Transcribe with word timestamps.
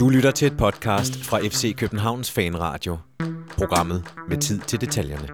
Du 0.00 0.08
lytter 0.08 0.30
til 0.30 0.46
et 0.46 0.56
podcast 0.56 1.24
fra 1.24 1.38
FC 1.38 1.76
Københavns 1.76 2.30
Fanradio. 2.30 2.98
Programmet 3.56 4.04
med 4.28 4.36
tid 4.36 4.60
til 4.66 4.80
detaljerne. 4.80 5.28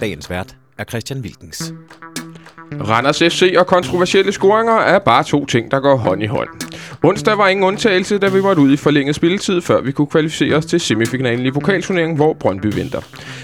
Dagens 0.00 0.30
vært 0.30 0.56
er 0.78 0.84
Christian 0.84 1.20
Wilkens. 1.20 1.72
Randers 2.88 3.18
FC 3.18 3.54
og 3.56 3.66
kontroversielle 3.66 4.32
scoringer 4.32 4.72
er 4.72 4.98
bare 4.98 5.24
to 5.24 5.46
ting, 5.46 5.70
der 5.70 5.80
går 5.80 5.96
hånd 5.96 6.22
i 6.22 6.26
hånd. 6.26 6.48
Onsdag 7.02 7.38
var 7.38 7.48
ingen 7.48 7.64
undtagelse, 7.64 8.18
da 8.18 8.28
vi 8.28 8.42
var 8.42 8.58
ud 8.58 8.72
i 8.72 8.76
forlænget 8.76 9.14
spilletid, 9.14 9.60
før 9.60 9.80
vi 9.80 9.92
kunne 9.92 10.06
kvalificere 10.06 10.56
os 10.56 10.66
til 10.66 10.80
semifinalen 10.80 11.46
i 11.46 11.50
pokalturneringen, 11.50 12.16
hvor 12.16 12.34
Brøndby 12.34 12.66
venter. 12.74 13.00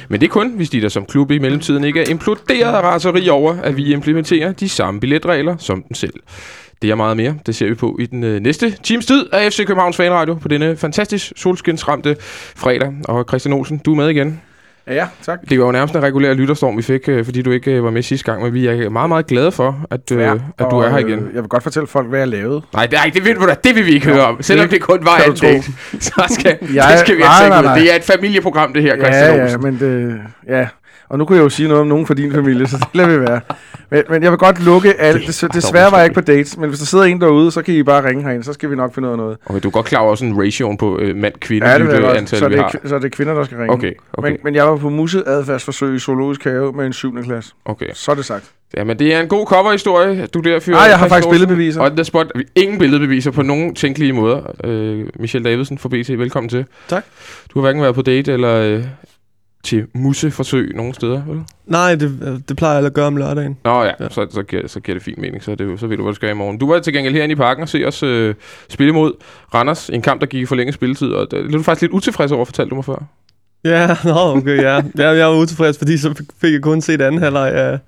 Men 0.08 0.20
det 0.20 0.26
er 0.26 0.30
kun, 0.30 0.52
hvis 0.56 0.70
de 0.70 0.80
der 0.80 0.88
som 0.88 1.06
klub 1.06 1.30
i 1.30 1.38
mellemtiden 1.38 1.84
ikke 1.84 2.00
er 2.00 2.10
imploderet 2.10 2.74
af 2.74 2.82
raseri 2.82 3.28
over, 3.28 3.54
at 3.62 3.76
vi 3.76 3.92
implementerer 3.92 4.52
de 4.52 4.68
samme 4.68 5.00
billetregler 5.00 5.56
som 5.56 5.82
den 5.82 5.94
selv. 5.94 6.14
Det 6.82 6.90
er 6.90 6.94
meget 6.94 7.16
mere. 7.16 7.34
Det 7.46 7.54
ser 7.54 7.66
vi 7.68 7.74
på 7.74 7.96
i 8.00 8.06
den 8.06 8.24
øh, 8.24 8.40
næste 8.40 8.70
times 8.82 9.06
tid 9.06 9.26
af 9.32 9.52
FC 9.52 9.66
Københavns 9.66 9.96
Fanradio 9.96 10.34
på 10.34 10.48
denne 10.48 10.76
fantastisk 10.76 11.32
solskinsramte 11.36 12.16
fredag. 12.56 12.92
Og 13.04 13.24
Christian 13.28 13.52
Olsen, 13.52 13.78
du 13.78 13.92
er 13.92 13.96
med 13.96 14.08
igen. 14.08 14.40
Ja, 14.86 14.94
ja, 14.94 15.06
tak. 15.22 15.38
Det 15.50 15.58
var 15.60 15.66
jo 15.66 15.72
nærmest 15.72 15.94
en 15.94 16.02
regulær 16.02 16.32
lytterstorm, 16.34 16.76
vi 16.76 16.82
fik, 16.82 17.08
øh, 17.08 17.24
fordi 17.24 17.42
du 17.42 17.50
ikke 17.50 17.70
øh, 17.70 17.84
var 17.84 17.90
med 17.90 18.02
sidste 18.02 18.24
gang, 18.32 18.42
men 18.42 18.54
vi 18.54 18.66
er 18.66 18.88
meget, 18.88 19.08
meget 19.08 19.26
glade 19.26 19.52
for, 19.52 19.86
at, 19.90 20.12
øh, 20.12 20.18
Ja, 20.20 20.32
at 20.58 20.66
du 20.70 20.78
er 20.78 20.88
her 20.88 20.96
øh, 20.98 21.08
igen. 21.08 21.18
Jeg 21.34 21.42
vil 21.42 21.48
godt 21.48 21.62
fortælle 21.62 21.86
folk, 21.86 22.08
hvad 22.08 22.18
jeg 22.18 22.28
lavede. 22.28 22.62
Nej, 22.72 22.86
det, 22.86 22.96
ej, 22.98 23.10
det, 23.14 23.24
ved 23.24 23.34
du 23.34 23.46
da, 23.46 23.54
det 23.64 23.74
vil 23.76 23.86
vi 23.86 23.90
ikke 23.92 24.06
høre 24.06 24.26
om. 24.26 24.42
Selvom 24.42 24.64
det 24.68 24.72
det 24.74 24.80
kun 24.82 24.98
var 25.02 25.16
en 25.26 25.32
date, 25.34 25.62
så 26.00 26.36
skal, 26.40 26.58
Jeg- 26.74 26.88
det 26.90 26.98
skal 26.98 27.16
vi 27.16 27.22
altså 27.22 27.44
ikke 27.44 27.54
nej, 27.54 27.62
nej. 27.62 27.78
Det 27.78 27.92
er 27.92 27.96
et 27.96 28.04
familieprogram, 28.04 28.72
det 28.72 28.82
her, 28.82 28.96
Christian 28.96 29.24
Ja, 29.30 29.36
ja, 29.36 29.42
Olsen. 29.44 29.62
men 29.62 29.78
det, 29.80 30.20
ja. 30.48 30.66
Og 31.10 31.18
nu 31.18 31.24
kunne 31.24 31.36
jeg 31.38 31.44
jo 31.44 31.48
sige 31.48 31.68
noget 31.68 31.80
om 31.80 31.86
nogen 31.86 32.06
fra 32.06 32.14
din 32.14 32.32
familie, 32.32 32.66
så 32.68 32.76
det 32.76 32.86
lader 32.94 33.08
vi 33.18 33.20
være. 33.20 33.40
Men, 33.90 34.02
men 34.10 34.22
jeg 34.22 34.30
vil 34.30 34.38
godt 34.38 34.64
lukke 34.64 34.94
alt. 35.00 35.26
Des, 35.26 35.44
desværre 35.54 35.90
var 35.90 35.96
jeg 35.96 36.04
ikke 36.06 36.14
på 36.14 36.20
dates, 36.20 36.56
men 36.56 36.68
hvis 36.68 36.78
der 36.78 36.86
sidder 36.86 37.04
en 37.04 37.20
derude, 37.20 37.50
så 37.50 37.62
kan 37.62 37.74
I 37.74 37.82
bare 37.82 38.08
ringe 38.08 38.22
herind, 38.22 38.42
så 38.42 38.52
skal 38.52 38.70
vi 38.70 38.76
nok 38.76 38.94
finde 38.94 39.08
ud 39.08 39.12
af 39.12 39.18
noget. 39.18 39.36
Okay, 39.46 39.60
du 39.62 39.68
er 39.68 39.72
godt 39.72 39.86
klar 39.86 40.00
over 40.00 40.14
sådan 40.14 40.34
en 40.34 40.40
ratio 40.44 40.76
på 40.78 40.98
øh, 40.98 41.16
mand-kvinde 41.16 41.68
Ja, 41.68 41.78
det 41.78 41.86
godt. 42.02 42.16
antal, 42.16 42.38
Så 42.38 42.48
vi 42.48 42.54
det, 42.54 42.60
er, 42.60 42.68
så 42.88 42.98
det 42.98 43.04
er 43.04 43.08
kvinder, 43.08 43.34
der 43.34 43.44
skal 43.44 43.58
ringe. 43.58 43.72
Okay, 43.72 43.92
okay, 44.12 44.30
Men, 44.30 44.38
men 44.44 44.54
jeg 44.54 44.66
var 44.66 44.76
på 44.76 44.88
museadfærdsforsøg 44.88 45.94
i 45.94 45.98
Zoologisk 45.98 46.44
Have 46.44 46.72
med 46.72 46.86
en 46.86 46.92
7. 46.92 47.22
klasse. 47.22 47.52
okay. 47.64 47.86
Så 47.94 48.10
er 48.10 48.14
det 48.14 48.24
sagt. 48.24 48.44
Jamen, 48.76 48.98
det 48.98 49.14
er 49.14 49.20
en 49.20 49.28
god 49.28 49.46
coverhistorie, 49.46 50.26
du 50.26 50.40
der 50.40 50.60
fyrer. 50.60 50.76
Nej, 50.76 50.84
jeg 50.84 50.98
har 50.98 51.08
faktisk 51.08 51.28
Olsen. 51.28 51.40
billedbeviser. 51.40 51.80
Og 51.80 51.90
the 51.90 52.04
spot. 52.04 52.32
Ingen 52.56 52.78
billedbeviser 52.78 53.30
på 53.30 53.42
nogen 53.42 53.74
tænkelige 53.74 54.12
måder. 54.12 54.40
Øh, 54.64 55.06
Michelle 55.18 55.50
Davidsen 55.50 55.78
fra 55.78 55.88
BT, 55.88 56.08
velkommen 56.18 56.48
til. 56.48 56.64
Tak. 56.88 57.04
Du 57.54 57.58
har 57.58 57.60
hverken 57.60 57.82
været 57.82 57.94
på 57.94 58.02
date 58.02 58.32
eller 58.32 58.54
øh, 58.54 58.84
til 59.62 59.86
museforsøg 59.94 60.72
nogen 60.74 60.94
steder, 60.94 61.22
vel? 61.26 61.40
Nej, 61.66 61.94
det, 61.94 62.42
det 62.48 62.56
plejer 62.56 62.76
jeg 62.76 62.86
at 62.86 62.92
gøre 62.94 63.06
om 63.06 63.16
lørdagen. 63.16 63.56
Nå 63.64 63.82
ja, 63.82 63.90
ja. 64.00 64.08
Så, 64.08 64.26
så, 64.30 64.42
giver, 64.42 64.68
så 64.68 64.80
giver 64.80 64.96
det 64.96 65.02
fin 65.02 65.14
mening, 65.18 65.42
så, 65.42 65.54
det, 65.54 65.64
jo- 65.64 65.76
så 65.76 65.86
ved 65.86 65.96
du, 65.96 66.02
hvad 66.02 66.12
du 66.12 66.16
skal 66.16 66.30
i 66.30 66.34
morgen. 66.34 66.58
Du 66.58 66.72
var 66.72 66.78
til 66.80 66.92
gengæld 66.92 67.14
herinde 67.14 67.32
i 67.32 67.36
parken 67.36 67.62
og 67.62 67.68
se 67.68 67.84
os 67.86 68.02
øh, 68.02 68.34
spille 68.68 68.92
mod 68.92 69.12
Randers 69.54 69.88
i 69.88 69.94
en 69.94 70.02
kamp, 70.02 70.20
der 70.20 70.26
gik 70.26 70.42
i 70.42 70.46
forlænget 70.46 70.74
spilletid, 70.74 71.08
og 71.12 71.30
det, 71.30 71.38
det 71.44 71.52
er 71.54 71.56
du 71.58 71.62
faktisk 71.62 71.82
lidt 71.82 71.92
utilfreds 71.92 72.32
over, 72.32 72.44
fortalte 72.44 72.70
du 72.70 72.74
mig 72.74 72.84
før. 72.84 73.04
Ja, 73.64 73.96
nå, 74.04 74.36
okay, 74.36 74.62
ja. 74.62 74.74
Jeg, 74.74 75.16
jeg 75.16 75.26
var 75.26 75.36
utilfreds, 75.36 75.78
fordi 75.78 75.98
så 75.98 76.14
fik- 76.14 76.30
fik 76.40 76.52
jeg 76.52 76.62
kun 76.62 76.80
set 76.80 77.00
anden 77.00 77.22
halvleg 77.22 77.52
af, 77.52 77.78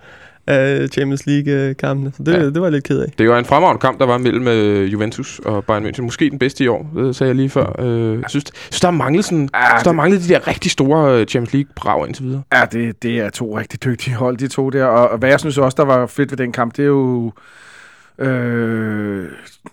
af 0.47 0.89
Champions 0.89 1.27
League-kampene. 1.27 2.13
Så 2.17 2.23
det, 2.23 2.33
Ja. 2.33 2.45
det 2.47 2.61
var 2.61 2.67
jeg 2.67 2.73
lidt 2.73 2.85
ked 2.85 2.99
af. 3.01 3.13
Det 3.19 3.29
var 3.29 3.39
en 3.39 3.45
fremragende 3.45 3.81
kamp, 3.81 3.99
der 3.99 4.07
var 4.07 4.19
mellem 4.19 4.49
øh, 4.49 4.93
Juventus 4.93 5.41
og 5.45 5.65
Bayern 5.65 5.87
München. 5.87 6.03
Måske 6.03 6.31
den 6.31 6.39
bedste 6.39 6.65
i 6.65 6.69
år, 6.69 6.91
det 6.97 7.17
sagde 7.17 7.29
jeg 7.29 7.37
lige 7.37 7.51
før. 7.51 7.77
Øh, 7.79 8.21
jeg 8.21 8.25
synes, 8.31 8.45
synes, 8.71 8.81
der 8.81 8.89
har 8.89 8.97
manglet, 8.97 9.25
sådan, 9.25 9.49
Ja, 9.55 9.67
synes, 9.71 9.83
der 9.83 9.93
manglet 9.93 10.23
de 10.23 10.29
der 10.29 10.49
rigtig 10.49 10.71
store 10.71 11.21
øh, 11.21 11.27
Champions 11.27 11.53
League-brag 11.55 12.07
indtil 12.07 12.25
videre. 12.25 12.43
Ja, 12.53 12.65
det, 12.73 13.03
det 13.03 13.19
er 13.19 13.31
to 13.31 13.59
rigtig 13.59 13.85
dygtige 13.85 14.15
hold, 14.17 14.37
de 14.37 14.49
to 14.49 14.71
der. 14.71 14.85
Og, 14.85 15.09
og 15.09 15.19
hvad 15.19 15.29
jeg 15.29 15.41
synes 15.41 15.59
også, 15.59 15.75
der 15.77 15.85
var 15.85 16.07
fedt 16.07 16.31
ved 16.31 16.39
den 16.39 16.53
kamp, 16.53 16.77
det 16.77 16.83
er 16.83 16.87
jo 16.87 17.33
øh, 18.19 19.29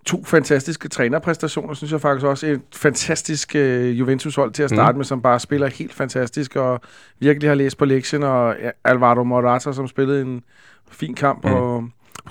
to 0.06 0.23
fantastiske 0.23 0.88
trænerpræstationer, 0.90 1.73
synes 1.73 1.92
jeg 1.92 2.02
faktisk 2.02 2.26
også. 2.26 2.48
Et 2.48 2.62
fantastisk 2.76 3.56
øh, 3.56 4.00
Juventus-hold 4.00 4.52
til 4.52 4.64
at 4.64 4.70
starte 4.70 4.94
Mm. 4.94 4.98
med, 4.98 5.06
som 5.06 5.22
bare 5.22 5.40
spiller 5.40 5.68
helt 5.68 5.94
fantastisk, 5.94 6.56
og 6.56 6.81
virkelig 7.20 7.50
har 7.50 7.56
læst 7.56 7.78
på 7.78 7.86
lektien, 7.86 8.23
og 8.23 8.56
Alvaro 8.84 9.23
Morata, 9.23 9.72
som 9.74 9.88
spillede 9.88 10.22
en 10.22 10.44
fin 10.91 11.13
kamp, 11.16 11.46
Mm. 11.46 11.52
og, 11.53 11.84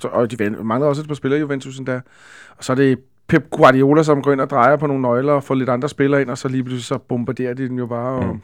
og 0.05 0.31
de 0.31 0.51
mangler 0.51 0.89
også 0.89 1.03
et 1.03 1.09
par 1.09 1.15
spillere 1.15 1.41
Juventus 1.41 1.79
endda. 1.79 2.01
Og 2.59 2.65
så 2.65 2.73
er 2.73 2.77
det 2.77 2.99
Pep 3.29 3.51
Guardiola, 3.51 4.03
som 4.03 4.23
går 4.23 4.33
ind 4.33 4.41
og 4.41 4.51
drejer 4.51 4.77
på 4.77 4.87
nogle 4.87 5.03
nøgler 5.03 5.33
og 5.33 5.45
får 5.45 5.55
lidt 5.55 5.69
andre 5.69 5.89
spillere 5.89 6.21
ind, 6.23 6.31
og 6.31 6.39
så 6.39 6.49
lige 6.49 6.65
pludselig 6.65 6.85
så 6.85 6.99
bombarderer 6.99 7.55
de 7.55 7.69
den 7.69 7.79
jo 7.79 7.87
bare. 7.87 8.13
Og 8.19 8.25
Mm. 8.35 8.41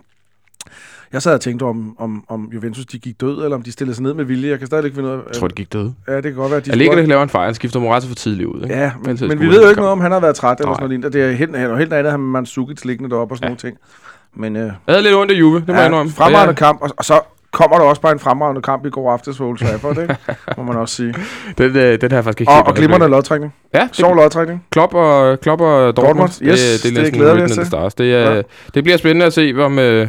Jeg 1.12 1.22
sad 1.22 1.34
og 1.34 1.40
tænkte 1.40 1.62
om, 1.64 1.96
om, 1.98 2.24
om 2.28 2.48
Juventus 2.54 2.86
de 2.86 2.98
gik 2.98 3.20
død, 3.20 3.44
eller 3.44 3.56
om 3.56 3.62
de 3.62 3.72
stillede 3.72 3.94
sig 3.94 4.02
ned 4.02 4.14
med 4.14 4.24
vilje. 4.24 4.50
Jeg 4.50 4.58
kan 4.58 4.66
stadig 4.66 4.84
ikke 4.84 4.94
finde 4.94 5.08
ud 5.08 5.14
af... 5.14 5.18
Jeg 5.28 5.34
tror, 5.36 5.46
det 5.48 5.56
gik 5.56 5.72
døde. 5.72 5.94
Ja, 6.08 6.14
det 6.16 6.22
kan 6.22 6.34
godt 6.34 6.50
være, 6.50 6.56
at 6.58 6.66
de 6.66 6.70
scorede- 6.70 7.00
det 7.00 7.08
laver 7.08 7.22
en 7.22 7.28
fejl. 7.28 7.44
Han 7.44 7.54
skifter 7.54 7.80
Morata 7.80 8.06
for 8.08 8.14
tidligt 8.14 8.48
ud. 8.48 8.62
Ikke? 8.62 8.74
Ja, 8.74 8.90
men, 9.04 9.18
men 9.20 9.40
vi 9.40 9.46
ved 9.46 9.54
jo 9.56 9.60
han 9.60 9.70
ikke 9.70 9.80
noget 9.80 9.92
om, 9.92 10.00
han 10.00 10.12
har 10.12 10.20
været 10.20 10.36
træt 10.36 10.56
eller 10.60 10.68
Nej. 10.70 10.76
sådan 10.80 11.00
noget. 11.00 11.12
Det 11.12 11.22
er 11.24 11.32
helt, 11.32 11.56
han 11.56 11.70
er 11.70 11.76
helt 11.76 11.92
andet, 11.92 12.10
at 12.12 12.20
man 12.20 12.28
Mandzukic 12.30 12.84
liggende 12.84 13.10
deroppe 13.10 13.32
og 13.32 13.38
sådan 13.38 13.46
Ja. 13.50 13.56
ja. 13.64 13.68
nogle 13.70 13.76
ting. 13.76 13.78
Men 14.36 14.56
øh, 14.56 14.62
Jeg 14.62 14.72
havde 14.88 15.02
lidt 15.02 15.14
ondt 15.14 15.32
af 15.32 15.36
Juve, 15.36 15.58
det 15.60 15.68
må 15.68 15.74
jeg 15.74 15.86
indrømme. 15.86 16.12
fremragende 16.12 16.50
Og 16.50 16.56
kamp, 16.56 16.82
og, 16.82 16.90
og, 16.96 17.04
så 17.04 17.20
kommer 17.52 17.78
der 17.78 17.84
også 17.84 18.02
bare 18.02 18.12
en 18.12 18.18
fremragende 18.18 18.62
kamp 18.62 18.86
i 18.86 18.90
går 18.90 19.12
aftes 19.12 19.36
for 19.36 19.44
Old 19.48 19.58
Trafford, 19.58 19.98
ikke? 19.98 20.16
må 20.56 20.62
man 20.62 20.76
også 20.76 20.94
sige. 20.94 21.14
den, 21.58 21.76
øh, 21.76 22.00
den 22.00 22.12
jeg 22.12 22.24
faktisk 22.24 22.40
ikke 22.40 22.52
Og, 22.52 22.66
og 22.66 22.74
glimrende 22.74 23.08
lodtrækning. 23.08 23.54
Ja, 23.74 23.88
Sjov 23.92 24.14
lodtrækning. 24.16 24.64
Klopp 24.70 24.94
og, 24.94 25.40
Klopp 25.40 25.60
og 25.60 25.96
Dortmund. 25.96 26.16
Dortmund, 26.28 26.30
yes, 26.52 26.80
det, 26.82 26.96
det, 26.96 27.04
det 27.06 27.12
glæder 27.14 27.34
vi 27.34 27.42
os 27.42 27.50
til. 27.50 27.64
Det, 27.98 28.14
er, 28.14 28.34
Ja. 28.34 28.42
det 28.74 28.84
bliver 28.84 28.96
spændende 28.96 29.26
at 29.26 29.32
se, 29.32 29.54
om, 29.58 29.78
øh, 29.78 30.08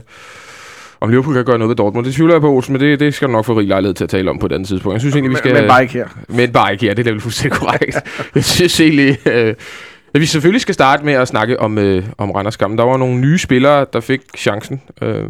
om 1.02 1.10
Liverpool 1.10 1.34
kan 1.36 1.46
gøre 1.46 1.58
noget 1.58 1.70
ved 1.70 1.76
Dortmund. 1.76 2.06
Det 2.06 2.14
tvivler 2.14 2.34
jeg 2.34 2.42
på, 2.42 2.52
Olsen, 2.52 2.74
men 2.74 2.82
det, 2.82 3.00
det 3.00 3.14
skal 3.14 3.28
du 3.28 3.32
nok 3.34 3.46
få 3.46 3.54
rig 3.60 3.68
lejlighed 3.68 3.94
til 3.94 4.04
at 4.04 4.10
tale 4.10 4.30
om 4.30 4.40
på 4.40 4.46
et 4.46 4.52
andet 4.52 4.68
tidspunkt. 4.68 4.94
Jeg 4.94 5.02
synes 5.02 5.16
egentlig, 5.16 5.30
vi 5.30 5.34
Men, 5.34 5.38
skal... 5.38 5.54
men 5.54 5.68
bare 5.68 5.82
ikke 5.82 5.94
her. 5.94 6.08
Men 6.30 6.52
bare 6.52 6.72
ikke 6.72 6.86
her, 6.86 6.94
det 6.94 7.08
er 7.08 7.12
vel 7.12 7.22
fuldstændig 7.22 7.60
korrekt. 7.60 7.98
jeg 8.36 8.44
synes 8.46 8.80
egentlig, 8.80 9.18
øh, 9.28 9.54
at 10.14 10.22
vi 10.22 10.26
selvfølgelig 10.26 10.62
skal 10.62 10.74
starte 10.74 11.06
med 11.06 11.14
at 11.14 11.28
snakke 11.28 11.60
om, 11.60 11.78
øh, 11.78 12.04
om 12.18 12.32
Randers 12.32 12.58
kamp. 12.58 12.78
Der 12.78 12.84
var 12.84 12.98
nogle 12.98 13.20
nye 13.22 13.38
spillere, 13.38 13.86
der 13.94 14.00
fik 14.00 14.22
chancen. 14.38 14.82
Øh, 15.02 15.24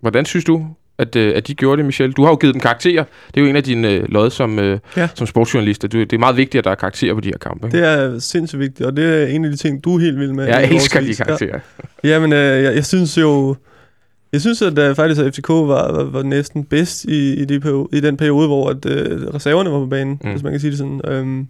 hvordan 0.00 0.24
synes 0.24 0.44
du, 0.44 0.66
at, 0.98 1.16
øh, 1.16 1.32
at 1.36 1.46
de 1.48 1.54
gjorde 1.54 1.76
det, 1.76 1.84
Michel? 1.84 2.12
Du 2.12 2.22
har 2.22 2.30
jo 2.30 2.36
givet 2.36 2.54
dem 2.54 2.60
karakterer. 2.60 3.04
Det 3.34 3.40
er 3.40 3.44
jo 3.44 3.46
en 3.50 3.56
af 3.56 3.64
dine 3.64 3.90
øh, 3.90 4.04
lod 4.08 4.30
som, 4.30 4.58
øh, 4.58 4.78
Ja. 4.96 5.08
som 5.14 5.26
sportsjournalist. 5.26 5.82
Du, 5.82 5.86
det 6.00 6.12
er 6.12 6.18
meget 6.18 6.36
vigtigt, 6.36 6.58
at 6.58 6.64
der 6.64 6.70
er 6.70 6.74
karakterer 6.74 7.14
på 7.14 7.20
de 7.20 7.28
her 7.28 7.38
kampe. 7.38 7.66
ikke? 7.66 7.78
Det 7.78 7.86
er 7.86 8.18
sindssygt 8.18 8.60
vigtigt, 8.60 8.86
og 8.86 8.96
det 8.96 9.22
er 9.22 9.26
en 9.26 9.44
af 9.44 9.50
de 9.50 9.56
ting, 9.56 9.84
du 9.84 9.94
er 9.96 10.00
helt 10.00 10.18
vild 10.18 10.32
med. 10.32 10.44
Jeg 10.46 10.66
i 10.68 10.72
vores 10.72 10.82
elsker 10.82 11.00
de 11.00 11.14
karakterer. 11.14 11.58
Ja, 12.04 12.08
Jamen, 12.08 12.32
øh, 12.32 12.62
jeg, 12.64 12.74
jeg 12.74 12.86
synes 12.86 13.18
jo... 13.18 13.56
Jeg 14.36 14.40
synes, 14.40 14.62
at 14.62 14.78
uh, 14.90 14.96
faktisk 14.96 15.20
at 15.20 15.34
FCK 15.34 15.48
var, 15.48 15.92
var, 15.92 16.02
var 16.04 16.22
næsten 16.22 16.64
bedst 16.64 17.04
i, 17.04 17.34
i, 17.34 17.44
de 17.44 17.60
periode, 17.60 17.88
i 17.92 18.00
den 18.00 18.16
periode, 18.16 18.46
hvor 18.46 18.68
at, 18.70 18.84
uh, 18.86 19.34
reserverne 19.34 19.70
var 19.70 19.78
på 19.78 19.86
banen, 19.86 20.20
Mm. 20.24 20.30
hvis 20.30 20.42
man 20.42 20.52
kan 20.52 20.60
sige 20.60 20.70
det 20.70 20.78
sådan. 20.78 21.20
Um, 21.20 21.48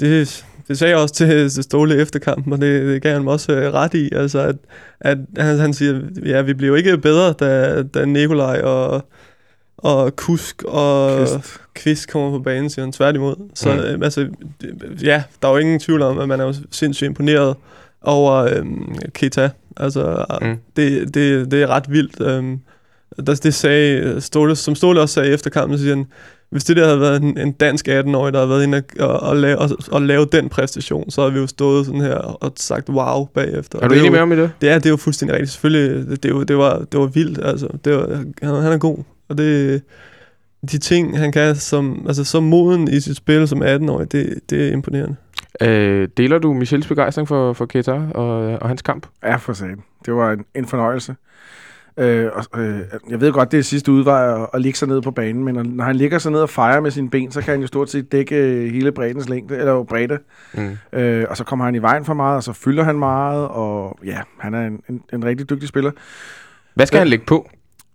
det, 0.00 0.44
det 0.68 0.78
sagde 0.78 0.90
jeg 0.94 1.02
også 1.02 1.14
til, 1.14 1.50
til 1.50 1.62
Ståle 1.62 1.96
efter 1.96 2.18
kampen, 2.18 2.52
og 2.52 2.60
det, 2.60 2.82
det 2.86 3.02
gav 3.02 3.12
han 3.12 3.24
mig 3.24 3.32
også 3.32 3.52
uh, 3.52 3.74
ret 3.74 3.94
i. 3.94 4.08
Altså, 4.12 4.38
at, 4.40 4.56
at 5.00 5.18
han, 5.38 5.58
han 5.58 5.72
siger, 5.74 6.00
ja, 6.24 6.42
vi 6.42 6.54
blev 6.54 6.76
ikke 6.76 6.98
bedre, 6.98 7.32
da, 7.32 7.82
da 7.82 8.04
Nikolaj 8.04 8.60
og, 8.60 9.04
og 9.78 10.16
Kusk 10.16 10.62
og 10.66 11.18
Kvist. 11.18 11.60
Kvist 11.74 12.08
kommer 12.10 12.30
på 12.30 12.38
banen, 12.42 12.70
siger 12.70 12.84
han 12.84 12.92
tværtimod. 12.92 13.34
Så 13.54 13.74
Mm. 13.96 14.02
altså, 14.02 14.28
ja, 15.02 15.22
der 15.42 15.48
er 15.48 15.52
jo 15.52 15.58
ingen 15.58 15.80
tvivl 15.80 16.02
om, 16.02 16.18
at 16.18 16.28
man 16.28 16.40
er 16.40 16.44
jo 16.44 16.54
sindssygt 16.70 17.08
imponeret 17.08 17.56
over 18.02 18.34
øhm, 18.34 18.94
Keita. 19.14 19.50
Altså, 19.76 20.24
Mm. 20.42 20.56
det, 20.76 21.14
det, 21.14 21.50
det 21.50 21.62
er 21.62 21.66
ret 21.66 21.84
vildt. 21.92 22.20
Øhm, 22.20 22.60
der, 23.26 23.34
det 23.34 23.54
sagde 23.54 24.20
Ståle, 24.20 24.56
som 24.56 24.74
Ståle 24.74 25.00
også 25.00 25.14
sagde 25.14 25.30
efter 25.30 25.50
kampen, 25.50 25.78
så 25.78 25.82
siger 25.84 25.96
han, 25.96 26.06
hvis 26.50 26.64
det 26.64 26.76
der 26.76 26.84
havde 26.84 27.00
været 27.00 27.22
en, 27.22 27.38
en 27.38 27.52
dansk 27.52 27.88
18-årig, 27.88 28.32
der 28.32 28.38
havde 28.38 28.50
været 28.50 28.62
inde 28.64 28.82
og, 29.00 29.20
og, 29.20 29.36
lave, 29.36 29.58
og, 29.58 29.70
og 29.92 30.02
lave 30.02 30.26
den 30.32 30.48
præstation, 30.48 31.10
så 31.10 31.20
havde 31.20 31.32
vi 31.32 31.38
jo 31.40 31.46
stået 31.46 31.86
sådan 31.86 32.00
her 32.00 32.14
og 32.14 32.52
sagt 32.56 32.88
wow 32.88 33.24
bagefter. 33.26 33.78
Er 33.80 33.88
du 33.88 33.94
enig 33.94 34.10
med 34.10 34.18
ham 34.18 34.32
i 34.32 34.36
det? 34.36 34.50
det 34.60 34.68
er, 34.68 34.74
det 34.78 34.86
er 34.86 34.90
jo 34.90 34.96
fuldstændig 34.96 35.34
rigtigt. 35.34 35.50
Selvfølgelig, 35.52 36.10
det, 36.10 36.22
det, 36.22 36.34
var, 36.34 36.44
det, 36.44 36.58
var, 36.58 36.78
det 36.92 37.00
var 37.00 37.06
vildt. 37.06 37.38
Altså. 37.44 37.68
Det 37.84 37.92
var, 37.96 38.06
han, 38.42 38.62
han 38.62 38.72
er 38.72 38.78
god. 38.78 38.98
Og 39.28 39.38
det, 39.38 39.82
de 40.70 40.78
ting, 40.78 41.18
han 41.18 41.32
kan 41.32 41.56
som, 41.56 42.04
altså, 42.06 42.24
som 42.24 42.42
moden 42.42 42.88
i 42.88 43.00
sit 43.00 43.16
spil 43.16 43.48
som 43.48 43.62
18-årig, 43.62 44.12
det, 44.12 44.34
det 44.50 44.68
er 44.68 44.72
imponerende. 44.72 45.16
Øh, 45.62 46.08
deler 46.16 46.38
du 46.38 46.52
Michels 46.52 46.86
begejstring 46.88 47.28
for, 47.28 47.52
for 47.52 47.66
Keita 47.66 47.92
og, 48.14 48.58
og 48.58 48.68
hans 48.68 48.82
kamp? 48.82 49.06
Ja, 49.24 49.36
for 49.36 49.52
sagen. 49.52 49.82
Det 50.06 50.14
var 50.14 50.32
en, 50.32 50.44
en 50.54 50.66
fornøjelse. 50.66 51.16
Øh, 51.96 52.30
og, 52.52 52.60
øh, 52.60 52.80
jeg 53.10 53.20
ved 53.20 53.32
godt, 53.32 53.52
det 53.52 53.58
er 53.58 53.62
sidste 53.62 53.92
udvej 53.92 54.42
at, 54.42 54.46
at 54.54 54.60
ligge 54.60 54.78
sig 54.78 54.88
ned 54.88 55.02
på 55.02 55.10
banen, 55.10 55.44
men 55.44 55.54
når, 55.54 55.84
han 55.84 55.96
ligger 55.96 56.18
sig 56.18 56.32
ned 56.32 56.40
og 56.40 56.50
fejrer 56.50 56.80
med 56.80 56.90
sine 56.90 57.10
ben, 57.10 57.30
så 57.32 57.40
kan 57.42 57.50
han 57.52 57.60
jo 57.60 57.66
stort 57.66 57.90
set 57.90 58.12
dække 58.12 58.36
øh, 58.36 58.72
hele 58.72 58.92
breddens 58.92 59.28
længde, 59.28 59.56
eller 59.56 59.72
jo 59.72 59.82
bredde. 59.82 60.18
Mm. 60.54 60.78
Øh, 60.92 61.24
og 61.30 61.36
så 61.36 61.44
kommer 61.44 61.64
han 61.64 61.74
i 61.74 61.78
vejen 61.82 62.04
for 62.04 62.14
meget, 62.14 62.36
og 62.36 62.42
så 62.42 62.52
fylder 62.52 62.82
han 62.82 62.98
meget, 62.98 63.48
og 63.48 63.98
ja, 64.04 64.18
han 64.38 64.54
er 64.54 64.66
en, 64.66 64.80
en, 64.88 65.02
en 65.12 65.24
rigtig 65.24 65.50
dygtig 65.50 65.68
spiller. 65.68 65.90
Hvad 66.74 66.86
skal 66.86 66.96
Ja. 66.96 67.00
han 67.00 67.08
lægge 67.08 67.24
på? 67.26 67.50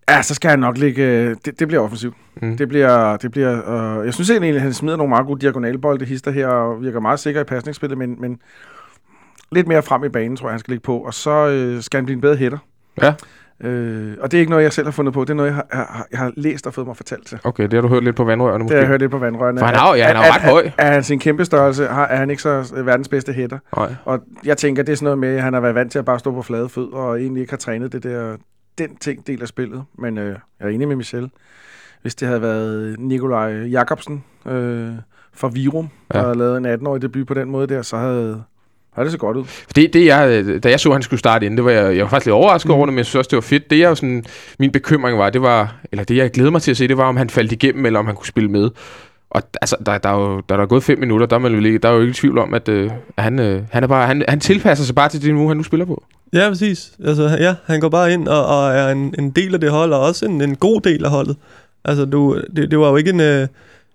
Ja, 0.09 0.21
så 0.21 0.33
skal 0.35 0.49
han 0.49 0.59
nok 0.59 0.77
ligge... 0.77 1.03
øh, 1.03 1.35
Det, 1.45 1.59
det 1.59 1.67
bliver 1.67 1.83
offensivt. 1.83 2.15
Mm. 2.41 2.57
Det 2.57 2.67
bliver... 2.69 3.17
Det 3.17 3.31
bliver 3.31 3.97
øh, 3.99 4.05
jeg 4.05 4.13
synes 4.13 4.29
egentlig, 4.29 4.55
at 4.55 4.61
han 4.61 4.73
smider 4.73 4.97
nogle 4.97 5.09
meget 5.09 5.25
gode 5.25 5.41
diagonalbolde, 5.41 6.05
hister 6.05 6.31
her, 6.31 6.47
og 6.47 6.81
virker 6.81 6.99
meget 6.99 7.19
sikker 7.19 7.41
i 7.41 7.43
pasningsspillet, 7.43 7.97
men, 7.97 8.15
men 8.21 8.39
lidt 9.51 9.67
mere 9.67 9.81
frem 9.83 10.03
i 10.03 10.09
banen, 10.09 10.35
tror 10.37 10.47
jeg, 10.47 10.53
han 10.53 10.59
skal 10.59 10.71
ligge 10.71 10.83
på. 10.83 10.97
Og 10.97 11.13
så 11.13 11.47
øh, 11.47 11.81
skal 11.81 11.97
han 11.97 12.05
blive 12.05 12.15
en 12.15 12.21
bedre 12.21 12.35
hætter. 12.35 12.57
Ja. 13.01 13.13
Øh, 13.63 14.13
og 14.21 14.31
det 14.31 14.37
er 14.37 14.39
ikke 14.39 14.49
noget, 14.49 14.63
jeg 14.63 14.73
selv 14.73 14.87
har 14.87 14.91
fundet 14.91 15.13
på. 15.13 15.21
Det 15.21 15.29
er 15.29 15.33
noget, 15.33 15.47
jeg 15.49 15.55
har, 15.55 15.65
jeg 15.73 15.79
har, 15.89 16.07
jeg 16.11 16.19
har 16.19 16.31
læst 16.37 16.67
og 16.67 16.73
fået 16.73 16.87
mig 16.87 16.97
fortalt 16.97 17.27
til. 17.27 17.39
Okay, 17.43 17.63
det 17.63 17.73
har 17.73 17.81
du 17.81 17.87
hørt 17.87 18.03
lidt 18.03 18.15
på 18.15 18.23
vandrørene 18.23 18.53
Det 18.57 18.63
måske. 18.63 18.73
har 18.75 18.79
jeg 18.81 18.87
hørt 18.87 18.99
lidt 18.99 19.11
på 19.11 19.17
vandrørene. 19.17 19.59
For 19.59 19.65
han 19.65 19.75
er 19.75 19.89
jo- 19.89 19.95
ja, 19.95 20.05
han 20.07 20.15
er 20.15 20.19
At- 20.19 20.29
ret 20.35 20.41
at- 20.43 20.49
høj. 20.51 20.69
Er 20.77 20.91
han 20.91 21.03
sin 21.03 21.19
kæmpe 21.19 21.45
størrelse, 21.45 21.87
har, 21.87 22.05
er 22.07 22.15
han 22.15 22.29
ikke 22.29 22.41
så 22.41 22.73
øh, 22.75 22.85
verdens 22.85 23.07
bedste 23.07 23.33
hætter. 23.33 23.57
Og 24.05 24.19
jeg 24.45 24.57
tænker, 24.57 24.83
det 24.83 24.91
er 24.91 24.95
sådan 24.95 25.05
noget 25.05 25.19
med, 25.19 25.35
at 25.35 25.41
han 25.43 25.53
har 25.53 25.59
været 25.61 25.75
vant 25.75 25.91
til 25.91 25.99
at 25.99 26.05
bare 26.05 26.19
stå 26.19 26.31
på 26.31 26.41
flade 26.41 26.69
fødder, 26.69 26.97
og 26.97 27.21
egentlig 27.21 27.41
ikke 27.41 27.51
har 27.53 27.57
trænet 27.57 27.91
det 27.93 28.03
der, 28.03 28.35
den 28.77 28.95
ting 28.95 29.27
del 29.27 29.41
af 29.41 29.47
spillet. 29.47 29.83
Men 29.97 30.17
øh, 30.17 30.35
jeg 30.59 30.65
er 30.65 30.69
enig 30.69 30.87
med 30.87 30.95
Michel. 30.95 31.29
Hvis 32.01 32.15
det 32.15 32.27
havde 32.27 32.41
været 32.41 32.99
Nikolaj 32.99 33.51
Jakobsen 33.51 34.23
øh, 34.45 34.89
fra 35.33 35.47
Virum, 35.47 35.89
der 36.11 36.19
Ja. 36.19 36.23
havde 36.25 36.37
lavet 36.37 36.57
en 36.57 36.65
18-årig 36.65 37.01
debut 37.01 37.27
på 37.27 37.33
den 37.33 37.49
måde 37.49 37.67
der, 37.67 37.81
så 37.81 37.97
havde, 37.97 38.43
havde 38.93 39.05
det 39.05 39.11
så 39.11 39.17
godt 39.17 39.37
ud. 39.37 39.43
Det, 39.75 39.93
det 39.93 40.05
jeg, 40.05 40.45
da 40.63 40.69
jeg 40.69 40.79
så, 40.79 40.89
at 40.89 40.95
han 40.95 41.01
skulle 41.01 41.19
starte 41.19 41.45
ind, 41.45 41.57
det 41.57 41.65
var 41.65 41.71
jeg, 41.71 41.95
jeg 41.95 42.03
var 42.03 42.09
faktisk 42.09 42.25
lidt 42.25 42.33
overrasket 42.33 42.69
mm. 42.69 42.75
over 42.75 42.85
det, 42.85 42.93
men 42.93 42.97
jeg 42.97 43.05
synes 43.05 43.15
også, 43.15 43.29
det 43.29 43.35
var 43.35 43.41
fedt. 43.41 43.69
Det 43.69 43.79
jeg 43.79 43.89
jo 43.89 43.95
sådan, 43.95 44.23
min 44.59 44.71
bekymring 44.71 45.17
var, 45.19 45.29
det 45.29 45.41
var, 45.41 45.75
eller 45.91 46.03
det 46.03 46.17
jeg 46.17 46.31
glæder 46.31 46.51
mig 46.51 46.61
til 46.61 46.71
at 46.71 46.77
se, 46.77 46.87
det 46.87 46.97
var, 46.97 47.03
om 47.03 47.17
han 47.17 47.29
faldt 47.29 47.51
igennem, 47.51 47.85
eller 47.85 47.99
om 47.99 48.05
han 48.05 48.15
kunne 48.15 48.27
spille 48.27 48.49
med. 48.51 48.69
Og 49.29 49.41
altså, 49.61 49.75
der, 49.85 49.97
der, 49.97 50.09
er 50.09 50.19
jo, 50.19 50.35
der, 50.49 50.55
der 50.55 50.63
er 50.63 50.67
gået 50.67 50.83
fem 50.83 50.99
minutter, 50.99 51.25
der 51.27 51.35
er, 51.35 51.39
man 51.39 51.79
der 51.81 51.89
er 51.89 51.93
jo 51.93 52.01
ikke 52.01 52.13
tvivl 52.13 52.37
om, 52.37 52.53
at 52.53 52.69
øh, 52.69 52.91
han, 53.17 53.39
øh, 53.39 53.63
han, 53.71 53.83
er 53.83 53.87
bare, 53.87 54.07
han, 54.07 54.23
han 54.27 54.39
tilpasser 54.39 54.85
sig 54.85 54.95
bare 54.95 55.09
til 55.09 55.21
det 55.21 55.33
niveau, 55.33 55.47
han 55.47 55.57
nu 55.57 55.63
spiller 55.63 55.85
på. 55.85 56.03
Ja, 56.33 56.49
præcis. 56.49 56.91
Altså, 57.05 57.37
ja, 57.39 57.55
han 57.65 57.79
går 57.79 57.89
bare 57.89 58.13
ind 58.13 58.27
og, 58.27 58.45
og 58.45 58.71
er 58.71 58.89
en, 58.89 59.15
en 59.19 59.31
del 59.31 59.53
af 59.53 59.59
det 59.59 59.71
hold, 59.71 59.93
og 59.93 59.99
også 59.99 60.25
en, 60.25 60.41
en 60.41 60.55
god 60.55 60.81
del 60.81 61.05
af 61.05 61.11
holdet. 61.11 61.35
Altså, 61.85 62.05
du, 62.05 62.41
det, 62.55 62.71
det 62.71 62.79
var 62.79 62.89
jo 62.89 62.95
ikke 62.95 63.09
en... 63.09 63.19
Øh, 63.19 63.47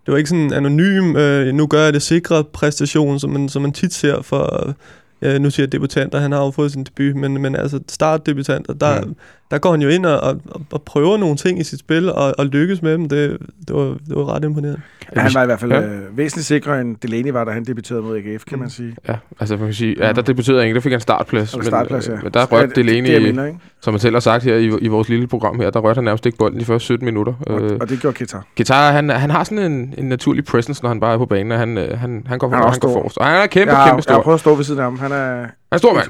det 0.07 0.13
var 0.13 0.19
ikke 0.19 0.29
sådan 0.29 0.45
en 0.45 0.53
anonym, 0.53 1.17
øh, 1.17 1.55
nu 1.55 1.67
gør 1.67 1.85
jeg 1.85 1.93
det 1.93 2.03
sikre 2.03 2.45
præstation, 2.45 3.19
som 3.21 3.31
man, 3.31 3.49
som 3.49 3.63
man 3.63 3.73
tit 3.73 3.95
ser 3.95 4.23
for, 4.23 4.75
øh, 5.23 5.41
nu 5.41 5.51
siger 5.51 5.67
jeg 5.67 5.73
debutanter, 5.73 6.19
han 6.19 6.33
har 6.33 6.45
jo 6.45 6.51
fået 6.51 6.73
sin 6.73 6.85
debut, 6.85 7.17
men, 7.17 7.43
men 7.43 7.57
altså 7.57 7.81
startdebutanter, 7.89 8.73
der, 8.73 9.01
Mm 9.01 9.17
mm. 9.51 9.55
der 9.55 9.59
går 9.59 9.71
han 9.71 9.83
jo 9.83 9.89
ind 9.89 10.07
og, 10.07 10.21
og, 10.21 10.41
og 10.73 10.83
prøver 10.83 11.17
nogle 11.17 11.37
ting 11.37 11.61
i 11.61 11.65
sit 11.65 11.79
spil, 11.79 12.13
og, 12.13 12.35
og 12.39 12.47
lykkes 12.47 12.83
med 12.83 12.93
dem. 12.93 13.09
Det, 13.09 13.37
det, 13.69 13.77
var, 13.77 13.83
det 13.83 14.17
var 14.17 14.35
ret 14.35 14.45
imponerende. 14.45 14.81
Ja, 15.17 15.21
han 15.21 15.31
var 15.35 15.43
i 15.43 15.47
hvert 15.47 15.61
fald 15.61 15.73
Ja. 15.73 15.81
øh, 15.81 16.17
væsentligt 16.17 16.47
sikrere 16.47 16.81
end 16.81 16.97
Delaney 17.03 17.31
var, 17.31 17.45
da 17.45 17.51
han 17.51 17.65
debuterede 17.65 18.03
mod 18.03 18.17
AGF, 18.17 18.45
kan 18.45 18.59
man 18.59 18.71
sige. 18.71 18.97
Ja, 19.09 19.15
altså 19.41 19.57
man 19.57 19.65
kan 19.67 19.75
sige, 19.75 19.97
ja, 19.99 20.13
der 20.13 20.23
debuterede 20.23 20.61
han 20.61 20.67
ikke, 20.67 20.75
der 20.75 20.81
fik 20.81 20.93
han 20.93 21.01
startplads. 21.01 21.55
Og 21.55 21.65
startplads, 21.65 22.09
ja. 22.09 22.13
men, 22.15 22.21
men 22.23 22.33
der 22.33 22.41
Ja, 22.41 22.47
rørte 22.47 22.67
det- 22.67 22.77
Det, 22.77 22.87
jeg 22.87 23.03
Delaney, 23.05 23.27
mener, 23.29 23.45
ikke? 23.45 23.59
som 23.81 23.95
han 23.95 24.01
selv 24.01 24.15
har 24.15 24.21
sagt 24.21 24.45
her 24.45 24.57
i, 24.57 24.67
i 24.81 24.89
vores 24.89 25.09
lille 25.09 25.27
program 25.27 25.61
her, 25.61 25.71
der 25.71 25.81
rørte 25.81 25.97
han 25.99 26.05
nærmest 26.05 26.27
ikke 26.27 26.39
bolden 26.39 26.61
de 26.61 26.65
første 26.65 26.85
17 26.85 27.05
minutter. 27.05 27.35
Og, 27.47 27.61
Øh, 27.61 27.79
og 27.81 27.89
det 27.89 28.01
gjorde 28.01 28.17
Ketar. 28.17 28.45
Guitar, 28.57 28.93
han, 28.93 29.09
han 29.11 29.31
har 29.31 29.45
sådan 29.45 29.73
en, 29.73 29.95
en 29.99 30.05
naturlig 30.09 30.45
presence, 30.45 30.83
når 30.83 30.89
han 30.89 31.01
bare 31.01 31.15
er 31.15 31.19
på 31.19 31.27
banen, 31.27 31.53
og 31.53 31.59
han, 31.59 31.79
øh, 31.79 31.99
han, 31.99 32.23
han 32.27 32.39
går, 32.39 32.47
Han 32.49 32.55
er 32.55 32.59
han, 32.59 32.67
også 32.69 32.81
han 32.83 32.93
går 32.95 33.01
forrest. 33.01 33.19
Og 33.19 33.27
han 33.27 33.37
er 33.43 33.47
kæmpe, 33.47 33.71
jeg, 33.73 33.77
har, 33.83 33.89
kæmpe 33.89 34.03
stor. 34.03 34.13
jeg 34.13 34.17
har 34.17 34.23
prøvet 34.23 34.35
at 34.37 34.41
stå 34.41 34.55
ved 34.55 34.65
siden 34.65 34.81
af 34.81 34.85
ham. 34.87 34.99
Han 34.99 35.13
er 35.13 35.47
Han 35.73 35.77
er 35.77 35.79
stor 35.79 35.95
mand. 35.95 36.07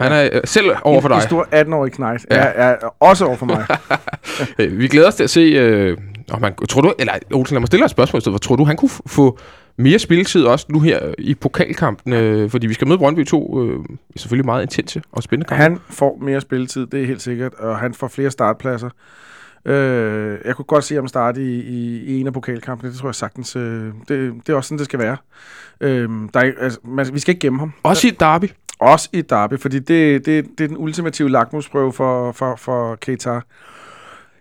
Han 0.00 0.12
er 0.12 0.28
øh, 0.32 0.40
selv 0.44 0.66
over 0.82 1.00
for 1.00 1.08
dig. 1.08 1.16
en 1.16 1.22
stor 1.22 1.44
18-årig 1.52 1.92
knight. 1.92 2.26
Ja. 2.30 2.46
Ja. 2.46 2.68
Ja, 2.68 2.74
også 3.00 3.24
over 3.24 3.36
for 3.36 3.46
mig. 3.46 3.66
Øh, 4.58 4.78
Vi 4.78 4.88
glæder 4.88 5.08
os 5.08 5.14
til 5.14 5.24
at 5.24 5.30
se... 5.30 5.40
Øh, 5.40 5.96
om 6.30 6.40
man, 6.40 6.54
tror 6.68 6.80
du, 6.80 6.92
eller 6.98 7.12
Olsen, 7.34 7.54
lad 7.54 7.60
mig 7.60 7.66
stille 7.66 7.80
dig 7.80 7.84
et 7.84 7.90
spørgsmål 7.90 8.18
i 8.18 8.20
stedet 8.20 8.34
for. 8.34 8.38
Tror 8.38 8.56
du, 8.56 8.64
han 8.64 8.76
kunne 8.76 8.90
få 9.06 9.38
mere 9.76 9.98
spilletid 9.98 10.44
også 10.44 10.66
nu 10.68 10.80
her 10.80 11.14
i 11.18 11.34
pokalkampen? 11.34 12.12
Øh, 12.12 12.50
fordi 12.50 12.66
vi 12.66 12.74
skal 12.74 12.86
møde 12.88 12.98
Brøndby 12.98 13.26
to 13.26 13.62
øh, 13.64 13.80
selvfølgelig 14.16 14.46
meget 14.46 14.62
intense 14.62 15.02
og 15.12 15.22
spændende 15.22 15.48
kampe. 15.48 15.62
Han 15.62 15.78
får 15.90 16.18
mere 16.22 16.40
spilletid, 16.40 16.86
det 16.86 17.02
er 17.02 17.06
helt 17.06 17.22
sikkert, 17.22 17.54
og 17.54 17.78
han 17.78 17.94
får 17.94 18.08
flere 18.08 18.30
startpladser. 18.30 18.90
Øh, 19.64 20.38
jeg 20.44 20.56
kunne 20.56 20.64
godt 20.64 20.84
se 20.84 20.94
ham 20.94 21.08
starte 21.08 21.42
i, 21.42 21.60
i, 21.60 22.04
i 22.04 22.20
en 22.20 22.26
af 22.26 22.32
pokalkampene, 22.32 22.90
det 22.90 22.98
tror 22.98 23.08
jeg 23.08 23.14
sagtens. 23.14 23.56
Øh, 23.56 23.84
det, 24.08 24.32
det 24.46 24.48
er 24.48 24.54
også 24.56 24.68
sådan, 24.68 24.78
det 24.78 24.84
skal 24.84 24.98
være. 24.98 25.16
Øh, 25.80 26.08
der 26.34 26.40
er, 26.40 26.52
altså, 26.60 26.78
man, 26.84 27.06
vi 27.14 27.18
skal 27.18 27.32
ikke 27.32 27.40
gemme 27.40 27.58
ham. 27.58 27.72
Også 27.82 28.08
i 28.08 28.10
derby. 28.10 28.44
Også 28.80 29.08
i 29.12 29.22
derby, 29.22 29.58
fordi 29.58 29.78
det, 29.78 30.26
det, 30.26 30.44
det 30.58 30.64
er 30.64 30.68
den 30.68 30.76
ultimative 30.76 31.30
lakmusprøve 31.30 31.92
for, 31.92 32.32
for, 32.32 32.56
for 32.56 32.96
Keita. 32.96 33.40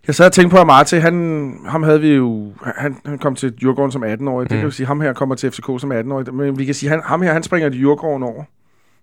Jeg 0.07 0.15
sad 0.15 0.25
og 0.25 0.31
tænkte 0.31 0.53
på 0.55 0.59
Amarte, 0.61 0.99
han, 0.99 1.57
ham 1.67 1.83
havde 1.83 2.01
vi 2.01 2.13
jo, 2.15 2.53
han, 2.75 2.97
han 3.05 3.17
kom 3.17 3.35
til 3.35 3.51
Djurgården 3.59 3.91
som 3.91 4.03
18-årig, 4.03 4.49
det 4.49 4.55
Mm. 4.55 4.59
kan 4.59 4.67
vi 4.67 4.71
sige, 4.71 4.87
ham 4.87 5.01
her 5.01 5.13
kommer 5.13 5.35
til 5.35 5.51
FCK 5.51 5.65
som 5.79 5.91
18-årig, 5.91 6.33
men 6.33 6.59
vi 6.59 6.65
kan 6.65 6.73
sige, 6.73 6.89
han, 6.89 7.01
ham 7.03 7.21
her, 7.21 7.33
han 7.33 7.43
springer 7.43 7.69
Djurgården 7.69 8.23
over. 8.23 8.43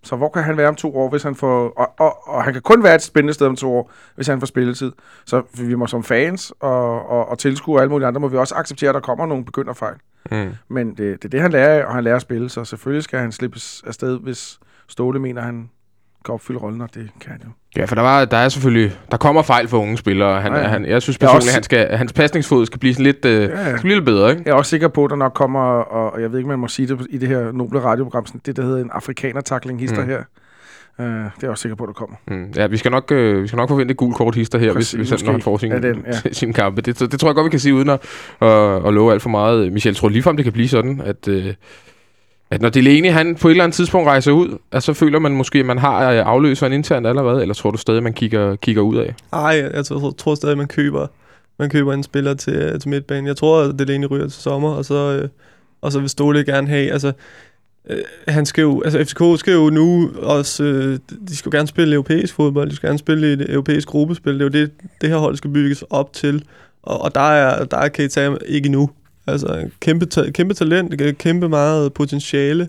Så 0.04 0.16
hvor 0.16 0.28
kan 0.28 0.42
han 0.42 0.56
være 0.56 0.68
om 0.68 0.74
to 0.74 0.96
år, 0.96 1.08
hvis 1.10 1.22
han 1.22 1.34
får... 1.34 1.72
Og, 1.76 1.94
og, 1.98 2.28
og 2.28 2.44
han 2.44 2.52
kan 2.52 2.62
kun 2.62 2.82
være 2.82 2.94
et 2.94 3.02
spændende 3.02 3.34
sted 3.34 3.46
om 3.46 3.56
to 3.56 3.74
år, 3.76 3.90
hvis 4.14 4.26
han 4.26 4.40
får 4.40 4.46
spilletid. 4.46 4.92
Så 5.24 5.42
vi 5.58 5.74
må 5.74 5.86
som 5.86 6.04
fans 6.04 6.52
og, 6.60 7.08
og, 7.10 7.28
og 7.28 7.38
tilskuere 7.38 7.78
og 7.78 7.82
alle 7.82 7.90
mulige 7.90 8.06
andre, 8.08 8.20
må 8.20 8.28
vi 8.28 8.36
også 8.36 8.54
acceptere, 8.54 8.88
at 8.88 8.94
der 8.94 9.00
kommer 9.00 9.26
nogle 9.26 9.44
begynderfejl. 9.44 9.94
Mm. 10.30 10.50
Men 10.68 10.88
det, 10.90 10.98
det 10.98 11.24
er 11.24 11.28
det, 11.28 11.40
han 11.40 11.52
lærer 11.52 11.84
og 11.86 11.94
han 11.94 12.04
lærer 12.04 12.16
at 12.16 12.22
spille, 12.22 12.48
så 12.48 12.64
selvfølgelig 12.64 13.04
skal 13.04 13.18
han 13.18 13.32
slippes 13.32 13.82
afsted, 13.86 14.18
hvis 14.18 14.58
Ståle 14.88 15.18
mener, 15.18 15.42
han 15.42 15.70
kan 16.24 16.32
opfylde 16.34 16.58
rollen, 16.60 16.80
og 16.80 16.88
det 16.94 17.10
kan 17.20 17.30
han 17.32 17.40
jo. 17.44 17.48
Ja, 17.76 17.84
for 17.84 17.94
der, 17.94 18.02
var, 18.02 18.24
der 18.24 18.36
er 18.36 18.48
selvfølgelig... 18.48 18.92
Der 19.10 19.16
kommer 19.16 19.42
fejl 19.42 19.68
for 19.68 19.78
unge 19.78 19.98
spillere. 19.98 20.40
Han, 20.40 20.52
Ja, 20.52 20.58
ja, 20.60 20.66
han, 20.68 20.84
jeg 20.84 21.02
synes 21.02 21.16
er 21.16 21.20
personligt, 21.20 21.42
også- 21.48 21.54
han 21.56 21.62
skal, 21.62 21.96
hans 21.96 22.12
pasningsfod 22.12 22.66
skal 22.66 22.78
blive 22.80 22.94
sådan 22.94 23.04
lidt, 23.06 23.24
øh, 23.24 23.42
Ja, 23.42 23.48
ja. 23.60 23.68
skal 23.70 23.80
blive 23.80 23.94
lidt 23.94 24.04
bedre, 24.04 24.30
ikke? 24.30 24.42
Jeg 24.46 24.50
er 24.52 24.54
også 24.56 24.70
sikker 24.70 24.88
på, 24.88 25.04
at 25.04 25.10
der 25.10 25.16
nok 25.16 25.32
kommer, 25.34 25.60
og, 25.60 26.12
og 26.12 26.20
jeg 26.22 26.32
ved 26.32 26.38
ikke, 26.38 26.48
man 26.48 26.58
må 26.58 26.68
sige 26.68 26.88
det 26.88 27.06
i 27.10 27.18
det 27.18 27.28
her 27.28 27.52
noble 27.52 27.80
radioprogram, 27.80 28.26
sådan 28.26 28.40
det, 28.46 28.56
der 28.56 28.62
hedder 28.62 28.78
en 28.84 28.90
afrikaner-tackling 28.92 29.80
hister 29.80 30.02
Mm. 30.02 30.08
her. 30.08 30.22
Uh, 30.98 31.04
det 31.04 31.12
er 31.14 31.30
jeg 31.42 31.50
også 31.50 31.62
sikker 31.62 31.76
på, 31.76 31.84
at 31.84 31.88
der 31.88 31.92
kommer. 31.92 32.16
Mm. 32.28 32.52
Ja, 32.56 32.66
vi 32.66 32.76
skal 32.76 32.90
nok, 32.90 33.12
øh, 33.12 33.42
vi 33.42 33.48
skal 33.48 33.56
nok 33.56 33.68
forvente 33.68 33.92
et 33.92 33.96
gult 33.96 34.16
kort 34.16 34.34
hister 34.34 34.58
her, 34.58 34.72
hvis, 34.72 34.74
Præcis, 34.74 35.10
hvis 35.10 35.10
han, 35.10 35.18
når 35.26 35.32
han 35.32 35.42
får 35.42 35.58
sin, 35.58 35.70
den, 35.70 36.04
ja. 36.24 36.32
sin 36.42 36.52
kampe. 36.52 36.80
Det, 36.80 37.00
det, 37.00 37.20
tror 37.20 37.28
jeg 37.28 37.34
godt, 37.34 37.44
vi 37.44 37.50
kan 37.50 37.60
sige, 37.60 37.74
uden 37.74 37.88
at, 37.88 38.02
at, 38.40 38.86
at 38.86 38.94
love 38.94 39.12
alt 39.12 39.22
for 39.22 39.28
meget. 39.30 39.72
Michel, 39.72 39.94
tror 39.94 40.08
du 40.08 40.12
ligefrem, 40.12 40.36
det 40.36 40.44
kan 40.44 40.52
blive 40.52 40.68
sådan, 40.68 41.00
at, 41.04 41.28
øh, 41.28 41.54
at 42.52 42.62
når 42.62 42.68
Delaney 42.68 43.10
han 43.10 43.36
på 43.36 43.48
et 43.48 43.50
eller 43.50 43.64
andet 43.64 43.74
tidspunkt 43.74 44.08
rejser 44.08 44.32
ud, 44.32 44.58
at 44.72 44.82
så 44.82 44.92
føler 44.92 45.18
man 45.18 45.32
måske, 45.32 45.58
at 45.58 45.66
man 45.66 45.78
har 45.78 46.10
øh, 46.10 46.26
afløseren 46.26 46.72
internt 46.72 47.06
allerede, 47.06 47.42
eller 47.42 47.54
tror 47.54 47.70
du 47.70 47.78
stadig, 47.78 48.02
man 48.02 48.12
kigger, 48.12 48.56
kigger 48.56 48.82
ud 48.82 48.96
af? 48.96 49.14
Nej, 49.32 49.70
jeg 49.74 49.84
tror, 49.84 50.10
tror 50.10 50.34
stadig, 50.34 50.56
man 50.56 50.66
køber, 50.66 51.06
man 51.58 51.70
køber 51.70 51.92
en 51.92 52.02
spiller 52.02 52.34
til, 52.34 52.54
øh, 52.54 52.80
til 52.80 52.88
midtbanen. 52.88 53.26
Jeg 53.26 53.36
tror, 53.36 53.62
at 53.62 53.78
Delaney 53.78 54.06
ryger 54.10 54.28
til 54.28 54.42
sommer, 54.42 54.70
og 54.70 54.84
så, 54.84 54.94
øh, 54.94 55.28
og 55.80 55.92
så 55.92 56.00
vil 56.00 56.08
Ståle 56.08 56.44
gerne 56.44 56.68
have, 56.68 56.92
altså, 56.92 57.12
øh, 57.90 57.98
han 58.28 58.46
skal 58.46 58.62
jo, 58.62 58.82
altså 58.82 59.04
FCK 59.04 59.40
skal 59.40 59.52
jo 59.52 59.70
nu 59.70 60.10
også, 60.22 60.64
øh, 60.64 60.98
de 61.28 61.36
skal 61.36 61.50
jo 61.50 61.56
gerne 61.56 61.68
spille 61.68 61.94
europæisk 61.94 62.34
fodbold, 62.34 62.70
de 62.70 62.76
skal 62.76 62.88
gerne 62.88 62.98
spille 62.98 63.30
i 63.30 63.32
et 63.32 63.52
europæisk 63.52 63.88
gruppespil, 63.88 64.32
det 64.32 64.40
er 64.40 64.44
jo 64.44 64.64
det, 64.64 64.70
det 65.00 65.08
her 65.08 65.16
hold 65.16 65.36
skal 65.36 65.50
bygges 65.50 65.84
op 65.90 66.12
til, 66.12 66.44
og, 66.82 67.00
og 67.00 67.14
der 67.14 67.30
er, 67.30 67.64
der 67.64 67.76
er 67.76 67.88
Keita 67.88 68.36
ikke 68.46 68.66
endnu. 68.66 68.90
Altså, 69.26 69.68
kæmpe, 69.80 70.06
ta- 70.06 70.30
kæmpe 70.30 70.54
talent, 70.54 71.18
kæmpe 71.18 71.48
meget 71.48 71.92
potentiale, 71.92 72.68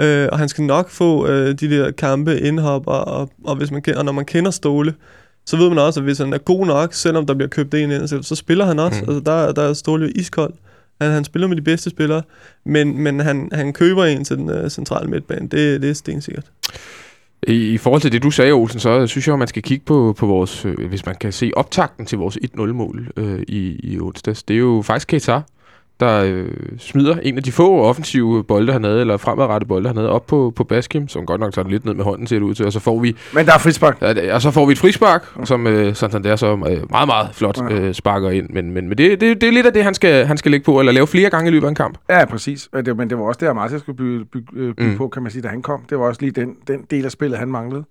øh, 0.00 0.28
og 0.32 0.38
han 0.38 0.48
skal 0.48 0.64
nok 0.64 0.90
få 0.90 1.26
øh, 1.26 1.54
de 1.54 1.70
der 1.70 1.90
kampe 1.90 2.40
indhop, 2.40 2.86
og, 2.86 3.04
og, 3.04 3.30
og, 3.44 3.56
hvis 3.56 3.70
man, 3.70 3.82
og 3.96 4.04
når 4.04 4.12
man 4.12 4.24
kender 4.24 4.50
Ståle, 4.50 4.94
så 5.46 5.56
ved 5.56 5.68
man 5.68 5.78
også, 5.78 6.00
at 6.00 6.04
hvis 6.04 6.18
han 6.18 6.32
er 6.32 6.38
god 6.38 6.66
nok, 6.66 6.94
selvom 6.94 7.26
der 7.26 7.34
bliver 7.34 7.48
købt 7.48 7.74
en 7.74 7.90
ind, 7.90 8.08
så, 8.08 8.22
så 8.22 8.34
spiller 8.34 8.64
han 8.64 8.78
også. 8.78 9.00
Mm. 9.02 9.08
Altså, 9.08 9.30
der, 9.30 9.52
der 9.52 9.62
er 9.62 9.72
Ståle 9.72 10.06
jo 10.06 10.12
iskold. 10.14 10.54
Han, 11.00 11.10
han 11.10 11.24
spiller 11.24 11.48
med 11.48 11.56
de 11.56 11.62
bedste 11.62 11.90
spillere, 11.90 12.22
men, 12.64 12.98
men 12.98 13.20
han, 13.20 13.48
han 13.52 13.72
køber 13.72 14.04
en 14.04 14.24
til 14.24 14.36
den 14.36 14.50
uh, 14.50 14.68
centrale 14.68 15.10
midtbane. 15.10 15.48
Det, 15.48 15.82
det 15.82 15.90
er 15.90 15.94
stensikkert. 15.94 16.44
I, 17.48 17.52
I 17.52 17.78
forhold 17.78 18.02
til 18.02 18.12
det, 18.12 18.22
du 18.22 18.30
sagde, 18.30 18.52
Olsen, 18.52 18.80
så 18.80 19.06
synes 19.06 19.26
jeg, 19.26 19.32
at 19.32 19.38
man 19.38 19.48
skal 19.48 19.62
kigge 19.62 19.84
på, 19.84 20.14
på 20.18 20.26
vores, 20.26 20.64
øh, 20.64 20.88
hvis 20.88 21.06
man 21.06 21.14
kan 21.14 21.32
se 21.32 21.50
optakten 21.56 22.06
til 22.06 22.18
vores 22.18 22.38
1-0-mål 22.44 23.12
øh, 23.16 23.42
i, 23.48 23.80
i 23.82 24.00
onsdags. 24.00 24.42
Det 24.42 24.54
er 24.54 24.58
jo 24.58 24.82
faktisk 24.84 25.08
Keita, 25.08 25.40
der 26.00 26.22
øh, 26.24 26.46
smider 26.78 27.16
en 27.22 27.36
af 27.36 27.42
de 27.42 27.52
få 27.52 27.82
offensive 27.82 28.44
bolde 28.44 28.72
hernede, 28.72 29.00
eller 29.00 29.16
fremadrettede 29.16 29.68
bolde 29.68 29.88
hernede, 29.88 30.08
op 30.10 30.26
på, 30.26 30.52
på 30.56 30.64
Baskim, 30.64 31.08
som 31.08 31.26
godt 31.26 31.40
nok 31.40 31.52
tager 31.52 31.62
den 31.62 31.72
lidt 31.72 31.84
ned 31.84 31.94
med 31.94 32.04
hånden, 32.04 32.26
ser 32.26 32.36
det 32.36 32.42
ud 32.42 32.54
til, 32.54 32.66
og 32.66 32.72
så 32.72 32.80
får 32.80 33.00
vi, 33.00 33.16
Men 33.34 33.46
der 33.46 33.52
er 33.54 33.58
frispark. 33.58 34.02
ja, 34.02 34.34
og 34.34 34.42
så 34.42 34.50
får 34.50 34.66
vi 34.66 34.72
et 34.72 34.78
frispark, 34.78 35.24
som 35.44 35.66
øh, 35.66 35.94
Santander 35.94 36.36
så 36.36 36.46
øh, 36.52 36.56
meget, 36.90 36.90
meget 36.90 37.28
flot 37.32 37.60
Ja. 37.70 37.74
øh, 37.74 37.94
sparker 37.94 38.30
ind. 38.30 38.46
Men, 38.50 38.70
men, 38.70 38.88
men 38.88 38.98
det, 38.98 39.20
det, 39.20 39.40
det 39.40 39.48
er 39.48 39.52
lidt 39.52 39.66
af 39.66 39.72
det, 39.72 39.84
han 39.84 39.94
skal, 39.94 40.26
han 40.26 40.36
skal 40.36 40.50
lægge 40.50 40.64
på, 40.64 40.78
eller 40.80 40.92
lave 40.92 41.06
flere 41.06 41.30
gange 41.30 41.48
i 41.48 41.50
løbet 41.52 41.66
af 41.66 41.68
en 41.68 41.74
kamp. 41.74 41.98
Ja, 42.10 42.24
præcis. 42.24 42.68
Men 42.72 42.86
det, 42.86 42.96
men 42.96 43.10
det 43.10 43.18
var 43.18 43.24
også 43.24 43.38
det, 43.40 43.46
Amarte 43.46 43.78
skulle 43.78 43.96
bygge, 43.96 44.24
bygge, 44.24 44.46
øh, 44.56 44.74
bygge 44.74 44.90
mm. 44.90 44.96
på, 44.96 45.08
kan 45.08 45.22
man 45.22 45.32
sige, 45.32 45.42
da 45.42 45.48
han 45.48 45.62
kom. 45.62 45.80
Det 45.90 45.98
var 45.98 46.04
også 46.04 46.20
lige 46.20 46.32
den, 46.32 46.56
den 46.68 46.80
del 46.90 47.04
af 47.04 47.10
spillet, 47.10 47.38
han 47.38 47.48
manglede. 47.48 47.84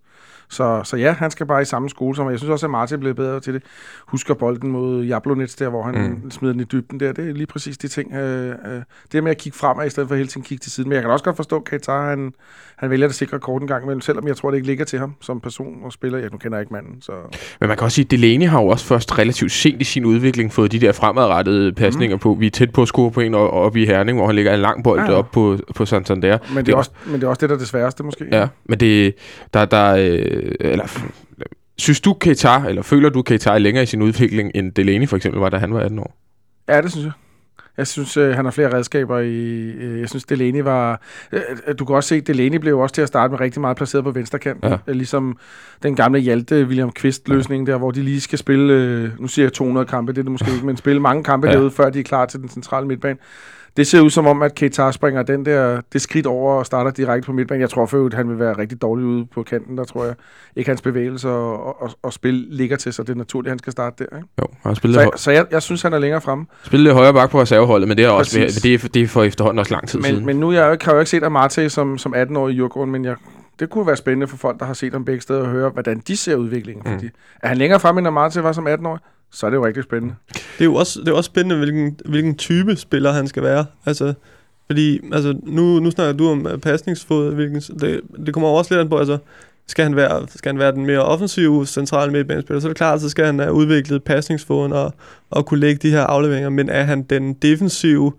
Så, 0.50 0.82
så 0.84 0.98
ja, 0.98 1.12
han 1.14 1.32
skal 1.32 1.46
bare 1.46 1.62
i 1.62 1.66
samme 1.66 1.90
skole 1.90 2.16
som, 2.16 2.26
og 2.26 2.32
jeg 2.32 2.40
synes 2.40 2.50
også, 2.52 2.66
at 2.66 2.70
Martin 2.70 2.96
er 2.96 3.00
blevet 3.00 3.16
bedre 3.16 3.40
til 3.40 3.54
det. 3.54 3.64
Husker 4.08 4.34
bolden 4.34 4.72
mod 4.72 5.04
Jablonets 5.04 5.56
der, 5.56 5.70
hvor 5.70 5.84
han 5.84 5.96
Mm. 5.96 6.20
mm. 6.24 6.32
smider 6.32 6.54
den 6.54 6.62
i 6.62 6.64
dybden 6.64 7.00
der. 7.00 7.12
Det 7.14 7.30
er 7.30 7.34
lige 7.34 7.46
præcis 7.48 7.78
de 7.78 7.88
ting. 7.88 8.14
Øh, 8.14 8.50
øh, 8.50 8.82
det 9.12 9.24
med 9.24 9.32
at 9.32 9.38
kigge 9.38 9.58
fremad, 9.58 9.88
i 9.88 9.90
stedet 9.90 10.10
for 10.10 10.16
hele 10.16 10.28
tiden 10.28 10.42
at 10.42 10.48
kigge 10.48 10.62
til 10.62 10.72
siden. 10.72 10.90
Men 10.90 10.96
jeg 10.96 11.04
kan 11.04 11.12
også 11.12 11.26
godt 11.26 11.36
forstå, 11.36 11.56
at 11.58 11.64
Katar, 11.64 12.10
han, 12.10 12.34
han 12.76 12.90
vælger 12.90 13.08
det 13.08 13.16
sikre 13.16 13.40
kort 13.40 13.62
en 13.62 13.68
gang 13.68 13.84
imellem, 13.84 14.02
selvom 14.02 14.28
jeg 14.28 14.36
tror, 14.38 14.50
det 14.52 14.58
ikke 14.58 14.68
ligger 14.68 14.86
til 14.86 15.00
ham 15.00 15.16
som 15.22 15.40
person 15.40 15.78
og 15.84 15.94
spiller. 15.94 16.18
Jeg 16.18 16.30
nu 16.32 16.38
kender 16.38 16.58
jeg 16.58 16.62
ikke 16.62 16.74
manden, 16.74 17.02
så... 17.02 17.12
Men 17.60 17.68
man 17.68 17.78
kan 17.78 17.84
også 17.86 17.96
sige, 17.96 18.06
at 18.06 18.12
Delaney 18.12 18.48
har 18.48 18.62
jo 18.62 18.68
også 18.68 18.86
først 18.86 19.20
relativt 19.20 19.52
sent 19.52 19.82
i 19.82 19.84
sin 19.84 20.06
udvikling 20.06 20.54
fået 20.54 20.72
de 20.72 20.80
der 20.80 20.92
fremadrettede 20.92 21.74
pasninger 21.74 22.16
mm. 22.16 22.20
på. 22.20 22.36
Vi 22.40 22.46
er 22.46 22.52
tæt 22.52 22.72
på 22.72 22.82
at 22.82 22.88
score 22.88 23.12
på 23.12 23.20
en 23.22 23.34
og- 23.36 23.52
oppe 23.52 23.82
i 23.82 23.86
Herning, 23.86 24.18
hvor 24.18 24.26
han 24.26 24.36
lægger 24.36 24.54
en 24.54 24.60
lang 24.60 24.84
bold 24.84 25.00
Ja. 25.00 25.12
op 25.12 25.32
på, 25.32 25.58
på 25.76 25.86
Santander. 25.86 26.38
Men 26.54 26.66
det, 26.66 26.72
er 26.72 26.76
er- 26.76 26.78
også, 26.78 26.92
men 27.06 27.16
det 27.16 27.24
er 27.24 27.28
også 27.28 27.40
det, 27.42 27.50
der 27.50 27.56
er 27.56 27.60
det 27.60 27.68
sværeste, 27.68 28.04
måske. 28.04 28.26
Ja, 28.32 28.48
men 28.66 28.80
det, 28.80 29.16
der, 29.54 29.66
der, 29.66 29.96
øh, 30.44 30.56
eller, 30.60 31.04
synes 31.78 32.02
du 32.02 32.14
Keita, 32.14 32.62
eller 32.68 32.82
føler 32.82 33.10
du 33.10 33.22
Keita 33.22 33.50
er 33.50 33.58
længere 33.58 33.84
i 33.84 33.88
sin 33.88 34.02
udvikling, 34.02 34.52
end 34.56 34.72
Delaney 34.72 35.08
for 35.08 35.16
eksempel 35.18 35.40
var, 35.40 35.50
da 35.50 35.58
han 35.58 35.74
var 35.74 35.80
18 35.80 36.00
år? 36.00 36.16
Ja, 36.70 36.82
det 36.82 36.92
synes 36.92 37.06
jeg. 37.06 37.12
Jeg 37.78 37.88
synes, 37.88 38.18
øh, 38.18 38.36
han 38.36 38.46
har 38.46 38.52
flere 38.52 38.74
redskaber 38.74 39.20
i... 39.20 39.72
Øh, 39.72 40.00
jeg 40.00 40.10
synes, 40.10 40.24
Delaney 40.24 40.62
var... 40.62 41.02
Øh, 41.32 41.42
du 41.80 41.86
kan 41.86 41.96
også 41.96 42.08
se, 42.08 42.22
Delaney 42.22 42.58
blev 42.58 42.80
også 42.80 42.96
til 42.96 43.02
at 43.02 43.08
starte 43.08 43.32
med 43.32 43.40
rigtig 43.40 43.62
meget 43.62 43.78
placeret 43.78 44.04
på 44.04 44.12
venstre 44.12 44.40
kant. 44.40 44.64
Ja. 44.64 44.78
Ligesom 44.88 45.38
den 45.84 45.96
gamle 45.96 46.20
Hjalte 46.20 46.66
William 46.66 46.92
Kvist-løsning 46.92 47.68
der, 47.68 47.78
hvor 47.78 47.92
de 47.92 48.02
lige 48.02 48.22
skal 48.22 48.40
spille... 48.40 48.74
Øh, 48.74 49.22
nu 49.22 49.28
siger 49.28 49.46
jeg 49.46 49.54
200 49.54 49.86
kampe, 49.86 50.12
det 50.12 50.18
er 50.18 50.24
det 50.24 50.32
måske 50.32 50.52
ikke, 50.54 50.66
men 50.66 50.78
spille 50.78 51.02
mange 51.02 51.24
kampe 51.24 51.48
Ja. 51.48 51.52
ja. 51.54 51.58
derude, 51.58 51.72
før 51.72 51.90
de 51.90 52.00
er 52.00 52.04
klar 52.04 52.26
til 52.26 52.40
den 52.40 52.50
centrale 52.50 52.88
midtbane. 52.88 53.20
Det 53.78 53.88
ser 53.88 54.02
ud 54.02 54.10
som 54.10 54.28
om, 54.28 54.42
at 54.42 54.56
Keita 54.56 54.92
springer 54.92 55.24
den 55.24 55.46
der, 55.46 55.82
det 55.94 56.02
skridt 56.02 56.26
over 56.26 56.54
og 56.54 56.66
starter 56.66 56.92
direkte 56.92 57.26
på 57.26 57.34
midtbanen. 57.34 57.62
Jeg 57.62 57.70
tror 57.70 57.86
for 57.86 57.98
øvrigt, 57.98 58.16
han 58.16 58.30
vil 58.30 58.40
være 58.40 58.58
rigtig 58.58 58.82
dårlig 58.82 59.06
ude 59.06 59.26
på 59.26 59.44
kanten. 59.44 59.78
Der 59.78 59.84
tror 59.84 60.06
jeg 60.06 60.16
ikke, 60.56 60.70
hans 60.70 60.82
bevægelser 60.82 61.30
og, 61.30 61.82
og, 61.82 61.92
og 62.04 62.14
spil 62.14 62.34
ligger 62.50 62.78
til, 62.78 62.94
så 62.94 63.04
det 63.04 63.10
er 63.10 63.16
naturligt, 63.16 63.48
at 63.48 63.52
han 63.52 63.60
skal 63.60 63.72
starte 63.72 64.04
der. 64.12 64.18
Ikke? 64.18 64.28
Jo, 64.40 64.46
han 64.52 64.70
har 64.70 64.74
spillet, 64.74 64.96
Så, 64.96 65.02
jeg, 65.02 65.10
så 65.16 65.32
jeg, 65.32 65.46
jeg 65.52 65.62
synes, 65.62 65.82
han 65.82 65.94
er 65.94 66.00
længere 66.00 66.22
fremme. 66.22 66.46
spillet 66.64 66.94
højre 66.94 67.14
bak 67.14 67.30
på 67.30 67.42
reserveholdet, 67.42 67.88
men 67.88 67.98
det 67.98 68.06
er, 68.06 68.10
også, 68.10 68.40
Præcis. 68.40 68.62
det 68.62 68.74
er, 68.84 68.88
det 68.88 69.02
er, 69.02 69.08
for 69.08 69.24
efterhånden 69.24 69.60
også 69.60 69.74
lang 69.74 69.88
tid 69.88 70.00
Men, 70.00 70.06
siden. 70.06 70.26
men 70.26 70.36
nu 70.36 70.52
jeg 70.52 70.66
jo 70.66 70.72
ikke, 70.72 70.86
har 70.86 70.92
jeg 70.92 70.96
jo 70.96 71.00
ikke 71.00 71.10
set 71.10 71.24
Amarte 71.24 71.70
som, 71.70 71.98
som 71.98 72.14
18-årig 72.16 72.54
i 72.54 72.56
Djurgården, 72.56 72.92
men 72.92 73.06
jeg, 73.06 73.16
det 73.60 73.70
kunne 73.70 73.88
være 73.88 73.96
spændende 73.96 74.28
for 74.28 74.38
folk, 74.38 74.60
der 74.60 74.66
har 74.66 74.74
set 74.74 74.94
ham 74.94 75.06
begge 75.06 75.22
steder, 75.22 75.42
at 75.44 75.50
høre, 75.50 75.70
hvordan 75.70 76.00
de 76.08 76.18
ser 76.18 76.36
udviklingen. 76.36 76.84
Mm. 76.86 76.92
Fordi 76.94 77.10
er 77.44 77.48
han 77.48 77.58
længere 77.58 77.80
fremme, 77.80 78.00
end 78.00 78.08
Amarte 78.08 78.44
var 78.44 78.52
som 78.52 78.68
18-årig, 78.68 79.00
så 79.32 79.46
er 79.46 79.50
det 79.50 79.58
jo 79.58 79.66
rigtig 79.66 79.84
spændende. 79.84 80.16
Det 80.34 80.62
er 80.62 80.66
jo 80.66 80.76
også, 80.76 81.00
det 81.00 81.08
er 81.08 81.14
også 81.14 81.28
spændende, 81.28 81.58
hvilken, 81.58 82.00
hvilken 82.06 82.36
type 82.36 82.76
spiller 82.76 83.12
han 83.12 83.28
skal 83.28 83.44
være. 83.44 83.66
Altså, 83.86 84.14
fordi 84.66 85.00
altså, 85.14 85.40
nu, 85.44 85.80
nu 85.80 85.92
snakker 85.92 86.14
du 86.14 86.30
om 86.30 86.46
uh, 86.46 86.60
pasningsfod, 86.60 87.34
hvilken, 87.34 87.62
det, 87.62 88.02
det 88.26 88.34
kommer 88.34 88.50
også 88.50 88.74
lidt 88.74 88.82
an 88.82 88.90
på, 88.90 88.98
altså, 88.98 89.18
skal 89.68 89.84
han 89.84 89.96
være, 89.96 90.28
skal 90.36 90.50
han 90.50 90.60
være 90.60 90.72
den 90.72 90.86
mere 90.86 91.04
offensive 91.04 91.66
centrale 91.66 92.12
midtbanespiller, 92.12 92.60
så 92.60 92.68
er 92.68 92.70
det 92.70 92.78
klart, 92.78 93.02
så 93.02 93.10
skal 93.10 93.26
han 93.26 93.40
have 93.40 93.54
udviklet 93.54 94.04
pasningsfoden 94.04 94.74
og, 94.74 94.94
og 95.30 95.46
kunne 95.46 95.60
lægge 95.60 95.80
de 95.88 95.92
her 95.92 96.04
afleveringer, 96.04 96.50
men 96.50 96.70
er 96.70 96.84
han 96.84 97.04
den 97.04 97.34
defensive 97.34 98.14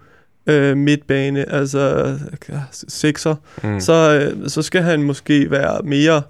øh, 0.46 0.76
midtbane, 0.76 1.52
altså 1.52 2.18
øh, 2.50 2.56
sekser, 2.88 3.34
mm. 3.62 3.80
så, 3.80 4.20
øh, 4.20 4.48
så 4.48 4.62
skal 4.62 4.82
han 4.82 5.02
måske 5.02 5.50
være 5.50 5.82
mere 5.82 6.22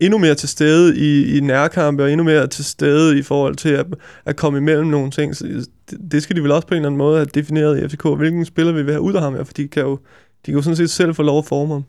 endnu 0.00 0.18
mere 0.18 0.34
til 0.34 0.48
stede 0.48 0.98
i, 0.98 1.36
i 1.36 1.40
nærkampe, 1.40 2.02
og 2.02 2.12
endnu 2.12 2.24
mere 2.24 2.46
til 2.46 2.64
stede 2.64 3.18
i 3.18 3.22
forhold 3.22 3.56
til 3.56 3.68
at, 3.68 3.86
at 4.24 4.36
komme 4.36 4.58
imellem 4.58 4.86
nogle 4.86 5.10
ting. 5.10 5.36
Så 5.36 5.44
det, 5.90 5.98
det 6.12 6.22
skal 6.22 6.36
de 6.36 6.42
vel 6.42 6.52
også 6.52 6.68
på 6.68 6.74
en 6.74 6.76
eller 6.76 6.88
anden 6.88 6.98
måde 6.98 7.16
have 7.16 7.26
defineret 7.34 7.82
i 7.82 7.88
FCK, 7.88 8.04
hvilken 8.16 8.44
spiller 8.44 8.72
vi 8.72 8.82
vil 8.82 8.92
have 8.92 9.02
ud 9.02 9.14
af 9.14 9.22
ham 9.22 9.34
her, 9.34 9.44
for 9.44 9.52
de 9.52 9.68
kan 9.68 9.82
jo, 9.82 9.98
de 10.46 10.52
kan 10.52 10.54
jo 10.54 10.62
sådan 10.62 10.76
set 10.76 10.90
selv 10.90 11.14
få 11.14 11.22
lov 11.22 11.38
at 11.38 11.44
forme 11.44 11.72
ham. 11.72 11.84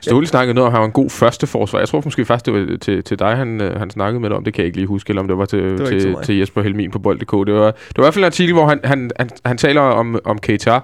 Ståle 0.00 0.26
snakkede 0.26 0.54
noget 0.54 0.66
om, 0.66 0.70
at 0.70 0.72
han 0.72 0.80
var 0.80 0.86
en 0.86 0.92
god 0.92 1.10
første 1.10 1.46
forsvar. 1.46 1.78
Jeg 1.78 1.88
tror 1.88 2.02
måske 2.04 2.24
faktisk, 2.24 2.46
det 2.46 2.54
var 2.54 2.76
til, 2.76 3.04
til 3.04 3.18
dig, 3.18 3.36
han, 3.36 3.60
øh, 3.60 3.78
han 3.78 3.90
snakkede 3.90 4.20
med 4.20 4.28
dig 4.28 4.36
om. 4.36 4.44
Det 4.44 4.54
kan 4.54 4.62
jeg 4.62 4.66
ikke 4.66 4.78
lige 4.78 4.86
huske, 4.86 5.10
eller 5.10 5.22
om 5.22 5.28
det 5.28 5.38
var 5.38 5.44
til, 5.44 5.78
var 5.78 5.88
ikke 5.88 6.02
til, 6.02 6.16
til 6.24 6.38
Jesper 6.38 6.62
Helmin 6.62 6.90
på 6.90 6.98
bold.dk. 6.98 7.32
Det 7.32 7.54
var, 7.54 7.70
det 7.70 7.96
var 7.96 8.02
i 8.02 8.04
hvert 8.04 8.14
fald 8.14 8.24
en 8.24 8.26
artikel, 8.26 8.54
hvor 8.54 8.66
han, 8.66 8.80
han, 8.84 9.10
han, 9.16 9.30
han 9.44 9.58
taler 9.58 9.80
om, 9.80 10.18
om 10.24 10.38
Keita, 10.38 10.80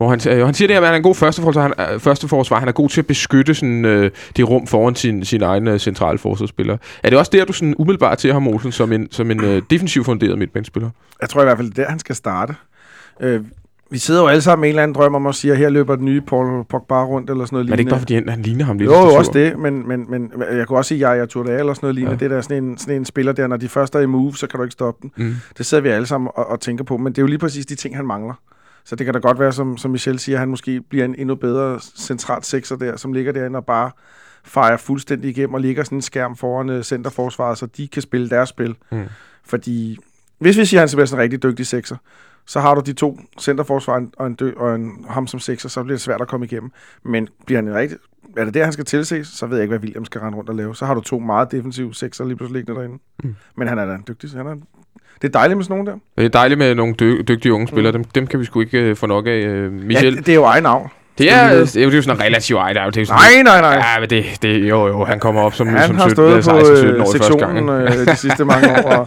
hvor 0.00 0.08
han, 0.08 0.20
øh, 0.28 0.44
han 0.46 0.54
siger 0.54 0.66
det 0.66 0.74
her 0.74 0.80
at 0.80 0.86
han 0.86 0.94
er 0.94 0.96
en 0.96 1.02
god 1.02 1.14
førsteforsvar. 1.14 1.62
Han, 1.62 1.94
øh, 1.94 2.00
førsteforsvar. 2.00 2.58
han 2.58 2.68
er 2.68 2.72
god 2.72 2.88
til 2.88 3.00
at 3.00 3.06
beskytte 3.06 3.54
sådan, 3.54 3.84
øh, 3.84 4.10
de 4.36 4.42
rum 4.42 4.66
foran 4.66 4.94
sin, 4.94 5.24
sin 5.24 5.42
egen 5.42 5.68
øh, 5.68 5.78
centrale 5.78 6.18
forsvarsspiller. 6.18 6.76
Er 7.02 7.10
det 7.10 7.18
også 7.18 7.30
der, 7.34 7.44
du 7.44 7.52
sådan 7.52 7.74
umiddelbart 7.78 8.18
til 8.18 8.32
ham, 8.32 8.48
Olsen, 8.48 8.72
som 8.72 8.92
en, 8.92 9.08
som 9.10 9.30
en 9.30 9.44
øh, 9.44 9.62
defensiv 9.70 10.04
funderet 10.04 10.38
midtbanespiller? 10.38 10.90
Jeg 11.20 11.28
tror 11.28 11.40
i 11.40 11.44
hvert 11.44 11.56
fald, 11.56 11.70
det 11.70 11.78
er 11.78 11.82
der, 11.82 11.90
han 11.90 11.98
skal 11.98 12.14
starte. 12.14 12.54
Øh, 13.20 13.40
vi 13.90 13.98
sidder 13.98 14.20
jo 14.20 14.26
alle 14.26 14.42
sammen 14.42 14.60
med 14.60 14.68
en 14.68 14.72
eller 14.72 14.82
anden 14.82 14.94
drøm 14.94 15.14
om 15.14 15.26
at 15.26 15.34
sige, 15.34 15.52
at 15.52 15.58
her 15.58 15.68
løber 15.68 15.96
den 15.96 16.04
nye 16.04 16.20
Paul 16.20 16.64
Pogba 16.64 17.04
rundt, 17.04 17.30
eller 17.30 17.44
sådan 17.44 17.54
noget 17.56 17.66
Men 17.66 17.72
er 17.72 17.76
det 17.76 17.80
ikke 17.80 17.88
lignende. 17.88 17.90
bare, 17.90 18.00
fordi 18.00 18.14
han, 18.14 18.28
han 18.28 18.42
ligner 18.42 18.64
ham 18.64 18.78
lidt? 18.78 18.90
Jo, 18.90 18.94
jo, 18.94 19.14
også 19.14 19.30
det, 19.34 19.58
men, 19.58 19.88
men, 19.88 20.06
men 20.10 20.32
jeg 20.52 20.66
kunne 20.66 20.78
også 20.78 20.88
sige, 20.88 21.06
at 21.06 21.18
jeg 21.18 21.28
Touré 21.36 21.50
eller 21.50 21.74
sådan 21.74 21.78
noget 21.82 21.94
lignende. 21.94 22.12
Ja. 22.12 22.18
Det 22.18 22.32
er 22.32 22.36
der 22.36 22.40
sådan 22.42 22.64
en, 22.64 22.78
sådan 22.78 22.96
en 22.96 23.04
spiller 23.04 23.32
der, 23.32 23.46
når 23.46 23.56
de 23.56 23.68
først 23.68 23.94
er 23.94 24.00
i 24.00 24.06
move, 24.06 24.36
så 24.36 24.46
kan 24.46 24.58
du 24.58 24.64
ikke 24.64 24.72
stoppe 24.72 24.98
den. 25.02 25.26
Mm. 25.26 25.34
Det 25.58 25.66
sidder 25.66 25.82
vi 25.82 25.88
alle 25.88 26.06
sammen 26.06 26.30
og, 26.34 26.46
og 26.46 26.60
tænker 26.60 26.84
på, 26.84 26.96
men 26.96 27.12
det 27.12 27.18
er 27.18 27.22
jo 27.22 27.26
lige 27.26 27.38
præcis 27.38 27.66
de 27.66 27.74
ting, 27.74 27.96
han 27.96 28.06
mangler. 28.06 28.34
Så 28.84 28.96
det 28.96 29.04
kan 29.04 29.14
da 29.14 29.20
godt 29.20 29.38
være, 29.38 29.52
som, 29.52 29.76
som 29.76 29.90
Michel 29.90 30.18
siger, 30.18 30.36
at 30.36 30.40
han 30.40 30.48
måske 30.48 30.80
bliver 30.80 31.04
en 31.04 31.14
endnu 31.18 31.34
bedre 31.34 31.80
centralt 31.80 32.46
sekser 32.46 32.76
der, 32.76 32.96
som 32.96 33.12
ligger 33.12 33.32
derinde 33.32 33.56
og 33.56 33.66
bare 33.66 33.90
fejrer 34.44 34.76
fuldstændig 34.76 35.30
igennem 35.30 35.54
og 35.54 35.60
ligger 35.60 35.84
sådan 35.84 35.98
en 35.98 36.02
skærm 36.02 36.36
foran 36.36 36.68
uh, 36.68 36.82
centerforsvaret, 36.82 37.58
så 37.58 37.66
de 37.66 37.88
kan 37.88 38.02
spille 38.02 38.30
deres 38.30 38.48
spil. 38.48 38.76
Mm. 38.90 39.04
Fordi 39.44 39.98
hvis 40.38 40.58
vi 40.58 40.64
siger, 40.64 40.82
at 40.82 40.90
han 40.90 40.96
være 40.96 41.06
sådan 41.06 41.20
en 41.20 41.22
rigtig 41.22 41.42
dygtig 41.42 41.66
sekser, 41.66 41.96
så 42.46 42.60
har 42.60 42.74
du 42.74 42.80
de 42.86 42.92
to 42.92 43.20
centerforsvar 43.40 44.06
og 44.16 44.26
en, 44.26 44.34
dø, 44.34 44.52
og 44.56 44.74
en 44.74 45.04
ham 45.08 45.26
som 45.26 45.40
sekser, 45.40 45.68
så 45.68 45.82
bliver 45.82 45.96
det 45.96 46.00
svært 46.00 46.20
at 46.20 46.28
komme 46.28 46.46
igennem. 46.46 46.70
Men 47.02 47.28
bliver 47.46 47.58
han 47.58 47.68
en 47.68 47.74
rigtig, 47.74 47.98
er 48.36 48.44
det 48.44 48.54
der, 48.54 48.64
han 48.64 48.72
skal 48.72 48.84
tilse, 48.84 49.24
så 49.24 49.46
ved 49.46 49.56
jeg 49.56 49.62
ikke, 49.62 49.70
hvad 49.70 49.80
William 49.80 50.04
skal 50.04 50.20
rende 50.20 50.38
rundt 50.38 50.50
og 50.50 50.56
lave. 50.56 50.76
Så 50.76 50.86
har 50.86 50.94
du 50.94 51.00
to 51.00 51.18
meget 51.18 51.52
defensive 51.52 51.94
sekser 51.94 52.24
lige 52.24 52.36
pludselig 52.36 52.58
liggende 52.58 52.80
derinde. 52.80 52.98
Mm. 53.24 53.36
Men 53.56 53.68
han 53.68 53.78
er 53.78 53.86
da 53.86 53.94
en 53.94 54.04
dygtig. 54.08 54.30
Han 54.30 54.46
er, 54.46 54.56
det 55.22 55.28
er 55.28 55.32
dejligt 55.32 55.56
med 55.56 55.64
sådan 55.64 55.74
nogen 55.74 55.86
der. 55.86 55.94
Det 56.18 56.24
er 56.24 56.28
dejligt 56.28 56.58
med 56.58 56.74
nogle 56.74 56.94
dy- 56.94 57.22
dygtige 57.28 57.52
unge 57.52 57.68
spillere. 57.68 57.92
Dem, 57.92 58.04
dem 58.04 58.26
kan 58.26 58.40
vi 58.40 58.44
sgu 58.44 58.60
ikke 58.60 58.78
øh, 58.80 58.96
få 58.96 59.06
nok 59.06 59.26
af. 59.26 59.30
Øh, 59.30 59.72
Michel, 59.72 60.04
Ja, 60.04 60.16
det, 60.18 60.26
det 60.26 60.32
er 60.32 60.36
jo 60.36 60.44
egen 60.44 60.62
navn. 60.62 60.88
Det 61.20 61.32
er, 61.32 61.48
det 61.64 61.76
er 61.76 61.84
jo, 61.84 62.02
sådan 62.02 62.16
en 62.16 62.22
relativ 62.22 62.56
ej, 62.56 62.72
der 62.72 62.80
er 62.80 62.84
jo, 62.84 62.90
det 62.90 63.02
er 63.02 63.06
sådan, 63.06 63.20
Nej, 63.46 63.60
nej, 63.60 63.60
nej. 63.60 63.84
Ja, 63.94 64.00
men 64.00 64.10
det, 64.10 64.24
det, 64.42 64.68
jo, 64.68 64.86
jo, 64.86 65.04
han 65.04 65.20
kommer 65.20 65.40
op 65.40 65.54
som, 65.54 65.68
Han 65.68 65.86
som 65.86 65.96
har 65.96 66.08
17, 66.08 66.16
stået 66.16 66.34
på 66.34 66.42
16, 66.42 66.76
17 66.76 66.94
øh, 66.94 67.00
år 67.00 67.04
gang. 67.04 67.22
sektionen 67.24 67.88
ikke? 67.88 68.00
øh, 68.00 68.06
de 68.06 68.16
sidste 68.16 68.44
mange 68.44 68.70
år 68.70 68.90
og, 68.92 69.06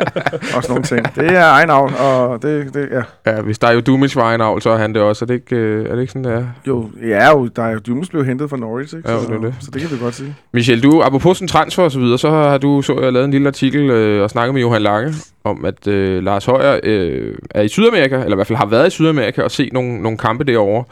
og 0.56 0.64
sådan 0.64 0.70
nogle 0.70 0.84
ting. 0.84 1.16
Det 1.16 1.38
er 1.38 1.46
egen 1.46 1.68
navn, 1.68 1.94
og 2.00 2.42
det, 2.42 2.74
det 2.74 2.90
ja. 2.92 3.32
Ja, 3.32 3.42
hvis 3.42 3.60
der 3.60 3.68
er 3.68 3.72
jo 3.72 3.80
Dumic 3.80 4.16
var 4.16 4.36
en 4.36 4.42
avl, 4.42 4.62
så 4.62 4.70
er 4.70 4.78
han 4.78 4.94
det 4.94 5.02
også. 5.02 5.26
Er 5.26 5.28
det 5.28 5.34
ikke, 5.34 5.56
øh, 5.56 5.90
er 5.90 5.94
det 5.96 6.02
ikke 6.02 6.14
sådan, 6.14 6.24
det 6.24 6.34
er? 6.34 6.46
Jo, 6.68 6.90
ja, 7.08 7.32
jo, 7.32 7.48
der 7.48 7.64
er 7.64 7.72
jo 7.72 7.80
Dumas 7.80 8.10
blev 8.10 8.26
hentet 8.26 8.50
fra 8.50 8.58
Norwich, 8.58 8.96
ikke? 8.98 9.12
Ja, 9.12 9.20
så, 9.20 9.34
det 9.34 9.42
det. 9.42 9.56
så 9.60 9.72
det 9.74 9.82
kan 9.82 9.92
vi 9.92 9.98
godt 9.98 10.16
sige. 10.16 10.36
Michel, 10.54 10.84
du, 10.84 11.02
apropos 11.02 11.38
sådan 11.38 11.48
transfer 11.48 11.84
og 11.84 11.92
så 11.92 12.00
videre, 12.00 12.18
så 12.18 12.30
har 12.30 12.58
du, 12.58 12.82
så 12.82 13.00
jeg 13.02 13.14
lavet 13.14 13.26
en 13.26 13.32
lille 13.32 13.48
artikel 13.48 13.90
øh, 13.90 14.24
og 14.24 14.30
snakket 14.30 14.54
med 14.54 14.62
Johan 14.62 14.82
Lange 14.82 15.14
om, 15.44 15.66
at 15.66 15.88
øh, 15.88 16.24
Lars 16.24 16.46
Højer 16.46 16.80
øh, 16.84 17.36
er 17.52 17.62
i 17.62 17.68
Sydamerika, 17.68 18.16
eller 18.16 18.32
i 18.32 18.36
hvert 18.36 18.48
fald 18.48 18.58
har 18.58 18.66
været 18.66 18.88
i 18.88 18.90
Sydamerika 18.90 19.42
og 19.42 19.52
set 19.52 19.74
nogle, 19.74 20.02
nogle 20.02 20.18
kampe 20.18 20.44
derovre. 20.44 20.84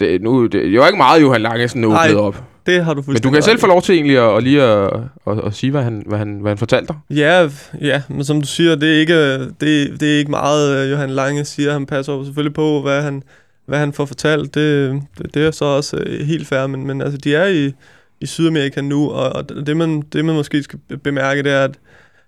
Det, 0.00 0.22
nu, 0.22 0.42
det, 0.42 0.52
det 0.52 0.66
er 0.66 0.70
jo 0.74 0.86
ikke 0.86 0.96
meget, 0.96 1.22
Johan 1.22 1.40
Lange 1.40 1.68
sådan 1.68 1.82
Nej, 1.82 2.06
åbnet 2.08 2.20
op. 2.20 2.42
Det 2.66 2.84
har 2.84 2.94
du 2.94 3.00
Men 3.00 3.04
fuldstændig 3.04 3.30
du 3.30 3.34
kan 3.34 3.42
selv 3.42 3.58
få 3.60 3.66
lov 3.66 3.82
til 3.82 3.94
egentlig 3.94 4.18
at, 4.18 4.36
at 4.36 4.42
lige 4.42 4.62
at, 4.62 4.90
at, 5.26 5.38
at 5.46 5.54
sige, 5.54 5.70
hvad 5.70 5.82
han, 5.82 6.02
hvad, 6.06 6.18
han, 6.18 6.38
hvad 6.40 6.50
han 6.50 6.58
fortalte 6.58 6.86
dig. 6.92 7.16
Ja, 7.16 7.48
ja, 7.80 8.02
men 8.08 8.24
som 8.24 8.40
du 8.40 8.46
siger, 8.46 8.74
det 8.74 8.94
er 8.96 9.00
ikke, 9.00 9.38
det, 9.40 10.00
det 10.00 10.14
er 10.14 10.18
ikke 10.18 10.30
meget, 10.30 10.84
øh, 10.84 10.90
Johan 10.90 11.10
Lange 11.10 11.44
siger. 11.44 11.72
Han 11.72 11.86
passer 11.86 12.12
jo 12.12 12.24
selvfølgelig 12.24 12.54
på, 12.54 12.82
hvad 12.82 13.02
han, 13.02 13.22
hvad 13.66 13.78
han 13.78 13.92
får 13.92 14.04
fortalt. 14.04 14.54
Det, 14.54 15.02
det, 15.18 15.34
det 15.34 15.46
er 15.46 15.50
så 15.50 15.64
også 15.64 15.96
øh, 15.96 16.26
helt 16.26 16.46
fair, 16.48 16.66
men, 16.66 16.86
men 16.86 17.00
altså, 17.02 17.18
de 17.18 17.34
er 17.34 17.46
i, 17.46 17.72
i 18.20 18.26
Sydamerika 18.26 18.80
nu, 18.80 19.10
og, 19.10 19.32
og 19.32 19.48
det, 19.66 19.76
man, 19.76 20.02
det, 20.12 20.24
man 20.24 20.34
måske 20.34 20.62
skal 20.62 20.78
be- 20.88 20.96
bemærke, 20.96 21.42
det 21.42 21.52
er, 21.52 21.64
at, 21.64 21.74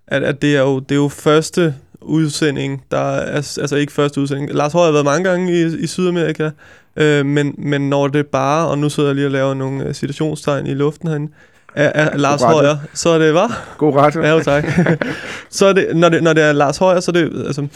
at, 0.07 0.23
at 0.23 0.43
det, 0.43 0.57
er 0.57 0.61
jo, 0.61 0.79
det 0.79 0.93
er 0.93 0.97
jo 0.97 1.09
første 1.09 1.75
udsending, 2.00 2.85
der 2.91 2.99
er, 2.99 3.37
altså 3.37 3.77
ikke 3.77 3.93
første 3.93 4.21
udsending. 4.21 4.55
Lars 4.55 4.73
Højer 4.73 4.87
har 4.87 4.93
været 4.93 5.05
mange 5.05 5.31
gange 5.31 5.61
i, 5.61 5.77
i 5.83 5.87
Sydamerika, 5.87 6.50
øh, 6.99 7.26
men, 7.26 7.55
men 7.59 7.88
når 7.88 8.09
det 8.09 8.26
bare, 8.26 8.69
og 8.69 8.78
nu 8.78 8.88
sidder 8.88 9.09
jeg 9.09 9.14
lige 9.14 9.26
og 9.26 9.33
laver 9.33 9.55
nogle 9.55 9.85
øh, 9.85 9.95
citationstegn 9.95 10.67
i 10.67 10.75
luften 10.75 11.09
herinde, 11.09 11.33
er, 11.75 11.93
er 11.95 12.17
Lars. 12.17 12.43
Højer, 12.43 12.76
så 12.95 13.09
er 13.09 13.19
det, 13.19 13.33
hvad? 13.33 13.52
God 13.78 13.95
ret. 13.95 14.14
Ja, 14.14 14.28
jo 14.31 14.40
tak. 14.40 14.64
så 15.50 15.67
er 15.67 15.73
det, 15.73 15.97
når, 15.97 16.09
det, 16.09 16.23
når 16.23 16.33
det 16.33 16.43
er 16.43 16.52
Lars 16.52 16.76
Højer, 16.78 17.00
så 17.00 17.11
er 17.11 17.12
det, 17.12 17.47
altså, 17.47 17.67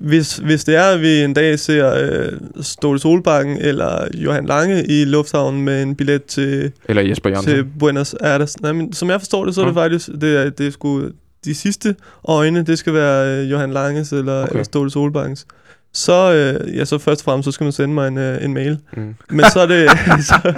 hvis, 0.00 0.36
hvis 0.36 0.64
det 0.64 0.76
er, 0.76 0.82
at 0.82 1.00
vi 1.00 1.22
en 1.22 1.34
dag 1.34 1.58
ser 1.58 1.94
øh, 1.94 2.32
Ståle 2.60 2.98
Solbakken 2.98 3.56
eller 3.60 4.06
Johan 4.14 4.46
Lange 4.46 4.84
i 4.86 5.04
lufthavnen 5.04 5.62
med 5.64 5.82
en 5.82 5.96
billet 5.96 6.24
til, 6.24 6.72
Eller 6.88 7.02
Jesper 7.02 7.30
Jørgensen. 7.30 7.54
til 7.54 7.64
Buenos 7.78 8.14
Aires. 8.20 8.60
Nej, 8.60 8.72
men 8.72 8.92
som 8.92 9.10
jeg 9.10 9.20
forstår 9.20 9.44
det, 9.44 9.54
så 9.54 9.60
er 9.60 9.64
det 9.66 9.74
Ja. 9.76 9.80
faktisk, 9.82 10.08
det 10.20 10.36
er, 10.36 10.50
det 10.50 10.66
er 10.66 10.70
sgu, 10.70 11.02
de 11.44 11.54
sidste 11.54 11.94
øjne, 12.28 12.62
det 12.62 12.78
skal 12.78 12.94
være 12.94 13.38
øh, 13.42 13.50
Johan 13.50 13.70
Langes 13.72 14.12
eller, 14.12 14.42
okay. 14.42 14.50
eller 14.50 14.64
Ståle 14.64 14.90
Solbakkens. 14.90 15.46
Så, 15.96 16.32
øh, 16.32 16.76
ja, 16.76 16.84
så 16.84 16.98
først 16.98 17.20
og 17.20 17.24
fremmest, 17.24 17.44
så 17.44 17.52
skal 17.52 17.64
man 17.64 17.72
sende 17.72 17.94
mig 17.94 18.08
en, 18.08 18.18
øh, 18.18 18.44
en 18.44 18.54
mail. 18.54 18.78
Mm. 18.96 19.14
Men 19.30 19.44
så 19.52 19.60
er 19.60 19.66
det, 19.66 19.90
så, 20.28 20.52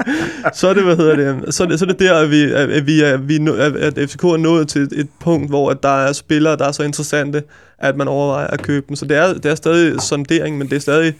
så 0.54 0.68
er 0.68 0.74
det, 0.74 0.82
hvad 0.84 0.96
hedder 0.96 1.16
det, 1.16 1.54
så 1.54 1.62
er 1.64 1.68
det, 1.68 1.78
så 1.78 1.84
er 1.84 1.88
det 1.88 1.98
der, 1.98 2.14
at 2.18 2.30
vi, 2.30 2.42
at 2.42 2.70
at 2.70 2.86
vi 2.86 3.00
er, 3.02 3.16
vi 3.16 3.36
at 3.58 3.76
at 3.76 4.10
FCK 4.10 4.24
er 4.24 4.36
nået 4.36 4.68
til 4.68 4.82
et, 4.82 4.92
et 4.92 5.08
punkt, 5.20 5.48
hvor 5.48 5.70
at 5.70 5.82
der 5.82 5.88
er 6.06 6.12
spillere, 6.12 6.56
der 6.56 6.64
er 6.68 6.72
så 6.72 6.82
interessante, 6.82 7.42
at 7.78 7.96
man 7.96 8.08
overvejer 8.08 8.46
at 8.46 8.62
købe 8.62 8.86
dem. 8.88 8.96
Så 8.96 9.04
det 9.04 9.16
er, 9.16 9.32
det 9.34 9.46
er 9.46 9.54
stadig 9.54 10.00
sondering, 10.00 10.58
men 10.58 10.68
det 10.68 10.76
er 10.76 10.80
stadig, 10.80 11.14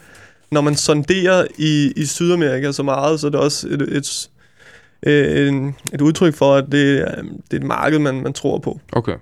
når 0.51 0.61
man 0.61 0.75
sonderer 0.77 1.47
i, 1.59 1.93
i 1.97 2.05
Sydamerika 2.07 2.73
så 2.73 2.83
meget, 2.83 3.21
så 3.21 3.27
er 3.27 3.31
det 3.31 3.41
også 3.41 3.67
et, 3.69 3.83
et, 3.83 4.29
et, 5.03 5.49
en- 5.49 5.75
et 5.95 6.01
udtryk 6.01 6.35
for, 6.35 6.55
at 6.55 6.65
det, 6.73 6.99
er- 7.01 7.23
det 7.23 7.53
er 7.53 7.57
et 7.57 7.63
marked, 7.63 7.99
man, 7.99 8.23
man 8.23 8.33
tror 8.33 8.59
på. 8.59 8.81
Okay. 8.93 9.15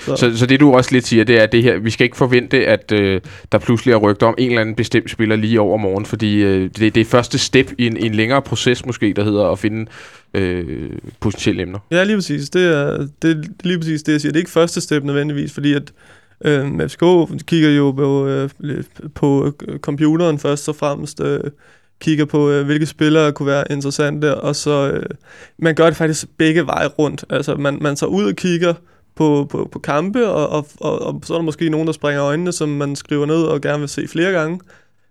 Så, 0.00 0.16
Så, 0.16 0.38
så 0.38 0.46
det 0.46 0.60
du 0.60 0.74
også 0.74 0.92
lidt 0.92 1.06
siger, 1.06 1.24
det 1.24 1.42
er 1.42 1.46
det 1.46 1.62
her, 1.62 1.78
vi 1.78 1.90
skal 1.90 2.04
ikke 2.04 2.16
forvente, 2.16 2.66
at 2.66 2.92
øh, 2.92 3.20
der 3.52 3.58
pludselig 3.58 3.92
er 3.92 3.96
rygter 3.96 4.26
om 4.26 4.34
en 4.38 4.48
eller 4.48 4.60
anden 4.60 4.74
bestemt 4.74 5.10
spiller 5.10 5.36
lige 5.36 5.60
over 5.60 5.76
morgen, 5.76 6.06
fordi 6.06 6.42
øh, 6.42 6.70
det, 6.76 6.94
det 6.94 7.00
er 7.00 7.04
første 7.04 7.38
step 7.38 7.72
i 7.78 7.86
en, 7.86 7.96
i 7.96 8.06
en 8.06 8.14
længere 8.14 8.42
proces 8.42 8.86
måske, 8.86 9.12
der 9.16 9.24
hedder 9.24 9.44
at 9.44 9.58
finde 9.58 9.86
øh, 10.34 10.90
potentielle 11.20 11.62
emner. 11.62 11.78
Ja, 11.90 12.04
lige 12.04 12.16
præcis. 12.16 12.50
Det 12.50 12.66
er, 12.76 13.06
det 13.22 13.30
er 13.30 13.42
lige 13.62 13.78
præcis 13.78 14.02
det, 14.02 14.12
jeg 14.12 14.20
siger. 14.20 14.32
Det 14.32 14.38
er 14.38 14.42
ikke 14.42 14.50
første 14.50 14.80
step 14.80 15.04
nødvendigvis, 15.04 15.52
fordi 15.52 15.72
at 15.72 15.92
øh, 16.44 16.88
FCK 16.88 17.04
kigger 17.46 17.70
jo 17.70 17.92
på, 17.92 18.26
øh, 18.26 18.50
på 19.14 19.54
øh, 19.68 19.78
computeren 19.78 20.38
først 20.38 20.68
og 20.68 20.76
fremmest, 20.76 21.20
øh, 21.20 21.40
kigger 22.00 22.24
på, 22.24 22.50
øh, 22.50 22.64
hvilke 22.64 22.86
spillere 22.86 23.32
kunne 23.32 23.46
være 23.46 23.64
interessante, 23.70 24.34
og 24.34 24.56
så 24.56 24.90
øh, 24.90 25.06
man 25.58 25.74
gør 25.74 25.86
det 25.86 25.96
faktisk 25.96 26.26
begge 26.38 26.66
veje 26.66 26.86
rundt. 26.86 27.24
Altså, 27.30 27.54
man, 27.54 27.78
man 27.80 27.96
tager 27.96 28.10
ud 28.10 28.24
og 28.24 28.36
kigger 28.36 28.74
på, 29.14 29.46
på, 29.50 29.68
på 29.72 29.78
kampe, 29.78 30.28
og, 30.28 30.48
og, 30.48 30.66
og, 30.80 31.02
og 31.02 31.20
så 31.24 31.34
er 31.34 31.38
der 31.38 31.44
måske 31.44 31.68
nogen, 31.68 31.86
der 31.86 31.92
springer 31.92 32.24
øjnene, 32.24 32.52
som 32.52 32.68
man 32.68 32.96
skriver 32.96 33.26
ned 33.26 33.42
og 33.42 33.60
gerne 33.60 33.78
vil 33.78 33.88
se 33.88 34.08
flere 34.08 34.32
gange. 34.32 34.60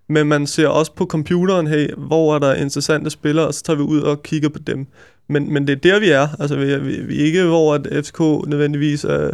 men 0.08 0.28
man 0.28 0.48
ser 0.48 0.68
også 0.68 0.94
på 0.96 1.06
computeren, 1.06 1.68
hey, 1.68 1.94
hvor 1.98 2.36
er 2.36 2.40
der 2.40 2.54
interessante 2.54 3.10
spillere, 3.10 3.48
og 3.48 3.54
så 3.54 3.64
tager 3.64 3.78
vi 3.78 3.84
ud 3.84 4.02
og 4.02 4.24
kigger 4.24 4.50
på 4.50 4.60
dem. 4.60 4.88
Men, 5.32 5.54
men 5.54 5.68
det 5.68 5.74
er 5.74 5.92
der, 5.92 6.00
vi 6.00 6.10
er. 6.10 6.28
Altså, 6.40 6.56
vi, 6.56 6.78
vi, 6.80 7.02
vi 7.02 7.22
er 7.22 7.26
ikke, 7.26 7.44
hvor 7.44 7.74
at 7.74 7.88
FCK 8.06 8.20
nødvendigvis 8.48 9.04
er, 9.04 9.32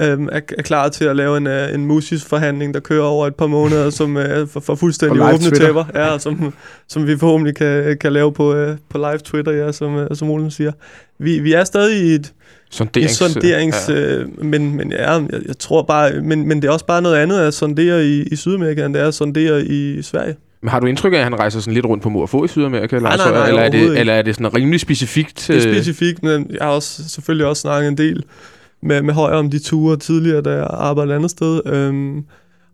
øhm, 0.00 0.28
er, 0.32 0.40
er 0.58 0.62
klar 0.62 0.88
til 0.88 1.04
at 1.04 1.16
lave 1.16 1.36
en, 1.36 1.46
øh, 1.46 1.74
en 1.74 1.86
musisk-forhandling, 1.86 2.74
der 2.74 2.80
kører 2.80 3.04
over 3.04 3.26
et 3.26 3.34
par 3.34 3.46
måneder, 3.46 3.90
som 4.00 4.16
øh, 4.16 4.48
for, 4.48 4.60
for 4.60 4.74
fuldstændig 4.74 5.22
åbne 5.22 5.50
tæpper, 5.50 5.84
ja, 5.94 6.18
som, 6.18 6.54
som 6.88 7.06
vi 7.06 7.18
forhåbentlig 7.18 7.56
kan, 7.56 7.98
kan 7.98 8.12
lave 8.12 8.32
på, 8.32 8.54
øh, 8.54 8.76
på 8.88 8.98
live 8.98 9.18
Twitter, 9.18 9.52
ja, 9.52 9.72
som, 9.72 9.96
øh, 9.96 10.16
som 10.16 10.30
Olen 10.30 10.50
siger. 10.50 10.72
Vi, 11.18 11.38
vi 11.38 11.52
er 11.52 11.64
stadig 11.64 12.06
i 12.06 12.14
et, 12.14 12.32
en 12.72 12.76
Sonderings, 12.76 13.12
sonderings... 13.16 13.88
ja. 13.88 13.94
Øh, 13.94 14.44
men, 14.44 14.76
men 14.76 14.90
ja, 14.92 15.12
jeg, 15.12 15.28
jeg 15.46 15.58
tror 15.58 15.82
bare... 15.82 16.20
Men, 16.20 16.48
men 16.48 16.62
det 16.62 16.68
er 16.68 16.72
også 16.72 16.86
bare 16.86 17.02
noget 17.02 17.16
andet 17.16 17.40
at 17.40 17.54
sondere 17.54 18.06
i, 18.06 18.22
i 18.22 18.36
Sydamerika, 18.36 18.84
end 18.86 18.94
det 18.94 19.02
er 19.02 19.08
at 19.08 19.14
sondere 19.14 19.64
i 19.66 20.02
Sverige. 20.02 20.34
Men 20.62 20.68
har 20.68 20.80
du 20.80 20.86
indtryk 20.86 21.12
af, 21.12 21.16
at 21.16 21.24
han 21.24 21.38
rejser 21.38 21.60
sådan 21.60 21.74
lidt 21.74 21.86
rundt 21.86 22.02
på 22.02 22.08
mor 22.08 22.22
og 22.22 22.28
få 22.28 22.44
i 22.44 22.48
Sydamerika? 22.48 22.96
Eller, 22.96 23.08
Nej, 23.08 23.16
nej, 23.16 23.30
nej, 23.32 23.48
eller, 23.48 23.62
er 23.62 23.68
det, 23.68 23.98
eller 23.98 24.12
er 24.12 24.22
det 24.22 24.34
sådan 24.34 24.54
rimelig 24.56 24.80
specifikt? 24.80 25.44
Det 25.48 25.56
er 25.56 25.68
øh, 25.68 25.74
specifikt, 25.74 26.22
men 26.22 26.46
jeg 26.50 26.58
har 26.60 26.70
også, 26.70 27.08
selvfølgelig 27.08 27.46
også 27.46 27.60
snakket 27.60 27.88
en 27.88 27.96
del 27.96 28.22
med, 28.82 29.02
med 29.02 29.14
højere 29.14 29.38
om 29.38 29.50
de 29.50 29.58
ture 29.58 29.96
tidligere, 29.96 30.40
da 30.42 30.50
jeg 30.50 30.66
arbejdede 30.70 31.12
et 31.14 31.16
andet 31.16 31.30
sted. 31.30 31.60
Øhm, 31.66 32.24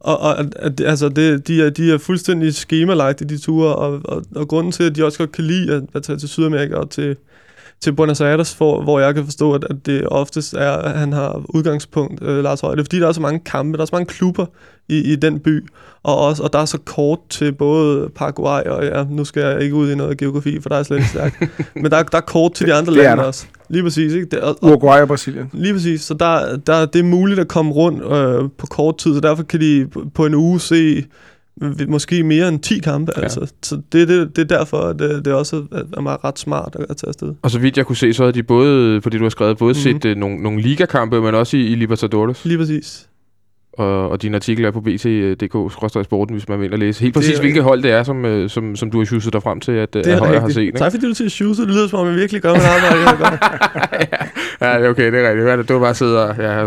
og, 0.01 0.21
og 0.21 0.39
at- 0.57 0.81
altså 0.81 1.09
det, 1.09 1.49
de, 1.49 1.63
er, 1.63 1.71
de 1.71 1.93
er 1.93 1.99
fuldstændig 1.99 2.55
skemalagte, 2.55 3.25
de 3.25 3.39
ture, 3.39 3.75
og, 3.75 4.01
og, 4.05 4.23
og 4.35 4.49
grunden 4.49 4.73
til, 4.73 4.83
at 4.85 4.97
de 4.97 5.05
også 5.05 5.19
godt 5.19 5.33
kan 5.33 5.45
lide 5.45 5.75
at, 5.75 5.83
at 5.95 6.03
tage 6.03 6.19
til 6.19 6.29
Sydamerika 6.29 6.75
og 6.75 6.91
til, 6.91 7.17
til 7.81 7.93
Buenos 7.93 8.21
Aires, 8.21 8.55
for, 8.55 8.83
hvor 8.83 9.01
jeg 9.01 9.15
kan 9.15 9.25
forstå, 9.25 9.53
at, 9.53 9.65
at 9.71 9.77
det 9.87 10.07
oftest 10.09 10.55
er, 10.55 10.71
at 10.71 10.99
han 10.99 11.13
har 11.13 11.43
udgangspunkt, 11.49 12.23
øh, 12.23 12.43
Lars 12.45 12.61
Høj. 12.61 12.71
Det 12.75 12.81
er 12.81 12.85
fordi, 12.85 13.01
der 13.01 13.09
er 13.09 13.13
så 13.13 13.21
mange 13.21 13.41
kampe, 13.47 13.77
der 13.77 13.83
er 13.83 13.87
så 13.87 13.95
mange 13.95 14.07
klubber 14.07 14.47
i, 14.89 15.13
i 15.13 15.17
den 15.17 15.41
by, 15.41 15.67
og, 16.03 16.19
også, 16.19 16.43
og 16.43 16.53
der 16.53 16.59
er 16.59 16.65
så 16.65 16.79
kort 16.85 17.19
til 17.31 17.53
både 17.53 18.09
Paraguay, 18.15 18.63
og 18.63 18.85
ja, 18.85 19.05
nu 19.11 19.25
skal 19.25 19.43
jeg 19.43 19.61
ikke 19.63 19.75
ud 19.75 19.91
i 19.91 19.95
noget 19.95 20.19
geografi, 20.19 20.61
for 20.61 20.69
der 20.69 20.77
er 20.77 20.83
slet 20.83 20.97
ikke 20.97 21.09
stærkt, 21.09 21.37
men 21.83 21.91
der, 21.91 21.97
er- 21.97 22.03
der 22.03 22.17
er 22.19 22.23
kort 22.23 22.53
til 22.55 22.67
de 22.67 22.75
andre 22.75 22.93
lande 22.95 23.27
også. 23.27 23.47
Lige 23.69 23.83
præcis, 23.83 24.13
ikke? 24.13 24.27
Det, 24.31 24.39
og, 24.41 24.57
og, 24.63 24.69
Uruguay 24.71 25.01
og 25.01 25.09
Brasilien. 25.09 25.51
Lige 25.53 25.73
præcis, 25.75 26.01
så 26.03 26.15
der, 26.15 26.57
der, 26.57 26.87
det 26.87 26.99
er 26.99 27.03
muligt 27.05 27.41
at 27.41 27.49
komme 27.49 27.73
rundt 27.73 28.03
øh, 28.05 28.51
på 28.59 28.67
kort 28.67 28.99
tid, 28.99 29.15
så 29.15 29.21
derfor 29.21 29.43
kan 29.43 29.61
de 29.61 29.87
på- 30.15 30.27
en 30.27 30.35
uge 30.35 30.61
se 30.61 31.05
måske 31.89 32.23
mere 32.23 32.49
end 32.49 32.61
10 32.61 32.79
kampe. 32.79 33.13
Ja. 33.17 33.23
Altså. 33.23 33.53
Så 33.63 33.81
det, 33.93 34.09
det, 34.09 34.37
det 34.37 34.53
er 34.53 34.59
derfor, 34.59 34.77
at 34.79 34.99
det, 34.99 35.25
det 35.25 35.33
også 35.33 35.65
er, 35.97 36.01
meget 36.01 36.25
ret 36.25 36.39
smart 36.39 36.77
at, 36.79 36.87
at 36.91 36.97
tage 36.97 37.09
afsted. 37.09 37.35
Og 37.43 37.51
så 37.51 37.59
vidt 37.59 37.77
jeg 37.77 37.87
kunne 37.87 37.97
se, 37.97 38.15
så 38.15 38.23
havde 38.23 38.33
de 38.33 38.43
både, 38.43 39.01
på 39.01 39.11
det 39.11 39.21
du 39.21 39.25
har 39.25 39.31
skrevet, 39.31 39.59
både 39.59 39.73
Mhm. 39.75 39.89
mm-hmm. 39.89 40.03
set 40.03 40.11
uh, 40.11 40.17
nogle, 40.21 40.43
nogle 40.43 40.61
ligakampe, 40.63 41.21
men 41.21 41.35
også 41.35 41.57
i, 41.57 41.67
i 41.67 41.75
Libertadores. 41.75 42.45
Lige 42.45 42.59
præcis. 42.59 43.09
Og, 43.79 44.09
og 44.11 44.23
din 44.23 44.35
artikel 44.35 44.65
er 44.65 44.71
på 44.71 44.81
bt.dk, 44.81 46.05
sporten, 46.05 46.35
hvis 46.37 46.49
man 46.49 46.61
vil 46.61 46.73
og 46.73 46.79
læse. 46.79 47.01
Helt 47.03 47.15
præcis, 47.15 47.37
er- 47.37 47.41
hvilket 47.41 47.63
hold 47.63 47.83
det 47.83 47.91
er, 47.91 48.03
som, 48.03 48.25
øh, 48.25 48.51
som, 48.51 48.77
som 48.77 48.91
du 48.91 48.99
har 48.99 49.05
sjusset 49.05 49.33
dig 49.33 49.43
frem 49.43 49.61
til, 49.61 49.73
at, 49.73 49.95
Det 49.95 50.01
at 50.07 50.13
er 50.13 50.19
Højer 50.19 50.41
har 50.41 50.49
set. 50.49 50.63
Ikke? 50.63 50.79
Tak 50.79 50.93
fordi 50.93 51.07
du 51.07 51.15
til 51.15 51.25
at 51.25 51.33
shoot, 51.33 51.57
det 51.57 51.67
lyder 51.69 51.89
som 51.89 51.99
om, 51.99 52.07
jeg 52.07 52.17
virkelig 52.17 52.43
gør 52.43 52.53
mit 52.55 52.63
arbejde. 52.63 53.39
Ja, 54.61 54.79
det 54.79 54.85
er 54.87 54.91
okay, 54.91 55.13
det 55.13 55.21
er 55.25 55.29
rigtigt. 55.31 55.69
Det 55.69 55.75
var 55.75 55.81
bare 55.81 55.91
at 55.91 55.97
sidde 55.97 56.29
og, 56.29 56.37
ja, 56.39 56.63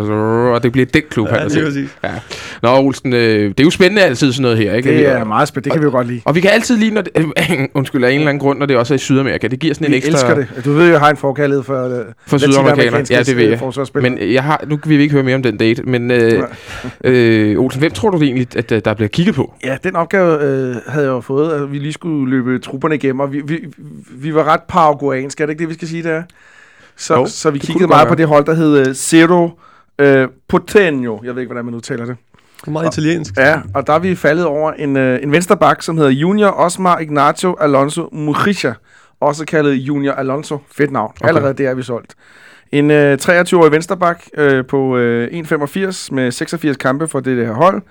og 0.53 0.63
det 0.63 0.71
bliver 0.71 0.85
den 0.85 1.01
klub, 1.09 1.27
han 1.27 1.35
ja, 1.37 1.41
har 1.41 1.49
set. 1.49 1.63
præcis. 1.63 1.89
Nå, 2.61 2.69
Olsen, 2.77 3.13
øh, 3.13 3.19
det 3.49 3.59
er 3.59 3.63
jo 3.63 3.69
spændende 3.69 4.01
altid 4.03 4.31
sådan 4.31 4.41
noget 4.41 4.57
her, 4.57 4.73
ikke? 4.73 4.89
Det 4.89 5.07
er 5.07 5.19
Og- 5.21 5.27
meget 5.27 5.47
spændende. 5.47 5.63
Det 5.65 5.71
kan 5.73 5.81
vi 5.81 5.85
jo 5.85 5.91
godt 5.91 6.07
lide. 6.07 6.21
Og 6.25 6.35
vi 6.35 6.41
kan 6.41 6.49
altid 6.53 6.77
lide, 6.77 6.91
når 6.93 7.01
det, 7.01 7.11
undskyld, 7.73 8.03
af 8.03 8.09
en 8.11 8.15
eller 8.15 8.29
anden 8.29 8.39
grund, 8.39 8.59
når 8.59 8.65
det 8.65 8.77
også 8.77 8.93
er 8.93 8.95
i 8.95 8.99
Sydamerika. 8.99 9.47
Det 9.47 9.59
giver 9.59 9.73
sådan 9.73 9.87
en 9.87 9.91
Vi 9.91 9.97
ekstra... 9.97 10.11
elsker 10.11 10.35
det. 10.35 10.65
Du 10.65 10.73
ved 10.73 10.85
jo, 10.85 10.91
jeg 10.91 10.99
har 10.99 11.09
en 11.09 11.17
forkærlighed 11.17 11.63
for, 11.63 11.85
uh, 11.85 11.91
For 12.27 12.37
sydamerikanere. 12.37 13.05
Ja, 13.09 13.19
det 13.23 13.37
ved 13.37 13.43
jeg. 13.49 13.59
Men 14.01 14.17
jeg 14.33 14.43
har, 14.43 14.63
nu 14.67 14.77
kan 14.77 14.89
vi 14.89 14.95
ikke 15.01 15.13
høre 15.13 15.23
mere 15.23 15.35
om 15.35 15.43
den 15.43 15.57
date, 15.57 15.83
men 15.83 16.11
øh, 16.11 16.43
øh, 17.03 17.59
Olsen, 17.59 17.79
hvem 17.79 17.91
tror 17.91 18.09
du 18.09 18.17
det 18.17 18.25
egentlig, 18.25 18.71
at 18.71 18.85
der 18.85 18.93
bliver 18.93 19.09
kigget 19.09 19.35
på? 19.35 19.53
Ja, 19.63 19.77
den 19.83 19.95
opgave 19.95 20.43
øh, 20.43 20.75
havde 20.87 21.05
jeg 21.05 21.11
jo 21.11 21.21
fået, 21.21 21.51
at 21.53 21.71
vi 21.71 21.79
lige 21.79 21.93
skulle 21.93 22.29
løbe 22.29 22.59
trupperne 22.59 22.95
igennem, 22.95 23.19
og 23.19 23.33
vi, 23.33 23.41
vi, 23.45 23.73
vi 24.11 24.35
var 24.35 24.43
ret 24.43 24.61
paraguayanske, 24.67 25.43
er 25.43 25.47
det 25.47 25.51
ikke 25.51 25.61
det, 25.61 25.69
vi 25.69 25.73
skal 25.73 25.87
sige 25.87 26.03
der? 26.03 26.23
Så, 26.95 27.15
Jo, 27.15 27.25
så 27.25 27.51
vi 27.51 27.59
kiggede 27.59 27.87
meget 27.87 28.07
på 28.07 28.15
det 28.15 28.27
hold, 28.27 28.45
der 28.45 28.53
hed 28.53 28.87
øh, 28.87 28.93
Zero 28.93 29.49
øh, 29.99 30.27
Potenio. 30.47 31.19
Jeg 31.23 31.35
ved 31.35 31.41
ikke, 31.41 31.49
hvordan 31.49 31.65
man 31.65 31.73
udtaler 31.73 32.05
det. 32.05 32.17
Det 32.61 32.67
er 32.67 32.71
meget 32.71 32.97
italiensk. 32.97 33.37
Ja, 33.37 33.61
og 33.73 33.87
der 33.87 33.93
er 33.93 33.99
vi 33.99 34.15
faldet 34.15 34.45
over 34.45 34.71
en, 34.71 34.97
øh, 34.97 35.23
en 35.23 35.31
vensterbak, 35.31 35.81
som 35.81 35.97
hedder 35.97 36.11
Junior 36.11 36.49
Osmar 36.49 36.99
Ignacio 36.99 37.55
Alonso 37.59 38.09
Mujica, 38.11 38.73
også 39.19 39.45
kaldet 39.45 39.73
Junior 39.73 40.13
Alonso. 40.13 40.57
Fedt 40.71 40.91
navn. 40.91 41.11
Okay. 41.19 41.27
Allerede 41.27 41.53
der 41.53 41.69
er 41.69 41.73
vi 41.73 41.83
solgt. 41.83 42.15
En 42.71 42.91
øh, 42.91 43.17
23-årig 43.21 43.71
vensterbak 43.71 44.23
øh, 44.33 44.65
på 44.65 44.97
øh, 44.97 45.27
1,85 45.27 46.07
med 46.11 46.31
86 46.31 46.77
kampe 46.77 47.07
for 47.07 47.19
det 47.19 47.45
her 47.45 47.53
hold, 47.53 47.81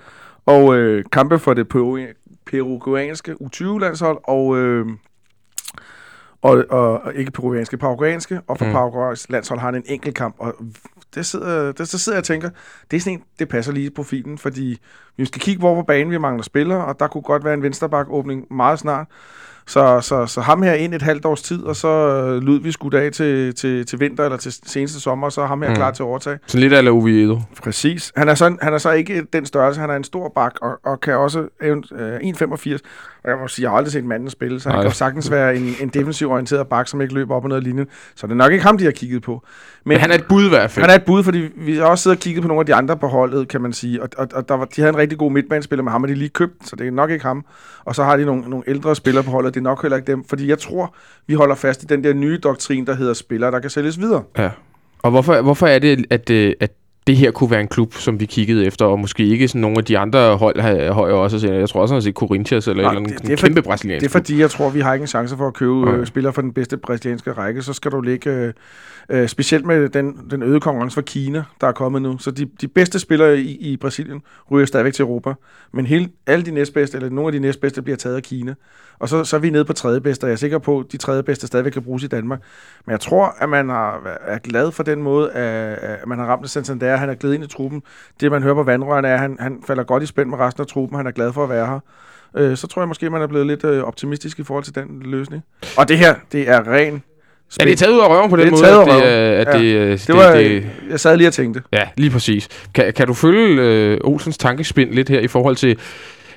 og 0.45 0.75
øh, 0.75 1.03
kampe 1.11 1.39
for 1.39 1.53
det 1.53 1.67
peru- 1.75 2.41
peruguanske 2.51 3.31
U20-landshold, 3.41 4.17
og, 4.23 4.57
øh, 4.57 4.85
og, 6.41 6.65
og, 6.69 7.01
og 7.01 7.13
ikke 7.15 7.31
peruanske, 7.31 7.77
paraguayanske, 7.77 8.41
og 8.47 8.57
for 8.57 8.65
Mm. 8.65 8.71
Paraguays 8.71 9.29
landshold 9.29 9.59
har 9.59 9.67
han 9.67 9.75
en 9.75 9.83
enkelt 9.85 10.15
kamp, 10.15 10.35
og 10.39 10.55
det 11.15 11.25
sidder, 11.25 11.71
det, 11.71 11.87
så 11.87 11.97
sidder 11.97 12.15
jeg 12.15 12.21
og 12.21 12.25
tænker, 12.25 12.49
det 12.91 12.97
er 12.97 13.01
sådan 13.01 13.17
en, 13.17 13.23
det 13.39 13.49
passer 13.49 13.71
lige 13.73 13.85
i 13.85 13.89
profilen, 13.89 14.37
fordi 14.37 14.77
vi 15.17 15.25
skal 15.25 15.41
kigge, 15.41 15.59
hvor 15.59 15.75
på 15.75 15.83
banen 15.83 16.11
vi 16.11 16.17
mangler 16.17 16.43
spillere, 16.43 16.85
og 16.85 16.99
der 16.99 17.07
kunne 17.07 17.21
godt 17.21 17.43
være 17.45 17.53
en 17.53 17.63
vensterbak-åbning 17.63 18.53
meget 18.53 18.79
snart. 18.79 19.07
Så, 19.71 19.99
så, 20.01 20.25
så 20.25 20.41
ham 20.41 20.61
her 20.63 20.73
ind 20.73 20.93
et 20.93 21.01
halvt 21.01 21.25
års 21.25 21.41
tid, 21.41 21.63
og 21.63 21.75
så 21.75 21.87
øh, 21.87 22.41
lyd 22.41 22.59
vi 22.59 22.71
skudt 22.71 22.93
af 22.93 23.11
til, 23.11 23.55
til, 23.55 23.85
til 23.85 23.99
vinter 23.99 24.23
eller 24.23 24.37
til 24.37 24.53
seneste 24.65 24.99
sommer, 24.99 25.27
og 25.27 25.31
så 25.31 25.41
er 25.41 25.45
ham 25.47 25.61
her 25.61 25.69
Mm. 25.69 25.75
klar 25.75 25.91
til 25.91 26.03
at 26.03 26.07
overtage. 26.07 26.39
Sådan 26.47 26.61
lidt 26.61 26.73
af 26.73 26.91
Oviedo. 26.91 27.39
Præcis. 27.63 28.11
Han 28.17 28.29
er, 28.29 28.35
så, 28.35 28.57
han 28.61 28.73
er 28.73 28.77
så 28.77 28.91
ikke 28.91 29.23
den 29.33 29.45
størrelse, 29.45 29.81
han 29.81 29.89
er 29.89 29.95
en 29.95 30.03
stor 30.03 30.31
bak, 30.35 30.53
og, 30.61 30.79
og 30.83 31.01
kan 31.01 31.17
også 31.17 31.39
øh, 31.61 31.77
1,85. 31.77 32.77
Og 33.23 33.29
jeg 33.29 33.37
må 33.37 33.47
sige, 33.47 33.63
jeg 33.63 33.69
har 33.71 33.77
aldrig 33.77 33.91
set 33.91 34.05
manden 34.05 34.29
spille, 34.29 34.59
så 34.59 34.69
han 34.69 34.75
Nej. 34.75 34.83
kan 34.83 34.91
jo 34.91 34.95
sagtens 34.95 35.31
være 35.31 35.55
en, 35.55 35.75
en 35.81 35.89
defensiv 35.89 36.31
orienteret 36.31 36.67
bak, 36.67 36.87
som 36.87 37.01
ikke 37.01 37.13
løber 37.13 37.35
op 37.35 37.43
og 37.43 37.49
ned 37.49 37.57
ad 37.57 37.61
linjen. 37.61 37.87
Så 38.15 38.27
det 38.27 38.31
er 38.31 38.37
nok 38.37 38.51
ikke 38.51 38.63
ham, 38.63 38.77
de 38.77 38.83
har 38.83 38.91
kigget 38.91 39.21
på. 39.21 39.43
Men 39.85 39.97
han 39.97 40.11
er 40.11 40.15
et 40.15 40.25
bud 40.29 40.45
i 40.45 40.49
hvert 40.49 40.71
fald. 40.71 40.83
Han 40.83 40.89
er 40.89 40.95
et 40.95 41.05
bud, 41.05 41.23
fordi 41.23 41.49
vi 41.57 41.75
har 41.75 41.85
også 41.85 42.03
siddet 42.03 42.17
og 42.17 42.21
kigget 42.21 42.41
på 42.41 42.47
nogle 42.47 42.59
af 42.59 42.65
de 42.65 42.75
andre 42.75 42.97
på 42.97 43.07
holdet, 43.07 43.47
kan 43.47 43.61
man 43.61 43.73
sige. 43.73 44.03
Og, 44.03 44.09
og, 44.17 44.27
og 44.33 44.49
der 44.49 44.55
var, 44.55 44.65
de 44.65 44.81
havde 44.81 44.89
en 44.89 44.97
rigtig 44.97 45.17
god 45.17 45.31
midtbanespiller 45.31 45.83
med 45.83 45.91
ham, 45.91 46.03
og 46.03 46.09
de 46.09 46.15
lige 46.15 46.29
købt, 46.29 46.67
så 46.67 46.75
det 46.75 46.87
er 46.87 46.91
nok 46.91 47.11
ikke 47.11 47.25
ham. 47.25 47.45
Og 47.85 47.95
så 47.95 48.03
har 48.03 48.17
de 48.17 48.25
nogle, 48.25 48.49
nogle 48.49 48.63
ældre 48.67 48.95
spillere 48.95 49.23
på 49.23 49.31
holdet, 49.31 49.53
det 49.53 49.59
er 49.59 49.63
nok 49.63 49.81
heller 49.81 49.97
ikke 49.97 50.11
dem. 50.11 50.23
Fordi 50.23 50.47
jeg 50.47 50.59
tror, 50.59 50.95
vi 51.27 51.33
holder 51.33 51.55
fast 51.55 51.83
i 51.83 51.85
den 51.85 52.03
der 52.03 52.13
nye 52.13 52.39
doktrin, 52.43 52.87
der 52.87 52.95
hedder 52.95 53.13
spillere, 53.13 53.51
der 53.51 53.59
kan 53.59 53.69
sælges 53.69 53.99
videre. 53.99 54.23
Ja. 54.37 54.49
Og 55.03 55.11
hvorfor, 55.11 55.41
hvorfor 55.41 55.67
er 55.67 55.79
det, 55.79 56.05
at, 56.09 56.29
øh, 56.29 56.53
at 56.59 56.71
det 57.07 57.17
her 57.17 57.31
kunne 57.31 57.51
være 57.51 57.61
en 57.61 57.67
klub, 57.67 57.93
som 57.93 58.19
vi 58.19 58.25
kiggede 58.25 58.65
efter, 58.65 58.85
og 58.85 58.99
måske 58.99 59.25
ikke 59.25 59.47
sådan 59.47 59.61
nogle 59.61 59.77
af 59.77 59.85
de 59.85 59.97
andre 59.97 60.37
hold 60.37 60.59
har 60.59 60.91
højere 60.91 61.17
også. 61.17 61.47
Jeg 61.53 61.69
tror 61.69 61.81
også, 61.81 61.93
han 61.93 61.95
har 61.97 62.01
set 62.01 62.15
Corinthians 62.15 62.67
eller 62.67 62.83
Nej, 62.83 62.91
en 62.91 62.97
eller 62.97 63.07
det- 63.09 63.13
anden 63.15 63.27
det 63.27 63.33
er 63.33 63.37
for- 63.37 63.47
kæmpe 63.47 63.61
brasiliansk 63.61 64.01
Det 64.03 64.07
er 64.09 64.11
fordi, 64.11 64.39
jeg 64.39 64.49
tror, 64.51 64.69
vi 64.69 64.79
har 64.79 64.93
ikke 64.93 65.03
en 65.03 65.07
chance 65.07 65.37
for 65.37 65.47
at 65.47 65.53
købe 65.53 65.81
Nej. 65.85 65.93
øh, 65.95 66.05
spillere 66.05 66.33
fra 66.33 66.41
den 66.41 66.53
bedste 66.53 66.77
brasilianske 66.77 67.31
række. 67.31 67.61
Så 67.61 67.73
skal 67.73 67.91
du 67.91 68.01
ligge, 68.01 68.29
øh, 68.29 68.53
øh, 69.09 69.27
specielt 69.27 69.65
med 69.65 69.89
den, 69.89 70.17
den 70.31 70.43
øgede 70.43 70.59
konkurrence 70.59 70.95
fra 70.95 71.01
Kina, 71.01 71.43
der 71.61 71.67
er 71.67 71.71
kommet 71.71 72.01
nu. 72.01 72.17
Så 72.17 72.31
de, 72.31 72.49
de 72.61 72.67
bedste 72.67 72.99
spillere 72.99 73.39
i, 73.39 73.57
i 73.73 73.77
Brasilien 73.77 74.21
ryger 74.51 74.65
stadigvæk 74.65 74.93
til 74.93 75.03
Europa. 75.03 75.33
Men 75.73 75.85
hele, 75.85 76.09
alle 76.27 76.45
de 76.45 76.51
næstbedste, 76.51 76.97
eller 76.97 77.09
nogle 77.09 77.27
af 77.27 77.31
de 77.31 77.39
næstbedste, 77.39 77.81
bliver 77.81 77.97
taget 77.97 78.15
af 78.15 78.23
Kina. 78.23 78.53
Og 78.99 79.09
så, 79.09 79.23
så 79.23 79.35
er 79.35 79.39
vi 79.39 79.49
nede 79.49 79.65
på 79.65 79.73
tredje 79.73 80.01
bedste, 80.01 80.23
og 80.23 80.27
jeg 80.27 80.33
er 80.33 80.37
sikker 80.37 80.57
på, 80.57 80.79
at 80.79 80.85
de 80.91 80.97
tredje 80.97 81.23
bedste 81.23 81.47
stadigvæk 81.47 81.71
kan 81.71 81.81
bruges 81.83 82.03
i 82.03 82.07
Danmark. 82.07 82.39
Men 82.85 82.91
jeg 82.91 82.99
tror, 82.99 83.35
at 83.39 83.49
man 83.49 83.69
har, 83.69 84.17
er 84.27 84.37
glad 84.37 84.71
for 84.71 84.83
den 84.83 85.01
måde, 85.03 85.31
at, 85.31 85.77
at 85.83 86.07
man 86.07 86.19
har 86.19 86.25
ramt 86.25 86.49
Santander. 86.49 86.90
Han 86.97 87.09
er 87.09 87.13
glædet 87.15 87.35
ind 87.35 87.43
i 87.43 87.47
truppen. 87.47 87.81
Det, 88.21 88.31
man 88.31 88.43
hører 88.43 88.55
på 88.55 88.63
vandrørene, 88.63 89.07
er, 89.07 89.13
at 89.13 89.19
han, 89.19 89.37
han 89.39 89.57
falder 89.67 89.83
godt 89.83 90.03
i 90.03 90.05
spænd 90.05 90.29
med 90.29 90.37
resten 90.37 90.61
af 90.61 90.67
truppen. 90.67 90.97
Han 90.97 91.07
er 91.07 91.11
glad 91.11 91.33
for 91.33 91.43
at 91.43 91.49
være 91.49 91.65
her 91.65 91.79
øh, 92.37 92.57
så 92.57 92.67
tror 92.67 92.81
jeg 92.81 92.87
måske, 92.87 93.09
man 93.09 93.21
er 93.21 93.27
blevet 93.27 93.47
lidt 93.47 93.63
øh, 93.63 93.83
optimistisk 93.83 94.39
i 94.39 94.43
forhold 94.43 94.63
til 94.63 94.75
den 94.75 94.85
løsning. 95.05 95.43
Og 95.77 95.87
det 95.89 95.97
her, 95.97 96.15
det 96.31 96.49
er 96.49 96.67
ren 96.73 97.03
Er 97.59 97.65
det 97.65 97.77
taget 97.77 97.93
ud 97.93 97.99
af 97.99 98.07
røven 98.09 98.29
på 98.29 98.35
den 98.35 98.45
Det 98.45 98.47
er 98.47 98.51
måde, 98.51 98.63
taget 98.63 98.81
at 98.81 98.87
ud 98.87 98.91
af 98.93 99.01
det, 99.01 99.13
er- 99.13 99.41
at 99.41 99.47
Ja. 99.47 99.59
det, 99.59 99.75
øh, 99.91 99.99
Det 100.07 100.15
var, 100.15 100.31
det, 100.35 100.65
jeg 100.89 100.99
sad 100.99 101.17
lige 101.17 101.27
og 101.27 101.33
tænkte. 101.33 101.61
Ja, 101.73 101.87
lige 101.97 102.09
præcis. 102.11 102.47
Kan, 102.75 102.93
kan 102.93 103.07
du 103.07 103.13
følge 103.13 103.61
øh, 103.61 103.97
Olsens 104.03 104.37
tankespind 104.37 104.91
lidt 104.93 105.09
her 105.09 105.19
i 105.19 105.27
forhold 105.27 105.55
til... 105.55 105.77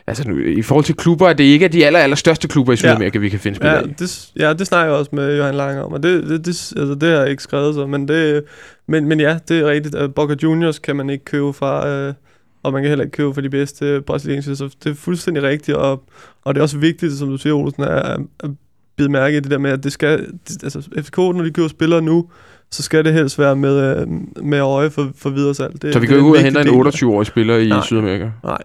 Altså, 0.06 0.28
nu, 0.28 0.38
i 0.38 0.62
forhold 0.62 0.84
til 0.84 0.94
klubber, 0.94 1.28
at 1.28 1.38
det 1.38 1.44
ikke 1.44 1.64
er 1.64 1.68
de 1.68 1.86
aller, 1.86 1.98
aller 1.98 2.16
største 2.16 2.48
klubber 2.48 2.72
i 2.72 2.76
Sydamerika, 2.76 3.18
ja. 3.18 3.20
vi 3.20 3.28
kan 3.28 3.38
finde 3.38 3.56
spillere 3.56 3.76
Ja, 3.76 3.82
i. 3.82 3.92
det, 3.98 4.30
ja, 4.38 4.52
det 4.52 4.66
snakker 4.66 4.92
jeg 4.92 4.98
også 4.98 5.10
med 5.14 5.36
Johan 5.36 5.54
Lange 5.54 5.84
om, 5.84 5.92
og 5.92 6.02
det, 6.02 6.22
det, 6.22 6.30
det, 6.46 6.48
altså, 6.76 6.96
det 7.00 7.08
har 7.08 7.20
jeg 7.20 7.30
ikke 7.30 7.42
skrevet 7.42 7.74
så, 7.74 7.86
men, 7.86 8.08
det, 8.08 8.44
men, 8.88 9.08
men 9.08 9.20
ja, 9.20 9.38
det 9.48 9.58
er 9.58 9.66
rigtigt. 9.70 9.94
Uh, 9.94 10.10
Boca 10.14 10.36
Juniors 10.42 10.78
kan 10.78 10.96
man 10.96 11.10
ikke 11.10 11.24
købe 11.24 11.52
fra, 11.52 12.08
uh, 12.08 12.14
og 12.62 12.72
man 12.72 12.82
kan 12.82 12.88
heller 12.88 13.04
ikke 13.04 13.16
købe 13.16 13.34
fra 13.34 13.40
de 13.40 13.50
bedste 13.50 14.00
brasilianske, 14.06 14.56
så 14.56 14.70
det 14.84 14.90
er 14.90 14.94
fuldstændig 14.94 15.42
rigtigt, 15.42 15.76
og, 15.76 16.04
og 16.44 16.54
det 16.54 16.60
er 16.60 16.62
også 16.62 16.78
vigtigt, 16.78 17.12
som 17.12 17.28
du 17.28 17.36
siger, 17.36 17.54
Olsen, 17.54 17.82
at, 17.82 18.20
at 18.40 18.50
bide 18.96 19.08
mærke 19.08 19.36
i 19.36 19.40
det 19.40 19.50
der 19.50 19.58
med, 19.58 19.70
at 19.70 19.84
det 19.84 19.92
skal, 19.92 20.18
det, 20.48 20.62
altså 20.62 20.82
FCK, 21.00 21.16
når 21.16 21.42
de 21.42 21.50
køber 21.50 21.68
spillere 21.68 22.02
nu, 22.02 22.28
så 22.70 22.82
skal 22.82 23.04
det 23.04 23.12
helst 23.12 23.38
være 23.38 23.56
med, 23.56 24.00
øh, 24.00 24.06
med 24.44 24.60
øje 24.60 24.90
for, 24.90 25.10
for 25.16 25.30
videre 25.30 25.54
salg. 25.54 25.82
Det, 25.82 25.92
Så 25.92 25.98
vi 25.98 26.06
jo 26.06 26.14
ud 26.14 26.20
og 26.20 26.26
vigtig 26.26 26.44
hente 26.44 26.60
en 26.60 26.84
del. 26.84 26.92
28-årig 26.94 27.26
spiller 27.26 27.56
i 27.58 27.68
Nej. 27.68 27.82
Sydamerika. 27.84 28.30
Nej. 28.44 28.58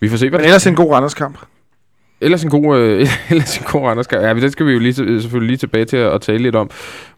Vi 0.00 0.08
får 0.08 0.16
se, 0.16 0.28
hvad 0.28 0.38
Men 0.38 0.46
ellers 0.46 0.66
en 0.66 0.74
god 0.74 0.92
Randerskamp. 0.92 1.38
Ellers 2.20 2.44
en 2.44 2.50
god, 2.50 2.78
øh, 2.78 3.08
ellers 3.30 3.58
en 3.58 3.64
god 3.64 3.82
Randers 3.82 4.06
Ja, 4.12 4.34
men 4.34 4.42
den 4.42 4.50
skal 4.50 4.66
vi 4.66 4.72
jo 4.72 4.78
lige, 4.78 4.94
selvfølgelig 4.94 5.46
lige 5.46 5.56
tilbage 5.56 5.84
til 5.84 5.96
at, 5.96 6.12
at 6.12 6.20
tale 6.20 6.38
lidt 6.38 6.56
om. 6.56 6.70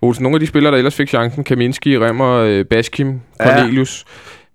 Olsen, 0.03 0.23
nogle 0.23 0.37
af 0.37 0.41
de 0.41 0.47
spillere, 0.47 0.73
der 0.73 0.79
ellers 0.79 0.95
fik 0.95 1.09
chancen, 1.09 1.45
Kaminski, 1.45 1.99
Remmer, 1.99 2.33
øh, 2.33 2.65
Baskim, 2.65 3.21
Ja. 3.41 3.47
Cornelius. 3.47 4.05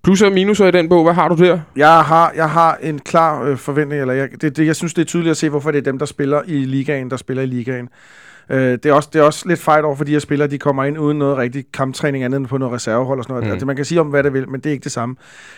Plus 0.04 0.22
og 0.22 0.32
minuser 0.32 0.68
i 0.68 0.72
den 0.72 0.90
bog, 0.90 1.04
hvad 1.04 1.13
har 1.13 1.28
du 1.28 1.36
der? 1.46 1.60
Jeg 1.76 2.02
har, 2.02 2.32
jeg 2.36 2.50
har 2.50 2.78
en 2.82 3.00
klar 3.00 3.44
øh, 3.44 3.58
forventning, 3.58 4.02
eller 4.02 4.13
jeg, 4.13 4.30
det, 4.42 4.58
det, 4.58 4.66
jeg 4.66 4.76
synes, 4.76 4.94
det 4.94 5.02
er 5.02 5.06
tydeligt 5.06 5.32
at 5.32 5.38
se, 5.38 5.50
hvorfor 5.50 5.72
det 5.72 5.78
er 5.78 5.82
dem, 5.82 6.00
der 6.00 6.06
spiller 6.06 6.42
i 6.46 6.66
ligaen, 6.66 7.10
der 7.10 7.18
spiller 7.18 7.44
i 7.44 7.46
ligaen. 7.46 7.90
Øh, 8.50 8.60
det, 8.60 8.86
er 8.86 8.94
også, 8.94 9.10
det 9.14 9.20
er 9.20 9.24
også 9.24 9.48
lidt 9.48 9.60
fejl 9.60 9.86
over 9.86 9.96
for 9.96 10.04
de 10.04 10.12
her 10.12 10.20
spillere, 10.20 10.48
de 10.50 10.58
kommer 10.58 10.84
ind 10.84 11.00
uden 11.00 11.20
noget 11.20 11.38
rigtig 11.38 11.66
kamptræning 11.74 12.24
andet 12.24 12.38
end 12.38 12.48
på 12.48 12.58
noget 12.58 12.74
reservehold 12.74 13.20
og 13.20 13.24
sådan 13.24 13.34
noget. 13.34 13.54
Mm. 13.54 13.60
Det, 13.60 13.68
man 13.68 13.76
kan 13.76 13.86
sige 13.86 14.02
om, 14.02 14.08
hvad 14.08 14.24
det 14.24 14.34
vil, 14.34 14.50
men 14.50 14.60
det 14.60 14.70
er 14.70 14.74
ikke 14.74 14.84
det 14.84 14.92
samme. 14.92 15.16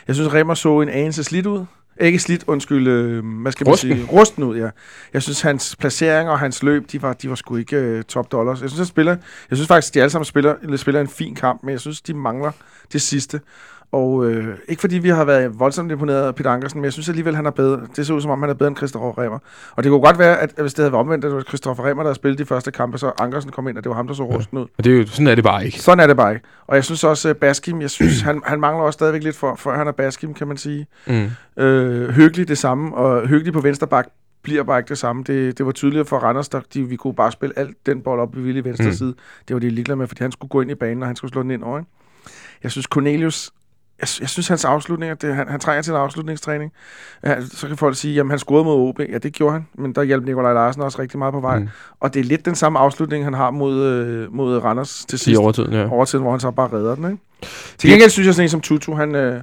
Jeg 0.08 0.16
synes, 0.16 0.34
Remmer 0.34 0.54
så 0.54 0.82
en 0.82 0.90
anelse 0.90 1.24
slidt 1.24 1.46
ud. 1.46 1.66
Ikke 2.02 2.20
slidt, 2.20 2.44
undskyld, 2.48 2.88
øh, 2.88 3.42
hvad 3.42 3.52
skal 3.52 3.66
man 3.66 3.72
Rusten. 3.72 3.92
sige? 3.92 4.06
Rusten 4.06 4.44
ud, 4.44 4.58
ja. 4.58 4.70
Jeg 5.14 5.22
synes, 5.22 5.42
hans 5.42 5.76
placering 5.76 6.30
og 6.30 6.40
hans 6.40 6.64
løb, 6.64 6.92
de 6.92 7.02
var, 7.02 7.14
de 7.14 7.30
var 7.30 7.36
sgu 7.36 7.56
ikke 7.56 7.76
øh, 7.76 8.04
top 8.04 8.32
dollars. 8.32 8.62
Jeg 8.62 8.70
synes, 8.70 8.80
han 8.80 8.86
spiller, 8.86 9.12
jeg 9.50 9.58
synes 9.58 9.68
faktisk, 9.68 9.94
de 9.94 10.00
alle 10.00 10.10
sammen 10.10 10.26
spiller, 10.26 10.78
spiller 10.78 11.02
en 11.02 11.08
fin 11.08 11.36
kamp, 11.36 11.64
men 11.64 11.72
jeg 11.72 11.80
synes, 11.80 12.02
de 12.02 12.14
mangler 12.14 12.52
det 12.94 13.02
sidste. 13.02 13.40
Og 13.92 14.26
øh, 14.32 14.58
ikke 14.68 14.80
fordi 14.82 14.98
vi 14.98 15.10
har 15.10 15.26
været 15.26 15.60
voldsomt 15.60 15.92
imponeret 15.92 16.28
af 16.28 16.36
Peter 16.36 16.52
Ankersen, 16.52 16.80
men 16.80 16.84
jeg 16.86 16.94
synes 16.94 17.10
alligevel, 17.10 17.36
han 17.36 17.46
er 17.46 17.50
bedre. 17.52 17.82
Det 17.96 18.08
ser 18.08 18.14
ud 18.14 18.22
som 18.22 18.32
om, 18.32 18.42
han 18.42 18.50
er 18.50 18.54
bedre 18.54 18.68
end 18.68 18.78
Christoffer 18.78 19.24
Remmer. 19.24 19.40
Og 19.76 19.84
det 19.84 19.90
kunne 19.90 20.02
godt 20.02 20.20
være, 20.20 20.38
at 20.40 20.54
hvis 20.62 20.74
det 20.74 20.84
havde 20.84 20.92
været 20.92 21.00
omvendt, 21.00 21.26
at 21.26 21.30
det 21.30 21.36
var 21.38 21.44
Christoffer 21.44 21.84
Remmer, 21.86 22.04
der 22.04 22.08
havde 22.08 22.16
spillet 22.16 22.40
de 22.40 22.46
første 22.46 22.72
kampe, 22.72 22.98
så 22.98 23.12
Ankersen 23.20 23.52
kom 23.52 23.68
ind, 23.68 23.78
og 23.78 23.84
det 23.84 23.90
var 23.90 23.96
ham, 23.96 24.08
der 24.08 24.14
så 24.14 24.24
rusten 24.24 24.58
ud. 24.58 24.66
Og 24.78 24.84
det 24.84 24.94
er 24.94 24.98
jo, 24.98 25.08
sådan 25.08 25.28
er 25.28 25.36
det 25.36 25.44
bare 25.44 25.66
ikke. 25.66 25.80
Sådan 25.82 26.00
er 26.00 26.08
det 26.08 26.18
bare 26.18 26.34
ikke. 26.34 26.46
Og 26.68 26.76
jeg 26.76 26.84
synes 26.84 27.04
også, 27.04 27.30
at 27.30 27.38
Baskim, 27.38 27.82
jeg 27.82 27.90
synes, 27.90 28.22
han, 28.22 28.42
han 28.46 28.60
mangler 28.60 28.84
også 28.84 28.98
stadigvæk 28.98 29.24
lidt 29.24 29.36
for, 29.36 29.56
for 29.56 29.72
han 29.72 29.88
er 29.88 29.92
Baskim, 29.92 30.34
kan 30.34 30.48
man 30.48 30.58
sige. 30.58 30.88
Mm. 31.08 31.64
Øh, 31.64 32.10
hyggelig 32.10 32.48
det 32.48 32.58
samme, 32.58 32.96
og 32.96 33.28
hyggelig 33.28 33.54
på 33.54 33.62
venstre 33.62 33.88
bak 33.88 34.08
bliver 34.44 34.64
bare 34.64 34.80
ikke 34.80 34.90
det 34.90 34.98
samme. 34.98 35.24
Det, 35.28 35.58
det 35.58 35.66
var 35.66 35.72
tydeligt 35.72 36.10
for 36.10 36.18
Randers, 36.18 36.50
der 36.50 36.62
de, 36.74 36.84
vi 36.84 36.96
kunne 36.96 37.14
bare 37.16 37.32
spille 37.32 37.60
alt 37.60 37.78
den 37.86 38.02
bold 38.02 38.20
op 38.20 38.38
i 38.38 38.40
vilde 38.40 38.64
venstre 38.64 38.86
Mm. 38.86 38.92
side. 38.94 39.14
Det 39.48 39.54
var 39.54 39.60
de 39.60 39.70
ligeglade 39.70 39.98
med, 39.98 40.08
fordi 40.08 40.24
han 40.24 40.32
skulle 40.32 40.50
gå 40.50 40.62
ind 40.62 40.72
i 40.72 40.76
banen, 40.76 41.02
og 41.04 41.08
han 41.10 41.16
skulle 41.16 41.32
slå 41.32 41.42
den 41.44 41.52
ind 41.52 41.64
over. 41.64 41.80
Ikke? 41.80 41.92
Jeg 42.64 42.72
synes, 42.72 42.86
Cornelius, 42.86 43.52
jeg, 44.02 44.08
jeg 44.22 44.30
synes, 44.30 44.48
hans 44.48 44.66
afslutninger, 44.66 45.16
det, 45.16 45.36
han, 45.36 45.48
han 45.48 45.60
trænger 45.60 45.82
til 45.82 45.92
en 45.92 45.98
afslutningstræning. 45.98 46.72
Ja, 47.24 47.36
så 47.42 47.68
kan 47.68 47.78
folk 47.78 47.96
sige, 47.98 48.14
jamen 48.16 48.30
han 48.30 48.40
scorede 48.40 48.64
mod 48.64 48.90
OB. 48.90 49.00
Ja, 49.00 49.18
det 49.18 49.34
gjorde 49.34 49.54
han, 49.54 49.68
men 49.78 49.94
der 49.96 50.04
hjalp 50.04 50.26
Nikolaj 50.26 50.54
Larsen 50.54 50.82
også 50.82 51.00
rigtig 51.02 51.18
meget 51.20 51.34
på 51.34 51.40
vej. 51.40 51.60
Mm. 51.60 51.70
Og 52.00 52.14
det 52.14 52.20
er 52.20 52.24
lidt 52.24 52.46
den 52.46 52.56
samme 52.56 52.80
afslutning, 52.80 53.24
han 53.24 53.34
har 53.34 53.52
mod, 53.52 53.84
øh, 53.86 54.34
mod 54.36 54.58
Randers 54.64 55.06
til 55.10 55.16
I 55.16 55.20
sidst. 55.20 55.40
overtiden, 55.40 55.74
ja. 55.74 55.90
Overtiden, 55.92 56.22
hvor 56.24 56.32
han 56.32 56.40
så 56.40 56.52
bare 56.52 56.70
redder 56.74 56.96
den. 56.96 57.06
Ikke? 57.12 57.24
Til 57.78 57.90
gengæld 57.90 58.10
synes 58.10 58.26
jeg 58.26 58.36
sådan 58.36 58.46
en 58.46 58.50
som 58.50 58.62
Tutu, 58.62 58.94
han, 58.96 59.16
øh, 59.16 59.42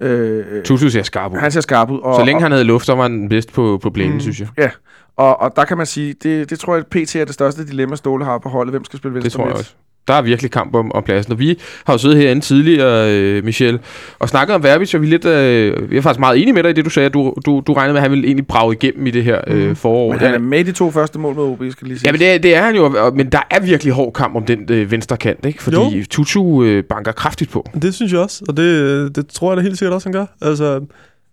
øh, 0.00 0.62
Tutu 0.64 0.88
ser 0.90 1.02
skarp 1.02 1.32
ud. 1.32 1.36
han 1.38 1.50
ser 1.52 1.60
skarp 1.60 1.90
ud. 1.90 1.98
Og, 2.00 2.14
Så 2.16 2.24
længe 2.24 2.38
og, 2.38 2.42
han 2.42 2.52
havde 2.52 2.64
luft, 2.64 2.86
så 2.86 2.94
var 2.94 3.02
han 3.02 3.28
bedst 3.28 3.52
på, 3.52 3.78
på 3.82 3.90
plænen, 3.90 4.14
Mm. 4.14 4.20
synes 4.20 4.40
jeg. 4.40 4.48
Ja, 4.58 4.70
og, 5.16 5.40
og 5.40 5.52
der 5.56 5.64
kan 5.64 5.76
man 5.76 5.86
sige, 5.86 6.14
det, 6.22 6.50
det 6.50 6.58
tror 6.58 6.74
jeg, 6.74 6.86
PT 6.86 7.16
er 7.16 7.24
det 7.24 7.34
største 7.34 7.66
dilemma, 7.66 7.96
Ståle 7.96 8.24
har 8.24 8.38
på 8.38 8.48
holdet. 8.48 8.72
Hvem 8.72 8.84
skal 8.84 8.98
spille 8.98 9.14
venstre 9.14 9.26
Det 9.28 9.32
tror 9.32 9.46
jeg 9.46 9.54
også. 9.54 9.74
Der 10.08 10.14
er 10.14 10.22
virkelig 10.22 10.50
kamp 10.50 10.74
om, 10.74 10.92
om 10.92 11.02
pladsen. 11.02 11.32
Og 11.32 11.38
vi 11.38 11.58
har 11.84 11.92
jo 11.94 11.98
siddet 11.98 12.18
herinde 12.18 12.42
tidligere, 12.42 13.10
øh, 13.16 13.44
Michel, 13.44 13.78
og 14.18 14.28
snakket 14.28 14.54
om 14.54 14.62
Verbitz, 14.62 14.94
og 14.94 15.00
vi 15.02 15.06
er, 15.06 15.10
lidt, 15.10 15.24
øh, 15.24 15.90
vi 15.90 15.96
er 15.96 16.00
faktisk 16.00 16.20
meget 16.20 16.38
enige 16.42 16.52
med 16.52 16.62
dig 16.62 16.70
i 16.70 16.72
det, 16.72 16.84
du 16.84 16.90
sagde. 16.90 17.06
at 17.06 17.14
Du, 17.14 17.34
du, 17.46 17.62
du 17.66 17.72
regnede 17.72 17.92
med, 17.92 17.98
at 17.98 18.02
han 18.02 18.10
ville 18.10 18.26
egentlig 18.26 18.46
brage 18.46 18.72
igennem 18.74 19.06
i 19.06 19.10
det 19.10 19.24
her 19.24 19.40
øh, 19.46 19.66
Mhm. 19.66 19.76
forår. 19.76 20.10
Men 20.12 20.20
han 20.20 20.34
er 20.34 20.38
med 20.38 20.60
i 20.60 20.62
de 20.62 20.72
to 20.72 20.90
første 20.90 21.18
mål 21.18 21.34
med 21.34 21.42
OB, 21.42 21.56
skal 21.58 21.66
jeg 21.66 21.88
lige 21.88 21.98
sige. 21.98 22.08
Ja, 22.08 22.12
men 22.12 22.20
det, 22.20 22.42
det 22.42 22.54
er 22.54 22.62
han 22.62 22.76
jo, 22.76 22.84
og- 22.96 23.16
men 23.16 23.32
der 23.32 23.40
er 23.50 23.60
virkelig 23.60 23.92
hård 23.92 24.12
kamp 24.12 24.36
om 24.36 24.44
den 24.44 24.58
øh, 24.70 24.90
venstre 24.90 25.16
kant, 25.16 25.46
ikke? 25.46 25.62
Fordi 25.62 25.76
Jo. 25.76 26.04
Tutu 26.10 26.64
øh, 26.64 26.84
banker 26.84 27.12
kraftigt 27.12 27.50
på. 27.50 27.66
Det 27.82 27.94
synes 27.94 28.12
jeg 28.12 28.20
også, 28.20 28.44
og 28.48 28.56
det, 28.56 29.16
det 29.16 29.26
tror 29.26 29.50
jeg 29.52 29.56
da 29.56 29.62
helt 29.62 29.78
sikkert 29.78 29.94
også, 29.94 30.08
han 30.08 30.12
gør. 30.12 30.26
Altså, 30.48 30.80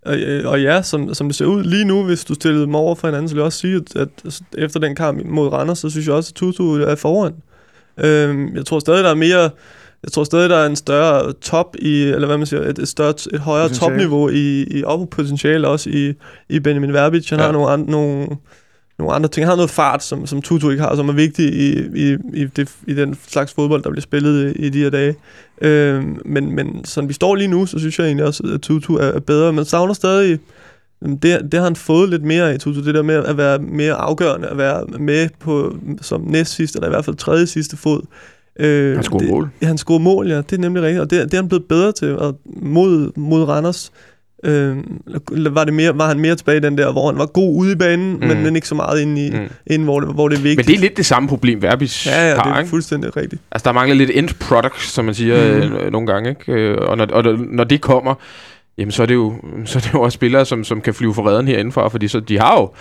og, 0.05 0.17
og 0.45 0.61
ja, 0.61 0.81
som, 0.81 1.13
som 1.13 1.27
det 1.27 1.35
ser 1.35 1.45
ud 1.45 1.63
lige 1.63 1.85
nu, 1.85 2.03
hvis 2.03 2.25
du 2.25 2.33
stillede 2.33 2.63
dem 2.65 2.75
over 2.75 2.95
for 2.95 3.07
hinanden, 3.07 3.29
så 3.29 3.35
vil 3.35 3.39
jeg 3.39 3.45
også 3.45 3.59
sige, 3.59 3.75
at, 3.95 4.01
at 4.01 4.39
efter 4.57 4.79
den 4.79 4.95
kamp 4.95 5.25
mod 5.25 5.47
Randers, 5.53 5.79
så 5.79 5.89
synes 5.89 6.07
jeg 6.07 6.15
også, 6.15 6.31
at 6.31 6.35
Tutu 6.35 6.75
er 6.75 6.95
foran. 6.95 7.33
Øhm, 8.03 8.55
jeg 8.55 8.65
tror 8.65 8.79
stadig, 8.79 9.03
der 9.03 9.09
er 9.09 9.15
mere... 9.15 9.49
Jeg 10.03 10.11
tror 10.11 10.23
stadig, 10.23 10.49
der 10.49 10.55
er 10.57 10.65
en 10.65 10.75
større 10.75 11.33
top 11.33 11.75
i, 11.79 12.01
eller 12.03 12.27
hvad 12.27 12.37
man 12.37 12.47
siger, 12.47 12.61
et, 12.61 12.79
et, 12.79 12.87
større, 12.87 13.13
et 13.33 13.39
højere 13.39 13.67
Potentiale. 13.67 13.93
topniveau 13.93 14.29
i, 14.29 14.61
i 14.61 14.83
potentiale 15.11 15.67
også 15.67 15.89
i, 15.89 16.13
i 16.49 16.59
Benjamin 16.59 16.93
Verbitz. 16.93 17.29
Han 17.29 17.39
Ja. 17.39 17.45
har 17.45 17.51
nogle, 17.51 17.71
an, 17.71 17.79
nogle, 17.79 18.27
nogle 18.99 19.13
andre 19.13 19.29
ting. 19.29 19.45
Han 19.45 19.49
har 19.49 19.55
noget 19.55 19.69
fart, 19.69 20.03
som, 20.03 20.25
som 20.27 20.41
Tutu 20.41 20.69
ikke 20.69 20.83
har, 20.83 20.95
som 20.95 21.09
er 21.09 21.13
vigtig 21.13 21.45
i, 21.53 21.79
i, 21.95 22.17
i, 22.33 22.45
det, 22.45 22.69
i 22.87 22.93
den 22.93 23.17
slags 23.27 23.53
fodbold, 23.53 23.83
der 23.83 23.89
bliver 23.89 24.01
spillet 24.01 24.55
i, 24.55 24.65
i 24.65 24.69
de 24.69 24.79
her 24.79 24.89
dage. 24.89 25.15
Øhm, 25.61 26.21
men, 26.25 26.55
men 26.55 26.85
sådan 26.85 27.07
vi 27.09 27.13
står 27.13 27.35
lige 27.35 27.47
nu, 27.47 27.65
så 27.65 27.79
synes 27.79 27.99
jeg 27.99 28.05
egentlig 28.05 28.25
også, 28.25 28.43
at 28.53 28.61
Tutu 28.61 28.95
er, 28.95 29.03
er 29.05 29.19
bedre. 29.19 29.53
Men 29.53 29.65
savner 29.65 29.93
stadig, 29.93 30.39
det, 31.05 31.21
det 31.23 31.53
har 31.53 31.63
han 31.63 31.75
fået 31.75 32.09
lidt 32.09 32.23
mere 32.23 32.53
af, 32.53 32.59
Tutu. 32.59 32.81
Det 32.85 32.95
der 32.95 33.01
med 33.01 33.15
at 33.15 33.37
være 33.37 33.59
mere 33.59 33.93
afgørende, 33.93 34.47
at 34.47 34.57
være 34.57 34.83
med 34.99 35.29
på 35.39 35.75
som 36.01 36.21
næst 36.21 36.53
sidste, 36.55 36.77
eller 36.77 36.87
i 36.87 36.91
hvert 36.91 37.05
fald 37.05 37.15
tredje 37.15 37.47
sidste 37.47 37.77
fod. 37.77 38.01
Øh, 38.59 38.95
Han 38.95 39.03
scorer 39.03 39.19
det, 39.19 39.29
mål. 39.29 39.49
Ja, 39.61 39.67
han 39.67 39.77
scorer 39.77 39.99
mål, 39.99 40.27
ja. 40.27 40.37
Det 40.37 40.53
er 40.53 40.57
nemlig 40.57 40.83
rigtigt. 40.83 41.01
Og 41.01 41.09
det, 41.09 41.23
det 41.25 41.33
er 41.33 41.41
han 41.41 41.47
blevet 41.49 41.65
bedre 41.65 41.91
til. 41.91 42.17
Og 42.17 42.39
mod, 42.61 43.11
mod 43.17 43.43
Randers 43.43 43.91
øh, 44.43 44.77
var, 45.55 45.63
det 45.63 45.73
mere, 45.73 45.97
var 45.97 46.07
han 46.07 46.19
mere 46.19 46.35
tilbage 46.35 46.57
i 46.57 46.61
den 46.61 46.77
der, 46.77 46.91
hvor 46.91 47.09
han 47.09 47.19
var 47.19 47.25
god 47.25 47.55
ude 47.55 47.71
i 47.71 47.75
banen, 47.75 48.13
mm. 48.13 48.19
Mm. 48.21 48.27
men, 48.27 48.43
men 48.43 48.55
ikke 48.55 48.67
så 48.67 48.75
meget 48.75 49.01
inde, 49.01 49.27
i, 49.27 49.29
Mm. 49.31 49.37
mm. 49.37 49.47
inde 49.67 49.85
hvor, 49.85 49.99
det, 49.99 50.13
hvor 50.13 50.27
det 50.27 50.37
er 50.37 50.41
vigtigt. 50.41 50.67
Men 50.67 50.73
det 50.73 50.75
er 50.75 50.81
lidt 50.81 50.97
det 50.97 51.05
samme 51.05 51.29
problem, 51.29 51.61
Verbis 51.61 52.05
Ja, 52.07 52.27
ja, 52.29 52.35
har, 52.35 52.43
det 52.43 52.51
er 52.53 52.57
ikke? 52.57 52.69
fuldstændig 52.69 53.17
rigtigt. 53.17 53.41
Altså, 53.51 53.63
der 53.69 53.73
mangler 53.73 53.95
lidt 53.95 54.11
end 54.13 54.29
product, 54.39 54.81
som 54.81 55.05
man 55.05 55.13
siger 55.13 55.65
Mhm. 55.67 55.75
øh, 55.75 55.91
nogle 55.91 56.07
gange, 56.07 56.29
ikke? 56.29 56.51
Øh, 56.53 56.77
Og, 56.77 56.97
når, 56.97 57.05
og 57.05 57.23
når 57.51 57.63
det 57.63 57.81
kommer, 57.81 58.15
jamen 58.79 58.91
så 58.91 59.01
er 59.01 59.05
det 59.05 59.15
jo, 59.15 59.33
så 59.65 59.79
er 59.79 59.81
det 59.81 59.93
jo 59.93 60.01
også 60.01 60.15
spillere, 60.15 60.45
som, 60.45 60.63
som 60.63 60.81
kan 60.81 60.93
flyve 60.93 61.13
for 61.13 61.27
redden 61.27 61.47
herindefra, 61.47 61.87
fordi 61.87 62.07
så, 62.07 62.19
de 62.19 62.39
har 62.39 62.59
jo 62.59 62.71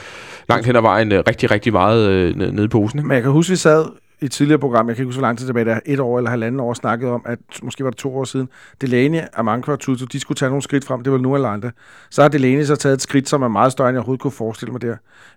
langt 0.49 0.67
hen 0.67 0.77
ad 0.77 0.81
vejen 0.81 1.13
øh, 1.13 1.25
rigtig, 1.29 1.51
rigtig 1.51 1.73
meget 1.73 2.09
øh, 2.09 2.37
ned- 2.37 2.53
nede 2.53 2.65
i 2.65 2.69
posen. 2.69 2.99
Ikke? 2.99 3.09
Men 3.09 3.15
jeg 3.15 3.23
kan 3.23 3.33
huske, 3.33 3.51
vi 3.51 3.57
sad 3.57 3.87
i 4.21 4.25
et 4.25 4.33
tidligere 4.33 4.59
program, 4.59 4.89
jeg 4.89 4.97
kan 4.97 5.03
ikke 5.03 5.09
huske, 5.09 5.19
hvor 5.19 5.27
lang 5.27 5.39
tid 5.39 5.47
tilbage, 5.47 5.65
der 5.65 5.75
er 5.75 5.81
et 5.87 6.01
år 6.01 6.19
eller 6.19 6.31
halvanden 6.31 6.61
år, 6.61 6.75
snakkede 6.75 7.13
om, 7.13 7.23
at 7.27 7.39
måske 7.63 7.85
var 7.85 7.91
det 7.91 7.99
to 7.99 8.17
år 8.17 8.25
siden, 8.25 8.49
Delaney, 8.81 9.21
Amanko 9.33 9.73
og 9.73 9.81
Tutu, 9.81 10.05
de 10.13 10.21
skulle 10.21 10.37
tage 10.37 10.49
nogle 10.49 10.63
skridt 10.63 10.85
frem, 10.85 11.03
det 11.03 11.13
var 11.13 11.19
nu 11.19 11.35
eller 11.35 11.49
andre. 11.49 11.71
Så 12.11 12.23
har 12.23 12.29
Delaney 12.29 12.65
så 12.65 12.77
taget 12.77 12.95
et 12.95 13.03
skridt, 13.03 13.29
som 13.29 13.43
er 13.43 13.49
meget 13.49 13.73
større, 13.73 13.89
end 13.89 13.95
jeg 13.95 14.01
overhovedet 14.01 14.23
kunne 14.23 14.31
forestille 14.31 14.73
mig 14.73 14.83
der. 14.83 14.89
Jeg 14.89 14.97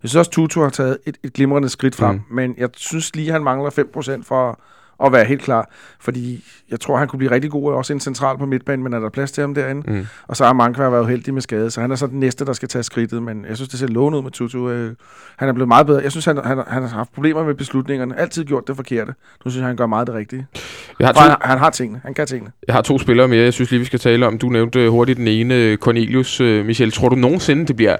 synes 0.09 0.15
også, 0.15 0.31
Tutu 0.31 0.61
har 0.61 0.69
taget 0.69 0.97
et, 1.05 1.17
et 1.23 1.33
glimrende 1.33 1.69
skridt 1.69 1.95
frem, 1.95 2.15
mm. 2.15 2.35
men 2.35 2.55
jeg 2.57 2.69
synes 2.77 3.15
lige, 3.15 3.31
han 3.31 3.43
mangler 3.43 3.69
5% 4.19 4.23
for 4.23 4.59
at 5.05 5.11
være 5.11 5.25
helt 5.25 5.41
klar, 5.41 5.69
fordi 5.99 6.43
jeg 6.71 6.79
tror, 6.79 6.97
han 6.97 7.07
kunne 7.07 7.17
blive 7.17 7.31
rigtig 7.31 7.51
god, 7.51 7.73
også 7.73 7.93
en 7.93 7.99
central 7.99 8.37
på 8.37 8.45
midtbanen, 8.45 8.83
men 8.83 8.93
er 8.93 8.99
der 8.99 9.09
plads 9.09 9.31
til 9.31 9.41
ham 9.41 9.53
derinde? 9.53 9.91
Mm. 9.91 10.05
Og 10.27 10.37
så 10.37 10.45
har 10.45 10.53
Manka 10.53 10.89
været 10.89 11.03
uheldig 11.03 11.33
med 11.33 11.41
skade, 11.41 11.71
så 11.71 11.81
han 11.81 11.91
er 11.91 11.95
så 11.95 12.07
den 12.07 12.19
næste, 12.19 12.45
der 12.45 12.53
skal 12.53 12.67
tage 12.69 12.83
skridtet, 12.83 13.23
men 13.23 13.45
jeg 13.49 13.55
synes, 13.55 13.69
det 13.69 13.79
ser 13.79 13.87
lovende 13.87 14.17
ud 14.17 14.23
med 14.23 14.31
Tutu. 14.31 14.69
Øh, 14.69 14.91
han 15.37 15.49
er 15.49 15.53
blevet 15.53 15.67
meget 15.67 15.85
bedre. 15.87 16.01
Jeg 16.03 16.11
synes, 16.11 16.25
han, 16.25 16.37
han, 16.43 16.57
han 16.67 16.81
har 16.81 16.89
haft 16.89 17.13
problemer 17.13 17.43
med 17.43 17.55
beslutningerne. 17.55 18.19
Altid 18.19 18.43
gjort 18.45 18.67
det 18.67 18.75
forkerte. 18.75 19.13
Nu 19.45 19.51
synes 19.51 19.61
jeg, 19.61 19.67
han 19.67 19.75
gør 19.75 19.85
meget 19.85 20.07
det 20.07 20.15
rigtige. 20.15 20.47
Jeg, 20.99 21.07
har 21.07 21.13
For 21.13 21.21
han, 21.21 21.31
to, 21.31 21.37
han 21.41 21.57
har 21.57 21.69
tingene. 21.69 22.01
Han 22.03 22.13
kan 22.13 22.27
tingene. 22.27 22.51
jeg 22.67 22.75
har 22.75 22.81
to 22.81 22.99
spillere 22.99 23.27
mere, 23.27 23.43
jeg 23.43 23.53
synes 23.53 23.71
lige, 23.71 23.79
vi 23.79 23.85
skal 23.85 23.99
tale 23.99 24.27
om. 24.27 24.37
Du 24.37 24.49
nævnte 24.49 24.79
øh, 24.79 24.89
hurtigt 24.89 25.17
den 25.17 25.27
ene, 25.27 25.55
øh, 25.55 25.77
Cornelius. 25.77 26.39
Michel, 26.39 26.91
tror 26.91 27.09
du 27.09 27.15
nogensinde, 27.15 27.65
det 27.67 27.75
bliver 27.75 27.95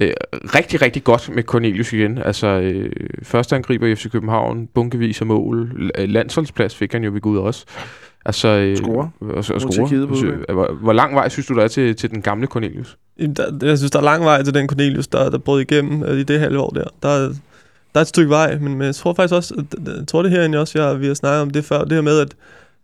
øh, 0.00 0.10
rigtig, 0.54 0.82
rigtig 0.82 1.04
godt 1.04 1.34
med 1.34 1.42
Cornelius 1.42 1.92
igen? 1.92 2.18
Altså, 2.18 2.46
øh, 2.46 2.90
første 3.22 3.56
angriber 3.56 3.86
i 3.86 3.94
FC 3.94 4.10
København, 4.12 4.66
bunkevis 4.74 5.20
af 5.20 5.26
mål, 5.26 5.70
la- 5.92 6.28
landsholdsplads 6.46 6.76
fik 6.76 6.92
han 6.92 7.04
jo 7.04 7.12
ved 7.12 7.20
Gud 7.20 7.38
også. 7.38 7.64
Altså, 8.24 8.48
øh, 8.48 8.76
Score. 8.76 9.10
Og, 9.20 9.34
og 9.34 9.44
score. 9.44 9.72
Tjekkiet 9.72 10.08
på 10.08 10.14
Så, 10.14 10.26
udebane. 10.26 10.44
hvor, 10.52 10.72
hvor 10.82 10.92
lang 10.92 11.14
vej 11.14 11.28
synes 11.28 11.46
du, 11.46 11.54
der 11.54 11.62
er 11.64 11.68
til, 11.68 11.96
til 11.96 12.10
den 12.10 12.22
gamle 12.22 12.46
Cornelius? 12.46 12.96
Der, 13.36 13.66
jeg 13.66 13.78
synes, 13.78 13.90
der 13.90 13.98
er 13.98 14.02
lang 14.04 14.24
vej 14.24 14.42
til 14.42 14.54
den 14.54 14.68
Cornelius, 14.68 15.06
der, 15.06 15.30
der 15.30 15.38
brød 15.38 15.60
igennem 15.60 16.02
øh, 16.02 16.18
i 16.18 16.22
det 16.22 16.40
halve 16.40 16.58
år 16.58 16.70
der. 16.70 16.84
Der, 17.02 17.08
er- 17.08 17.32
der 17.94 18.00
er 18.00 18.02
et 18.02 18.08
stykke 18.08 18.30
vej, 18.30 18.58
men, 18.58 18.74
men 18.78 18.82
jeg 18.86 18.94
tror 18.94 19.14
faktisk 19.14 19.34
også, 19.34 19.54
at, 19.58 19.96
jeg 19.96 20.06
tror 20.06 20.22
det 20.22 20.30
her 20.30 20.58
også, 20.58 20.78
jeg, 20.82 21.00
vi 21.00 21.06
har 21.06 21.14
snakket 21.14 21.40
om 21.42 21.50
det 21.50 21.64
før, 21.64 21.84
det 21.84 21.92
her 21.92 22.00
med 22.00 22.20
at, 22.20 22.34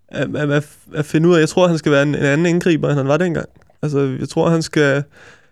at, 0.08 0.36
at, 0.36 0.50
at, 0.50 0.68
at 0.94 1.04
finde 1.04 1.28
ud 1.28 1.34
af, 1.34 1.40
jeg 1.40 1.48
tror, 1.48 1.62
at 1.64 1.68
han 1.70 1.78
skal 1.78 1.92
være 1.92 2.02
en, 2.02 2.08
en 2.08 2.14
anden 2.14 2.46
indgriber, 2.46 2.88
end 2.88 2.98
han 2.98 3.08
var 3.08 3.16
dengang. 3.16 3.46
Altså, 3.82 4.16
jeg 4.20 4.28
tror, 4.28 4.48
han 4.50 4.62
skal, 4.62 5.02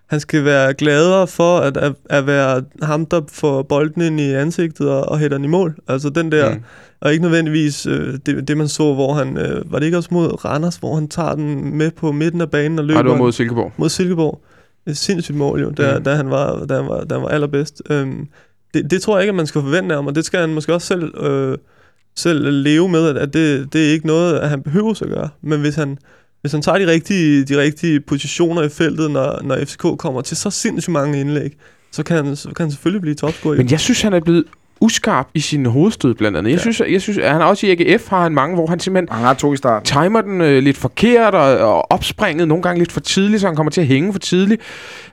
han 0.07 0.21
skal 0.21 0.45
være 0.45 0.75
gladere 0.75 1.27
for 1.27 1.59
at, 1.59 1.77
at, 1.77 1.93
at 2.11 2.27
være 2.27 2.63
ham, 2.83 3.07
der 3.07 3.21
får 3.33 3.63
bolden 3.63 4.03
ind 4.03 4.21
i 4.21 4.33
ansigtet 4.33 4.91
og, 4.91 5.09
og 5.09 5.19
hætter 5.19 5.37
den 5.37 5.45
i 5.45 5.49
mål. 5.49 5.77
Altså 5.89 6.09
den 6.09 6.33
der, 6.33 6.55
mm. 6.55 6.61
Og 7.01 7.13
ikke 7.13 7.23
nødvendigvis 7.23 7.87
øh, 7.87 8.19
det, 8.27 8.49
det, 8.49 8.57
man 8.57 8.69
så, 8.69 8.95
hvor 8.95 9.15
han, 9.15 9.37
øh, 9.37 9.73
var 9.73 9.79
det 9.79 9.87
ikke 9.87 9.97
også 9.99 10.09
mod 10.13 10.45
Randers, 10.45 10.77
hvor 10.77 10.95
han 10.95 11.09
tager 11.09 11.35
den 11.35 11.77
med 11.77 11.91
på 11.91 12.13
midten 12.13 12.41
af 12.41 12.51
banen 12.51 12.79
og 12.79 12.85
løber 12.85 12.97
Har 12.99 13.03
du 13.03 13.13
en- 13.13 13.19
mod 13.19 13.33
Silkeborg? 13.33 13.73
mod 13.77 13.89
Silkeborg. 13.89 14.41
Et 14.87 14.97
sindssygt 14.97 15.39
mål 15.39 15.61
jo, 15.61 15.71
da, 15.71 15.91
Mm. 15.93 15.99
mm. 15.99 16.05
da, 16.05 16.15
han, 16.15 16.31
var, 16.31 16.65
da, 16.67 16.75
han, 16.77 16.87
var, 16.89 17.05
da 17.05 17.15
han 17.15 17.23
var 17.23 17.29
allerbedst. 17.29 17.83
Øhm, 17.91 18.27
det, 18.75 18.91
det 18.91 19.03
tror 19.03 19.17
jeg 19.17 19.23
ikke, 19.25 19.31
at 19.31 19.35
man 19.35 19.47
skal 19.47 19.61
forvente 19.61 19.95
af 19.95 19.99
ham, 19.99 20.07
og 20.07 20.15
det 20.15 20.25
skal 20.25 20.41
han 20.41 20.55
måske 20.55 20.75
også 20.75 20.87
selv, 20.87 21.23
øh, 21.25 21.59
selv 22.17 22.51
leve 22.51 22.89
med, 22.89 23.09
at, 23.09 23.17
at 23.17 23.35
det, 23.35 23.73
det 23.73 23.89
er 23.89 23.93
ikke 23.93 24.07
noget, 24.07 24.39
at 24.39 24.49
han 24.51 24.63
behøver 24.63 24.91
at 25.03 25.09
gøre. 25.09 25.29
Men 25.43 25.61
hvis 25.61 25.75
han, 25.75 25.99
hvis 26.41 26.53
han 26.53 26.63
tager 26.63 26.79
de 26.79 26.87
rigtige, 26.87 27.45
de 27.45 27.59
rigtige 27.61 28.01
positioner 28.01 28.63
i 28.63 28.69
feltet, 28.69 29.11
når, 29.11 29.41
når 29.43 29.57
FCK 29.65 29.85
kommer 29.99 30.21
til 30.21 30.37
så 30.37 30.51
sindssygt 30.51 30.93
mange 30.93 31.21
indlæg, 31.21 31.57
så 31.93 32.03
kan 32.03 32.17
han, 32.17 32.37
så 32.37 32.49
kan 32.49 32.65
han 32.65 32.71
selvfølgelig 32.71 33.01
blive 33.03 33.15
topscorer. 33.15 33.57
Men 33.57 33.71
jeg 33.71 33.81
synes, 33.81 34.03
han 34.03 34.13
er 34.13 34.21
blevet 34.21 34.45
uskarp 34.81 35.29
i 35.35 35.41
sin 35.41 35.67
hovedstød 35.67 36.15
blandt 36.15 36.39
andet. 36.39 36.51
Jeg, 36.51 36.57
ja. 36.57 36.61
synes, 36.61 36.83
jeg 36.93 37.01
synes, 37.01 37.19
at 37.19 37.33
han 37.33 37.43
også 37.43 37.67
i 37.67 37.71
AGF 37.71 38.09
har 38.09 38.23
han 38.23 38.33
mange, 38.33 38.55
hvor 38.55 38.67
han 38.67 38.81
simpelthen 38.81 39.17
Han 39.17 39.25
har 39.25 39.35
to 39.35 39.53
i 39.53 39.57
starten. 39.57 39.87
timer 39.87 40.21
den 40.21 40.41
øh, 40.41 40.63
lidt 40.63 40.77
forkert 40.77 41.35
og, 41.35 41.59
og 41.59 41.93
opspringet 41.93 42.49
nogle 42.49 42.63
gange 42.63 42.79
lidt 42.79 42.93
for 42.93 43.01
tidligt, 43.01 43.41
så 43.41 43.47
han 43.47 43.57
kommer 43.57 43.71
til 43.71 43.81
at 43.81 43.87
hænge 43.87 44.13
for 44.13 44.19
tidligt. 44.19 44.63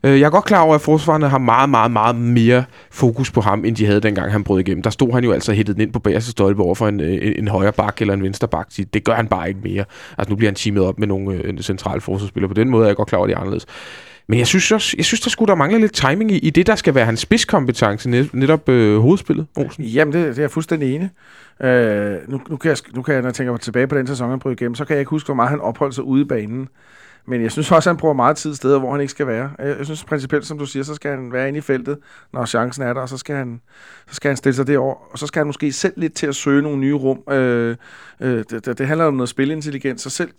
Øh, 0.03 0.19
jeg 0.19 0.25
er 0.25 0.29
godt 0.29 0.45
klar 0.45 0.61
over, 0.61 0.75
at 0.75 0.81
forsvarerne 0.81 1.29
har 1.29 1.37
meget, 1.37 1.69
meget, 1.69 1.91
meget 1.91 2.15
mere 2.15 2.63
fokus 2.91 3.31
på 3.31 3.41
ham, 3.41 3.65
end 3.65 3.75
de 3.75 3.85
havde 3.85 4.01
dengang 4.01 4.31
han 4.31 4.43
brød 4.43 4.59
igennem. 4.59 4.83
Der 4.83 4.89
stod 4.89 5.13
han 5.13 5.23
jo 5.23 5.31
altså 5.31 5.53
hættet 5.53 5.79
ind 5.79 5.93
på 5.93 5.99
bagerste 5.99 6.31
stolpe 6.31 6.63
over 6.63 6.75
for 6.75 6.87
en, 6.87 6.99
øh, 6.99 7.13
en, 7.13 7.33
en 7.37 7.47
højre 7.47 7.73
bak 7.73 8.01
eller 8.01 8.13
en 8.13 8.23
venstre 8.23 8.47
bak. 8.47 8.67
Det 8.93 9.03
gør 9.03 9.13
han 9.13 9.27
bare 9.27 9.47
ikke 9.47 9.59
mere. 9.63 9.85
Altså 10.17 10.29
nu 10.29 10.35
bliver 10.35 10.49
han 10.49 10.55
teamet 10.55 10.83
op 10.83 10.99
med 10.99 11.07
nogle 11.07 11.35
øh, 11.35 11.59
centrale 11.59 12.01
forsvarsspillere. 12.01 12.47
På 12.49 12.53
den 12.53 12.69
måde 12.69 12.83
er 12.83 12.87
jeg 12.87 12.95
godt 12.95 13.07
klar 13.09 13.17
over, 13.17 13.25
at 13.25 13.29
det 13.29 13.35
er 13.35 13.39
anderledes. 13.39 13.65
Men 14.27 14.39
jeg 14.39 14.47
synes, 14.47 14.71
også, 14.71 14.93
jeg 14.97 15.05
synes 15.05 15.21
der 15.21 15.29
skulle 15.29 15.49
der 15.49 15.55
mangle 15.55 15.79
lidt 15.79 15.93
timing 15.93 16.31
i, 16.31 16.37
i 16.37 16.49
det, 16.49 16.67
der 16.67 16.75
skal 16.75 16.95
være 16.95 17.05
hans 17.05 17.19
spidskompetence, 17.19 18.09
net, 18.09 18.33
netop 18.33 18.69
øh, 18.69 18.99
hovedspillet, 18.99 19.45
Olsen. 19.55 19.83
Jamen, 19.83 20.13
det, 20.13 20.27
det 20.27 20.37
er 20.37 20.43
jeg 20.43 20.51
fuldstændig 20.51 20.95
enig. 20.95 21.09
Øh, 21.61 22.17
nu, 22.27 22.41
nu, 22.49 22.57
kan 22.57 22.69
jeg, 22.69 22.77
nu 22.95 23.01
kan 23.01 23.13
jeg, 23.13 23.21
når 23.21 23.29
jeg 23.29 23.35
tænker 23.35 23.57
tilbage 23.57 23.87
på 23.87 23.97
den 23.97 24.07
sæson, 24.07 24.29
han 24.29 24.39
brød 24.39 24.53
igennem, 24.53 24.75
så 24.75 24.85
kan 24.85 24.93
jeg 24.93 24.99
ikke 24.99 25.09
huske, 25.09 25.27
hvor 25.27 25.35
meget 25.35 25.49
han 25.49 25.59
opholdt 25.59 25.95
sig 25.95 26.03
ude 26.03 26.21
i 26.21 26.25
banen. 26.25 26.67
Men 27.29 27.41
jeg 27.41 27.51
synes 27.51 27.71
også, 27.71 27.89
at 27.89 27.93
han 27.93 27.99
bruger 27.99 28.13
meget 28.13 28.37
tid 28.37 28.55
steder, 28.55 28.79
hvor 28.79 28.91
han 28.91 29.01
ikke 29.01 29.11
skal 29.11 29.27
være. 29.27 29.51
Jeg, 29.59 29.85
synes 29.85 30.03
principielt, 30.03 30.45
som 30.45 30.57
du 30.57 30.65
siger, 30.65 30.83
så 30.83 30.95
skal 30.95 31.11
han 31.11 31.31
være 31.31 31.47
inde 31.47 31.57
i 31.57 31.61
feltet, 31.61 31.97
når 32.33 32.45
chancen 32.45 32.83
er 32.83 32.93
der, 32.93 33.01
og 33.01 33.09
så 33.09 33.17
skal 33.17 33.35
han, 33.35 33.61
så 34.07 34.15
skal 34.15 34.29
han 34.29 34.37
stille 34.37 34.55
sig 34.55 34.67
derover, 34.67 35.11
og 35.11 35.19
så 35.19 35.27
skal 35.27 35.39
han 35.39 35.47
måske 35.47 35.71
selv 35.71 35.93
lidt 35.97 36.13
til 36.13 36.27
at 36.27 36.35
søge 36.35 36.61
nogle 36.61 36.77
nye 36.77 36.93
rum. 36.93 37.33
Øh, 37.33 37.75
øh, 38.21 38.43
det, 38.49 38.77
det, 38.77 38.87
handler 38.87 39.05
om 39.05 39.13
noget 39.13 39.29
spilintelligens, 39.29 40.01
så 40.01 40.09
selv 40.09 40.29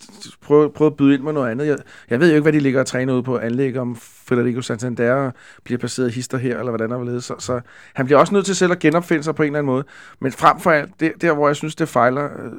prøve, 0.42 0.70
prøve 0.72 0.86
at 0.86 0.96
byde 0.96 1.14
ind 1.14 1.22
med 1.22 1.32
noget 1.32 1.50
andet. 1.50 1.66
Jeg, 1.66 1.78
jeg 2.10 2.20
ved 2.20 2.28
jo 2.28 2.34
ikke, 2.34 2.42
hvad 2.42 2.52
de 2.52 2.60
ligger 2.60 2.80
og 2.80 2.86
træner 2.86 3.14
ude 3.14 3.22
på 3.22 3.38
anlæg, 3.38 3.78
om 3.78 3.96
Federico 4.28 4.62
Santander 4.62 5.30
bliver 5.64 5.78
placeret 5.78 6.12
hister 6.12 6.38
her, 6.38 6.58
eller 6.58 6.70
hvordan 6.70 6.90
der 6.90 6.98
vil 6.98 7.22
så, 7.22 7.34
så 7.38 7.60
han 7.94 8.06
bliver 8.06 8.18
også 8.18 8.34
nødt 8.34 8.46
til 8.46 8.56
selv 8.56 8.72
at 8.72 8.78
genopfinde 8.78 9.24
sig 9.24 9.34
på 9.34 9.42
en 9.42 9.46
eller 9.46 9.58
anden 9.58 9.72
måde. 9.72 9.84
Men 10.20 10.32
frem 10.32 10.60
for 10.60 10.70
alt, 10.70 11.00
det, 11.00 11.12
der 11.20 11.32
hvor 11.32 11.48
jeg 11.48 11.56
synes, 11.56 11.74
det 11.74 11.88
fejler, 11.88 12.24
øh, 12.24 12.52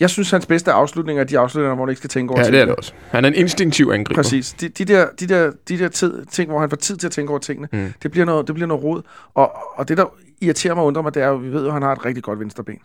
jeg 0.00 0.10
synes, 0.10 0.30
hans 0.30 0.46
bedste 0.46 0.72
afslutninger 0.72 1.22
er 1.22 1.26
de 1.26 1.38
afslutninger, 1.38 1.74
hvor 1.74 1.84
han 1.84 1.90
ikke 1.90 1.98
skal 1.98 2.10
tænke 2.10 2.30
over 2.32 2.40
Ja, 2.40 2.44
tingene. 2.44 2.56
det 2.56 2.62
er 2.62 2.66
det 2.66 2.76
også. 2.76 2.92
Han 3.10 3.24
er 3.24 3.28
en 3.28 3.34
instinktiv 3.34 3.90
angriber. 3.94 4.22
Præcis. 4.22 4.52
De, 4.52 4.68
de 4.68 4.84
der, 4.84 5.06
de 5.20 5.26
der, 5.26 5.52
de 5.68 5.78
der 5.78 5.88
tid, 5.88 6.24
ting, 6.30 6.50
hvor 6.50 6.60
han 6.60 6.70
får 6.70 6.76
tid 6.76 6.96
til 6.96 7.06
at 7.06 7.12
tænke 7.12 7.30
over 7.30 7.38
tingene, 7.38 7.68
Mm. 7.72 7.78
mm. 7.78 7.92
det, 8.02 8.10
bliver 8.10 8.24
noget, 8.24 8.46
det 8.46 8.54
bliver 8.54 8.68
noget 8.68 8.84
rod. 8.84 9.02
Og, 9.34 9.52
og 9.76 9.88
det, 9.88 9.96
der 9.98 10.04
irriterer 10.40 10.74
mig 10.74 10.82
og 10.82 10.86
undrer 10.86 11.02
mig, 11.02 11.14
det 11.14 11.22
er 11.22 11.28
jo, 11.28 11.36
vi 11.36 11.52
ved 11.52 11.60
jo, 11.62 11.66
at 11.66 11.72
han 11.72 11.82
har 11.82 11.92
et 11.92 12.04
rigtig 12.04 12.22
godt 12.24 12.40
venstreben. 12.40 12.78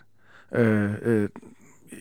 Øh, 0.54 0.90
øh, 1.02 1.28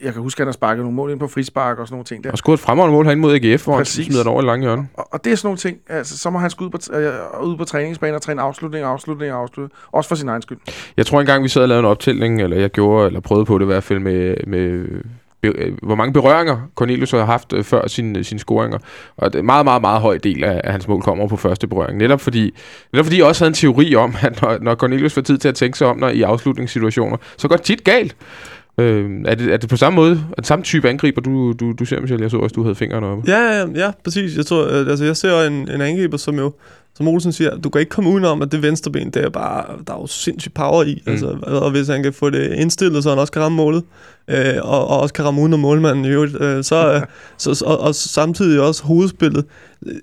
jeg 0.03 0.13
kan 0.13 0.21
huske, 0.21 0.37
at 0.37 0.39
han 0.39 0.47
har 0.47 0.53
sparket 0.53 0.83
nogle 0.83 0.95
mål 0.95 1.11
ind 1.11 1.19
på 1.19 1.27
frispark 1.27 1.79
og 1.79 1.87
sådan 1.87 1.93
nogle 1.93 2.05
ting 2.05 2.23
der. 2.23 2.31
Og 2.31 2.37
scoret 2.37 2.57
et 2.57 2.63
fremragende 2.63 2.93
mål 2.93 3.05
herinde 3.05 3.21
mod 3.21 3.33
AGF, 3.33 3.63
hvor 3.63 3.77
Præcis. 3.77 3.97
han 3.97 4.05
smider 4.05 4.23
den 4.23 4.31
over 4.31 4.41
i 4.41 4.45
lange 4.45 4.63
hjørne. 4.63 4.87
Og, 4.93 5.07
og 5.11 5.23
det 5.25 5.31
er 5.31 5.35
sådan 5.35 5.47
nogle 5.47 5.57
ting, 5.57 5.77
altså, 5.89 6.17
så 6.17 6.29
må 6.29 6.39
han 6.39 6.49
skulle 6.49 6.67
ud 6.67 6.71
på, 6.71 6.97
øh, 6.97 7.47
ud 7.47 7.57
på 7.57 7.65
træningsbanen 7.65 8.15
og 8.15 8.21
træne 8.21 8.41
afslutning, 8.41 8.85
afslutning, 8.85 9.31
afslutning. 9.31 9.79
Også 9.91 10.07
for 10.07 10.15
sin 10.15 10.29
egen 10.29 10.41
skyld. 10.41 10.57
Jeg 10.97 11.05
tror 11.05 11.19
engang, 11.19 11.43
vi 11.43 11.49
sad 11.49 11.61
og 11.61 11.67
lavede 11.67 11.79
en 11.79 11.85
optælling, 11.85 12.41
eller 12.41 12.57
jeg 12.57 12.69
gjorde, 12.69 13.07
eller 13.07 13.19
prøvede 13.19 13.45
på 13.45 13.57
det 13.57 13.65
i 13.65 13.65
hvert 13.65 13.83
fald, 13.83 13.99
med, 13.99 14.35
med 14.47 14.87
øh, 15.43 15.73
hvor 15.83 15.95
mange 15.95 16.13
berøringer 16.13 16.57
Cornelius 16.75 17.11
har 17.11 17.25
haft 17.25 17.53
øh, 17.53 17.63
før 17.63 17.87
sine, 17.87 18.23
sine 18.23 18.39
scoringer. 18.39 18.77
Og 19.17 19.33
det 19.33 19.35
er 19.35 19.39
en 19.39 19.45
meget, 19.45 19.65
meget, 19.65 19.81
meget 19.81 20.01
høj 20.01 20.17
del 20.17 20.43
af, 20.43 20.61
af 20.63 20.71
hans 20.71 20.87
mål 20.87 21.01
kommer 21.01 21.27
på 21.27 21.37
første 21.37 21.67
berøring. 21.67 21.97
Netop 21.97 22.21
fordi, 22.21 22.53
netop 22.93 23.05
fordi 23.05 23.17
jeg 23.17 23.25
også 23.25 23.43
havde 23.43 23.49
en 23.49 23.53
teori 23.53 23.95
om, 23.95 24.15
at 24.21 24.41
når, 24.41 24.57
når 24.61 24.75
Cornelius 24.75 25.13
får 25.13 25.21
tid 25.21 25.37
til 25.37 25.47
at 25.49 25.55
tænke 25.55 25.77
sig 25.77 25.87
om 25.87 25.97
når, 25.97 26.09
i 26.09 26.21
afslutningssituationer, 26.21 27.17
så 27.37 27.47
går 27.47 27.55
det 27.55 27.65
tit 27.65 27.83
galt. 27.83 28.15
Øh, 28.77 29.09
er, 29.25 29.35
det, 29.35 29.53
er 29.53 29.57
det 29.57 29.69
på 29.69 29.77
samme 29.77 29.95
måde, 29.95 30.23
det 30.37 30.47
samme 30.47 30.63
type 30.63 30.89
angriber, 30.89 31.21
du, 31.21 31.53
du, 31.59 31.71
du 31.71 31.85
ser, 31.85 32.01
Michel? 32.01 32.21
Jeg 32.21 32.31
så 32.31 32.37
også, 32.37 32.53
du 32.53 32.63
havde 32.63 32.75
fingrene 32.75 33.07
oppe. 33.07 33.31
Ja, 33.31 33.59
ja, 33.59 33.65
ja, 33.75 33.91
præcis. 34.03 34.37
Jeg 34.37 34.45
tror, 34.45 34.65
øh, 34.65 34.89
altså 34.89 35.05
jeg 35.05 35.17
ser 35.17 35.41
en, 35.41 35.71
en 35.71 35.81
angriber, 35.81 36.17
som 36.17 36.39
jo, 36.39 36.53
som 36.95 37.07
Olsen 37.07 37.31
siger, 37.31 37.57
du 37.57 37.69
kan 37.69 37.79
ikke 37.79 37.89
komme 37.89 38.09
udenom, 38.09 38.41
at 38.41 38.51
det 38.51 38.61
venstre 38.61 38.91
ben, 38.91 39.09
det 39.09 39.23
er 39.23 39.29
bare, 39.29 39.65
der 39.87 39.93
er 39.93 39.97
jo 39.97 40.07
sindssygt 40.07 40.53
power 40.53 40.83
i. 40.83 41.03
Mm. 41.05 41.11
Altså, 41.11 41.37
og 41.43 41.71
hvis 41.71 41.87
han 41.87 42.03
kan 42.03 42.13
få 42.13 42.29
det 42.29 42.53
indstillet, 42.53 43.03
så 43.03 43.09
han 43.09 43.19
også 43.19 43.33
kan 43.33 43.41
ramme 43.41 43.55
målet, 43.55 43.83
øh, 44.27 44.55
og, 44.61 44.87
og 44.87 44.99
også 44.99 45.13
kan 45.13 45.25
ramme 45.25 45.41
uden 45.41 45.53
om 45.53 45.59
målmanden 45.59 46.05
i 46.05 46.07
øvrigt, 46.07 46.41
øh, 46.41 46.63
så, 46.63 46.93
øh, 46.93 47.01
så, 47.37 47.53
så, 47.53 47.65
og, 47.65 47.79
og 47.79 47.95
samtidig 47.95 48.61
også 48.61 48.83
hovedspillet. 48.83 49.45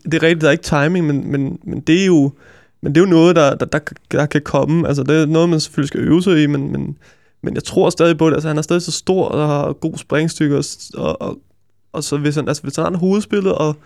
Det 0.04 0.14
er 0.14 0.22
rigtigt, 0.22 0.40
der 0.40 0.46
er 0.46 0.52
ikke 0.52 0.64
timing, 0.64 1.06
men, 1.06 1.30
men, 1.30 1.58
men 1.64 1.80
det 1.80 2.02
er 2.02 2.06
jo, 2.06 2.32
men 2.82 2.94
det 2.94 3.00
er 3.00 3.04
jo 3.04 3.10
noget, 3.10 3.36
der, 3.36 3.54
der, 3.54 3.66
der, 3.66 3.78
der 4.12 4.26
kan 4.26 4.42
komme. 4.44 4.88
Altså, 4.88 5.02
det 5.02 5.22
er 5.22 5.26
noget, 5.26 5.48
man 5.48 5.60
selvfølgelig 5.60 5.88
skal 5.88 6.00
øve 6.00 6.22
sig 6.22 6.42
i, 6.42 6.46
men, 6.46 6.72
men, 6.72 6.96
men 7.42 7.54
jeg 7.54 7.64
tror 7.64 7.90
stadig 7.90 8.18
på 8.18 8.28
det. 8.28 8.34
Altså, 8.34 8.48
han 8.48 8.58
er 8.58 8.62
stadig 8.62 8.82
så 8.82 8.92
stor 8.92 9.28
og 9.28 9.48
har 9.48 9.72
god 9.72 9.96
springstykke, 9.96 10.56
og, 10.56 10.64
og, 10.94 11.22
og, 11.22 11.38
og 11.92 12.04
så 12.04 12.16
hvis 12.16 12.36
han, 12.36 12.48
altså, 12.48 12.62
hvis 12.62 12.76
han 12.76 12.94
har 12.94 13.00
hovedspillet 13.00 13.52
og, 13.52 13.76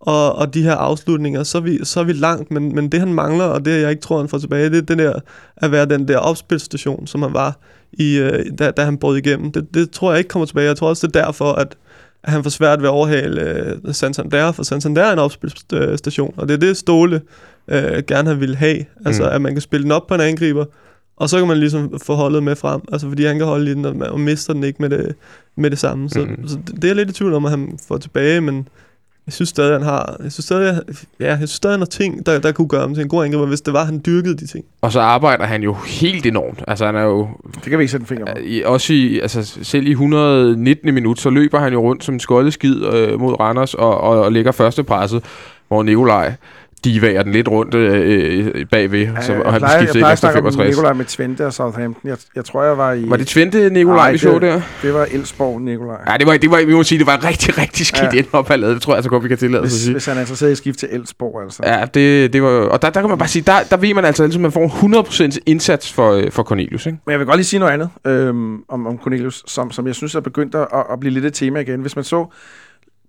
og, 0.00 0.36
og 0.36 0.54
de 0.54 0.62
her 0.62 0.74
afslutninger, 0.74 1.42
så 1.42 1.58
er 1.58 1.62
vi, 1.62 1.84
så 1.84 2.00
er 2.00 2.04
vi 2.04 2.12
langt, 2.12 2.50
men, 2.50 2.74
men 2.74 2.92
det 2.92 3.00
han 3.00 3.14
mangler, 3.14 3.44
og 3.44 3.64
det 3.64 3.80
jeg 3.80 3.90
ikke 3.90 4.02
tror, 4.02 4.18
han 4.18 4.28
får 4.28 4.38
tilbage, 4.38 4.70
det 4.70 4.78
er 4.78 4.82
den 4.82 4.98
der, 4.98 5.20
at 5.56 5.72
være 5.72 5.86
den 5.86 6.08
der 6.08 6.18
opspilstation, 6.18 7.06
som 7.06 7.22
han 7.22 7.34
var, 7.34 7.58
i, 7.92 8.18
øh, 8.18 8.44
da, 8.58 8.70
da 8.70 8.84
han 8.84 8.98
brød 8.98 9.16
igennem. 9.16 9.52
Det, 9.52 9.74
det 9.74 9.90
tror 9.90 10.10
jeg 10.10 10.18
ikke 10.18 10.28
kommer 10.28 10.46
tilbage. 10.46 10.66
Jeg 10.66 10.76
tror 10.76 10.88
også, 10.88 11.06
det 11.06 11.16
er 11.16 11.24
derfor, 11.24 11.52
at, 11.52 11.76
at 12.22 12.32
han 12.32 12.42
får 12.42 12.50
svært 12.50 12.80
ved 12.80 12.88
at 12.88 12.92
overhale 12.92 13.40
øh, 13.40 13.94
Santander, 13.94 14.52
for 14.52 14.62
Santander 14.62 15.02
er 15.02 15.12
en 15.12 15.18
opspilstation, 15.18 16.34
og 16.36 16.48
det 16.48 16.54
er 16.54 16.58
det 16.58 16.76
Ståle 16.76 17.22
øh, 17.68 18.02
gerne 18.06 18.28
han 18.28 18.40
ville 18.40 18.56
have. 18.56 18.84
Altså, 19.06 19.22
mm. 19.22 19.28
at 19.28 19.42
man 19.42 19.52
kan 19.52 19.60
spille 19.60 19.84
den 19.84 19.92
op 19.92 20.06
på 20.06 20.14
en 20.14 20.20
angriber, 20.20 20.64
og 21.16 21.28
så 21.28 21.38
kan 21.38 21.48
man 21.48 21.56
ligesom 21.58 21.98
få 22.02 22.14
holdet 22.14 22.42
med 22.42 22.56
frem, 22.56 22.80
altså 22.92 23.08
fordi 23.08 23.24
han 23.24 23.36
kan 23.38 23.46
holde 23.46 23.70
i 23.70 23.74
den, 23.74 23.84
og, 23.84 23.96
man, 23.96 24.08
og 24.08 24.20
mister 24.20 24.52
den 24.52 24.64
ikke 24.64 24.82
med 24.82 24.90
det, 24.90 25.14
med 25.56 25.70
det 25.70 25.78
samme. 25.78 26.10
Så, 26.10 26.20
Mm. 26.20 26.48
så 26.48 26.56
det, 26.66 26.74
det 26.76 26.84
er 26.84 26.88
jeg 26.88 26.96
lidt 26.96 27.10
i 27.10 27.12
tvivl 27.12 27.34
om, 27.34 27.44
at 27.44 27.50
han 27.50 27.78
får 27.88 27.96
tilbage, 27.98 28.40
men 28.40 28.68
jeg 29.26 29.32
synes 29.32 29.48
stadig, 29.48 29.72
han 29.72 29.82
har, 29.82 30.16
jeg 30.22 30.32
synes 30.32 30.44
stadig, 30.44 30.82
ja, 31.20 31.26
jeg 31.26 31.36
synes 31.36 31.50
stadig, 31.50 31.72
han 31.74 31.80
har 31.80 31.86
ting, 31.86 32.26
der, 32.26 32.38
der 32.38 32.52
kunne 32.52 32.68
gøre 32.68 32.80
ham 32.80 32.94
til 32.94 33.02
en 33.02 33.08
god 33.08 33.24
angriber, 33.24 33.46
hvis 33.46 33.60
det 33.60 33.72
var, 33.74 33.84
han 33.84 34.02
dyrkede 34.06 34.36
de 34.36 34.46
ting. 34.46 34.64
Og 34.80 34.92
så 34.92 35.00
arbejder 35.00 35.44
han 35.44 35.62
jo 35.62 35.72
helt 35.86 36.26
enormt. 36.26 36.62
Altså, 36.68 36.86
han 36.86 36.96
er 36.96 37.02
jo 37.02 37.28
Det 37.54 37.62
kan 37.62 37.78
vi 37.78 37.82
ikke 37.82 37.90
sætte 37.92 38.02
en 38.04 38.06
finger 38.06 38.26
på. 38.26 38.38
I, 38.44 38.62
også 38.62 38.92
i, 38.92 39.18
altså, 39.20 39.58
selv 39.62 39.86
i 39.86 39.90
119. 39.90 40.94
minut, 40.94 41.20
så 41.20 41.30
løber 41.30 41.58
han 41.58 41.72
jo 41.72 41.80
rundt 41.80 42.04
som 42.04 42.14
en 42.14 42.20
skoldeskid 42.20 42.84
øh, 42.84 43.20
mod 43.20 43.40
Randers 43.40 43.74
og, 43.74 44.00
og, 44.00 44.20
og 44.22 44.32
lægger 44.32 44.52
første 44.52 44.84
presset, 44.84 45.24
hvor 45.68 45.82
Nikolaj 45.82 46.34
divager 46.92 47.22
den 47.22 47.32
lidt 47.32 47.48
rundt 47.48 47.74
øh, 47.74 48.46
øh, 48.54 48.66
bagved, 48.70 49.08
så, 49.20 49.32
jeg, 49.32 49.42
og 49.42 49.52
han 49.52 49.60
plejer, 49.60 49.86
plejer 49.92 50.06
at 50.06 50.12
efter 50.12 50.14
snakke 50.16 50.38
om 50.38 50.44
65. 50.44 50.68
Nikolaj 50.76 50.92
med 50.92 51.04
Twente 51.04 51.46
og 51.46 51.52
Southampton. 51.52 52.10
Jeg, 52.10 52.16
jeg 52.36 52.44
tror, 52.44 52.62
jeg 52.64 52.78
var 52.78 52.92
i... 52.92 53.10
Var 53.10 53.16
det 53.16 53.26
Tvente 53.26 53.70
Nikolaj, 53.70 53.96
Nej, 53.96 54.12
vi 54.12 54.18
så 54.18 54.32
det- 54.34 54.42
der? 54.42 54.60
Det 54.82 54.94
var 54.94 55.06
Elsborg 55.10 55.60
Nikolaj. 55.60 55.96
Ja, 56.12 56.16
det 56.16 56.26
var, 56.26 56.36
det 56.36 56.50
var, 56.50 56.64
vi 56.66 56.72
må 56.74 56.82
sige, 56.82 56.98
det 56.98 57.06
var 57.06 57.24
rigtig, 57.24 57.58
rigtig 57.58 57.86
skidt 57.86 58.02
Ja. 58.14 58.22
ja. 58.48 58.56
lavede. 58.56 58.74
Det 58.74 58.82
tror 58.82 58.92
jeg 58.92 58.96
altså 58.96 59.10
godt, 59.10 59.22
vi 59.24 59.28
kan 59.28 59.38
tillade 59.38 59.60
os 59.62 59.66
at 59.66 59.70
Hvis, 59.72 59.80
sige. 59.82 59.92
hvis 59.92 60.06
han 60.06 60.16
er 60.16 60.20
interesseret 60.20 60.50
i 60.50 60.52
at 60.52 60.58
skifte 60.58 60.86
til 60.86 60.88
Elsborg, 60.92 61.42
altså. 61.42 61.62
Ja, 61.66 61.84
det, 61.94 62.32
det 62.32 62.42
var, 62.42 62.48
og 62.48 62.82
der, 62.82 62.90
der 62.90 63.00
kan 63.00 63.08
man 63.08 63.18
bare 63.18 63.28
sige, 63.28 63.42
der, 63.46 63.52
der 63.70 63.76
ved 63.76 63.94
man 63.94 64.04
altså, 64.04 64.24
at 64.24 64.40
man 64.40 64.52
får 64.52 64.66
100% 65.32 65.36
indsats 65.46 65.92
for, 65.92 66.12
øh, 66.12 66.30
for 66.30 66.42
Cornelius, 66.42 66.86
ikke? 66.86 66.98
Men 67.06 67.10
jeg 67.10 67.18
vil 67.18 67.26
godt 67.26 67.36
lige 67.36 67.44
sige 67.44 67.60
noget 67.60 67.72
andet 67.72 67.88
øhm, 68.06 68.56
om, 68.68 68.86
om 68.86 68.98
Cornelius, 69.02 69.42
som, 69.46 69.70
som 69.70 69.86
jeg 69.86 69.94
synes 69.94 70.14
er 70.14 70.20
begyndt 70.20 70.54
at, 70.54 70.66
at 70.92 71.00
blive 71.00 71.14
lidt 71.14 71.24
et 71.24 71.34
tema 71.34 71.58
igen. 71.60 71.80
Hvis 71.80 71.96
man 71.96 72.04
så 72.04 72.26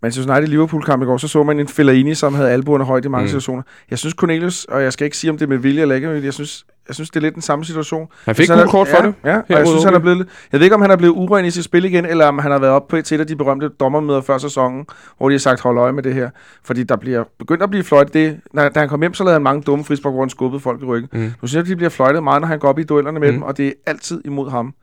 Manchester 0.01 0.33
United 0.33 0.47
Liverpool-kamp 0.49 1.03
i 1.03 1.05
går, 1.05 1.17
så 1.17 1.27
så 1.27 1.43
man 1.43 1.59
en 1.59 1.67
Fellaini, 1.67 2.13
som 2.15 2.33
havde 2.35 2.49
albuerne 2.51 2.83
højt 2.83 3.05
i 3.05 3.07
mange 3.07 3.23
Mm. 3.23 3.27
situationer. 3.27 3.63
Jeg 3.91 3.97
synes 3.99 4.13
Cornelius, 4.13 4.65
og 4.65 4.83
jeg 4.83 4.93
skal 4.93 5.05
ikke 5.05 5.17
sige, 5.17 5.31
om 5.31 5.37
det 5.37 5.45
er 5.45 5.49
med 5.49 5.57
vilje 5.57 5.81
eller 5.81 5.95
ikke, 5.95 6.07
men 6.07 6.23
jeg 6.23 6.33
synes, 6.33 6.65
jeg 6.87 6.95
synes 6.95 7.09
det 7.09 7.15
er 7.15 7.21
lidt 7.21 7.33
den 7.33 7.41
samme 7.41 7.65
situation. 7.65 8.07
Han 8.25 8.35
fik 8.35 8.47
gul 8.49 8.67
kort 8.67 8.87
for 8.87 8.97
ja, 8.97 9.07
det. 9.07 9.13
Ja, 9.25 9.37
og 9.37 9.43
jeg 9.49 9.67
synes, 9.67 9.83
han 9.83 9.93
er 9.93 9.99
blevet, 9.99 10.17
lidt- 10.17 10.29
jeg 10.51 10.59
ved 10.59 10.65
ikke, 10.65 10.75
om 10.75 10.81
han 10.81 10.91
er 10.91 10.95
blevet 10.95 11.13
uren 11.13 11.45
i 11.45 11.51
sit 11.51 11.63
spil 11.63 11.85
igen, 11.85 12.05
eller 12.05 12.25
om 12.27 12.39
han 12.39 12.51
har 12.51 12.59
været 12.59 12.73
oppe 12.73 12.89
på 12.89 12.95
et 12.95 13.11
af 13.11 13.27
de 13.27 13.35
berømte 13.35 13.69
dommermøder 13.69 14.21
før 14.21 14.37
sæsonen, 14.37 14.85
hvor 15.17 15.29
de 15.29 15.33
har 15.33 15.39
sagt, 15.39 15.61
hold 15.61 15.77
øje 15.77 15.91
med 15.93 16.03
det 16.03 16.13
her. 16.13 16.29
Fordi 16.63 16.83
der 16.83 16.95
bliver 16.95 17.23
begyndt 17.39 17.63
at 17.63 17.69
blive 17.69 17.83
fløjtet 17.83 18.13
det. 18.13 18.39
Når, 18.53 18.69
da 18.69 18.79
han 18.79 18.89
kom 18.89 18.99
hjem, 19.01 19.13
så 19.13 19.23
lavede 19.23 19.33
han 19.35 19.41
mange 19.41 19.61
dumme 19.61 19.85
frispark, 19.85 20.13
hvor 20.13 20.21
han 20.21 20.29
skubbede 20.29 20.59
folk 20.59 20.81
i 20.81 20.85
ryggen. 20.85 21.09
Mm. 21.13 21.19
Nu 21.19 21.31
synes 21.47 21.53
jeg, 21.53 21.61
at 21.61 21.67
de 21.67 21.75
bliver 21.75 21.89
fløjtet 21.89 22.23
meget, 22.23 22.41
når 22.41 22.47
han 22.47 22.59
går 22.59 22.67
op 22.69 22.79
i 22.79 22.83
duellerne 22.83 23.19
med 23.19 23.27
Mm. 23.27 23.33
dem, 23.33 23.43
og 23.43 23.57
det 23.57 23.67
er 23.67 23.71
altid 23.85 24.21
imod 24.25 24.49
ham. 24.49 24.73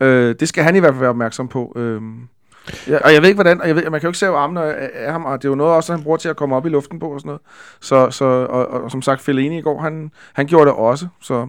Øh, 0.00 0.34
det 0.40 0.48
skal 0.48 0.64
han 0.64 0.76
i 0.76 0.78
hvert 0.78 0.92
fald 0.92 1.00
være 1.00 1.10
opmærksom 1.10 1.48
på. 1.48 1.72
Øh, 1.76 2.00
ja, 2.88 2.98
og 3.04 3.12
jeg 3.14 3.22
ved 3.22 3.28
ikke, 3.28 3.36
hvordan, 3.42 3.60
og 3.60 3.68
jeg 3.68 3.76
ved, 3.76 3.82
man 3.82 3.92
kan 3.92 4.02
jo 4.02 4.08
ikke 4.08 4.18
se 4.18 4.26
armene 4.26 4.60
af, 4.74 5.12
ham, 5.12 5.24
og 5.24 5.42
det 5.42 5.44
er 5.44 5.52
jo 5.52 5.54
noget 5.54 5.72
også, 5.72 5.92
han 5.92 6.02
bruger 6.02 6.16
til 6.16 6.28
at 6.28 6.36
komme 6.36 6.56
op 6.56 6.66
i 6.66 6.68
luften 6.68 6.98
på 6.98 7.06
og 7.06 7.20
sådan 7.20 7.28
noget. 7.28 7.40
Så, 7.80 8.10
så 8.10 8.24
og, 8.24 8.66
og, 8.66 8.90
som 8.90 9.02
sagt, 9.02 9.20
Fellaini 9.20 9.58
i 9.58 9.62
går, 9.62 9.80
han, 9.80 10.10
han 10.32 10.46
gjorde 10.46 10.64
det 10.66 10.74
også, 10.74 11.06
så... 11.22 11.46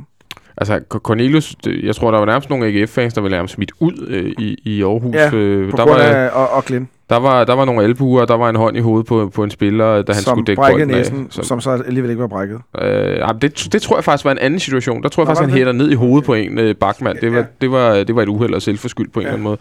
Altså, 0.57 0.79
Cor- 0.93 0.99
Cornelius, 0.99 1.55
jeg 1.83 1.95
tror, 1.95 2.11
der 2.11 2.17
var 2.19 2.25
nærmest 2.25 2.49
nogle 2.49 2.65
AGF-fans, 2.65 3.13
der 3.13 3.21
ville 3.21 3.35
have 3.35 3.41
ham 3.41 3.47
smidt 3.47 3.71
ud 3.79 4.05
øh, 4.07 4.33
i, 4.39 4.57
i 4.65 4.83
Aarhus. 4.83 5.15
Ja, 5.15 5.29
øh, 5.33 5.71
På 5.71 5.77
der, 5.77 5.83
grund 5.85 5.97
var, 5.99 6.05
af, 6.07 6.29
og, 6.33 6.49
og 6.49 6.65
Glenn, 6.65 6.89
der, 7.09 7.17
var, 7.19 7.43
der 7.43 7.53
var 7.55 7.65
nogle 7.65 7.83
albuer, 7.83 8.21
og 8.21 8.27
der 8.27 8.37
var 8.37 8.49
en 8.49 8.55
hånd 8.55 8.77
i 8.77 8.79
hovedet 8.79 9.07
på, 9.07 9.31
på 9.35 9.43
en 9.43 9.51
spiller, 9.51 10.01
da 10.01 10.13
han 10.13 10.21
som 10.23 10.31
skulle 10.31 10.45
dække 10.45 10.61
bolden 10.71 10.89
af. 10.91 10.97
næsen, 10.97 11.27
Som, 11.31 11.43
som 11.43 11.61
så 11.61 11.71
alligevel 11.71 12.09
ikke 12.11 12.21
var 12.21 12.27
brækket. 12.27 12.59
øh, 12.81 13.29
det, 13.41 13.67
det 13.73 13.81
tror 13.81 13.97
jeg 13.97 14.03
faktisk 14.03 14.25
var 14.25 14.31
en 14.31 14.37
anden 14.37 14.59
situation. 14.59 15.03
Der 15.03 15.09
tror 15.09 15.23
jeg 15.23 15.25
Nå, 15.25 15.29
faktisk, 15.35 15.49
han 15.49 15.57
hætter 15.57 15.73
ned 15.73 15.91
i 15.91 15.93
hovedet 15.95 16.25
på 16.25 16.33
en 16.33 16.59
øh, 16.59 16.75
bakmand. 16.75 17.17
Det 17.17 17.31
var, 17.31 17.37
Ja. 17.37 17.43
det, 17.61 17.71
var, 17.71 17.93
det 18.03 18.15
var 18.15 18.21
et 18.21 18.29
uheld 18.29 18.53
og 18.53 18.61
selvforskyldt 18.61 19.13
på 19.13 19.19
en 19.19 19.23
Ja. 19.23 19.27
eller 19.27 19.33
anden 19.33 19.43
måde. 19.43 19.57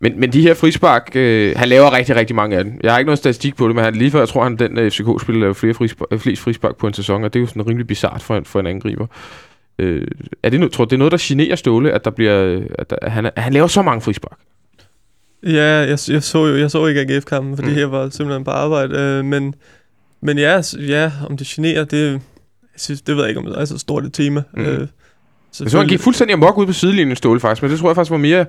Men, 0.00 0.20
men 0.20 0.32
de 0.32 0.42
her 0.42 0.54
frispark, 0.54 1.10
øh, 1.14 1.52
han 1.56 1.68
laver 1.68 1.92
rigtig, 1.92 2.16
rigtig 2.16 2.36
mange 2.36 2.56
af 2.58 2.64
dem. 2.64 2.80
Jeg 2.82 2.92
har 2.92 2.98
ikke 2.98 3.06
noget 3.06 3.18
statistik 3.18 3.56
på 3.56 3.66
det, 3.68 3.74
men 3.74 3.84
han, 3.84 3.94
lige 3.94 4.10
før, 4.10 4.18
jeg 4.18 4.28
tror, 4.28 4.42
han 4.42 4.56
den 4.56 4.78
øh, 4.78 4.90
FCK-spiller, 4.90 5.40
laver 5.40 5.52
flere 5.54 5.74
frispark, 5.74 6.08
øh, 6.10 6.18
flest 6.18 6.42
frispark 6.42 6.76
på 6.76 6.86
en 6.86 6.92
sæson, 6.94 7.24
og 7.24 7.32
det 7.34 7.38
er 7.38 7.42
jo 7.42 7.46
sådan 7.46 7.66
rimelig 7.68 7.86
bizart 7.86 8.22
for, 8.22 8.36
en- 8.36 8.44
for 8.44 8.60
en 8.60 8.66
angriber. 8.66 9.06
Øh, 9.78 10.06
er 10.42 10.50
det, 10.50 10.60
no, 10.60 10.68
tror 10.68 10.84
det 10.84 10.92
er 10.92 10.98
noget, 10.98 11.12
der 11.12 11.18
generer 11.20 11.56
Ståle, 11.56 11.92
at, 11.92 12.04
der 12.04 12.10
bliver, 12.10 12.60
at, 12.78 12.90
der, 12.90 12.96
at, 13.02 13.12
han, 13.12 13.26
at 13.26 13.42
han 13.42 13.52
laver 13.52 13.66
så 13.66 13.82
mange 13.82 14.00
frispark? 14.00 14.38
Ja, 15.46 15.64
jeg, 15.64 15.98
jeg, 16.08 16.22
så 16.22 16.46
jo 16.46 16.56
jeg 16.56 16.70
så 16.70 16.86
ikke 16.86 17.00
AGF-kampen, 17.00 17.56
fordi 17.56 17.70
Mm. 17.70 17.76
jeg 17.76 17.92
var 17.92 18.08
simpelthen 18.08 18.44
på 18.44 18.50
arbejde. 18.50 18.98
Øh, 18.98 19.24
men, 19.24 19.54
men 20.20 20.38
ja, 20.38 20.60
ja, 20.78 21.12
om 21.30 21.36
det 21.36 21.46
generer, 21.46 21.84
det, 21.84 22.10
jeg 22.12 22.20
synes, 22.76 23.02
det 23.02 23.16
ved 23.16 23.22
jeg 23.22 23.28
ikke, 23.28 23.38
om 23.40 23.46
det 23.46 23.60
er 23.60 23.64
så 23.64 23.78
stort 23.78 24.04
et 24.04 24.12
tema. 24.12 24.42
Mm. 24.56 24.62
Øh, 24.64 24.86
så 25.52 25.78
han 25.78 25.88
gik 25.88 26.00
fuldstændig 26.00 26.34
amok 26.34 26.58
ud 26.58 26.66
på 26.66 26.72
sidelinjen, 26.72 27.16
Ståle, 27.16 27.40
faktisk. 27.40 27.62
Men 27.62 27.70
det 27.70 27.80
tror 27.80 27.88
jeg 27.88 27.96
faktisk 27.96 28.10
var 28.10 28.16
mere, 28.16 28.46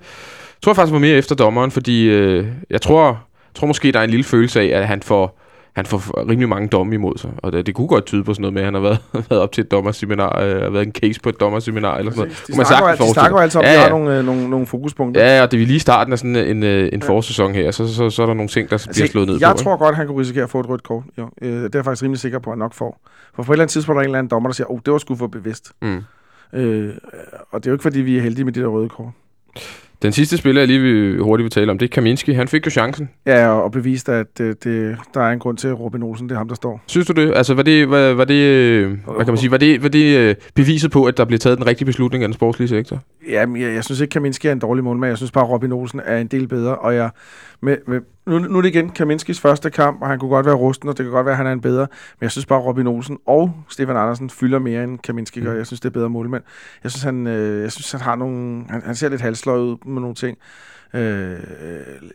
tror 0.63 0.69
jeg 0.71 0.75
faktisk 0.75 0.93
var 0.93 0.99
mere 0.99 1.15
efter 1.17 1.35
dommeren, 1.35 1.71
fordi 1.71 2.09
øh, 2.09 2.47
jeg 2.69 2.81
tror, 2.81 3.23
tror 3.55 3.67
måske, 3.67 3.91
der 3.91 3.99
er 3.99 4.03
en 4.03 4.09
lille 4.09 4.23
følelse 4.23 4.61
af, 4.61 4.79
at 4.81 4.87
han 4.87 5.01
får, 5.01 5.39
han 5.75 5.85
får 5.85 6.29
rimelig 6.29 6.49
mange 6.49 6.67
domme 6.67 6.93
imod 6.95 7.17
sig. 7.17 7.29
Og 7.37 7.51
det, 7.51 7.65
det 7.65 7.75
kunne 7.75 7.87
godt 7.87 8.05
tyde 8.05 8.23
på 8.23 8.33
sådan 8.33 8.41
noget 8.41 8.53
med, 8.53 8.61
at 8.61 8.65
han 8.65 8.73
har 8.73 8.81
været, 8.81 8.99
været 9.29 9.41
op 9.41 9.51
til 9.51 9.61
et 9.63 9.71
dommerseminar, 9.71 10.39
øh, 10.41 10.61
har 10.61 10.69
været 10.69 10.85
en 10.85 10.91
case 10.91 11.19
på 11.21 11.29
et 11.29 11.39
dommerseminar 11.39 11.97
eller 11.97 12.11
sådan 12.11 12.27
noget. 12.27 12.43
De 12.47 12.57
man 12.57 12.65
snakker, 12.65 12.89
jo- 12.89 13.07
de 13.09 13.13
snakker 13.13 13.37
altid 13.37 13.59
om, 13.59 13.65
Ja, 13.65 13.71
de 13.73 13.77
har 13.77 13.83
ja. 13.83 13.89
nogle, 13.89 14.17
øh, 14.19 14.25
nogle, 14.25 14.49
nogle 14.49 14.65
fokuspunkter. 14.65 15.25
Ja, 15.35 15.43
og 15.43 15.51
det 15.51 15.61
er 15.61 15.65
lige 15.65 15.79
starten 15.79 16.13
af 16.13 16.19
sådan 16.19 16.35
en, 16.35 16.63
en, 16.63 16.89
en 16.93 17.01
forsæson 17.01 17.53
her, 17.55 17.71
så, 17.71 17.93
så, 17.93 18.09
så 18.09 18.21
er 18.21 18.25
der 18.25 18.33
nogle 18.33 18.49
ting, 18.49 18.69
der 18.69 18.87
bliver 18.93 19.07
slået 19.07 19.27
ned 19.27 19.35
Altså, 19.35 19.47
jeg 19.47 19.55
på. 19.55 19.63
tror 19.63 19.77
godt, 19.77 19.95
han 19.95 20.07
kunne 20.07 20.19
risikere 20.19 20.43
at 20.43 20.49
få 20.49 20.59
et 20.59 20.69
rødt 20.69 20.83
kort. 20.83 21.03
Jo. 21.17 21.29
Øh, 21.41 21.49
det 21.51 21.63
er 21.63 21.69
jeg 21.73 21.85
faktisk 21.85 22.03
rimelig 22.03 22.19
sikker 22.19 22.39
på, 22.39 22.49
at 22.49 22.53
han 22.53 22.59
nok 22.59 22.73
får. 22.73 23.01
For 23.35 23.43
på 23.43 23.51
et 23.51 23.55
eller 23.55 23.63
andet 23.63 23.71
tidspunkt 23.71 23.97
er 23.97 23.99
der 23.99 24.03
en 24.03 24.09
eller 24.09 24.19
anden 24.19 24.29
dommer, 24.31 24.49
der 24.49 24.53
siger, 24.53 24.71
oh, 24.71 24.79
det 24.85 24.91
var 24.93 24.97
sgu 24.99 25.15
for 25.15 25.27
bevidst. 25.27 25.71
ikke? 25.81 26.03
Mm. 26.53 26.59
Øh, 26.59 26.93
og 27.51 27.63
det 27.63 27.67
er 27.67 27.71
jo 27.71 27.75
ikke, 27.75 27.83
fordi 27.83 27.99
vi 28.01 28.17
er 28.17 28.21
heldige 28.21 28.45
med 28.45 28.53
de 28.53 28.59
der 28.61 28.67
røde 28.67 28.89
kort. 28.89 29.07
Den 30.01 30.11
sidste 30.11 30.37
spiller, 30.37 30.61
jeg 30.61 30.67
lige 30.67 30.79
vil, 30.79 31.19
hurtigt 31.21 31.43
vil 31.43 31.51
tale 31.51 31.71
om, 31.71 31.77
det 31.77 31.85
er 31.85 31.89
Kaminski. 31.89 32.33
Han 32.33 32.47
fik 32.47 32.65
jo 32.65 32.71
chancen. 32.71 33.09
Ja, 33.25 33.47
og, 33.47 33.63
og 33.63 33.71
bevist, 33.71 34.09
at 34.09 34.37
det, 34.37 34.63
det, 34.63 34.97
der 35.13 35.21
er 35.21 35.31
en 35.31 35.39
grund 35.39 35.57
til, 35.57 35.67
at 35.67 35.79
Robin 35.79 36.03
Olsen, 36.03 36.29
det 36.29 36.35
er 36.35 36.37
ham, 36.37 36.47
der 36.47 36.55
står. 36.55 36.81
Synes 36.87 37.07
du 37.07 37.13
det? 37.13 37.33
Altså, 37.35 37.53
var 37.53 37.63
det, 37.63 37.89
var, 37.89 38.13
var 38.13 38.25
det, 38.25 38.33
øh, 38.33 38.89
hvad 38.89 39.25
kan 39.25 39.27
man 39.27 39.37
sige, 39.37 39.51
var 39.51 39.57
det, 39.57 39.83
var 39.83 39.89
det 39.89 40.17
øh, 40.17 40.35
beviset 40.55 40.91
på, 40.91 41.05
at 41.05 41.17
der 41.17 41.25
blev 41.25 41.39
taget 41.39 41.57
den 41.57 41.67
rigtige 41.67 41.85
beslutning 41.85 42.23
af 42.23 42.27
den 42.27 42.33
sportslige 42.33 42.69
sektor? 42.69 42.99
Jamen, 43.29 43.61
jeg, 43.61 43.73
jeg 43.73 43.83
synes 43.83 44.01
ikke, 44.01 44.11
Kaminski 44.11 44.47
er 44.47 44.51
en 44.51 44.59
dårlig 44.59 44.83
målmand. 44.83 45.09
Jeg 45.09 45.17
synes 45.17 45.31
bare, 45.31 45.43
at 45.43 45.49
Robin 45.49 45.71
Olsen 45.71 46.01
er 46.05 46.17
en 46.17 46.27
del 46.27 46.47
bedre. 46.47 46.75
Og 46.75 46.95
jeg, 46.95 47.09
med, 47.61 47.77
med, 47.87 48.01
nu, 48.27 48.39
nu 48.39 48.57
er 48.57 48.61
det 48.61 48.69
igen 48.69 48.89
Kaminskis 48.89 49.39
første 49.39 49.69
kamp, 49.69 50.01
og 50.01 50.07
han 50.07 50.19
kunne 50.19 50.29
godt 50.29 50.45
være 50.45 50.55
rusten, 50.55 50.89
og 50.89 50.97
det 50.97 51.03
kan 51.05 51.11
godt 51.13 51.25
være, 51.25 51.33
at 51.33 51.37
han 51.37 51.47
er 51.47 51.51
en 51.51 51.61
bedre. 51.61 51.87
Men 52.19 52.21
jeg 52.21 52.31
synes 52.31 52.45
bare, 52.45 52.59
at 52.59 52.65
Robin 52.65 52.87
Olsen 52.87 53.17
og 53.27 53.53
Stefan 53.69 53.97
Andersen 53.97 54.29
fylder 54.29 54.59
mere, 54.59 54.83
end 54.83 54.99
Kaminski 54.99 55.41
gør. 55.41 55.53
Jeg 55.53 55.65
synes, 55.67 55.79
det 55.79 55.89
er 55.89 55.93
bedre 55.93 56.09
målmand. 56.09 56.43
Jeg 56.83 56.91
synes, 56.91 57.03
han, 57.03 57.27
øh, 57.27 57.61
jeg 57.63 57.71
synes, 57.71 57.91
han 57.91 58.01
har 58.01 58.15
nogle... 58.15 58.63
Han, 58.69 58.81
han 58.85 58.95
ser 58.95 59.09
lidt 59.09 59.21
halsløj 59.21 59.57
ud 59.57 59.77
med 59.85 60.01
nogle 60.01 60.15
ting. 60.15 60.37
Øh, 60.93 61.35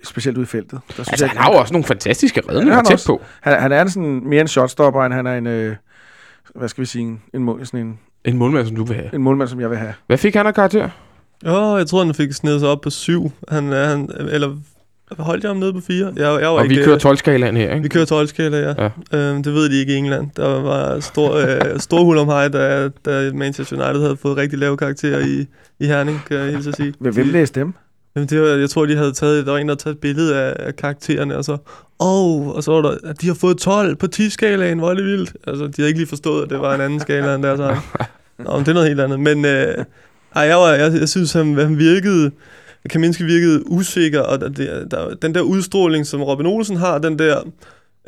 specielt 0.04 0.36
ude 0.38 0.44
i 0.44 0.46
feltet. 0.46 0.70
Der 0.88 0.92
synes 0.94 1.08
Altså, 1.08 1.24
jeg, 1.24 1.30
han 1.30 1.38
har 1.42 1.52
jo 1.52 1.58
også 1.58 1.72
nogle 1.72 1.84
fantastiske 1.84 2.42
Ja, 2.46 2.50
redninger 2.52 2.74
han 2.74 2.84
tæt 2.84 2.92
også. 2.94 3.06
på. 3.06 3.20
han, 3.40 3.60
han 3.60 3.72
er 3.72 3.86
sådan 3.86 4.22
mere 4.24 4.40
en 4.40 4.48
shotstopper, 4.48 5.02
end 5.04 5.14
han 5.14 5.26
er 5.26 5.34
en... 5.38 5.46
Øh, 5.46 5.76
hvad 6.54 6.68
skal 6.68 6.80
vi 6.80 6.86
sige? 6.86 7.02
En, 7.04 7.20
en, 7.34 7.44
mål- 7.44 7.66
sådan 7.66 7.80
en, 7.86 7.98
En 8.24 8.38
målmand, 8.38 8.66
som 8.66 8.76
du 8.76 8.84
vil 8.84 8.96
have. 8.96 9.14
en 9.14 9.22
målmand, 9.22 9.48
som 9.48 9.60
jeg 9.60 9.70
vil 9.70 9.78
have. 9.78 9.94
Hvad 10.06 10.18
fik 10.18 10.34
han 10.34 10.46
af 10.46 10.54
karakter? 10.54 10.88
Jo, 11.46 11.76
jeg 11.76 11.86
tror, 11.86 12.04
han 12.04 12.14
fik 12.14 12.32
snedet 12.32 12.60
sig 12.60 12.68
op 12.68 12.80
på 12.80 12.90
syv. 12.90 13.30
Han, 13.48 13.72
er- 13.72 13.84
han, 13.88 14.10
eller 14.18 14.56
holdt 15.18 15.44
jeg 15.44 15.50
ham 15.50 15.56
nede 15.56 15.72
på 15.72 15.80
fire? 15.80 16.12
Jeg, 16.16 16.40
jeg 16.40 16.48
var 16.48 16.58
Og 16.58 16.68
vi 16.68 16.74
ikke, 16.74 16.84
kører 16.84 16.98
12-skalaen 16.98 17.56
her, 17.56 17.70
ikke? 17.70 17.82
Vi 17.82 17.88
kører 17.88 18.04
12 18.04 18.26
skala, 18.26 18.58
ja. 18.58 18.88
Ja. 19.12 19.18
Øhm, 19.18 19.42
det 19.42 19.54
ved 19.54 19.68
de 19.68 19.80
ikke 19.80 19.92
i 19.92 19.96
England. 19.96 20.30
Der 20.36 20.60
var 20.62 21.00
stor, 21.00 21.34
øh, 21.34 21.80
stor 21.80 22.04
hul 22.04 22.18
om 22.18 22.26
hej, 22.26 22.48
da, 22.48 22.88
da 23.04 23.30
Manchester 23.34 23.76
United 23.76 24.02
havde 24.02 24.16
fået 24.16 24.36
rigtig 24.36 24.58
lave 24.58 24.76
karakterer 24.76 25.20
i, 25.20 25.46
i 25.80 25.86
Herning, 25.86 26.20
kan 26.28 26.36
jeg 26.36 26.50
hilse 26.50 26.68
at 26.68 26.76
sige. 26.76 26.94
Hvem 26.98 27.28
læste 27.28 27.60
dem? 27.60 27.74
Jamen, 28.16 28.28
det 28.28 28.40
var, 28.40 28.48
jeg 28.48 28.70
tror, 28.70 28.86
de 28.86 28.96
havde 28.96 29.12
taget, 29.12 29.46
der 29.46 29.52
var 29.52 29.58
en, 29.58 29.68
der 29.68 29.74
havde 29.74 29.82
taget 29.82 29.94
et 29.94 30.00
billede 30.00 30.36
af, 30.36 30.66
af 30.66 30.76
karaktererne, 30.76 31.36
og 31.36 31.44
så, 31.44 31.56
oh, 31.98 32.48
og 32.48 32.62
så 32.62 32.72
var 32.72 32.82
der, 32.82 32.96
at 33.04 33.20
de 33.20 33.26
har 33.26 33.34
fået 33.34 33.58
12 33.58 33.96
på 33.96 34.06
10-skalaen, 34.14 34.78
hvor 34.78 34.90
er 34.90 34.94
det 34.94 35.04
vildt. 35.04 35.32
Altså, 35.46 35.64
de 35.66 35.72
havde 35.76 35.88
ikke 35.88 36.00
lige 36.00 36.08
forstået, 36.08 36.42
at 36.42 36.50
det 36.50 36.60
var 36.60 36.74
en 36.74 36.80
anden 36.80 37.00
skala 37.00 37.34
end 37.34 37.42
deres 37.42 37.60
egen. 37.60 37.78
Nå, 38.44 38.56
men 38.56 38.60
det 38.60 38.68
er 38.68 38.72
noget 38.72 38.88
helt 38.88 39.00
andet. 39.00 39.20
Men 39.20 39.44
øh, 39.44 39.84
ej, 40.34 40.42
jeg, 40.42 40.56
var, 40.56 40.70
jeg, 40.72 40.92
jeg 41.00 41.08
synes, 41.08 41.32
han, 41.32 41.58
han 41.58 41.78
virkede, 41.78 42.30
Kaminski 42.90 43.24
virkede 43.24 43.70
usikker, 43.70 44.20
og 44.20 44.40
der, 44.40 44.48
der, 44.48 44.84
der, 44.84 45.14
den 45.14 45.34
der 45.34 45.40
udstråling, 45.40 46.06
som 46.06 46.22
Robin 46.22 46.46
Olsen 46.46 46.76
har, 46.76 46.98
den 46.98 47.18
der, 47.18 47.42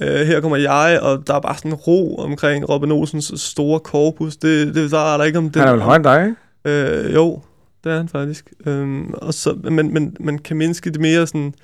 øh, 0.00 0.26
her 0.26 0.40
kommer 0.40 0.56
jeg, 0.56 1.00
og 1.02 1.26
der 1.26 1.34
er 1.34 1.40
bare 1.40 1.56
sådan 1.56 1.74
ro 1.74 2.16
omkring 2.16 2.68
Robin 2.68 2.92
Olsens 2.92 3.32
store 3.36 3.80
korpus. 3.80 4.36
Det, 4.36 4.74
det 4.74 4.90
der 4.90 5.14
er 5.14 5.16
der 5.16 5.24
ikke 5.24 5.38
om 5.38 5.50
det. 5.50 5.56
Han 5.56 5.68
er 5.68 5.72
vel 5.72 5.82
højere 5.82 5.96
end 5.96 6.04
dig, 6.04 6.34
ikke? 6.64 7.06
Øh, 7.08 7.14
jo, 7.14 7.40
det 7.84 7.92
er 7.92 7.96
han 7.96 8.08
faktisk. 8.08 8.52
Øhm, 8.66 9.14
og 9.14 9.34
så, 9.34 9.56
men, 9.70 9.94
men, 9.94 10.16
men 10.20 10.38
Kaminski, 10.38 10.88
det 10.88 10.96
er 10.96 11.00
mere 11.00 11.26
sådan, 11.26 11.54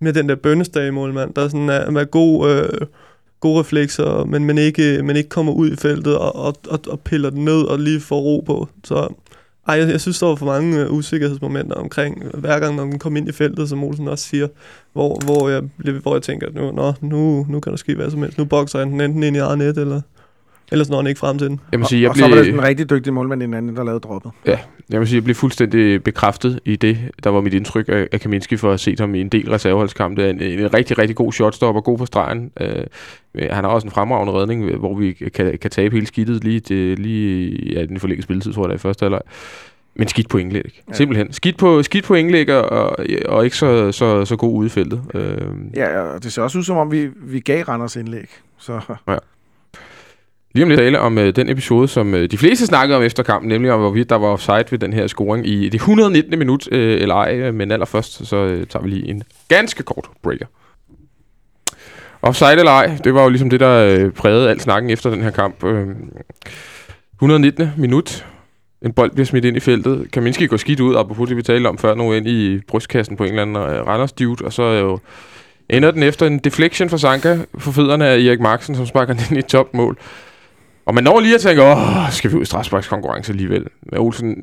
med 0.00 0.12
den 0.12 0.28
der 0.28 0.34
bønnestage 0.34 0.90
målmand, 0.90 1.34
der 1.34 1.48
sådan 1.48 1.68
er, 1.68 2.00
er 2.00 2.04
god, 2.04 2.50
øh, 2.50 2.86
gode 3.40 3.60
reflekser, 3.60 4.24
men, 4.24 4.44
men, 4.44 4.58
ikke, 4.58 5.02
men 5.02 5.16
ikke 5.16 5.28
kommer 5.28 5.52
ud 5.52 5.70
i 5.70 5.76
feltet 5.76 6.18
og, 6.18 6.36
og, 6.36 6.56
og, 6.68 6.80
og 6.88 7.00
piller 7.00 7.30
den 7.30 7.44
ned 7.44 7.62
og 7.62 7.78
lige 7.78 8.00
får 8.00 8.20
ro 8.20 8.40
på. 8.46 8.68
Så 8.84 9.14
ej, 9.68 9.74
jeg, 9.74 9.88
jeg 9.88 10.00
synes, 10.00 10.18
der 10.18 10.26
var 10.26 10.34
for 10.34 10.46
mange 10.46 10.80
øh, 10.80 10.92
usikkerhedsmomenter 10.92 11.74
omkring, 11.74 12.22
øh, 12.24 12.40
hver 12.40 12.60
gang, 12.60 12.76
når 12.76 12.84
den 12.84 12.98
kom 12.98 13.16
ind 13.16 13.28
i 13.28 13.32
feltet, 13.32 13.68
som 13.68 13.84
Olsen 13.84 14.08
også 14.08 14.24
siger, 14.24 14.48
hvor, 14.92 15.24
hvor, 15.24 15.48
jeg, 15.48 15.62
hvor 16.02 16.14
jeg 16.14 16.22
tænker, 16.22 16.46
at 16.46 16.54
nu, 16.54 16.72
nå, 16.72 16.92
nu, 17.00 17.46
nu 17.48 17.60
kan 17.60 17.70
der 17.70 17.76
ske 17.76 17.94
hvad 17.94 18.10
som 18.10 18.22
helst. 18.22 18.38
Nu 18.38 18.44
bokser 18.44 18.78
han 18.78 18.90
den 18.92 19.00
enten 19.00 19.22
ind 19.22 19.36
i 19.36 19.38
eget 19.38 19.58
net, 19.58 19.78
eller, 19.78 20.00
ellers 20.70 20.90
når 20.90 20.96
han 20.96 21.06
ikke 21.06 21.18
frem 21.18 21.38
til 21.38 21.48
den. 21.48 21.60
Jeg 21.72 21.80
må 21.80 21.86
sige, 21.86 22.02
jeg 22.02 22.10
og 22.10 22.16
så 22.16 22.28
var 22.28 22.34
det 22.34 22.44
blev, 22.44 22.54
en 22.54 22.62
rigtig 22.62 22.90
dygtig 22.90 23.12
målmand, 23.12 23.42
en 23.42 23.54
anden, 23.54 23.76
der 23.76 23.84
lavede 23.84 24.00
droppet. 24.00 24.32
jeg 24.90 25.00
må 25.00 25.06
sige, 25.06 25.16
jeg 25.16 25.24
blev 25.24 25.34
fuldstændig 25.34 26.02
bekræftet 26.02 26.60
i 26.64 26.76
det, 26.76 26.98
der 27.24 27.30
var 27.30 27.40
mit 27.40 27.54
indtryk 27.54 27.88
af, 27.88 28.08
af 28.12 28.20
Kaminski 28.20 28.56
for 28.56 28.72
at 28.72 28.80
set 28.80 29.00
ham 29.00 29.14
i 29.14 29.20
en 29.20 29.28
del 29.28 29.50
reserveholdskampe. 29.50 30.22
Det 30.22 30.28
er 30.28 30.32
en, 30.32 30.60
en 30.60 30.74
rigtig, 30.74 30.98
rigtig 30.98 31.16
god 31.16 31.32
shotstopper, 31.32 31.80
god 31.80 31.98
på 31.98 32.06
stregen. 32.06 32.50
Øh, 32.60 32.84
han 33.50 33.64
har 33.64 33.70
også 33.70 33.86
en 33.86 33.90
fremragende 33.90 34.32
redning, 34.32 34.64
øh, 34.64 34.78
hvor 34.78 34.94
vi 34.94 35.12
kan, 35.12 35.58
kan 35.58 35.70
tabe 35.70 35.94
hele 35.94 36.06
skidtet 36.06 36.44
lige, 36.44 36.60
til, 36.60 36.98
lige 36.98 37.48
i 37.48 37.74
ja, 37.74 37.84
den 37.84 38.00
forlængede 38.00 38.22
spilletid, 38.22 38.52
tror 38.52 38.62
jeg, 38.62 38.68
der 38.68 38.74
er 38.74 38.78
i 38.78 38.78
første 38.78 39.04
halvleg. 39.04 39.20
Men 39.94 40.08
skidt 40.08 40.28
på 40.28 40.38
indlæg. 40.38 40.62
Ja. 40.64 40.80
Ja. 40.88 40.94
Simpelthen. 40.96 41.32
Skidt 41.32 41.56
på, 41.56 41.82
skidt 41.82 42.04
på 42.04 42.14
indlæg 42.14 42.50
og, 42.50 42.98
og 43.28 43.44
ikke 43.44 43.56
så, 43.56 43.92
så, 43.92 44.24
så 44.24 44.36
god 44.36 44.58
ude 44.58 44.66
i 44.66 44.70
feltet. 44.70 45.02
Øh, 45.14 45.36
Ja, 45.76 46.00
og 46.00 46.22
det 46.22 46.32
ser 46.32 46.42
også 46.42 46.58
ud 46.58 46.62
som 46.62 46.76
om, 46.76 46.92
vi, 46.92 47.08
vi 47.16 47.40
gav 47.40 47.64
Randers 47.64 47.96
indlæg. 47.96 48.28
Så 48.58 48.80
Lige 50.52 50.64
om 50.64 50.68
lidt 50.68 50.80
tale 50.80 51.00
om 51.00 51.18
øh, 51.18 51.36
den 51.36 51.48
episode, 51.48 51.88
som 51.88 52.14
øh, 52.14 52.30
de 52.30 52.38
fleste 52.38 52.66
snakkede 52.66 52.96
om 52.96 53.02
efter 53.02 53.22
kampen, 53.22 53.48
nemlig 53.48 53.72
om, 53.72 53.80
hvorvidt 53.80 54.10
der 54.10 54.16
var 54.16 54.26
offside 54.26 54.64
ved 54.70 54.78
den 54.78 54.92
her 54.92 55.06
scoring 55.06 55.46
i 55.46 55.64
det 55.64 55.74
119. 55.74 56.38
minut 56.38 56.68
øh, 56.72 57.00
eller 57.00 57.14
ej. 57.14 57.34
Øh, 57.36 57.54
men 57.54 57.70
allerførst, 57.72 58.26
så 58.26 58.36
øh, 58.36 58.66
tager 58.66 58.82
vi 58.82 58.90
lige 58.90 59.08
en 59.08 59.22
ganske 59.48 59.82
kort 59.82 60.10
breaker. 60.22 60.46
Offside 62.22 62.58
eller 62.58 62.72
ej, 62.72 62.98
det 63.04 63.14
var 63.14 63.22
jo 63.22 63.28
ligesom 63.28 63.50
det, 63.50 63.60
der 63.60 63.86
øh, 63.86 64.10
prægede 64.10 64.50
al 64.50 64.60
snakken 64.60 64.90
efter 64.90 65.10
den 65.10 65.22
her 65.22 65.30
kamp. 65.30 65.64
Øh, 65.64 65.86
119. 67.14 67.70
minut. 67.76 68.26
En 68.82 68.92
bold 68.92 69.10
bliver 69.10 69.26
smidt 69.26 69.44
ind 69.44 69.56
i 69.56 69.60
feltet. 69.60 70.08
Kaminski 70.12 70.46
går 70.46 70.56
skidt 70.56 70.80
ud, 70.80 70.96
apropos 70.96 71.28
det, 71.28 71.36
vi 71.36 71.42
talte 71.42 71.68
om 71.68 71.78
før, 71.78 71.94
nu 71.94 72.12
ind 72.12 72.28
i 72.28 72.60
brystkassen 72.68 73.16
på 73.16 73.24
en 73.24 73.30
eller 73.30 73.42
anden 73.42 73.56
øh, 73.56 73.86
Randers 73.86 74.12
dude, 74.12 74.44
og 74.44 74.52
så 74.52 74.62
øh, 74.62 74.80
jo 74.80 74.98
ender 75.68 75.90
den 75.90 76.02
efter 76.02 76.26
en 76.26 76.38
deflection 76.38 76.88
fra 76.88 76.98
Sanka 76.98 77.38
for 77.58 77.72
fødderne 77.72 78.06
af 78.06 78.18
Erik 78.18 78.40
Marksen, 78.40 78.74
som 78.74 78.86
sparker 78.86 79.14
den 79.14 79.22
ind 79.30 79.36
i 79.36 79.38
et 79.38 79.46
topmål. 79.46 79.98
Og 80.90 80.94
man 80.94 81.04
når 81.04 81.20
lige 81.20 81.34
at 81.34 81.40
tænke, 81.40 81.62
åh, 81.62 81.78
skal 82.10 82.30
vi 82.30 82.36
ud 82.36 82.42
i 82.42 82.44
strafsparkskonkurrence 82.44 83.32
alligevel? 83.32 83.64
Men 83.82 84.00
Olsen, 84.00 84.36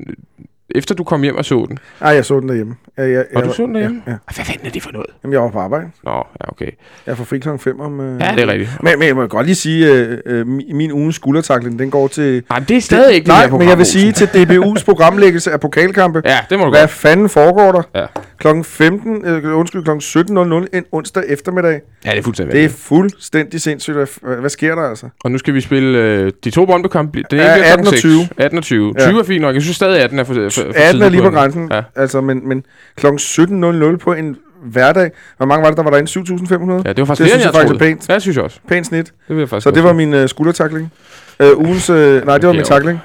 efter 0.74 0.94
du 0.94 1.04
kom 1.04 1.22
hjem 1.22 1.36
og 1.36 1.44
så 1.44 1.66
den, 1.68 1.78
Ej, 2.00 2.10
jeg 2.10 2.24
så 2.24 2.40
den 2.40 2.48
derhjemme. 2.48 2.74
Jeg, 2.96 3.10
jeg, 3.10 3.24
Og 3.34 3.42
du 3.42 3.48
jeg, 3.48 3.54
så 3.54 3.62
den 3.62 3.74
derhjemme? 3.74 4.02
Ja, 4.06 4.12
ja. 4.12 4.18
hvad 4.34 4.44
fanden 4.44 4.66
er 4.66 4.70
det 4.70 4.82
for 4.82 4.90
noget? 4.92 5.06
Jamen, 5.22 5.32
jeg 5.32 5.42
var 5.42 5.48
på 5.50 5.58
arbejde. 5.58 5.90
Nå, 6.04 6.10
ja, 6.10 6.48
okay. 6.48 6.70
Jeg 7.06 7.16
får 7.16 7.24
fri 7.24 7.38
klokken 7.38 7.58
5 7.60 7.80
om... 7.80 8.00
Øh... 8.00 8.20
Ja, 8.20 8.32
det 8.34 8.42
er 8.42 8.46
rigtigt. 8.52 8.70
Men, 8.82 8.98
men 8.98 9.08
jeg 9.08 9.16
må 9.16 9.26
godt 9.26 9.46
lige 9.46 9.56
sige, 9.56 9.92
øh, 9.92 10.18
øh, 10.26 10.46
min, 10.46 10.92
ugens 10.92 11.16
skuldertakling, 11.16 11.78
den 11.78 11.90
går 11.90 12.08
til... 12.08 12.42
Nej, 12.50 12.58
det 12.58 12.76
er 12.76 12.80
stadig 12.80 13.14
ikke 13.14 13.24
det 13.24 13.32
Nej, 13.32 13.42
program, 13.42 13.58
men 13.58 13.68
jeg 13.68 13.78
vil 13.78 13.86
sige 13.86 14.12
til 14.12 14.26
DBU's 14.26 14.84
programlæggelse 14.84 15.52
af 15.52 15.60
pokalkampe, 15.60 16.22
Ja, 16.24 16.38
det 16.50 16.58
må 16.58 16.64
du 16.64 16.70
hvad 16.70 16.80
godt. 16.80 16.90
fanden 16.90 17.28
foregår 17.28 17.72
der? 17.72 17.82
Ja. 17.94 18.06
Klokken 18.38 18.64
15, 18.64 19.24
øh, 19.26 19.58
undskyld, 19.58 19.84
klokken 19.84 20.62
17.00 20.72 20.76
en 20.76 20.84
onsdag 20.92 21.22
eftermiddag. 21.28 21.80
Ja, 22.04 22.10
det 22.10 22.18
er 22.18 22.22
fuldstændig 22.22 22.54
Det 22.56 22.64
er 22.64 22.68
fuldstændig 22.68 23.60
sindssygt. 23.60 23.96
Hvad, 24.22 24.50
sker 24.50 24.74
der 24.74 24.82
altså? 24.82 25.08
Og 25.24 25.30
nu 25.30 25.38
skal 25.38 25.54
vi 25.54 25.60
spille 25.60 25.98
øh, 25.98 26.32
de 26.44 26.50
to 26.50 26.66
Brøndby-kampe. 26.66 27.22
Det 27.30 27.40
er 27.40 27.44
Ja, 27.44 27.54
ikke 27.54 27.66
18 27.66 27.86
og 27.86 27.92
20. 27.92 28.00
20. 28.00 28.28
18 28.36 28.58
og 28.58 28.64
20. 28.64 28.94
Ja. 28.98 29.06
20 29.08 29.18
er 29.20 29.24
fint 29.24 29.42
nok. 29.42 29.54
Jeg 29.54 29.62
synes 29.62 29.76
stadig, 29.76 30.02
18 30.02 30.18
er 30.18 30.24
for, 30.24 30.34
for, 30.34 30.50
for 30.50 30.72
18 30.76 31.02
er 31.02 31.08
lige 31.08 31.22
på 31.22 31.30
grænsen. 31.30 31.68
Ja. 31.72 31.82
Altså, 31.96 32.20
men, 32.20 32.48
men 32.48 32.64
klokken 32.96 33.18
17.00 33.18 33.96
på 33.96 34.12
en 34.12 34.36
hverdag. 34.64 35.10
Hvor 35.36 35.46
mange 35.46 35.62
var 35.62 35.68
det, 35.68 35.76
der 35.76 35.82
var 35.82 35.90
derinde? 35.90 36.10
7.500? 36.10 36.82
Ja, 36.84 36.92
det 36.92 36.98
var 36.98 37.04
faktisk 37.04 37.08
Det 37.08 37.16
flere, 37.16 37.28
synes 37.28 37.44
jeg 37.44 37.44
jeg 37.44 37.54
faktisk 37.54 37.78
pænt. 37.78 38.08
Ja, 38.08 38.14
det 38.14 38.22
synes 38.22 38.36
jeg 38.36 38.44
også. 38.44 38.60
Pænt 38.68 38.86
snit. 38.86 39.06
Det 39.06 39.36
vil 39.36 39.38
jeg 39.38 39.48
faktisk 39.48 39.64
Så 39.64 39.70
det 39.70 39.84
var 39.84 39.92
min 39.92 40.14
øh, 40.14 40.28
skuldertakling. 40.28 40.92
Øh, 41.40 41.58
ugens... 41.58 41.90
Øh, 41.90 42.26
nej, 42.26 42.38
det 42.38 42.46
var 42.46 42.52
min 42.52 42.64
takling. 42.64 42.98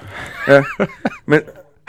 Ja. 0.47 0.63
Men, 1.27 1.39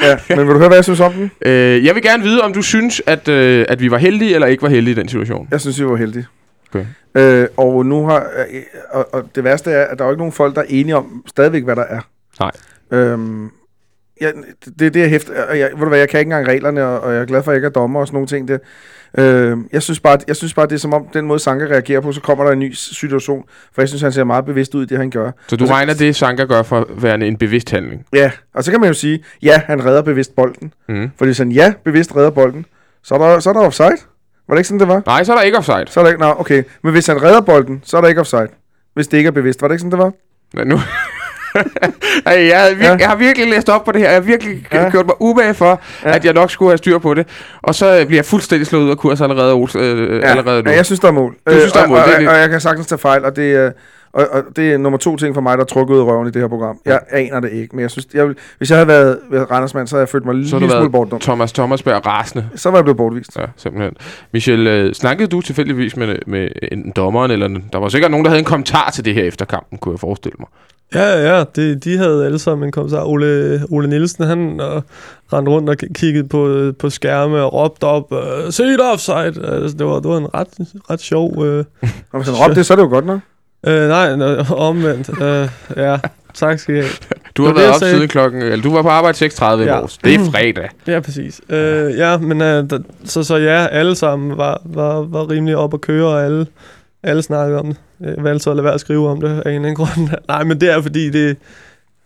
ja. 0.02 0.16
men 0.28 0.38
vil 0.38 0.54
du 0.54 0.58
høre, 0.58 0.68
hvad 0.68 0.76
jeg 0.76 0.84
synes 0.84 1.00
om 1.00 1.12
den? 1.12 1.30
Øh, 1.46 1.84
jeg 1.84 1.94
vil 1.94 2.02
gerne 2.02 2.22
vide, 2.22 2.40
om 2.40 2.52
du 2.52 2.62
synes, 2.62 3.02
at, 3.06 3.28
øh, 3.28 3.66
at 3.68 3.80
vi 3.80 3.90
var 3.90 3.98
heldige 3.98 4.34
eller 4.34 4.46
ikke 4.46 4.62
var 4.62 4.68
heldige 4.68 4.92
i 4.92 4.96
den 4.96 5.08
situation. 5.08 5.48
Jeg 5.50 5.60
synes, 5.60 5.80
vi 5.80 5.86
var 5.86 5.96
heldige. 5.96 6.26
Okay. 6.74 6.86
Øh, 7.14 7.48
og 7.56 7.86
nu 7.86 8.06
har... 8.06 8.26
Øh, 8.50 8.62
og, 8.90 9.14
og 9.14 9.24
det 9.34 9.44
værste 9.44 9.70
er, 9.70 9.84
at 9.84 9.98
der 9.98 10.04
er 10.04 10.08
jo 10.08 10.12
ikke 10.12 10.20
nogen 10.20 10.32
folk, 10.32 10.54
der 10.54 10.60
er 10.60 10.66
enige 10.68 10.96
om 10.96 11.24
stadigvæk, 11.26 11.64
hvad 11.64 11.76
der 11.76 11.84
er. 11.84 12.00
Nej. 12.40 12.50
Øhm, 12.90 13.50
ja, 14.20 14.30
det 14.78 14.86
er 14.86 14.90
det, 14.90 15.00
jeg 15.00 15.10
hæfter. 15.10 15.52
Jeg, 15.54 15.70
ved 15.72 15.80
du 15.80 15.88
hvad, 15.88 15.98
jeg 15.98 16.08
kan 16.08 16.20
ikke 16.20 16.28
engang 16.28 16.48
reglerne, 16.48 16.84
og, 16.84 17.00
og 17.00 17.12
jeg 17.12 17.20
er 17.20 17.26
glad 17.26 17.42
for, 17.42 17.50
at 17.50 17.54
jeg 17.54 17.58
ikke 17.58 17.66
er 17.66 17.70
dommer 17.70 18.00
og 18.00 18.06
sådan 18.06 18.16
nogle 18.16 18.26
ting. 18.26 18.48
Der. 18.48 18.58
Øh, 19.18 19.58
jeg, 19.72 19.82
synes 19.82 20.00
bare, 20.00 20.18
jeg 20.28 20.36
synes 20.36 20.54
bare, 20.54 20.66
det 20.66 20.72
er 20.72 20.78
som 20.78 20.94
om, 20.94 21.06
den 21.14 21.26
måde 21.26 21.38
Sanka 21.38 21.64
reagerer 21.64 22.00
på, 22.00 22.12
så 22.12 22.20
kommer 22.20 22.44
der 22.44 22.52
en 22.52 22.58
ny 22.58 22.72
situation. 22.72 23.44
For 23.74 23.82
jeg 23.82 23.88
synes, 23.88 24.02
han 24.02 24.12
ser 24.12 24.24
meget 24.24 24.44
bevidst 24.44 24.74
ud 24.74 24.82
i 24.82 24.86
det, 24.86 24.98
han 24.98 25.10
gør. 25.10 25.30
Så 25.48 25.56
du 25.56 25.64
Altså- 25.64 25.74
regner 25.74 25.94
det, 25.94 26.16
Sanka 26.16 26.44
gør 26.44 26.62
for 26.62 26.78
at 26.80 27.02
være 27.02 27.20
en 27.26 27.36
bevidst 27.36 27.70
handling? 27.70 28.06
Ja, 28.12 28.30
og 28.54 28.64
så 28.64 28.70
kan 28.70 28.80
man 28.80 28.88
jo 28.88 28.94
sige, 28.94 29.24
ja, 29.42 29.60
han 29.66 29.84
redder 29.84 30.02
bevidst 30.02 30.36
bolden. 30.36 30.72
Mm. 30.88 31.10
Fordi 31.18 31.34
sådan, 31.34 31.52
ja, 31.52 31.72
bevidst 31.84 32.16
redder 32.16 32.30
bolden. 32.30 32.66
Så 33.02 33.14
er 33.14 33.18
der, 33.18 33.40
så 33.40 33.50
er 33.50 33.54
der 33.54 33.60
offside. 33.60 33.96
Var 34.48 34.54
det 34.54 34.58
ikke 34.58 34.68
sådan, 34.68 34.80
det 34.80 34.88
var? 34.88 35.02
Nej, 35.06 35.24
så 35.24 35.32
er 35.32 35.36
der 35.36 35.42
ikke 35.42 35.58
offside. 35.58 35.84
Så 35.86 36.00
er 36.00 36.04
der 36.04 36.10
ikke, 36.10 36.20
nå, 36.22 36.34
okay. 36.38 36.62
Men 36.82 36.92
hvis 36.92 37.06
han 37.06 37.22
redder 37.22 37.40
bolden, 37.40 37.80
så 37.84 37.96
er 37.96 38.00
der 38.00 38.08
ikke 38.08 38.20
offside. 38.20 38.48
Hvis 38.94 39.08
det 39.08 39.16
ikke 39.18 39.28
er 39.28 39.32
bevidst. 39.32 39.62
Var 39.62 39.68
det 39.68 39.74
ikke 39.74 39.80
sådan, 39.80 39.90
det 39.90 39.98
var? 39.98 40.12
Men 40.54 40.66
nu, 40.68 40.78
jeg, 42.26 42.60
har 42.60 42.68
vir- 42.68 42.82
Ja. 42.84 42.96
jeg 43.00 43.08
har 43.08 43.16
virkelig 43.16 43.48
læst 43.48 43.68
op 43.68 43.84
på 43.84 43.92
det 43.92 44.00
her. 44.00 44.08
Jeg 44.08 44.16
har 44.16 44.20
virkelig 44.20 44.66
ja. 44.72 44.90
Gjort 44.90 45.06
mig 45.06 45.14
umage 45.20 45.54
for, 45.54 45.80
ja. 46.04 46.14
At 46.14 46.24
jeg 46.24 46.32
nok 46.32 46.50
skulle 46.50 46.70
have 46.70 46.78
styr 46.78 46.98
på 46.98 47.14
det. 47.14 47.26
Og 47.62 47.74
så 47.74 47.98
øh, 48.00 48.06
bliver 48.06 48.18
jeg 48.18 48.24
fuldstændig 48.24 48.66
slået 48.66 48.84
ud 48.84 48.90
af 48.90 48.96
kurs 48.98 49.20
allerede, 49.20 49.52
Ols, 49.52 49.74
øh, 49.76 50.16
Ja, 50.20 50.26
allerede 50.26 50.62
nu. 50.62 50.70
ja, 50.70 50.76
jeg 50.76 50.86
synes, 50.86 51.00
der 51.00 51.08
er 51.08 51.12
mål. 51.12 51.34
Du 51.48 51.52
synes, 51.52 51.72
der 51.72 51.78
er 51.80 51.84
Øh, 51.84 51.88
mål, 51.90 51.98
Og, 51.98 52.04
og, 52.04 52.10
og, 52.26 52.32
og 52.32 52.38
jeg 52.38 52.48
kan 52.50 52.60
sagtens 52.60 52.86
tage 52.86 52.98
fejl, 52.98 53.24
og 53.24 53.36
det 53.36 53.52
er... 53.54 53.70
Og, 54.12 54.26
og 54.32 54.42
det 54.56 54.72
er 54.72 54.78
nummer 54.78 54.98
to 54.98 55.16
ting 55.16 55.34
for 55.34 55.40
mig, 55.40 55.58
der 55.58 55.64
er 55.64 55.66
trukket 55.68 55.94
ud 55.94 56.00
af 56.00 56.04
røven 56.04 56.28
i 56.28 56.30
det 56.30 56.42
her 56.42 56.48
program. 56.48 56.78
Jeg 56.84 57.00
aner 57.10 57.40
det 57.40 57.52
ikke, 57.52 57.76
men 57.76 57.82
jeg 57.82 57.90
synes, 57.90 58.06
jeg 58.14 58.26
vil, 58.28 58.36
hvis 58.58 58.70
jeg 58.70 58.76
havde 58.78 58.88
været, 58.88 59.18
Randersmand, 59.50 59.86
så 59.86 59.96
havde 59.96 60.00
jeg 60.00 60.08
følt 60.08 60.24
mig 60.24 60.34
Så 60.34 60.40
du 60.58 60.58
smule 60.68 60.74
været 60.74 60.92
bortdum. 60.92 61.20
Thomas 61.20 61.52
Thomasberg 61.52 62.06
rasende. 62.06 62.46
Så 62.56 62.70
var 62.70 62.78
jeg 62.78 62.84
blevet 62.84 62.96
bortvist. 62.96 63.36
Ja, 63.38 63.44
simpelthen. 63.56 63.94
Michel, 64.32 64.66
øh, 64.66 64.94
snakkede 64.94 65.28
du 65.28 65.40
tilfældigvis 65.40 65.96
med, 65.96 66.16
med 66.26 66.48
en 66.72 66.92
dommeren, 66.96 67.30
eller 67.30 67.48
der 67.72 67.78
var 67.78 67.88
sikkert 67.88 68.10
nogen, 68.10 68.24
der 68.24 68.30
havde 68.30 68.38
en 68.38 68.44
kommentar 68.44 68.90
til 68.90 69.04
det 69.04 69.14
her 69.14 69.24
efter 69.24 69.44
kampen, 69.44 69.78
kunne 69.78 69.92
jeg 69.92 70.00
forestille 70.00 70.36
mig. 70.38 70.48
Ja, 70.94 71.36
ja, 71.36 71.44
det, 71.56 71.84
de 71.84 71.96
havde 71.98 72.26
alle 72.26 72.38
sammen 72.38 72.68
en 72.68 72.72
kommentar. 72.72 73.04
Ole, 73.04 73.60
Ole 73.70 73.88
Nielsen, 73.88 74.24
han 74.24 74.60
øh, 74.60 74.82
rendte 75.32 75.50
rundt 75.52 75.68
og 75.68 75.76
kiggede 75.94 76.28
på, 76.28 76.48
øh, 76.48 76.74
på 76.74 76.90
skærme 76.90 77.42
og 77.42 77.52
råbte 77.52 77.84
op, 77.84 78.12
øh, 78.12 78.52
se 78.52 78.62
det 78.62 78.80
offside! 78.92 79.46
Altså, 79.52 79.76
det, 79.78 79.86
var, 79.86 79.94
det 79.94 80.08
var 80.10 80.16
en 80.18 80.34
ret, 80.34 80.48
ret 80.90 81.00
sjov... 81.00 81.44
Øh, 81.44 81.64
Og 82.12 82.18
hvis 82.20 82.28
han 82.28 82.36
råbte 82.36 82.54
det, 82.54 82.66
så 82.66 82.74
er 82.74 82.76
det 82.76 82.82
jo 82.84 82.88
godt 82.88 83.06
nok. 83.06 83.20
øh, 83.66 83.88
nej, 83.88 84.16
nå, 84.16 84.36
omvendt. 84.56 85.22
Øh, 85.22 85.48
ja, 85.76 85.96
tak 86.34 86.58
skal 86.58 86.74
I 86.74 86.78
have. 86.78 86.90
Du 87.36 87.44
har 87.46 87.54
været 87.54 87.68
op 87.68 87.78
sagde. 87.78 87.94
siden 87.94 88.08
klokken... 88.08 88.42
Eller 88.42 88.62
du 88.62 88.72
var 88.74 88.82
på 88.82 88.88
arbejde 88.88 89.26
6.30 89.26 89.44
i 89.44 89.64
Ja. 89.64 89.74
morges. 89.76 89.98
Det 90.04 90.14
er 90.14 90.18
fredag. 90.30 90.68
Ja, 90.86 91.00
præcis. 91.00 91.40
Øh, 91.48 91.96
ja, 91.98 92.18
men 92.18 92.42
øh, 92.42 92.64
så, 93.04 93.22
så 93.22 93.36
ja, 93.36 93.66
alle 93.66 93.96
sammen 93.96 94.36
var, 94.36 94.60
var, 94.64 95.00
var 95.00 95.30
rimelig 95.30 95.56
op 95.56 95.74
at 95.74 95.80
køre, 95.80 96.06
og 96.06 96.24
alle, 96.24 96.46
alle 97.04 97.22
snakkede 97.22 97.58
om 97.60 97.66
det. 97.66 97.76
Jeg 98.00 98.14
valgte 98.24 98.42
så 98.44 98.50
at 98.50 98.56
lade 98.56 98.64
være 98.64 98.74
at 98.74 98.80
skrive 98.80 99.08
om 99.08 99.20
det 99.20 99.28
af 99.28 99.32
en 99.32 99.38
eller 99.46 99.54
anden 99.56 99.74
grund. 99.74 100.08
Nej, 100.28 100.44
men 100.44 100.60
det 100.60 100.70
er 100.72 100.82
fordi, 100.82 101.10
det, 101.10 101.36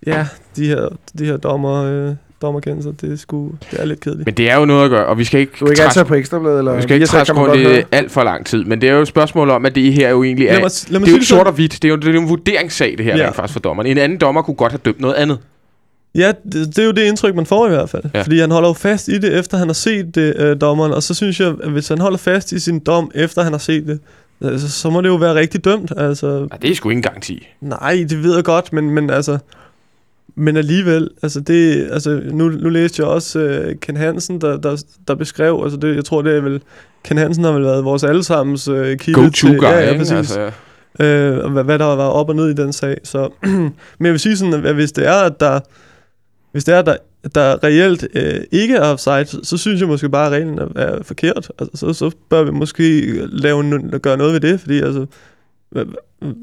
ja, 0.06 0.26
de 0.56 0.66
her, 0.66 0.88
de 1.18 1.24
her 1.24 1.36
dommer, 1.36 1.84
øh, 1.84 2.14
dommerkendelser, 2.42 2.92
det 2.92 3.12
er, 3.12 3.16
sgu, 3.16 3.52
det 3.70 3.80
er 3.80 3.84
lidt 3.84 4.00
kedeligt. 4.00 4.26
Men 4.26 4.34
det 4.34 4.50
er 4.50 4.56
jo 4.58 4.64
noget 4.64 4.84
at 4.84 4.90
gøre, 4.90 5.06
og 5.06 5.18
vi 5.18 5.24
skal 5.24 5.40
ikke... 5.40 5.52
Du 5.60 5.64
er 5.64 5.70
ikke 5.70 5.82
træs- 5.82 5.86
altid 5.86 6.04
på 6.04 6.14
ekstrabladet, 6.14 6.58
eller 6.58 6.76
vi 6.76 6.82
skal 6.82 6.94
ikke 6.94 7.06
træske 7.06 7.34
rundt 7.34 7.56
i 7.60 7.82
alt 7.92 8.10
for 8.10 8.22
lang 8.22 8.46
tid, 8.46 8.64
men 8.64 8.80
det 8.80 8.88
er 8.88 8.94
jo 8.94 9.00
et 9.02 9.08
spørgsmål 9.08 9.50
om, 9.50 9.66
at 9.66 9.74
det 9.74 9.92
her 9.92 10.10
jo 10.10 10.22
egentlig 10.24 10.46
er... 10.46 10.52
Lad 10.52 10.60
mig, 10.60 10.70
Det 10.70 10.86
lad 10.90 11.00
mig 11.00 11.08
er 11.08 11.16
jo 11.16 11.22
sort 11.22 11.46
og 11.46 11.52
hvidt, 11.52 11.72
det 11.72 11.84
er 11.84 11.88
jo, 11.88 11.96
det 11.96 12.08
er 12.08 12.12
jo 12.12 12.20
en 12.20 12.28
vurderingssag, 12.28 12.94
det 12.98 13.04
her 13.04 13.16
Ja. 13.16 13.26
rent 13.26 13.36
faktisk 13.36 13.52
for 13.52 13.60
dommeren. 13.60 13.86
En 13.90 13.98
anden 13.98 14.18
dommer 14.18 14.42
kunne 14.42 14.54
godt 14.54 14.72
have 14.72 14.80
dømt 14.84 15.00
noget 15.00 15.14
andet. 15.14 15.38
Ja, 16.14 16.32
det, 16.52 16.66
det 16.66 16.78
er 16.78 16.84
jo 16.84 16.90
det 16.92 17.02
indtryk, 17.04 17.34
man 17.34 17.46
får 17.46 17.66
i 17.66 17.70
hvert 17.70 17.90
fald. 17.90 18.02
Ja. 18.14 18.22
Fordi 18.22 18.38
han 18.38 18.50
holder 18.50 18.68
jo 18.68 18.72
fast 18.72 19.08
i 19.08 19.18
det, 19.18 19.38
efter 19.38 19.56
han 19.58 19.66
har 19.68 19.74
set 19.74 20.14
det, 20.14 20.34
øh, 20.36 20.60
dommeren. 20.60 20.92
Og 20.92 21.02
så 21.02 21.14
synes 21.14 21.40
jeg, 21.40 21.54
at 21.62 21.70
hvis 21.70 21.88
han 21.88 21.98
holder 22.00 22.18
fast 22.18 22.52
i 22.52 22.58
sin 22.60 22.78
dom, 22.78 23.10
efter 23.14 23.42
han 23.42 23.52
har 23.52 23.58
set 23.58 23.86
det, 23.86 24.00
altså, 24.42 24.70
så 24.70 24.90
må 24.90 25.00
det 25.00 25.08
jo 25.08 25.14
være 25.14 25.34
rigtig 25.34 25.64
dømt. 25.64 25.92
Altså, 25.96 26.46
Nej, 26.50 26.58
det 26.62 26.70
er 26.70 26.74
sgu 26.74 26.88
ikke 26.88 26.98
en 26.98 27.02
garanti. 27.02 27.48
Nej, 27.60 28.06
det 28.08 28.22
ved 28.22 28.34
jeg 28.34 28.44
godt, 28.44 28.72
men, 28.72 28.90
men 28.90 29.10
altså... 29.10 29.38
Men 30.40 30.56
alligevel, 30.56 31.10
altså 31.22 31.40
det, 31.40 31.88
altså 31.92 32.20
nu, 32.30 32.48
nu 32.48 32.68
læste 32.68 33.02
jeg 33.02 33.08
også 33.10 33.64
uh, 33.68 33.80
Ken 33.80 33.96
Hansen, 33.96 34.40
der, 34.40 34.56
der, 34.56 34.84
der 35.08 35.14
beskrev, 35.14 35.60
altså 35.64 35.78
det, 35.78 35.96
jeg 35.96 36.04
tror 36.04 36.22
det 36.22 36.36
er 36.36 36.40
vel, 36.40 36.62
Ken 37.04 37.16
Hansen 37.16 37.44
har 37.44 37.52
vel 37.52 37.62
været 37.62 37.84
vores 37.84 38.04
allesammens 38.04 38.68
uh, 38.68 38.96
kilde 38.96 39.20
Go-to 39.20 39.48
guy, 39.48 39.62
ja, 39.62 39.90
ja, 39.90 39.98
præcis. 39.98 40.12
Altså, 40.12 40.50
øh, 41.00 41.44
og 41.44 41.50
hvad, 41.50 41.64
hvad 41.64 41.78
der 41.78 41.84
var 41.84 42.08
op 42.08 42.28
og 42.28 42.36
ned 42.36 42.48
i 42.48 42.54
den 42.54 42.72
sag. 42.72 42.96
Så, 43.04 43.28
men 43.98 44.06
jeg 44.06 44.12
vil 44.12 44.20
sige 44.20 44.36
sådan, 44.36 44.66
at 44.66 44.74
hvis 44.74 44.92
det 44.92 45.06
er, 45.06 45.14
at 45.14 45.40
der, 45.40 45.60
hvis 46.52 46.64
det 46.64 46.74
er, 46.74 46.78
at 46.78 46.86
der, 46.86 46.96
der 47.34 47.64
reelt 47.64 48.08
øh, 48.14 48.40
ikke 48.52 48.74
er 48.74 48.80
offside, 48.92 49.24
så, 49.26 49.56
synes 49.56 49.80
jeg 49.80 49.88
måske 49.88 50.08
bare, 50.08 50.26
at 50.26 50.32
reglen 50.32 50.58
er, 50.58 50.66
er 50.76 51.02
forkert. 51.02 51.50
Altså, 51.58 51.76
så, 51.76 51.92
så 51.92 52.10
bør 52.30 52.42
vi 52.42 52.50
måske 52.50 53.12
lave 53.26 53.60
en, 53.60 53.90
gøre 54.02 54.16
noget 54.16 54.32
ved 54.32 54.40
det, 54.40 54.60
fordi 54.60 54.80
altså, 54.80 55.06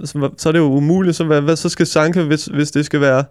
så, 0.05 0.17
hvad- 0.17 0.29
så 0.37 0.49
er 0.49 0.51
det 0.51 0.59
jo 0.59 0.65
umuligt. 0.73 1.15
Så, 1.15 1.23
hvad, 1.23 1.41
hvad, 1.41 1.55
så 1.55 1.69
skal 1.69 1.85
Sanke, 1.85 2.23
hvis, 2.23 2.45
hvis 2.45 2.71
det 2.71 2.85
skal 2.85 3.01
være, 3.01 3.23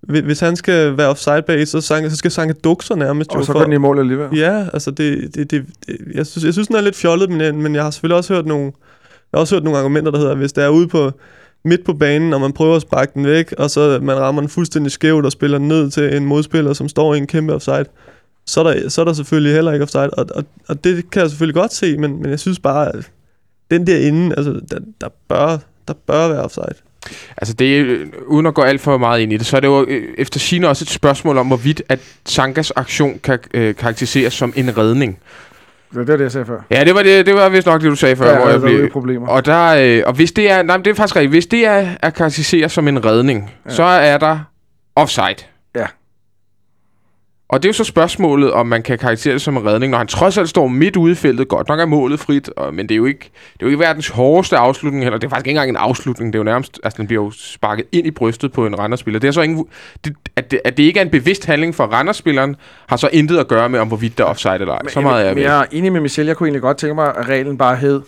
hvis, 0.00 0.40
han 0.40 0.56
skal 0.56 0.96
være 0.96 1.08
offside 1.08 1.42
base, 1.46 1.66
så, 1.70 1.80
Sanke, 1.80 2.10
så 2.10 2.16
skal 2.16 2.30
Sanke 2.30 2.54
dukke 2.54 2.84
sig 2.84 2.96
nærmest. 2.96 3.30
Og 3.30 3.44
så 3.46 3.52
går 3.52 3.60
den 3.64 3.72
i 3.72 3.78
mål 3.78 3.98
alligevel. 3.98 4.38
Ja, 4.38 4.66
altså 4.72 4.90
det, 4.90 5.34
det, 5.34 5.50
det, 5.50 5.64
det 5.86 5.96
jeg, 6.14 6.26
synes, 6.26 6.44
jeg 6.44 6.52
synes, 6.52 6.68
den 6.68 6.76
er 6.76 6.80
lidt 6.80 6.96
fjollet, 6.96 7.30
men, 7.30 7.62
men 7.62 7.74
jeg 7.74 7.82
har 7.82 7.90
selvfølgelig 7.90 8.16
også 8.16 8.34
hørt 8.34 8.46
nogle, 8.46 8.64
jeg 9.32 9.38
har 9.38 9.40
også 9.40 9.54
hørt 9.54 9.64
nogle 9.64 9.78
argumenter, 9.78 10.10
der 10.10 10.18
hedder, 10.18 10.32
at 10.32 10.38
hvis 10.38 10.52
det 10.52 10.64
er 10.64 10.68
ude 10.68 10.88
på 10.88 11.12
midt 11.64 11.84
på 11.84 11.92
banen, 11.92 12.32
og 12.32 12.40
man 12.40 12.52
prøver 12.52 12.76
at 12.76 12.82
sparke 12.82 13.12
den 13.14 13.26
væk, 13.26 13.52
og 13.58 13.70
så 13.70 13.98
man 14.02 14.16
rammer 14.16 14.42
den 14.42 14.50
fuldstændig 14.50 14.92
skævt 14.92 15.24
og 15.24 15.32
spiller 15.32 15.58
den 15.58 15.68
ned 15.68 15.90
til 15.90 16.16
en 16.16 16.24
modspiller, 16.24 16.72
som 16.72 16.88
står 16.88 17.14
i 17.14 17.18
en 17.18 17.26
kæmpe 17.26 17.54
offside, 17.54 17.84
så 18.46 18.60
er 18.60 18.64
der, 18.64 18.88
så 18.88 19.00
er 19.00 19.04
der 19.04 19.12
selvfølgelig 19.12 19.54
heller 19.54 19.72
ikke 19.72 19.82
offside, 19.82 20.10
og, 20.10 20.26
og, 20.34 20.44
og 20.68 20.84
det 20.84 21.10
kan 21.10 21.22
jeg 21.22 21.30
selvfølgelig 21.30 21.54
godt 21.54 21.72
se, 21.72 21.96
men, 21.96 22.22
men 22.22 22.30
jeg 22.30 22.40
synes 22.40 22.58
bare, 22.58 22.96
at 22.96 23.10
den 23.70 23.86
der 23.86 23.98
inde, 23.98 24.34
altså 24.36 24.60
der, 24.70 24.78
der, 25.00 25.08
bør, 25.28 25.58
der 25.88 25.94
bør 26.06 26.28
være 26.28 26.42
offside. 26.42 26.74
Altså 27.36 27.54
det 27.54 27.84
øh, 27.84 28.06
uden 28.26 28.46
at 28.46 28.54
gå 28.54 28.62
alt 28.62 28.80
for 28.80 28.98
meget 28.98 29.20
ind 29.20 29.32
i 29.32 29.36
det, 29.36 29.46
så 29.46 29.56
er 29.56 29.60
det 29.60 29.68
jo 29.68 29.84
øh, 29.88 30.14
efter 30.18 30.40
sine 30.40 30.68
også 30.68 30.84
et 30.84 30.90
spørgsmål 30.90 31.38
om, 31.38 31.46
hvorvidt 31.46 31.82
at 31.88 32.00
Sankas 32.26 32.70
aktion 32.70 33.20
kan 33.22 33.38
øh, 33.54 33.74
karakteriseres 33.74 34.34
som 34.34 34.52
en 34.56 34.78
redning. 34.78 35.18
Det 35.92 36.08
var 36.08 36.16
det, 36.16 36.20
jeg 36.20 36.32
sagde 36.32 36.46
før. 36.46 36.60
Ja, 36.70 36.84
det 36.84 36.94
var, 36.94 37.02
det, 37.02 37.26
det 37.26 37.34
var 37.34 37.48
vist 37.48 37.66
nok 37.66 37.80
det, 37.80 37.90
du 37.90 37.96
sagde 37.96 38.16
før, 38.16 38.30
Ja, 38.30 38.38
hvor 38.38 38.48
jeg 38.48 38.56
i 38.56 38.60
blev... 38.60 38.90
problemer. 38.90 39.28
Og, 39.28 39.46
der, 39.46 39.66
øh, 39.98 40.02
og 40.06 40.12
hvis 40.12 40.32
det 40.32 40.50
er, 40.50 40.62
nej, 40.62 40.76
men 40.76 40.84
det 40.84 40.90
er 40.90 40.94
faktisk 40.94 41.16
rigtigt, 41.16 41.32
hvis 41.32 41.46
det 41.46 41.66
er 41.66 41.86
at 42.00 42.14
karakterisere 42.14 42.68
som 42.68 42.88
en 42.88 43.04
redning, 43.04 43.40
ja. 43.64 43.70
Ja. 43.70 43.76
så 43.76 43.82
er 43.82 44.18
der 44.18 44.38
offside. 44.96 45.36
Og 47.48 47.62
det 47.62 47.68
er 47.68 47.68
jo 47.68 47.72
så 47.72 47.84
spørgsmålet, 47.84 48.52
om 48.52 48.66
man 48.66 48.82
kan 48.82 48.98
karakterisere 48.98 49.32
det 49.32 49.42
som 49.42 49.56
en 49.56 49.66
redning, 49.66 49.90
når 49.90 49.98
han 49.98 50.06
trods 50.06 50.38
alt 50.38 50.48
står 50.48 50.68
midt 50.68 50.96
ude 50.96 51.12
i 51.12 51.14
feltet. 51.14 51.48
Godt 51.48 51.68
nok 51.68 51.80
er 51.80 51.86
målet 51.86 52.20
frit, 52.20 52.50
og, 52.56 52.74
men 52.74 52.88
det 52.88 52.94
er, 52.94 52.96
jo 52.96 53.04
ikke, 53.04 53.30
det 53.52 53.62
er 53.62 53.66
jo 53.66 53.66
ikke 53.66 53.78
verdens 53.78 54.08
hårdeste 54.08 54.56
afslutning 54.56 55.04
heller. 55.04 55.18
Det 55.18 55.26
er 55.26 55.30
faktisk 55.30 55.46
ikke 55.46 55.56
engang 55.56 55.70
en 55.70 55.76
afslutning. 55.76 56.32
Det 56.32 56.38
er 56.38 56.40
jo 56.40 56.44
nærmest, 56.44 56.80
altså 56.84 56.96
den 56.96 57.06
bliver 57.06 57.24
jo 57.24 57.30
sparket 57.30 57.84
ind 57.92 58.06
i 58.06 58.10
brystet 58.10 58.52
på 58.52 58.66
en 58.66 58.78
Randers-spiller. 58.78 59.20
Det 59.20 59.28
er 59.28 59.32
så 59.32 59.42
ingen, 59.42 59.66
det, 60.04 60.14
at, 60.36 60.50
det, 60.50 60.60
at 60.64 60.76
det 60.76 60.82
ikke 60.82 61.00
er 61.00 61.04
en 61.04 61.10
bevidst 61.10 61.44
handling 61.46 61.74
for 61.74 61.84
Randers-spilleren, 61.84 62.56
har 62.86 62.96
så 62.96 63.08
intet 63.12 63.38
at 63.38 63.48
gøre 63.48 63.68
med, 63.68 63.80
om 63.80 63.88
hvorvidt 63.88 64.18
der 64.18 64.24
er 64.24 64.28
offside 64.28 64.54
eller 64.54 64.74
ej. 64.74 64.88
Så 64.88 65.00
meget 65.00 65.26
er 65.26 65.28
jeg 65.28 65.38
jeg 65.38 65.60
er 65.60 65.64
enig 65.72 65.92
med 65.92 66.00
Michel. 66.00 66.26
Jeg 66.26 66.36
kunne 66.36 66.46
egentlig 66.46 66.62
godt 66.62 66.76
tænke 66.76 66.94
mig, 66.94 67.16
at 67.16 67.28
reglen 67.28 67.58
bare 67.58 67.76
hed, 67.76 68.00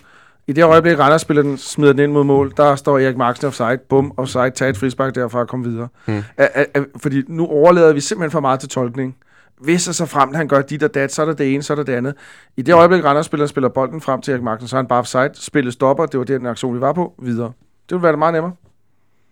i 0.46 0.52
det 0.52 0.64
øjeblik, 0.64 0.98
Randers 0.98 1.20
spiller 1.20 1.42
den, 1.42 1.58
smider 1.58 1.92
den 1.92 2.02
ind 2.02 2.12
mod 2.12 2.24
mål, 2.24 2.52
der 2.56 2.76
står 2.76 2.98
Erik 2.98 3.16
Marksen 3.16 3.46
offside, 3.46 3.78
bum, 3.88 4.12
offside, 4.16 4.50
tag 4.50 4.68
et 4.68 4.76
frispark 4.76 5.14
derfra 5.14 5.38
og 5.38 5.48
kom 5.48 5.64
videre. 5.64 5.88
Hmm. 6.06 6.22
A, 6.36 6.46
a, 6.54 6.64
a, 6.74 6.80
fordi 6.96 7.22
nu 7.28 7.46
overlader 7.46 7.92
vi 7.92 8.00
simpelthen 8.00 8.30
for 8.30 8.40
meget 8.40 8.60
til 8.60 8.68
tolkning. 8.68 9.16
Hvis 9.60 9.88
og 9.88 9.94
så 9.94 10.06
frem, 10.06 10.34
han 10.34 10.48
gør 10.48 10.62
dit 10.62 10.82
og 10.82 10.94
dat, 10.94 11.12
så 11.12 11.22
er 11.22 11.26
der 11.26 11.32
det 11.32 11.54
ene, 11.54 11.62
så 11.62 11.72
er 11.72 11.74
der 11.74 11.82
det 11.84 11.92
andet. 11.92 12.14
I 12.56 12.62
det 12.62 12.74
øjeblik, 12.74 13.04
Randers 13.04 13.26
spiller, 13.26 13.46
spiller 13.46 13.68
bolden 13.68 14.00
frem 14.00 14.20
til 14.20 14.32
Erik 14.32 14.42
Marksen, 14.42 14.68
så 14.68 14.76
er 14.76 14.78
han 14.78 14.86
bare 14.86 14.98
offside, 14.98 15.30
spillet 15.34 15.72
stopper, 15.72 16.06
det 16.06 16.18
var 16.18 16.24
den 16.24 16.46
aktion, 16.46 16.74
vi 16.74 16.80
var 16.80 16.92
på, 16.92 17.14
videre. 17.22 17.52
Det 17.88 17.94
ville 17.96 18.02
være 18.02 18.16
meget 18.16 18.34
nemmere. 18.34 18.52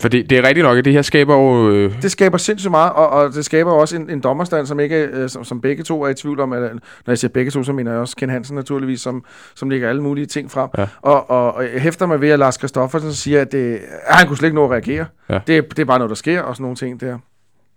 For 0.02 0.08
det, 0.08 0.30
det 0.30 0.38
er 0.38 0.48
rigtigt 0.48 0.64
nok, 0.64 0.78
at 0.78 0.84
det 0.84 0.92
her 0.92 1.02
skaber 1.02 1.34
jo... 1.34 1.70
Øh, 1.70 2.02
Det 2.02 2.10
skaber 2.10 2.38
sindssygt 2.38 2.70
meget, 2.70 2.92
og, 2.92 3.08
og 3.08 3.32
det 3.34 3.44
skaber 3.44 3.72
også 3.72 3.96
en, 3.96 4.10
en 4.10 4.20
dommerstand, 4.20 4.66
som, 4.66 4.80
ikke, 4.80 4.96
øh, 4.96 5.28
som, 5.28 5.44
som 5.44 5.60
begge 5.60 5.82
to 5.82 6.02
er 6.02 6.08
i 6.08 6.14
tvivl 6.14 6.40
om. 6.40 6.52
Eller, 6.52 6.72
når 6.72 6.80
jeg 7.06 7.18
siger 7.18 7.30
begge 7.32 7.50
to, 7.50 7.62
så 7.62 7.72
mener 7.72 7.90
jeg 7.90 8.00
også 8.00 8.16
Ken 8.16 8.30
Hansen 8.30 8.56
naturligvis, 8.56 9.00
som, 9.00 9.24
som 9.54 9.70
lægger 9.70 9.88
alle 9.88 10.02
mulige 10.02 10.26
ting 10.26 10.50
frem. 10.50 10.70
Ja. 10.78 10.86
Og, 11.02 11.30
og, 11.30 11.54
og 11.54 11.62
jeg 11.62 11.80
hæfter 11.82 12.06
mig 12.06 12.20
ved, 12.20 12.28
at 12.30 12.38
Lars 12.38 12.56
Kristoffersen 12.56 13.12
siger, 13.12 13.40
at, 13.40 13.52
det, 13.52 13.80
at 14.06 14.16
han 14.16 14.26
kunne 14.26 14.36
slet 14.36 14.46
ikke 14.46 14.56
nå 14.56 14.64
at 14.64 14.70
reagere. 14.70 15.06
Ja. 15.28 15.40
Det, 15.46 15.70
det 15.70 15.78
er 15.78 15.84
bare 15.84 15.98
noget, 15.98 16.08
der 16.10 16.16
sker, 16.16 16.42
og 16.42 16.56
sådan 16.56 16.62
nogle 16.62 16.76
ting 16.76 17.00
der. 17.00 17.18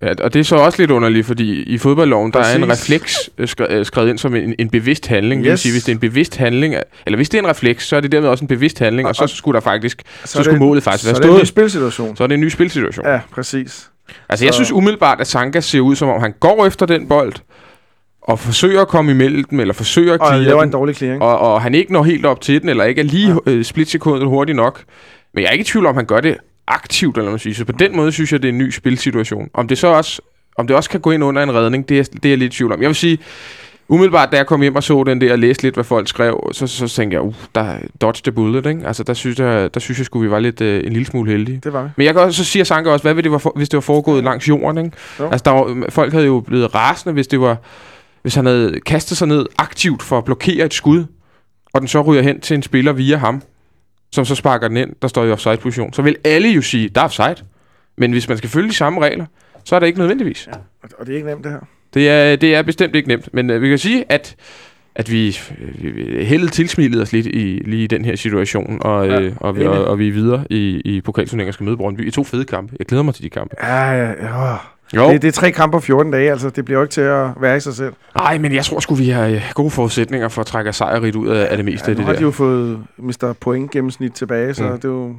Ja, 0.01 0.13
og 0.19 0.33
det 0.33 0.39
er 0.39 0.43
så 0.43 0.55
også 0.55 0.81
lidt 0.81 0.91
underligt, 0.91 1.25
fordi 1.27 1.63
i 1.63 1.77
fodboldloven, 1.77 2.31
der 2.33 2.39
er 2.39 2.55
en 2.55 2.61
Præcis. 2.67 2.83
refleks 2.83 3.29
øh, 3.37 3.47
skre- 3.59 3.71
øh, 3.73 3.85
skrevet 3.85 4.09
ind 4.09 4.17
som 4.17 4.35
en, 4.35 4.55
en 4.59 4.69
bevidst 4.69 5.07
handling. 5.07 5.41
Yes. 5.41 5.45
Det 5.45 5.51
vil 5.51 5.57
sige, 5.59 5.71
hvis 5.71 5.83
det 5.83 5.91
er 5.91 5.95
en 5.95 5.99
bevidst 5.99 6.37
handling, 6.37 6.75
eller 7.05 7.15
hvis 7.17 7.29
det 7.29 7.37
er 7.37 7.41
en 7.43 7.49
refleks, 7.49 7.87
så 7.87 7.95
er 7.95 7.99
det 7.99 8.11
dermed 8.11 8.29
også 8.29 8.43
en 8.43 8.47
bevidst 8.47 8.79
handling, 8.79 9.05
og, 9.05 9.09
Og- 9.09 9.15
så 9.15 9.23
og- 9.23 9.29
skulle 9.29 9.55
der 9.55 9.61
faktisk, 9.61 10.01
så, 10.25 10.39
er 10.39 10.43
skulle 10.43 10.59
målet 10.59 10.83
faktisk 10.83 11.03
Så 11.03 11.09
være 11.09 11.15
er 11.17 11.21
det 11.21 11.27
en 11.29 11.33
ny 11.33 11.37
stået. 11.37 11.47
spilsituation. 11.47 12.15
Så 12.15 12.23
er 12.23 12.27
det 12.27 12.33
en 12.35 12.41
ny 12.41 12.49
spilsituation. 12.49 13.05
Ja. 13.05 13.19
Præcis. 13.33 13.89
Altså, 14.29 14.45
jeg 14.45 14.53
så- 14.53 14.57
synes 14.57 14.71
umiddelbart, 14.71 15.21
at 15.21 15.27
Sanka 15.27 15.59
ser 15.59 15.79
ud, 15.79 15.95
som 15.95 16.09
om 16.09 16.21
han 16.21 16.33
går 16.39 16.65
efter 16.65 16.85
den 16.85 17.07
bold, 17.07 17.33
og 18.21 18.39
forsøger 18.39 18.81
at 18.81 18.87
komme 18.87 19.11
imellem 19.11 19.43
dem, 19.43 19.59
eller 19.59 19.73
forsøger 19.73 20.13
at 20.13 20.19
Og 20.21 20.27
clear 20.27 20.55
den, 20.59 20.63
en 20.67 20.71
dårlig 20.71 20.95
clearing. 20.95 21.21
og, 21.21 21.39
og 21.39 21.61
han 21.61 21.75
ikke 21.75 21.93
når 21.93 22.03
helt 22.03 22.25
op 22.25 22.41
til 22.41 22.61
den, 22.61 22.69
eller 22.69 22.83
ikke 22.83 23.01
er 23.01 23.05
lige 23.05 23.35
ja. 23.45 23.51
øh, 23.51 23.63
splitsekundet 23.63 24.27
hurtigt 24.27 24.55
nok. 24.55 24.81
Men 25.33 25.41
jeg 25.41 25.47
er 25.47 25.51
ikke 25.51 25.61
i 25.63 25.65
tvivl 25.65 25.85
om, 25.85 25.95
han 25.95 26.05
gør 26.05 26.19
det 26.19 26.37
aktivt, 26.71 27.17
eller 27.17 27.29
man 27.29 27.39
siger. 27.39 27.53
Så 27.53 27.65
på 27.65 27.71
den 27.71 27.95
måde 27.95 28.11
synes 28.11 28.31
jeg, 28.31 28.41
det 28.41 28.49
er 28.49 28.53
en 28.53 28.57
ny 28.57 28.69
spilsituation. 28.69 29.49
Om 29.53 29.67
det 29.67 29.77
så 29.77 29.87
også, 29.87 30.21
om 30.57 30.67
det 30.67 30.75
også 30.75 30.89
kan 30.89 30.99
gå 30.99 31.11
ind 31.11 31.23
under 31.23 31.43
en 31.43 31.53
redning, 31.53 31.89
det 31.89 31.99
er, 31.99 32.03
det 32.03 32.25
er 32.25 32.29
jeg 32.29 32.37
lidt 32.37 32.53
i 32.53 32.57
tvivl 32.57 32.71
om. 32.71 32.81
Jeg 32.81 32.87
vil 32.87 32.95
sige, 32.95 33.19
umiddelbart, 33.87 34.31
da 34.31 34.37
jeg 34.37 34.47
kom 34.47 34.61
hjem 34.61 34.75
og 34.75 34.83
så 34.83 35.03
den 35.03 35.21
der, 35.21 35.31
og 35.31 35.39
læste 35.39 35.63
lidt, 35.63 35.75
hvad 35.75 35.83
folk 35.83 36.07
skrev, 36.07 36.49
så, 36.51 36.67
så 36.67 36.87
tænkte 36.87 37.15
jeg, 37.15 37.21
uh, 37.21 37.33
der 37.55 37.75
dodge 38.01 38.21
the 38.23 38.31
bullet, 38.31 38.65
ikke? 38.65 38.87
Altså, 38.87 39.03
der 39.03 39.13
synes 39.13 39.39
jeg, 39.39 39.73
der 39.73 39.79
synes 39.79 39.97
jeg 39.97 40.05
skulle 40.05 40.23
vi 40.23 40.31
var 40.31 40.39
lidt 40.39 40.61
øh, 40.61 40.83
en 40.85 40.93
lille 40.93 41.05
smule 41.05 41.31
heldige. 41.31 41.59
Det 41.63 41.73
var 41.73 41.83
vi. 41.83 41.89
Men 41.95 42.05
jeg 42.05 42.13
kan 42.13 42.21
også, 42.23 42.43
så 42.43 42.51
siger 42.51 42.63
Sanka 42.63 42.89
også, 42.89 43.03
hvad 43.03 43.13
ville 43.13 43.31
det 43.31 43.31
var 43.31 43.51
hvis 43.55 43.69
det 43.69 43.77
var 43.77 43.81
foregået 43.81 44.23
langs 44.23 44.49
jorden, 44.49 44.85
ikke? 44.85 44.97
Jo. 45.19 45.25
Altså, 45.25 45.43
der 45.45 45.51
var, 45.51 45.85
folk 45.89 46.13
havde 46.13 46.25
jo 46.25 46.39
blevet 46.39 46.75
rasende, 46.75 47.13
hvis 47.13 47.27
det 47.27 47.41
var, 47.41 47.57
hvis 48.21 48.35
han 48.35 48.45
havde 48.45 48.79
kastet 48.85 49.17
sig 49.17 49.27
ned 49.27 49.45
aktivt 49.57 50.03
for 50.03 50.17
at 50.17 50.25
blokere 50.25 50.65
et 50.65 50.73
skud, 50.73 51.05
og 51.73 51.81
den 51.81 51.87
så 51.87 52.01
ryger 52.01 52.21
hen 52.21 52.39
til 52.39 52.55
en 52.55 52.63
spiller 52.63 52.93
via 52.93 53.17
ham, 53.17 53.41
som 54.11 54.25
så 54.25 54.35
sparker 54.35 54.67
den 54.67 54.77
ind, 54.77 54.89
der 55.01 55.07
står 55.07 55.25
i 55.25 55.31
offside-position. 55.31 55.93
Så 55.93 56.01
vil 56.01 56.15
alle 56.23 56.49
jo 56.49 56.61
sige, 56.61 56.89
der 56.89 57.01
er 57.01 57.05
offside. 57.05 57.35
Men 57.97 58.11
hvis 58.11 58.27
man 58.29 58.37
skal 58.37 58.49
følge 58.49 58.69
de 58.69 58.73
samme 58.75 59.01
regler, 59.01 59.25
så 59.65 59.75
er 59.75 59.79
det 59.79 59.87
ikke 59.87 59.99
nødvendigvis. 59.99 60.47
Og- 60.51 60.89
Og 60.99 61.05
det 61.05 61.11
er 61.11 61.15
ikke 61.15 61.27
nemt, 61.29 61.43
det 61.43 61.51
her. 61.51 61.59
Det 61.93 62.09
er, 62.09 62.35
det 62.35 62.55
er 62.55 62.61
bestemt 62.61 62.95
ikke 62.95 63.07
nemt. 63.07 63.33
Men 63.33 63.49
øh, 63.49 63.61
vi 63.61 63.69
kan 63.69 63.77
sige, 63.77 64.05
at 64.09 64.35
at 64.95 65.11
vi, 65.11 65.39
vi 65.79 66.23
heldet 66.25 66.51
tilsmilede 66.51 67.01
os 67.01 67.13
lidt 67.13 67.25
i 67.27 67.61
lige 67.65 67.83
i 67.83 67.87
den 67.87 68.05
her 68.05 68.15
situation, 68.15 68.77
og, 68.81 69.07
Ja, 69.07 69.21
øh, 69.21 69.33
og, 69.37 69.55
vi, 69.57 69.65
og, 69.65 69.85
og 69.85 69.99
vi 69.99 70.07
er 70.07 70.11
videre 70.11 70.45
i, 70.49 70.81
i 70.85 71.01
pokalturneringen 71.01 71.47
og 71.49 71.53
skal 71.53 71.63
møde 71.63 71.77
Brøndby 71.77 72.07
i 72.07 72.11
to 72.11 72.23
fede 72.23 72.45
kampe. 72.45 72.75
Jeg 72.79 72.85
glæder 72.87 73.03
mig 73.03 73.13
til 73.15 73.23
de 73.23 73.29
kampe. 73.29 73.55
Ja, 73.63 73.91
ja, 73.91 74.09
ja. 74.09 74.55
Jo, 74.95 75.09
Det, 75.09 75.21
det 75.21 75.27
er 75.27 75.31
tre 75.31 75.51
kampe 75.51 75.77
på 75.77 75.79
14 75.81 76.11
dage, 76.11 76.31
altså. 76.31 76.49
Det 76.49 76.65
bliver 76.65 76.77
jo 76.79 76.83
ikke 76.83 76.91
til 76.91 77.01
at 77.01 77.27
være 77.41 77.57
i 77.57 77.59
sig 77.59 77.73
selv. 77.73 77.93
nej, 78.15 78.37
men 78.37 78.55
jeg 78.55 78.65
tror 78.65 78.79
sgu, 78.79 78.95
vi 78.95 79.09
har 79.09 79.25
øh, 79.27 79.41
gode 79.53 79.69
forudsætninger 79.71 80.27
for 80.27 80.41
at 80.41 80.47
trække 80.47 80.73
sejrigt 80.73 81.15
ud 81.15 81.27
af, 81.27 81.47
af 81.51 81.57
det 81.57 81.65
meste 81.65 81.85
Ja, 81.87 81.91
af 81.91 81.95
nu 81.95 81.97
det 81.97 82.05
har 82.05 82.11
der. 82.13 82.19
de 82.19 82.23
jo 82.25 82.31
fået 82.31 82.79
Mr. 82.97 83.33
Point 83.39 83.71
gennemsnit 83.71 84.11
tilbage, 84.11 84.53
så 84.53 84.63
Mm. 84.63 84.69
det 84.71 84.85
er 84.85 84.89
jo, 84.89 85.13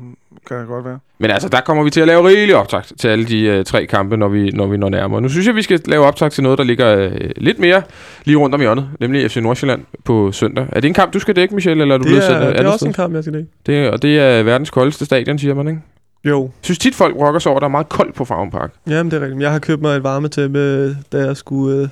kan 0.49 0.57
det 0.59 0.67
godt 0.69 0.85
være. 0.85 0.99
Men 1.19 1.31
altså, 1.31 1.49
der 1.49 1.61
kommer 1.61 1.85
vi 1.85 1.91
til 1.91 2.01
at 2.01 2.07
lave 2.07 2.29
rigelig 2.29 2.57
optakt 2.57 2.93
til 2.99 3.09
alle 3.09 3.25
de 3.25 3.45
øh, 3.47 3.65
tre 3.65 3.87
kampe, 3.87 4.17
når 4.17 4.29
vi, 4.29 4.51
når 4.51 4.67
vi 4.67 4.77
når 4.77 4.89
nærmere. 4.89 5.21
Nu 5.21 5.29
synes 5.29 5.47
jeg, 5.47 5.55
vi 5.55 5.63
skal 5.63 5.81
lave 5.87 6.05
optakt 6.05 6.35
til 6.35 6.43
noget, 6.43 6.59
der 6.59 6.65
ligger 6.65 6.97
øh, 6.99 7.11
lidt 7.37 7.59
mere 7.59 7.83
lige 8.25 8.37
rundt 8.37 8.55
om 8.55 8.61
hjørnet, 8.61 8.89
nemlig 9.01 9.31
FC 9.31 9.37
Nordsjælland 9.37 9.81
på 10.05 10.33
søndag. 10.33 10.67
Er 10.73 10.81
det 10.81 10.89
en 10.89 10.95
kamp, 10.95 11.13
du 11.13 11.19
skal 11.19 11.37
dække, 11.37 11.55
Michel, 11.55 11.81
eller 11.81 11.95
er 11.95 11.99
du 11.99 12.03
Det 12.03 12.09
blevet 12.09 12.25
er, 12.25 12.29
sendt 12.29 12.59
det 12.59 12.67
er 12.67 12.71
også 12.73 12.87
en 12.87 12.93
sted? 12.93 13.03
kamp, 13.05 13.15
jeg 13.15 13.23
skal 13.23 13.35
dække. 13.35 13.49
Det, 13.67 13.91
og 13.91 14.03
det 14.03 14.19
er 14.19 14.43
verdens 14.43 14.71
koldeste 14.71 15.05
stadion, 15.05 15.39
siger 15.39 15.55
man, 15.55 15.69
ikke? 15.69 15.81
Jo, 16.25 16.43
Jeg 16.43 16.51
synes 16.63 16.79
tit, 16.79 16.95
folk 16.95 17.17
rokker 17.17 17.41
sig 17.41 17.51
over, 17.51 17.59
at 17.59 17.61
der 17.61 17.67
er 17.67 17.71
meget 17.71 17.89
koldt 17.89 18.15
på 18.15 18.25
Farven 18.25 18.51
Park. 18.51 18.73
jamen 18.89 19.11
det 19.11 19.17
er 19.17 19.21
rigtigt. 19.25 19.43
Jeg 19.43 19.53
har 19.53 19.59
købt 19.59 19.83
mig 19.83 19.97
et 19.97 20.03
varmetæppe, 20.03 20.89
da 21.13 21.19
jeg 21.19 21.37
skulle, 21.37 21.77
øh, 21.83 21.89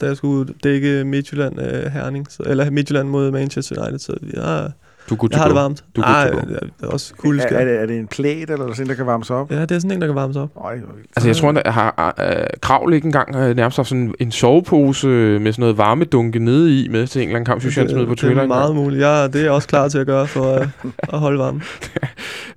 da 0.00 0.06
jeg 0.06 0.16
skulle 0.16 0.54
dække 0.64 1.04
Midtjylland 1.04 1.60
øh, 1.62 1.92
Herning, 1.92 2.26
så, 2.30 2.42
eller 2.46 2.70
Midtjylland 2.70 3.08
mod 3.08 3.30
Manchester 3.30 3.82
United, 3.82 3.98
så 3.98 4.12
jeg, 4.32 4.70
Du 5.10 5.14
er 5.14 5.28
jeg 5.30 5.38
har 5.38 5.44
go. 5.44 5.48
det 5.48 5.54
varmt. 5.62 5.84
Du 5.96 6.00
er 6.00 6.04
Ej, 6.04 6.30
det 6.30 6.72
er 6.82 6.86
også 6.86 7.14
Er, 7.16 7.20
kulde 7.22 7.42
er, 7.42 7.64
det, 7.64 7.80
er 7.82 7.86
det 7.86 7.98
en 7.98 8.06
plæt, 8.06 8.50
eller 8.50 8.66
sådan 8.72 8.82
en, 8.84 8.88
der 8.88 8.94
kan 8.94 9.06
varmes 9.06 9.30
op? 9.30 9.50
Ja, 9.50 9.60
det 9.62 9.70
er 9.70 9.78
sådan 9.78 9.90
en, 9.90 10.00
der 10.00 10.06
kan 10.06 10.16
varmes 10.16 10.36
op. 10.36 10.50
Øj. 10.56 10.78
Altså, 11.16 11.28
jeg 11.28 11.36
tror, 11.36 11.52
at 11.64 11.72
har 11.72 12.14
uh, 12.18 12.34
Kravl 12.60 12.92
ikke 12.94 13.04
engang 13.06 13.36
uh, 13.36 13.56
nærmest 13.56 13.76
haft 13.76 13.88
sådan 13.88 14.14
en 14.20 14.32
sovepose 14.32 15.06
med 15.06 15.52
sådan 15.52 15.60
noget 15.60 15.78
varmedunke 15.78 16.38
nede 16.38 16.80
i 16.84 16.88
med 16.88 17.06
til 17.06 17.22
en 17.22 17.28
eller 17.28 17.36
anden 17.36 17.46
kamp, 17.46 17.60
synes 17.60 17.76
jeg, 17.76 17.86
på 17.86 17.90
det 18.00 18.06
Twitter. 18.08 18.26
er 18.26 18.30
engang. 18.30 18.48
meget 18.48 18.74
muligt. 18.74 19.02
Ja, 19.02 19.26
det 19.26 19.36
er 19.36 19.40
jeg 19.42 19.50
også 19.50 19.68
klar 19.68 19.88
til 19.88 19.98
at 19.98 20.06
gøre 20.06 20.26
for 20.26 20.44
at, 20.54 20.68
at 21.12 21.18
holde 21.18 21.38
varme. 21.38 21.60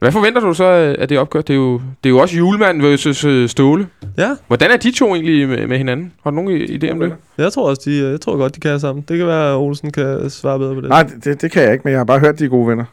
Hvad 0.04 0.12
forventer 0.12 0.42
du 0.42 0.54
så 0.54 0.64
øh, 0.64 0.96
af 1.00 1.08
det 1.08 1.18
opgør? 1.18 1.42
Det 1.42 1.54
er 1.54 1.58
jo, 1.58 1.74
det 1.74 1.82
er 2.06 2.10
jo 2.10 2.18
også 2.18 2.38
julemand 2.38 2.82
versus 2.82 3.24
øh, 3.26 3.50
Ståle. 3.50 3.88
Ja, 4.18 4.30
Hvordan 4.48 4.72
er 4.72 4.78
de 4.78 4.92
to 4.92 5.16
egentlig 5.16 5.48
med, 5.50 5.68
med 5.68 5.78
hinanden? 5.78 6.12
Har 6.24 6.30
du 6.32 6.36
nogen 6.36 6.62
idé 6.62 6.92
om 6.92 7.00
det? 7.00 7.14
jeg 7.38 7.52
tror 7.54 7.70
også, 7.70 7.82
de, 7.86 8.10
jeg 8.12 8.22
tror 8.22 8.38
godt, 8.38 8.56
de 8.56 8.60
kan 8.60 8.80
sammen. 8.80 9.06
Det 9.08 9.18
kan 9.18 9.28
være, 9.28 9.50
at 9.52 9.56
Olsen 9.58 9.92
kan 9.92 10.30
svare 10.30 10.60
bedre 10.60 10.76
på 10.76 10.82
det. 10.82 10.90
Nej, 10.90 11.04
det, 11.24 11.42
det 11.42 11.52
kan 11.52 11.64
jeg 11.64 11.72
ikke, 11.74 11.82
men 11.84 11.92
jeg 11.92 12.00
har 12.00 12.04
bare 12.06 12.20
hørt, 12.20 12.40
de 12.40 12.46
er 12.46 12.50
gode 12.50 12.68
venner. 12.68 12.86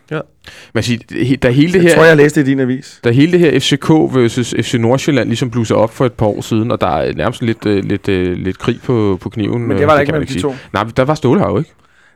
Man 0.75 0.83
siger, 0.83 0.99
det- 1.11 1.43
da 1.43 1.51
hele 1.51 1.73
det 1.73 1.75
Jeg 1.75 1.83
her, 1.83 1.95
tror, 1.97 2.05
jeg 2.05 2.17
læste 2.17 2.41
det 2.41 2.47
i 2.47 2.51
din 2.51 2.61
avis. 2.61 3.01
da 3.05 3.11
hele 3.11 3.33
det 3.33 3.41
her 3.41 3.61
FCK 3.61 3.91
versus 3.91 4.55
FC 4.61 4.75
Nordsjælland 4.75 5.29
ligesom 5.29 5.51
blusser 5.51 5.75
op 5.75 5.91
for 5.95 6.07
et 6.07 6.13
par 6.13 6.27
år 6.27 6.41
siden, 6.41 6.71
og 6.71 6.81
der 6.81 6.87
er 6.97 7.13
nærmest 7.13 7.43
lidt, 7.43 7.67
øh, 7.67 7.85
lidt, 7.85 8.09
øh, 8.09 8.37
lidt 8.37 8.59
krig 8.59 8.79
på, 8.85 9.19
på 9.23 9.29
kniven. 9.29 9.63
Men 9.63 9.73
øh, 9.73 9.79
det 9.79 9.87
var 9.87 9.93
der 9.95 10.01
ikke 10.01 10.13
mellem 10.13 10.27
de 10.27 10.33
sige. 10.33 10.43
to. 10.43 10.55
Nej, 10.73 10.85
der 10.97 11.05
var 11.05 11.15
Ståle 11.15 11.41
her 11.41 11.49
jo 11.49 11.59
ikke. 11.59 11.71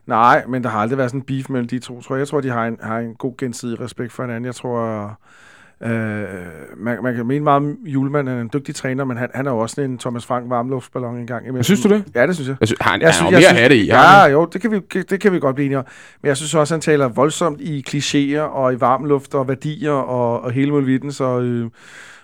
Nej, 0.07 0.45
men 0.49 0.63
der 0.65 0.69
har 0.71 0.79
aldrig 0.79 0.99
været 0.99 1.11
sådan 1.11 1.21
en 1.21 1.25
beef 1.27 1.49
mellem 1.49 1.69
de 1.69 1.79
to, 1.79 2.01
tror 2.01 2.15
jeg. 2.15 2.21
Jeg 2.21 2.29
tror, 2.29 2.41
de 2.41 2.51
har 2.51 2.67
en, 2.67 2.79
har 2.83 2.99
en 2.99 3.15
god 3.15 3.35
gensidig 3.39 3.81
respekt 3.81 4.13
for 4.13 4.23
hinanden. 4.23 4.45
Jeg 4.45 4.55
tror, 4.55 5.07
øh, 5.83 5.91
man, 6.77 6.99
man 7.03 7.15
kan 7.15 7.27
mene 7.27 7.45
meget 7.45 7.57
om 7.57 7.77
Julemand, 7.87 8.29
han 8.29 8.37
er 8.39 8.43
en 8.43 8.51
dygtig 8.53 8.75
træner, 8.75 9.05
men 9.05 9.17
han, 9.17 9.29
han 9.35 9.47
er 9.47 9.51
jo 9.51 9.59
også 9.59 9.81
en 9.81 9.99
Thomas 9.99 10.27
Frank 10.27 10.51
varmluftsballon 10.51 11.17
en 11.17 11.27
gang. 11.27 11.43
imellem. 11.45 11.63
Synes 11.63 11.81
du 11.83 11.89
det? 11.89 12.05
Ja, 12.15 12.27
det 12.27 12.35
synes 12.35 12.49
jeg. 12.49 12.57
Jeg 12.61 12.69
synes, 12.69 12.79
han, 12.81 13.01
Jeg 13.01 13.09
han 13.09 13.15
synes, 13.15 13.47
har 13.47 13.55
jeg 13.55 13.71
mere 13.71 13.77
i. 13.77 13.89
han 13.89 13.99
Ja, 13.99 14.25
jo, 14.33 14.45
det 14.53 14.61
kan, 14.61 14.71
vi, 14.71 14.81
det 15.11 15.21
kan 15.21 15.33
vi 15.33 15.39
godt 15.39 15.55
blive 15.55 15.67
enige 15.67 15.79
om. 15.79 15.85
Men 16.23 16.29
jeg 16.29 16.37
synes 16.37 16.55
også, 16.55 16.75
han 16.75 16.81
taler 16.81 17.09
voldsomt 17.09 17.61
i 17.61 17.85
klichéer 17.89 18.41
og 18.41 18.73
i 18.75 18.81
varmluft 18.81 19.35
og 19.35 19.49
værdier 19.49 19.93
og, 19.93 20.41
og 20.41 20.51
hele 20.51 20.71
muligheden, 20.71 21.13
så 21.13 21.41
øh, 21.41 21.71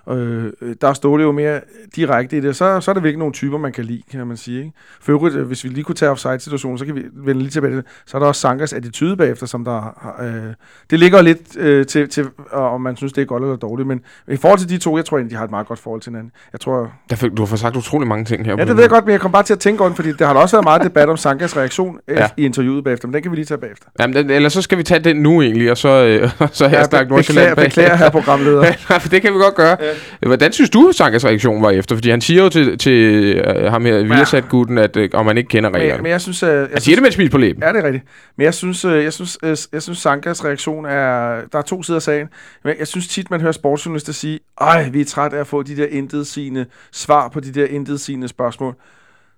øh, 0.08 0.52
der 0.80 0.92
står 0.92 1.16
det 1.16 1.24
jo 1.24 1.32
mere 1.32 1.60
direkte 1.96 2.36
i 2.36 2.40
det. 2.40 2.56
Så, 2.56 2.80
så 2.80 2.90
er 2.90 2.92
det 2.92 3.02
virkelig 3.02 3.18
nogle 3.18 3.32
typer, 3.32 3.58
man 3.58 3.72
kan 3.72 3.84
lide, 3.84 4.02
kan 4.10 4.26
man 4.26 4.36
sige. 4.36 4.58
Ikke? 4.58 4.72
For 5.00 5.12
øvrigt, 5.12 5.34
øh, 5.36 5.46
hvis 5.46 5.64
vi 5.64 5.68
lige 5.68 5.84
kunne 5.84 5.94
tage 5.94 6.10
offside-situationen, 6.10 6.78
så 6.78 6.84
kan 6.84 6.94
vi 6.94 7.02
vende 7.12 7.40
lige 7.40 7.50
tilbage 7.50 7.70
til 7.70 7.76
det. 7.76 7.86
Så 8.06 8.16
er 8.16 8.18
der 8.18 8.26
også 8.26 8.40
Sankers 8.40 8.72
attitude 8.72 9.16
bagefter, 9.16 9.46
som 9.46 9.64
der 9.64 10.14
øh, 10.22 10.54
det 10.90 10.98
ligger 10.98 11.22
lidt 11.22 11.56
øh, 11.58 11.86
til, 11.86 12.08
til, 12.08 12.26
om 12.52 12.80
man 12.80 12.96
synes, 12.96 13.12
det 13.12 13.22
er 13.22 13.26
godt 13.26 13.42
eller 13.42 13.56
dårligt. 13.56 13.88
Men 13.88 14.00
i 14.28 14.36
forhold 14.36 14.58
til 14.58 14.68
de 14.68 14.78
to, 14.78 14.96
jeg 14.96 15.04
tror 15.04 15.16
egentlig, 15.16 15.30
de 15.30 15.36
har 15.36 15.44
et 15.44 15.50
meget 15.50 15.66
godt 15.66 15.78
forhold 15.78 16.00
til 16.00 16.10
hinanden. 16.10 16.32
Jeg 16.52 16.60
tror, 16.60 16.92
Der 17.10 17.16
fik, 17.16 17.30
du 17.36 17.44
har 17.44 17.56
sagt 17.56 17.76
utrolig 17.76 18.08
mange 18.08 18.24
ting 18.24 18.44
her. 18.46 18.54
Ja, 18.58 18.64
det 18.64 18.76
ved 18.76 18.82
jeg 18.82 18.90
godt, 18.90 19.04
men 19.04 19.12
jeg 19.12 19.20
kom 19.20 19.32
bare 19.32 19.42
til 19.42 19.52
at 19.52 19.58
tænke 19.60 19.84
om, 19.84 19.94
fordi 19.94 20.12
der 20.12 20.26
har 20.26 20.34
også 20.34 20.56
været 20.56 20.64
meget 20.64 20.82
debat 20.82 21.08
om 21.08 21.16
Sankas 21.16 21.56
reaktion 21.56 21.98
Ja. 22.08 22.20
ja. 22.20 22.28
i 22.36 22.44
interviewet 22.44 22.84
bagefter, 22.84 23.08
men 23.08 23.14
den 23.14 23.22
kan 23.22 23.30
vi 23.30 23.36
lige 23.36 23.44
tage 23.46 23.58
bagefter. 23.58 23.86
Jamen, 24.00 24.16
den- 24.16 24.30
ellers 24.30 24.52
så 24.52 24.62
skal 24.62 24.78
vi 24.78 24.82
tage 24.82 25.00
den 25.04 25.16
nu 25.16 25.42
egentlig, 25.42 25.70
og 25.70 25.76
så, 25.78 25.88
øh, 26.04 26.30
så 26.52 26.68
hashtag 26.68 27.06
be- 27.06 27.10
Nordsjælland 27.14 27.48
beklager, 27.48 27.68
beklager 27.68 27.96
her 27.96 28.10
programleder. 28.10 28.64
Ja, 28.90 28.96
for 28.98 29.08
det 29.08 29.22
kan 29.22 29.32
vi 29.34 29.38
godt 29.38 29.54
gøre. 29.54 29.76
Ja. 29.80 29.89
Hvordan 30.20 30.52
synes 30.52 30.70
du, 30.70 30.92
Sankas 30.92 31.24
reaktion 31.24 31.62
var 31.62 31.70
efter? 31.70 31.94
Fordi 31.94 32.10
han 32.10 32.20
siger 32.20 32.42
jo 32.42 32.48
til, 32.48 32.78
til 32.78 33.40
uh, 33.40 33.72
ham 33.72 33.84
her, 33.84 34.02
Viasat-gutten, 34.02 34.78
at 34.78 34.96
uh, 34.96 35.04
om 35.12 35.26
man 35.26 35.38
ikke 35.38 35.48
kender 35.48 35.70
men, 35.70 35.80
reglerne. 35.80 36.02
men 36.02 36.12
jeg 36.12 36.20
synes, 36.20 36.42
øh, 36.42 36.48
jeg 36.48 36.58
Han 36.58 36.68
synes 36.68 36.84
siger 36.84 36.96
det 36.96 37.02
med 37.02 37.08
et 37.08 37.14
smil 37.14 37.30
på 37.30 37.38
læben. 37.38 37.62
Ja, 37.62 37.68
det 37.68 37.76
er 37.76 37.84
rigtigt. 37.84 38.04
Men 38.36 38.44
jeg 38.44 38.54
synes, 38.54 38.84
øh, 38.84 39.04
jeg 39.04 39.12
synes, 39.12 39.38
øh, 39.42 39.56
jeg 39.72 39.82
synes 39.82 39.98
Sankas 39.98 40.44
reaktion 40.44 40.84
er... 40.84 41.40
Der 41.52 41.58
er 41.58 41.62
to 41.62 41.82
sider 41.82 41.96
af 41.96 42.02
sagen. 42.02 42.28
Men 42.64 42.74
jeg 42.78 42.86
synes 42.86 43.08
tit, 43.08 43.30
man 43.30 43.40
hører 43.40 43.52
sportsjournalister 43.52 44.12
sige, 44.12 44.38
ej, 44.60 44.88
vi 44.88 45.00
er 45.00 45.04
trætte 45.04 45.36
af 45.36 45.40
at 45.40 45.46
få 45.46 45.62
de 45.62 45.76
der 45.76 45.86
intetsigende 45.86 46.66
svar 46.92 47.28
på 47.28 47.40
de 47.40 47.52
der 47.52 47.66
intetsigende 47.66 48.28
spørgsmål. 48.28 48.74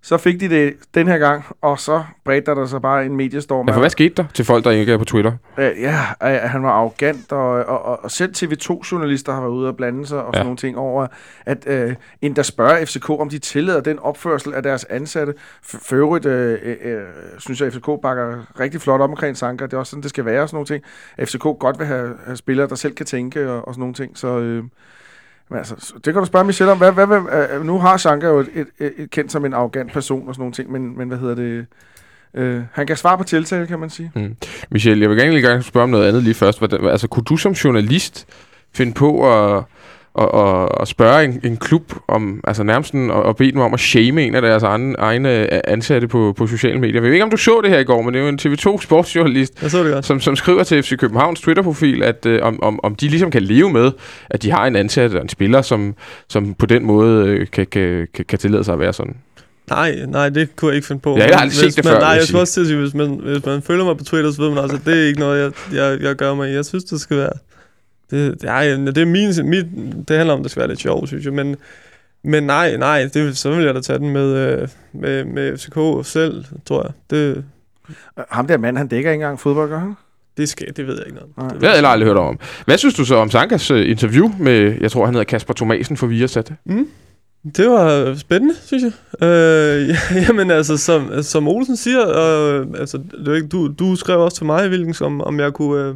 Så 0.05 0.17
fik 0.17 0.41
de 0.41 0.49
det 0.49 0.75
den 0.95 1.09
her 1.09 1.19
gang, 1.19 1.45
og 1.61 1.79
så 1.79 2.03
bredte 2.25 2.51
der 2.51 2.67
sig 2.67 2.83
bare 2.83 3.07
en 3.07 3.17
mediestorm. 3.17 3.69
Ja, 3.69 3.75
for 3.75 3.81
hvad 3.81 3.91
skete 3.91 4.15
der 4.15 4.25
til 4.35 4.45
folk, 4.45 4.65
der 4.65 4.71
ikke 4.71 4.93
er 4.93 4.99
på 4.99 5.05
Twitter? 5.05 5.33
Øh, 5.59 5.71
ja, 5.81 5.99
at 6.21 6.51
han 6.51 6.63
var 6.63 6.71
arrogant, 6.71 7.33
og, 7.33 7.51
og, 7.51 7.85
og, 7.85 8.05
og 8.05 8.11
selv 8.11 8.33
TV2-journalister 8.37 9.33
har 9.33 9.41
været 9.41 9.53
ude 9.53 9.69
og 9.69 9.77
blande 9.77 10.07
sig 10.07 10.19
og 10.19 10.27
sådan 10.27 10.39
Ja. 10.39 10.43
nogle 10.43 10.57
ting 10.57 10.79
over, 10.79 11.07
at 11.47 11.65
øh, 11.67 11.95
en 12.23 12.37
der 12.37 12.43
spørger 12.43 12.85
FCK, 12.85 13.11
om 13.11 13.29
de 13.29 13.39
tillader 13.39 13.81
den 13.81 13.99
opførsel 13.99 14.55
af 14.55 14.63
deres 14.63 14.85
ansatte. 14.85 15.35
For, 15.63 15.95
øvrigt 15.97 16.27
øh, 16.27 16.59
øh, 16.63 16.77
øh, 16.85 17.03
synes 17.39 17.61
jeg, 17.61 17.67
at 17.67 17.73
FCK 17.75 17.87
bakker 18.03 18.61
rigtig 18.61 18.81
flot 18.81 19.01
op 19.01 19.11
omkring 19.11 19.37
Sanka. 19.37 19.65
Det 19.65 19.73
er 19.73 19.79
også 19.79 19.91
sådan, 19.91 20.03
det 20.03 20.11
skal 20.11 20.25
være 20.25 20.43
og 20.43 20.49
sådan 20.49 20.57
nogle 20.57 20.67
ting. 20.67 20.85
FCK 21.29 21.43
godt 21.43 21.79
vil 21.79 21.87
have, 21.87 22.15
have 22.27 22.37
spillere, 22.37 22.69
der 22.69 22.75
selv 22.75 22.95
kan 22.95 23.07
tænke 23.07 23.51
og, 23.51 23.69
og 23.69 23.75
sådan 23.75 23.81
nogle 23.81 23.95
ting. 23.95 24.19
Så... 24.19 24.39
Øh, 24.39 24.65
men 25.53 25.59
altså, 25.59 25.93
det 25.95 26.05
kan 26.05 26.15
du 26.15 26.25
spørge 26.25 26.45
Michelle 26.45 26.73
om. 26.73 26.79
Hvad, 26.79 26.93
hvad, 26.93 27.07
hvad, 27.07 27.21
øh, 27.55 27.65
nu 27.65 27.79
har 27.79 27.97
Sanka 27.97 28.27
jo 28.27 28.39
et, 28.39 28.49
et, 28.55 28.67
et, 28.79 28.93
et 28.97 29.11
kendt 29.11 29.33
som 29.33 29.45
en 29.45 29.55
arrogant 29.55 29.93
person 29.93 30.29
og 30.29 30.35
sådan 30.35 30.41
nogle 30.41 30.53
ting, 30.53 30.73
men, 30.73 30.99
men 30.99 31.09
hvad 31.09 31.19
hedder 31.19 31.35
det... 31.35 31.67
Øh, 32.35 32.63
han 32.73 32.87
kan 32.87 32.97
svare 32.97 33.19
på 33.19 33.25
tiltale, 33.25 33.67
kan 33.67 33.79
man 33.79 33.91
sige. 33.91 34.13
Mm. 34.15 34.37
Michel, 34.71 35.01
jeg 35.01 35.11
vil 35.11 35.19
gerne 35.19 35.31
lige 35.31 35.49
gerne 35.49 35.63
spørge 35.63 35.85
om 35.85 35.91
noget 35.91 36.09
andet 36.09 36.23
lige 36.23 36.35
først. 36.35 36.59
Hvordan, 36.59 36.87
altså, 36.87 37.09
kunne 37.09 37.25
du 37.25 37.37
som 37.37 37.53
journalist 37.53 38.27
finde 38.75 38.93
på 38.93 39.33
at, 39.33 39.65
at, 40.19 40.29
at, 40.35 40.69
at 40.81 40.89
spørge 40.89 41.25
en, 41.25 41.41
en 41.45 41.57
klub 41.57 41.93
om, 42.09 42.41
altså 42.45 42.63
nærmest 42.63 42.89
sådan, 42.89 43.11
at, 43.11 43.29
at 43.29 43.37
bede 43.37 43.53
dem 43.53 43.61
om 43.61 43.75
at 43.75 43.81
shame 43.81 44.23
en 44.23 44.35
af 44.35 44.43
deres 44.43 44.63
egne, 44.63 44.95
egne 44.99 45.69
ansatte 45.69 46.09
på, 46.09 46.35
på 46.37 46.47
sociale 46.47 46.81
medier? 46.81 46.95
Jeg 46.95 47.03
ved 47.03 47.13
ikke, 47.13 47.25
om 47.25 47.31
du 47.31 47.37
så 47.37 47.61
det 47.63 47.71
her 47.71 47.79
i 47.79 47.85
går, 47.85 48.03
men 48.03 48.15
det 48.15 48.21
er 48.21 48.25
jo 48.25 48.29
en 48.29 48.39
TV2 48.43 48.83
sportsjournalist, 48.83 49.71
som, 50.03 50.21
som 50.21 50.37
skriver 50.37 50.63
til 50.63 50.83
FC 50.83 50.97
Københavns 50.97 51.41
Twitter-profil, 51.41 52.03
at 52.03 52.27
øh, 52.27 52.43
om, 52.43 52.63
om, 52.63 52.81
om 52.83 52.95
de 52.95 53.09
ligesom 53.09 53.31
kan 53.31 53.43
leve 53.43 53.71
med, 53.71 53.91
at 54.31 54.43
de 54.43 54.51
har 54.51 54.67
en 54.67 54.77
ansat 54.77 55.15
og 55.15 55.23
en 55.23 55.29
spiller, 55.29 55.63
som, 55.63 55.95
som 56.29 56.55
på 56.55 56.67
den 56.67 56.85
måde 56.85 57.27
øh, 57.27 57.47
kan, 57.53 57.67
kan, 57.67 58.09
kan, 58.15 58.25
kan 58.25 58.39
tillade 58.39 58.65
sig 58.65 58.73
at 58.73 58.81
være 58.81 58.93
sådan. 58.93 59.17
Nej, 59.71 59.99
nej, 60.09 60.29
det 60.29 60.57
kunne 60.57 60.69
jeg 60.69 60.77
ikke 60.77 60.87
finde 60.87 61.01
på. 61.01 61.17
Ja, 61.17 61.27
jeg 61.27 61.35
har 61.35 61.41
aldrig 61.41 61.57
set 61.57 61.77
det 61.77 61.85
man, 61.85 61.93
før, 61.93 62.01
Nej, 62.01 62.09
jeg 62.09 62.23
skulle 62.23 62.41
også 62.41 62.55
til 62.55 62.61
at 62.61 62.67
sige, 62.67 62.79
hvis 62.79 62.95
man, 62.95 63.21
hvis 63.23 63.47
man 63.47 63.63
følger 63.63 63.85
mig 63.85 63.99
på 63.99 64.05
Twitter, 64.05 64.31
så 64.31 64.43
ved 64.43 64.51
man 64.51 64.65
at 64.65 64.81
det 64.85 65.03
er 65.03 65.07
ikke 65.07 65.21
noget, 65.21 65.43
jeg, 65.43 65.53
jeg, 65.75 66.03
jeg 66.03 66.17
gør 66.17 66.35
mig 66.35 66.51
i. 66.51 66.55
Jeg 66.55 66.65
synes, 66.65 66.85
det 66.85 67.01
skal 67.01 67.17
være... 67.17 67.33
Det, 68.13 68.43
ja, 68.43 68.77
det 68.77 68.99
er 68.99 69.07
min, 69.07 69.51
mit, 69.51 69.67
det 70.09 70.17
handler 70.17 70.35
om, 70.35 70.41
at 70.41 70.45
det 70.45 70.51
skal 70.51 70.61
være 70.61 70.69
lidt 70.69 70.81
sjovt, 70.81 71.09
synes 71.09 71.25
jeg. 71.25 71.33
Men, 71.33 71.57
men 72.25 72.43
nej, 72.43 72.77
nej, 72.77 73.09
det, 73.15 73.37
så 73.37 73.51
vil 73.51 73.65
jeg 73.65 73.75
da 73.75 73.81
tage 73.81 73.99
den 73.99 74.11
med, 74.11 74.37
øh, 74.37 74.69
med, 74.93 75.25
med 75.25 75.59
FCK 75.59 76.09
selv, 76.13 76.45
tror 76.65 76.83
jeg. 76.83 76.93
Det, 77.11 77.45
Ham 78.31 78.47
der 78.47 78.57
mand, 78.57 78.77
han 78.77 78.89
dækker 78.89 79.11
ikke 79.11 79.23
engang 79.23 79.41
fodbold, 79.41 79.69
gør 79.69 79.79
han? 79.79 79.95
det, 80.37 80.49
skal, 80.49 80.77
det 80.77 80.87
ved 80.87 80.97
jeg 80.97 81.07
ikke 81.07 81.15
noget 81.15 81.31
om. 81.37 81.45
Nej. 81.45 81.53
Det 81.53 81.61
Det 81.61 81.69
har 81.69 81.77
jeg 81.77 81.85
aldrig 81.85 82.07
hørt 82.07 82.17
om. 82.17 82.39
Hvad 82.65 82.79
synes 82.79 82.95
du 82.95 83.05
så 83.05 83.17
om 83.17 83.31
Sankas 83.31 83.71
øh, 83.71 83.91
interview 83.91 84.31
med, 84.39 84.77
jeg 84.81 84.91
tror 84.91 85.05
han 85.05 85.15
hedder 85.15 85.25
Kasper 85.25 85.55
Thomasen 85.55 85.97
for 85.97 86.07
Viasat? 86.07 86.53
Det 87.57 87.71
var 87.71 88.15
spændende, 88.15 88.55
synes 88.65 88.83
jeg. 88.83 88.93
Øh, 89.29 89.89
ja, 89.89 89.97
jamen 90.29 90.51
altså, 90.51 90.77
som, 90.77 91.23
som 91.23 91.49
Olsen 91.49 91.77
siger, 91.77 92.09
øh, 92.09 92.67
altså, 92.79 92.99
det 93.19 93.29
er 93.29 93.35
ikke, 93.35 93.49
du, 93.49 93.75
du 93.79 93.97
skrev 93.97 94.21
også 94.21 94.37
til 94.37 94.47
mig, 94.47 94.71
Vilkens, 94.71 95.01
om, 95.01 95.21
om 95.21 95.41
jeg 95.41 95.53
kunne 95.53 95.89
øh, 95.89 95.95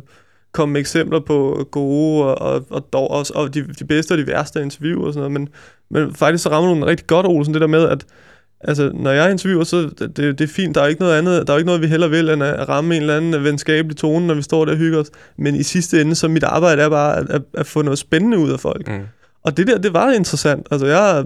komme 0.57 0.73
med 0.73 0.81
eksempler 0.81 1.21
på 1.21 1.69
gode 1.71 2.25
og, 2.25 2.55
og, 2.55 2.67
og, 2.71 2.93
dog, 2.93 3.11
også, 3.11 3.33
og 3.37 3.55
de, 3.55 3.63
de 3.79 3.85
bedste 3.85 4.13
og 4.13 4.19
de 4.19 4.27
værste 4.27 4.63
interview 4.63 5.07
og 5.07 5.13
sådan 5.13 5.31
noget, 5.31 5.33
men, 5.33 5.49
men 5.91 6.15
faktisk 6.15 6.43
så 6.43 6.51
rammer 6.51 6.71
du 6.71 6.75
den 6.75 6.87
rigtig 6.87 7.07
godt, 7.07 7.27
Olsen, 7.27 7.55
det 7.55 7.61
der 7.61 7.67
med, 7.67 7.89
at 7.89 8.07
altså, 8.61 8.91
når 8.95 9.11
jeg 9.11 9.31
interviewer, 9.31 9.65
så 9.65 9.83
det, 9.83 10.17
det, 10.17 10.39
det 10.39 10.41
er 10.41 10.49
fint, 10.49 10.75
der 10.75 10.83
er 10.83 10.87
ikke 10.87 11.01
noget 11.01 11.19
andet, 11.19 11.47
der 11.47 11.53
er 11.53 11.59
ikke 11.59 11.67
noget, 11.67 11.83
vi 11.83 11.87
heller 11.87 12.09
vil, 12.09 12.29
end 12.29 12.43
at 12.43 12.69
ramme 12.69 12.97
en 12.97 13.03
eller 13.03 13.17
anden 13.17 13.45
venskabelig 13.45 13.97
tone, 13.97 14.27
når 14.27 14.35
vi 14.35 14.43
står 14.43 14.65
der 14.65 14.73
og 14.73 14.79
hygger 14.79 15.01
os, 15.01 15.11
men 15.39 15.55
i 15.55 15.63
sidste 15.63 16.01
ende, 16.01 16.15
så 16.15 16.29
mit 16.29 16.45
arbejde 16.45 16.83
er 16.83 16.89
bare 16.89 17.17
at, 17.17 17.31
at, 17.31 17.43
at 17.55 17.67
få 17.67 17.83
noget 17.83 17.99
spændende 17.99 18.39
ud 18.39 18.51
af 18.51 18.61
folk. 18.61 18.89
Mm. 18.89 19.07
Og 19.45 19.57
det 19.57 19.67
der, 19.67 19.79
det 19.79 19.93
var 19.93 20.13
interessant. 20.13 20.67
Altså, 20.71 20.87
jeg, 20.87 21.25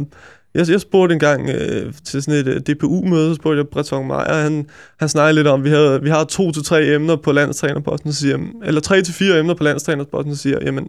jeg, 0.55 0.69
jeg 0.69 0.81
spurgte 0.81 1.13
engang 1.13 1.51
øh, 1.51 1.93
til 2.05 2.23
sådan 2.23 2.41
et 2.41 2.47
øh, 2.47 2.61
DPU-møde, 2.61 3.31
så 3.31 3.35
spurgte 3.35 3.59
jeg 3.59 3.69
Breton 3.69 4.07
Meyer, 4.07 4.43
han, 4.43 4.67
han 5.01 5.09
snakkede 5.09 5.35
lidt 5.35 5.47
om, 5.47 5.65
vi, 5.65 5.69
havde, 5.69 6.03
vi 6.03 6.09
har 6.09 6.25
to 6.25 6.53
til 6.53 6.65
tre 6.65 6.95
emner 6.95 7.17
på 7.17 7.33
landstrænerposten, 7.33 8.13
siger, 8.13 8.39
eller 8.65 8.81
tre 8.81 9.03
til 9.03 9.15
fire 9.15 9.39
emner 9.39 9.55
på 9.55 9.65
landstrænerposten, 9.65 10.37
siger 10.37 10.59
jamen, 10.65 10.89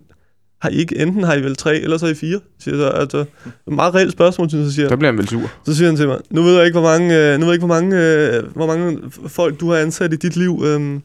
har 0.61 0.69
I 0.69 0.73
ikke, 0.73 0.97
enten 0.97 1.23
har 1.23 1.33
I 1.33 1.41
vel 1.41 1.55
tre, 1.55 1.77
eller 1.77 1.97
så 1.97 2.05
har 2.05 2.11
I 2.11 2.15
fire, 2.15 2.39
siger 2.59 2.77
så. 2.77 2.87
Altså, 2.87 3.25
meget 3.67 3.95
reelt 3.95 4.11
spørgsmål, 4.11 4.49
synes 4.49 4.65
jeg, 4.65 4.71
siger 4.71 4.87
jeg. 4.89 4.99
bliver 4.99 5.11
han 5.11 5.17
vel 5.17 5.27
sur. 5.27 5.51
Så 5.65 5.75
siger 5.75 5.87
han 5.87 5.95
til 5.95 6.07
mig, 6.07 6.19
nu 6.29 6.41
ved 6.41 6.55
jeg 6.55 6.65
ikke, 6.65 6.79
hvor 6.79 6.89
mange, 6.89 7.17
øh, 7.17 7.39
nu 7.39 7.45
ved 7.45 7.47
jeg 7.47 7.53
ikke, 7.53 7.65
hvor 7.65 7.75
mange, 7.75 7.97
øh, 7.97 8.43
hvor 8.55 8.67
mange 8.67 8.99
folk 9.27 9.59
du 9.59 9.71
har 9.71 9.77
ansat 9.77 10.13
i 10.13 10.15
dit 10.15 10.35
liv. 10.35 10.63
øhm, 10.65 11.01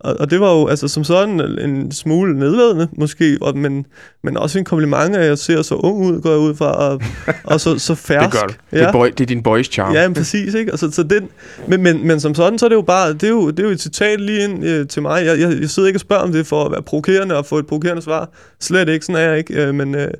og, 0.00 0.16
og 0.20 0.30
det 0.30 0.40
var 0.40 0.52
jo 0.52 0.66
altså 0.66 0.88
som 0.88 1.04
sådan 1.04 1.40
en 1.40 1.92
smule 1.92 2.38
nedladende, 2.38 2.88
måske, 2.92 3.38
og, 3.40 3.56
men, 3.56 3.86
men 4.22 4.36
også 4.36 4.58
en 4.58 4.64
kompliment, 4.64 5.16
at 5.16 5.26
jeg 5.26 5.38
ser 5.38 5.62
så 5.62 5.74
ung 5.74 6.06
ud, 6.06 6.20
går 6.20 6.30
jeg 6.30 6.38
ud 6.38 6.54
fra, 6.54 6.72
og, 6.72 7.00
og 7.44 7.60
så, 7.60 7.78
så 7.78 7.94
fersk. 7.94 8.32
Det 8.32 8.40
gør 8.40 8.46
du. 8.46 8.54
Det, 8.70 8.82
er 8.82 8.92
boy, 8.92 9.06
det 9.06 9.20
er 9.20 9.26
din 9.26 9.42
boys 9.42 9.66
charm. 9.66 9.94
Ja, 9.94 10.08
men 10.08 10.14
præcis, 10.14 10.54
ikke? 10.54 10.70
Altså, 10.70 10.90
så 10.90 11.02
den, 11.02 11.28
men, 11.68 11.82
men, 11.82 12.06
men 12.06 12.20
som 12.20 12.34
sådan, 12.34 12.58
så 12.58 12.64
er 12.66 12.68
det 12.68 12.76
jo 12.76 12.82
bare, 12.82 13.12
det 13.12 13.22
er 13.22 13.28
jo, 13.28 13.50
det 13.50 13.60
er 13.60 13.64
jo 13.64 13.70
et 13.70 13.80
citat 13.80 14.20
lige 14.20 14.44
ind 14.44 14.64
øh, 14.64 14.88
til 14.88 15.02
mig. 15.02 15.24
Jeg, 15.24 15.40
jeg, 15.40 15.60
jeg 15.60 15.70
sidder 15.70 15.86
ikke 15.86 15.96
og 15.96 16.00
spørger 16.00 16.22
om 16.22 16.32
det 16.32 16.46
for 16.46 16.64
at 16.64 16.72
være 16.72 16.82
provokerende 16.82 17.36
og 17.36 17.46
få 17.46 17.58
et 17.58 17.66
provokerende 17.66 18.02
svar. 18.02 18.30
Slet 18.60 18.88
ikke, 18.88 19.06
sådan 19.06 19.22
er 19.22 19.28
jeg 19.28 19.38
ikke. 19.38 19.62
Øh, 19.62 19.74
men, 19.74 19.94
øh, 19.94 20.10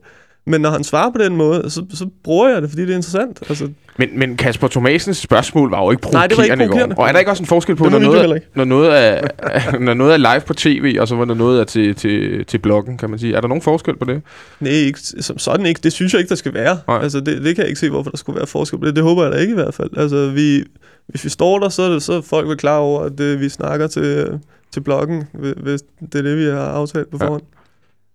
men 0.46 0.60
når 0.60 0.70
han 0.70 0.84
svarer 0.84 1.10
på 1.10 1.18
den 1.18 1.36
måde, 1.36 1.70
så, 1.70 1.84
så 1.94 2.08
bruger 2.24 2.48
jeg 2.48 2.62
det, 2.62 2.70
fordi 2.70 2.82
det 2.82 2.90
er 2.90 2.96
interessant. 2.96 3.38
Altså, 3.48 3.68
Men, 3.98 4.08
men 4.18 4.36
Kasper 4.36 4.68
Thomasens 4.68 5.16
spørgsmål 5.16 5.70
var 5.70 5.82
jo 5.84 5.90
ikke 5.90 6.06
Nej, 6.12 6.26
det 6.26 6.36
var 6.36 6.42
ikke 6.44 6.56
provokerende 6.56 6.66
provokerende. 6.68 6.96
Og 6.98 7.08
er 7.08 7.12
der 7.12 7.18
ikke 7.18 7.30
også 7.30 7.42
en 7.42 7.46
forskel 7.46 7.76
på, 7.76 7.84
Det 7.84 7.92
når 7.92 7.98
noget, 7.98 8.30
er, 8.30 8.38
når, 8.54 8.64
noget 8.64 8.98
er, 8.98 9.20
når 9.86 9.94
noget 9.94 10.12
er 10.12 10.16
live 10.16 10.40
på 10.46 10.54
tv, 10.54 10.96
og 11.00 11.08
så 11.08 11.24
når 11.24 11.34
noget 11.34 11.60
er 11.60 11.64
til, 11.64 11.94
til, 11.94 12.44
til 12.44 12.58
bloggen, 12.58 12.98
kan 12.98 13.10
man 13.10 13.18
sige? 13.18 13.34
Er 13.34 13.40
der 13.40 13.48
nogen 13.48 13.62
forskel 13.62 13.96
på 13.96 14.04
det? 14.04 14.22
nej, 14.60 14.72
ikke, 14.72 14.98
som 15.00 15.38
sådan 15.38 15.66
ikke. 15.66 15.80
Det 15.82 15.92
synes 15.92 16.12
jeg 16.12 16.20
ikke, 16.20 16.28
der 16.28 16.34
skal 16.34 16.54
være. 16.54 16.78
Nej. 16.88 16.98
Altså, 17.02 17.20
det, 17.20 17.26
det 17.44 17.54
kan 17.56 17.62
jeg 17.62 17.68
ikke 17.68 17.80
se, 17.80 17.90
hvorfor 17.90 18.10
der 18.10 18.16
skulle 18.16 18.36
være 18.36 18.46
forskel 18.46 18.78
på 18.78 18.86
det. 18.86 18.96
Det 18.96 19.04
håber 19.04 19.22
jeg 19.22 19.32
da 19.32 19.36
ikke 19.38 19.50
i 19.50 19.54
hvert 19.54 19.74
fald. 19.74 19.90
Altså, 19.96 20.30
vi, 20.30 20.64
hvis 21.08 21.24
vi 21.24 21.28
står 21.30 21.58
der, 21.58 21.68
så 21.68 21.82
er, 21.82 21.88
det, 21.88 22.02
så 22.02 22.12
er 22.12 22.20
folk 22.20 22.48
vel 22.48 22.56
klar 22.56 22.78
over, 22.78 23.00
at 23.02 23.20
øh, 23.20 23.40
vi 23.40 23.48
snakker 23.48 23.86
til, 23.86 24.26
til 24.72 24.80
bloggen, 24.80 25.24
hvis- 25.62 25.82
det 26.12 26.18
er 26.18 26.22
det, 26.22 26.36
vi 26.38 26.44
har 26.44 26.58
aftalt 26.68 27.10
på 27.10 27.18
Ja. 27.20 27.38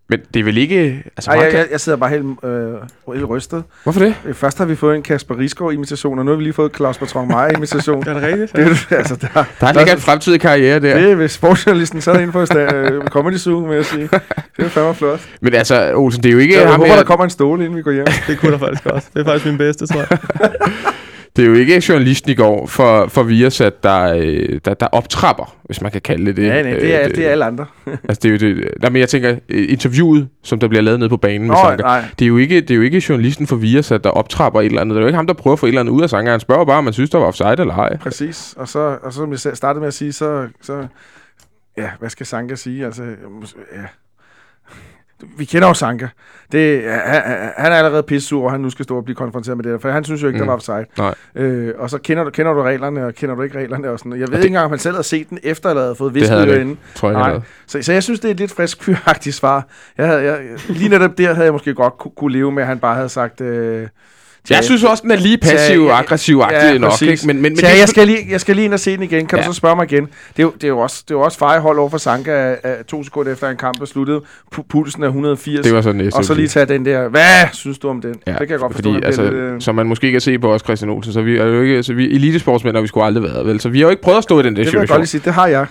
Men 0.10 0.20
det 0.34 0.40
er 0.40 0.44
vel 0.44 0.58
ikke... 0.58 1.04
Altså, 1.18 1.32
Ej, 1.32 1.38
jeg, 1.38 1.54
jeg, 1.54 1.66
jeg 1.72 1.80
sidder 1.80 1.98
bare 1.98 2.10
helt, 2.10 2.26
øh, 2.44 2.74
helt 3.16 3.30
rystet. 3.30 3.64
Hvorfor 3.84 4.00
det? 4.00 4.16
Øh, 4.26 4.34
Først 4.34 4.58
har 4.58 4.66
vi 4.66 4.76
fået 4.76 4.96
en 4.96 5.02
Kasper 5.04 5.38
Risgaard-imitation, 5.40 6.20
og 6.20 6.26
nu 6.26 6.32
har 6.32 6.38
vi 6.38 6.44
lige 6.44 6.54
fået 6.54 6.76
Claus 6.76 6.98
Patron 6.98 7.28
Meyer-imitation. 7.28 8.04
Er 8.08 8.14
det 8.14 8.24
rigtigt? 8.24 8.56
det, 8.56 8.68
er- 8.92 8.96
altså, 8.98 9.16
der, 9.16 9.44
Der 9.62 9.74
ligger 9.74 9.94
en 9.94 10.00
fremtidig 10.00 10.42
karriere 10.42 10.80
der. 10.80 11.00
det 11.00 11.12
er 11.12 11.16
hvis 11.16 11.32
sportsjournalisten 11.32 12.02
sad 12.02 12.20
inde 12.22 12.32
på 12.32 12.42
øh, 12.42 13.02
Comedy 13.08 13.36
Zoo, 13.38 13.58
vil 13.60 13.76
jeg 13.76 13.86
sige. 13.86 14.10
Det 14.58 14.66
er 14.66 14.70
fandme 14.70 14.96
flot. 14.96 15.20
Men 15.42 15.54
altså, 15.54 15.92
Olsen, 15.96 16.24
det 16.24 16.30
er 16.30 16.34
jo 16.34 16.40
ikke... 16.40 16.56
Jeg 16.60 16.68
ham 16.70 16.76
håber, 16.80 16.86
her- 16.90 16.96
der 16.98 17.04
kommer 17.04 17.24
en 17.24 17.30
stole, 17.30 17.64
inden 17.66 17.78
vi 17.78 17.82
går 17.82 17.92
hjem. 17.92 18.06
Det 18.28 18.40
kunne 18.40 18.52
der 18.52 18.58
faktisk 18.60 18.86
også. 18.86 19.08
Det 19.14 19.20
er 19.20 19.26
faktisk 19.26 19.46
min 19.46 19.58
bedste, 19.58 19.88
tror 19.88 20.00
jeg. 20.10 20.20
Det 21.36 21.46
er 21.46 21.50
jo 21.50 21.54
ikke 21.54 21.84
journalisten 21.90 22.32
i 22.32 22.36
går 22.36 22.68
for, 22.68 23.08
for 23.08 23.24
Viasat, 23.24 23.84
der, 23.84 24.16
øh, 24.16 24.60
der, 24.66 24.74
der 24.74 24.88
optrapper, 24.88 25.56
hvis 25.64 25.82
man 25.82 25.92
kan 25.92 26.02
kalde 26.02 26.26
det 26.26 26.38
det. 26.38 26.44
Ja, 26.44 26.62
nej, 26.62 26.74
det 26.74 26.96
er, 26.96 27.04
Øh, 27.04 27.16
det 27.16 27.26
er 27.28 27.32
alle 27.32 27.46
andre. 27.46 27.66
Altså, 28.10 28.20
det 28.24 28.26
er 28.44 28.48
jo 28.48 28.56
det. 28.56 28.68
Nej, 28.82 28.90
men 28.90 29.00
jeg 29.00 29.10
tænker, 29.10 29.36
øh, 29.50 29.72
interviewet, 29.72 30.28
som 30.44 30.60
der 30.60 30.68
bliver 30.68 30.82
lavet 30.82 31.00
nede 31.00 31.10
på 31.10 31.18
banen 31.18 31.48
med 31.48 31.56
Nå, 31.56 31.62
Sanka, 31.64 31.84
nej. 31.84 32.04
det 32.20 32.26
er, 32.26 32.30
jo 32.30 32.38
ikke, 32.38 32.62
det 32.62 32.72
er 32.72 32.76
jo 32.76 32.82
ikke 32.82 33.04
journalisten 33.10 33.48
for 33.48 33.56
Viasat, 33.56 34.04
der 34.04 34.10
optrapper 34.10 34.62
et 34.62 34.66
eller 34.66 34.82
andet. 34.82 34.96
Det 34.96 35.00
er 35.00 35.04
jo 35.04 35.08
ikke 35.08 35.16
ham, 35.18 35.28
der 35.28 35.34
prøver 35.34 35.54
at 35.54 35.60
få 35.60 35.66
et 35.66 35.70
eller 35.70 35.82
andet 35.82 35.94
ud 35.94 36.02
af 36.02 36.10
Sanka. 36.10 36.32
Han 36.32 36.40
spørger 36.40 36.66
bare, 36.66 36.78
om 36.78 36.84
man 36.84 36.94
synes, 36.94 37.10
der 37.10 37.18
var 37.18 37.26
offside 37.26 37.56
eller 37.60 37.76
ej. 37.76 37.98
Præcis. 37.98 38.54
Og 38.58 38.68
så, 38.68 38.98
og 39.04 39.14
så 39.14 39.18
som 39.18 39.32
jeg 39.32 39.58
startede 39.58 39.80
med 39.80 39.88
at 39.88 39.94
sige, 39.94 40.14
så, 40.14 40.48
så 40.62 40.88
ja, 41.78 41.90
hvad 42.00 42.10
skal 42.10 42.26
Sanka 42.26 42.56
sige? 42.56 42.86
Altså, 42.86 43.04
ja. 43.76 43.84
Vi 45.38 45.46
kender 45.46 45.68
jo 45.68 45.74
Sanka. 45.74 46.08
Det, 46.52 46.84
han, 46.84 47.22
han 47.58 47.72
er 47.72 47.76
allerede 47.76 48.04
pissur, 48.04 48.46
og 48.46 48.52
han 48.52 48.60
nu 48.62 48.70
skal 48.70 48.84
stå 48.86 48.98
og 48.98 49.04
blive 49.06 49.16
konfronteret 49.16 49.58
med 49.58 49.64
det 49.64 49.72
der, 49.72 49.80
for 49.80 49.90
han 49.92 50.04
synes 50.04 50.22
jo 50.24 50.28
ikke, 50.28 50.38
mm. 50.38 50.42
Der 50.42 50.46
var 50.46 50.54
offside. 50.54 50.86
Nej. 50.98 51.14
Øh, 51.36 51.74
og 51.78 51.90
så 51.90 51.98
kender 51.98 52.24
du, 52.24 52.30
kender 52.30 52.54
du 52.54 52.62
reglerne, 52.62 53.06
og 53.06 53.14
kender 53.14 53.36
du 53.36 53.42
ikke 53.42 53.58
reglerne 53.60 53.90
og 53.90 54.00
sådan. 54.00 54.12
Jeg 54.12 54.20
ved 54.20 54.28
det- 54.28 54.36
ikke 54.36 54.48
engang, 54.48 54.66
om 54.66 54.72
han 54.72 54.80
selv 54.80 54.96
havde 54.96 55.04
set 55.08 55.30
den, 55.30 55.40
efter 55.44 55.70
at 55.70 55.76
havde 55.78 55.96
fået 55.96 56.14
Det 56.14 56.30
havde 56.30 56.42
visket 56.42 56.58
han 56.60 56.68
inde. 56.68 56.80
Tror 56.96 57.10
jeg, 57.10 57.20
Nej. 57.20 57.32
Nej. 57.32 57.42
Så, 57.68 57.82
så 57.82 57.94
jeg 57.94 58.04
synes, 58.04 58.20
det 58.20 58.28
er 58.28 58.32
et 58.34 58.40
lidt 58.40 58.52
frisk 58.52 58.84
fyragtigt 58.84 59.36
svar. 59.36 59.68
Jeg 59.98 60.08
havde, 60.08 60.24
jeg, 60.24 60.40
lige 60.70 60.90
netop 60.90 61.18
der 61.18 61.34
havde 61.34 61.46
jeg 61.46 61.54
måske 61.54 61.74
godt 61.74 61.98
kunne, 61.98 62.12
kunne 62.18 62.32
leve 62.34 62.52
med, 62.52 62.64
at 62.64 62.68
han 62.68 62.80
bare 62.80 62.96
havde 62.96 63.10
sagt... 63.10 63.42
Øh, 63.42 63.88
Jeg 64.50 64.64
synes 64.64 64.84
også, 64.84 65.04
den 65.04 65.12
er 65.12 65.16
lige 65.16 65.38
passiv 65.38 65.84
og 65.86 66.00
aggressiv 66.00 66.40
agtig 66.44 66.80
nok. 66.80 66.92
præcis. 66.92 67.10
Ikke? 67.10 67.28
Men, 67.28 67.36
men, 67.36 67.44
men 67.44 67.56
det, 67.56 67.64
jeg, 67.64 67.90
skal 67.90 68.08
lige, 68.08 68.20
jeg 68.30 68.42
skal 68.42 68.56
lige 68.56 68.66
ind 68.66 68.74
og 68.74 68.80
se 68.80 68.96
den 68.96 69.04
igen. 69.04 69.26
Kan 69.26 69.38
ja. 69.38 69.44
Ja. 69.44 69.48
du 69.48 69.54
så 69.54 69.58
spørge 69.58 69.76
mig 69.76 69.92
igen? 69.92 70.04
Det 70.04 70.10
er 70.40 70.44
jo, 70.44 70.52
det 70.56 70.64
er 70.64 70.68
jo 70.68 70.80
også, 70.80 71.04
det 71.08 71.14
er 71.14 71.18
jo 71.18 71.22
også 71.22 71.38
fejhold 71.38 71.80
over 71.80 71.90
for 71.90 71.98
Sanka 71.98 72.32
af 72.64 72.76
to 72.88 73.04
sekunder 73.04 73.32
efter 73.32 73.50
en 73.50 73.58
kamp 73.58 73.82
er 73.82 73.86
sluttet. 73.86 74.22
Pu- 74.56 74.66
pulsen 74.70 75.04
er 75.04 75.08
180. 75.08 75.64
det 75.66 75.74
var 75.76 75.82
sådan 75.82 76.02
næste. 76.02 76.18
og 76.18 76.26
så 76.26 76.34
lige 76.34 76.48
tage 76.48 76.66
den 76.66 76.86
der. 76.86 77.08
Hvad 77.08 77.24
synes 77.54 77.78
du 77.80 77.90
om 77.90 78.02
den? 78.02 78.16
Ja, 78.28 78.32
det 78.32 78.40
kan 78.40 78.50
jeg 78.50 78.60
godt 78.60 78.74
forstå. 78.74 78.94
fordi, 78.94 79.06
altså, 79.06 79.22
lidt, 79.24 79.34
øh, 79.34 79.62
som 79.62 79.76
man 79.76 79.86
måske 79.88 80.12
kan 80.12 80.22
se 80.22 80.40
på 80.40 80.54
os, 80.54 80.62
Christian 80.62 80.90
Olsen, 80.90 81.14
så 81.14 81.22
vi 81.22 81.38
er 81.38 81.46
jo 81.46 81.62
ikke, 81.62 81.84
så 81.84 81.94
vi 81.94 82.16
elitesportsmænd 82.16 82.76
har 82.76 82.82
vi 82.82 82.88
sgu 82.88 83.02
aldrig 83.02 83.24
været, 83.24 83.48
vel? 83.48 83.60
Så 83.60 83.70
vi 83.70 83.78
har 83.80 83.86
jo 83.86 83.90
ikke 83.90 84.02
prøvet 84.02 84.18
at 84.18 84.24
stå 84.24 84.40
i 84.40 84.44
den 84.44 84.56
der 84.56 84.64
det 84.64 84.74
vil 84.74 84.80
jeg 84.80 84.88
godt 84.88 84.88
situation. 84.88 85.00
lige 85.00 85.08
sige. 85.08 85.22
Det 85.26 85.34
har 85.34 85.48
jeg. 85.48 85.66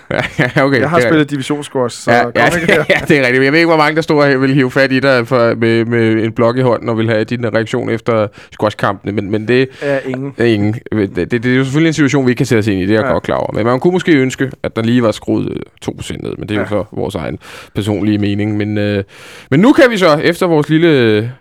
ja, 0.55 0.63
okay. 0.65 0.79
Jeg 0.79 0.89
har 0.89 0.97
det 0.97 1.07
spillet 1.07 1.29
divisionscores, 1.29 1.93
så 1.93 2.11
Ja, 2.11 2.17
ja, 2.17 2.23
ja, 2.89 2.95
det 3.07 3.17
er 3.17 3.25
rigtigt. 3.25 3.43
Jeg 3.43 3.51
ved 3.51 3.59
ikke, 3.59 3.65
hvor 3.67 3.77
mange, 3.77 3.95
der 3.95 4.01
står 4.01 4.25
her 4.25 4.37
vil 4.37 4.53
hive 4.53 4.71
fat 4.71 4.91
i 4.91 4.99
dig 4.99 5.27
for, 5.27 5.55
med, 5.55 5.85
med 5.85 6.23
en 6.23 6.31
blok 6.31 6.57
i 6.57 6.61
hånden 6.61 6.89
og 6.89 6.97
vil 6.97 7.09
have 7.09 7.23
din 7.23 7.53
reaktion 7.55 7.89
efter 7.89 8.27
squashkampene, 8.63 9.11
men, 9.11 9.31
men 9.31 9.47
det 9.47 9.67
Ja, 9.81 9.99
ingen. 10.05 10.33
er 10.37 10.45
ingen. 10.45 10.73
Det, 10.91 11.15
det, 11.15 11.31
det, 11.31 11.45
er 11.45 11.55
jo 11.55 11.63
selvfølgelig 11.63 11.87
en 11.87 11.93
situation, 11.93 12.25
vi 12.25 12.31
ikke 12.31 12.37
kan 12.37 12.45
sætte 12.45 12.59
os 12.59 12.67
ind 12.67 12.79
i, 12.81 12.85
det 12.85 12.89
er 12.89 12.93
jeg 12.99 13.05
Ja. 13.07 13.11
godt 13.11 13.23
klar 13.23 13.35
over. 13.37 13.51
Men 13.53 13.65
man 13.65 13.79
kunne 13.79 13.91
måske 13.93 14.11
ønske, 14.17 14.51
at 14.63 14.75
der 14.75 14.81
lige 14.81 15.03
var 15.03 15.11
skruet 15.11 15.49
øh, 15.51 15.91
2% 15.91 16.17
ned, 16.23 16.33
men 16.37 16.49
det 16.49 16.51
er 16.51 16.55
Ja. 16.55 16.61
jo 16.61 16.67
så 16.69 16.83
vores 16.91 17.15
egen 17.15 17.39
personlige 17.75 18.17
mening. 18.17 18.57
Men, 18.57 18.77
øh, 18.77 19.03
men 19.51 19.59
nu 19.59 19.73
kan 19.73 19.83
vi 19.89 19.97
så, 19.97 20.15
efter 20.23 20.47
vores 20.47 20.69
lille, 20.69 21.31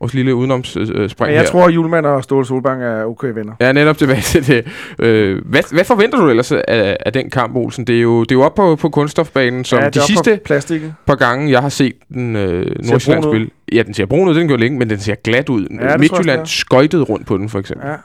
vores 0.00 0.14
lille 0.14 0.34
udenomsspring 0.34 0.90
øh, 0.90 1.10
Men 1.20 1.28
jeg 1.28 1.40
her, 1.40 1.46
tror, 1.46 1.64
at 1.64 1.74
Julemand 1.74 2.06
og 2.06 2.24
Ståle 2.24 2.46
Solbang 2.46 2.82
er 2.82 3.04
okay 3.04 3.32
venner. 3.32 3.52
Ja, 3.60 3.72
netop 3.72 3.98
tilbage 3.98 4.20
til 4.32 4.46
det. 4.46 4.66
Øh, 4.98 5.44
hvad, 5.44 5.62
hvad 5.72 5.84
forventer 5.84 6.18
du 6.18 6.28
ellers 6.28 6.52
af, 6.52 6.96
af 7.00 7.12
den 7.12 7.30
kamp, 7.30 7.56
Olsen? 7.56 7.84
Det 7.84 7.96
er 7.96 8.00
jo, 8.00 8.22
det 8.22 8.32
er 8.32 8.36
jo 8.36 8.42
op 8.42 8.54
på, 8.54 8.76
på 8.76 8.88
kunststofbanen, 8.88 9.64
som 9.64 9.78
ja, 9.78 9.90
de 9.90 10.00
sidste 10.00 10.40
par 11.06 11.14
gange, 11.14 11.50
jeg 11.50 11.60
har 11.60 11.68
set 11.68 11.94
den 12.08 12.36
øh, 12.36 12.66
Nordsjælland 12.84 13.24
spille. 13.24 13.50
Ja, 13.72 13.82
den 13.82 13.94
ser 13.94 14.06
brun 14.06 14.28
ud, 14.28 14.34
den 14.34 14.48
gør 14.48 14.56
længe, 14.56 14.78
men 14.78 14.90
den 14.90 14.98
ser 14.98 15.14
glat 15.14 15.48
ud. 15.48 15.66
Ja, 15.80 15.96
Midtjylland 15.96 16.46
skøjtede 16.46 17.02
rundt 17.02 17.26
på 17.26 17.38
den, 17.38 17.48
for 17.48 17.58
eksempel. 17.58 17.88
Ja. 17.88 17.96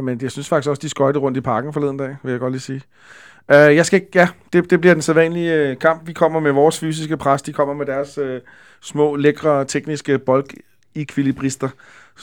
Men 0.00 0.18
jeg 0.22 0.30
synes 0.30 0.48
faktisk 0.48 0.70
også, 0.70 0.80
de 0.80 0.88
skøjtede 0.88 1.22
rundt 1.22 1.38
i 1.38 1.40
parken 1.40 1.72
forleden 1.72 1.96
dag, 1.96 2.16
vil 2.22 2.30
jeg 2.30 2.40
godt 2.40 2.52
lige 2.52 2.60
sige. 2.60 2.82
Uh, 3.48 3.54
jeg 3.54 3.86
skal 3.86 3.96
ikke, 3.96 4.10
ja, 4.14 4.28
det, 4.52 4.70
det 4.70 4.80
bliver 4.80 4.94
den 4.94 5.02
sædvanlige 5.02 5.70
uh, 5.70 5.78
kamp. 5.78 6.06
Vi 6.06 6.12
kommer 6.12 6.40
med 6.40 6.52
vores 6.52 6.78
fysiske 6.80 7.16
pres, 7.16 7.42
de 7.42 7.52
kommer 7.52 7.74
med 7.74 7.86
deres 7.86 8.18
uh, 8.18 8.24
små, 8.82 9.16
lækre, 9.16 9.64
tekniske 9.64 10.18
bold-ekvilibrister. 10.94 11.68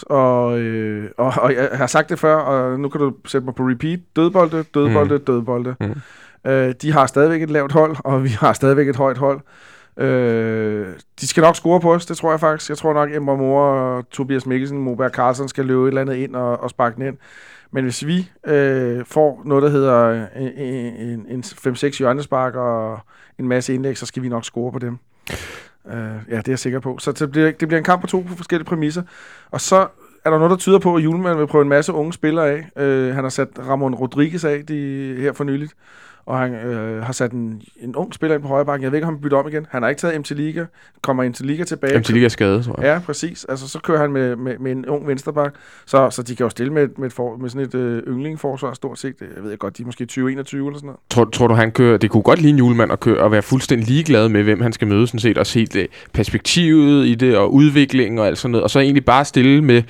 Og, 0.01 0.59
øh, 0.59 1.11
og, 1.17 1.33
og 1.37 1.53
jeg 1.53 1.69
har 1.73 1.87
sagt 1.87 2.09
det 2.09 2.19
før, 2.19 2.35
og 2.35 2.79
nu 2.79 2.89
kan 2.89 3.01
du 3.01 3.13
sætte 3.25 3.45
mig 3.45 3.55
på 3.55 3.63
repeat. 3.63 3.99
Dødbolde, 4.15 4.63
dødbolde, 4.63 5.17
mm. 5.17 5.25
dødbolde. 5.25 5.75
Mm. 5.79 6.01
Uh, 6.45 6.71
de 6.81 6.91
har 6.91 7.05
stadigvæk 7.05 7.41
et 7.41 7.49
lavt 7.49 7.71
hold, 7.71 7.95
og 8.03 8.23
vi 8.23 8.29
har 8.29 8.53
stadigvæk 8.53 8.87
et 8.87 8.95
højt 8.95 9.17
hold. 9.17 9.41
Øh, 9.97 10.87
de 11.21 11.27
skal 11.27 11.41
nok 11.41 11.55
score 11.55 11.79
på 11.79 11.93
os, 11.93 12.05
det 12.05 12.17
tror 12.17 12.31
jeg 12.31 12.39
faktisk. 12.39 12.69
Jeg 12.69 12.77
tror 12.77 12.93
nok, 12.93 13.09
at 13.09 13.15
Emre 13.15 13.37
Mor 13.37 13.61
og 13.61 14.09
Tobias 14.09 14.45
Mikkelsen, 14.45 14.77
Moberg 14.77 15.11
Carlsen 15.11 15.47
skal 15.47 15.65
løbe 15.65 15.83
et 15.83 15.87
eller 15.87 16.01
andet 16.01 16.15
ind 16.15 16.35
og, 16.35 16.59
og 16.59 16.69
sparke 16.69 16.95
den 16.95 17.05
ind. 17.05 17.17
Men 17.71 17.83
hvis 17.83 18.05
vi 18.05 18.31
øh, 18.47 19.05
får 19.05 19.41
noget, 19.45 19.63
der 19.63 19.69
hedder 19.69 20.27
en, 20.35 20.51
en, 20.57 21.25
en 21.29 21.43
5-6 21.43 21.97
hjørnespark 21.97 22.55
og 22.55 22.99
en 23.39 23.47
masse 23.47 23.73
indlæg, 23.73 23.97
så 23.97 24.05
skal 24.05 24.23
vi 24.23 24.29
nok 24.29 24.45
score 24.45 24.71
på 24.71 24.79
dem. 24.79 24.97
Øh, 25.87 25.93
ja, 26.29 26.37
det 26.37 26.47
er 26.47 26.51
jeg 26.51 26.59
sikker 26.59 26.79
på. 26.79 26.97
Så 26.99 27.11
det 27.11 27.31
bliver, 27.31 27.51
det 27.51 27.67
bliver 27.67 27.77
en 27.77 27.83
kamp 27.83 28.01
på 28.01 28.07
to 28.07 28.25
forskellige 28.27 28.65
præmisser. 28.65 29.03
Og 29.51 29.61
så 29.61 29.87
er 30.25 30.29
der 30.29 30.37
noget, 30.37 30.51
der 30.51 30.57
tyder 30.57 30.79
på, 30.79 30.95
at 30.95 31.03
Julemand 31.03 31.37
vil 31.37 31.47
prøve 31.47 31.61
en 31.61 31.69
masse 31.69 31.93
unge 31.93 32.13
spillere 32.13 32.49
af. 32.49 32.83
Øh, 32.83 33.15
han 33.15 33.23
har 33.23 33.29
sat 33.29 33.47
Ramon 33.59 33.95
Rodriguez 33.95 34.43
af 34.43 34.65
de, 34.65 35.15
her 35.19 35.33
for 35.33 35.43
nyligt 35.43 35.73
og 36.25 36.39
han 36.39 36.53
øh, 36.53 37.03
har 37.03 37.13
sat 37.13 37.31
en, 37.31 37.61
en 37.81 37.95
ung 37.95 38.13
spiller 38.13 38.35
ind 38.35 38.41
på 38.41 38.47
højre 38.47 38.65
bakken. 38.65 38.83
Jeg 38.83 38.91
ved 38.91 38.97
ikke, 38.97 39.07
om 39.07 39.13
han 39.13 39.21
bytter 39.21 39.37
om 39.37 39.47
igen. 39.47 39.65
Han 39.69 39.81
har 39.81 39.89
ikke 39.89 39.99
taget 39.99 40.19
MT 40.19 40.29
Liga. 40.29 40.65
Kommer 41.01 41.29
MT 41.29 41.39
Liga 41.39 41.63
tilbage. 41.63 41.99
MT 41.99 42.09
Liga 42.09 42.25
er 42.25 42.29
skadet, 42.29 42.65
tror 42.65 42.81
jeg. 42.81 42.93
Ja, 42.93 42.99
præcis. 43.05 43.45
Altså, 43.49 43.67
så 43.67 43.79
kører 43.79 43.99
han 43.99 44.11
med, 44.11 44.35
med, 44.35 44.57
med 44.57 44.71
en 44.71 44.85
ung 44.85 45.07
vensterbak. 45.07 45.53
Så, 45.85 46.09
så 46.09 46.23
de 46.23 46.35
kan 46.35 46.43
jo 46.43 46.49
stille 46.49 46.73
med, 46.73 46.87
med, 46.97 47.07
et 47.07 47.13
for, 47.13 47.37
med 47.37 47.49
sådan 47.49 47.67
et 47.67 47.75
øh, 47.75 48.03
yndlingforsvar 48.07 48.73
stort 48.73 48.99
set. 48.99 49.15
Jeg 49.21 49.43
ved 49.43 49.57
godt, 49.57 49.77
de 49.77 49.81
er 49.83 49.85
måske 49.85 50.07
20-21 50.11 50.17
eller 50.21 50.43
sådan 50.43 50.79
noget. 50.83 50.99
Tror, 51.09 51.25
tror 51.25 51.47
du, 51.47 51.53
han 51.53 51.71
kører... 51.71 51.97
Det 51.97 52.09
kunne 52.09 52.23
godt 52.23 52.41
ligne 52.41 52.57
julemand 52.57 52.91
at 52.91 52.99
køre 52.99 53.17
og 53.17 53.31
være 53.31 53.41
fuldstændig 53.41 53.87
ligeglad 53.87 54.29
med, 54.29 54.43
hvem 54.43 54.61
han 54.61 54.73
skal 54.73 54.87
møde, 54.87 55.07
sådan 55.07 55.19
set, 55.19 55.37
og 55.37 55.47
se 55.47 55.65
det, 55.65 55.87
perspektivet 56.13 57.07
i 57.07 57.15
det, 57.15 57.37
og 57.37 57.53
udviklingen 57.53 58.19
og 58.19 58.27
alt 58.27 58.37
sådan 58.37 58.51
noget, 58.51 58.63
og 58.63 58.69
så 58.69 58.79
egentlig 58.79 59.05
bare 59.05 59.25
stille 59.25 59.61
med 59.63 59.83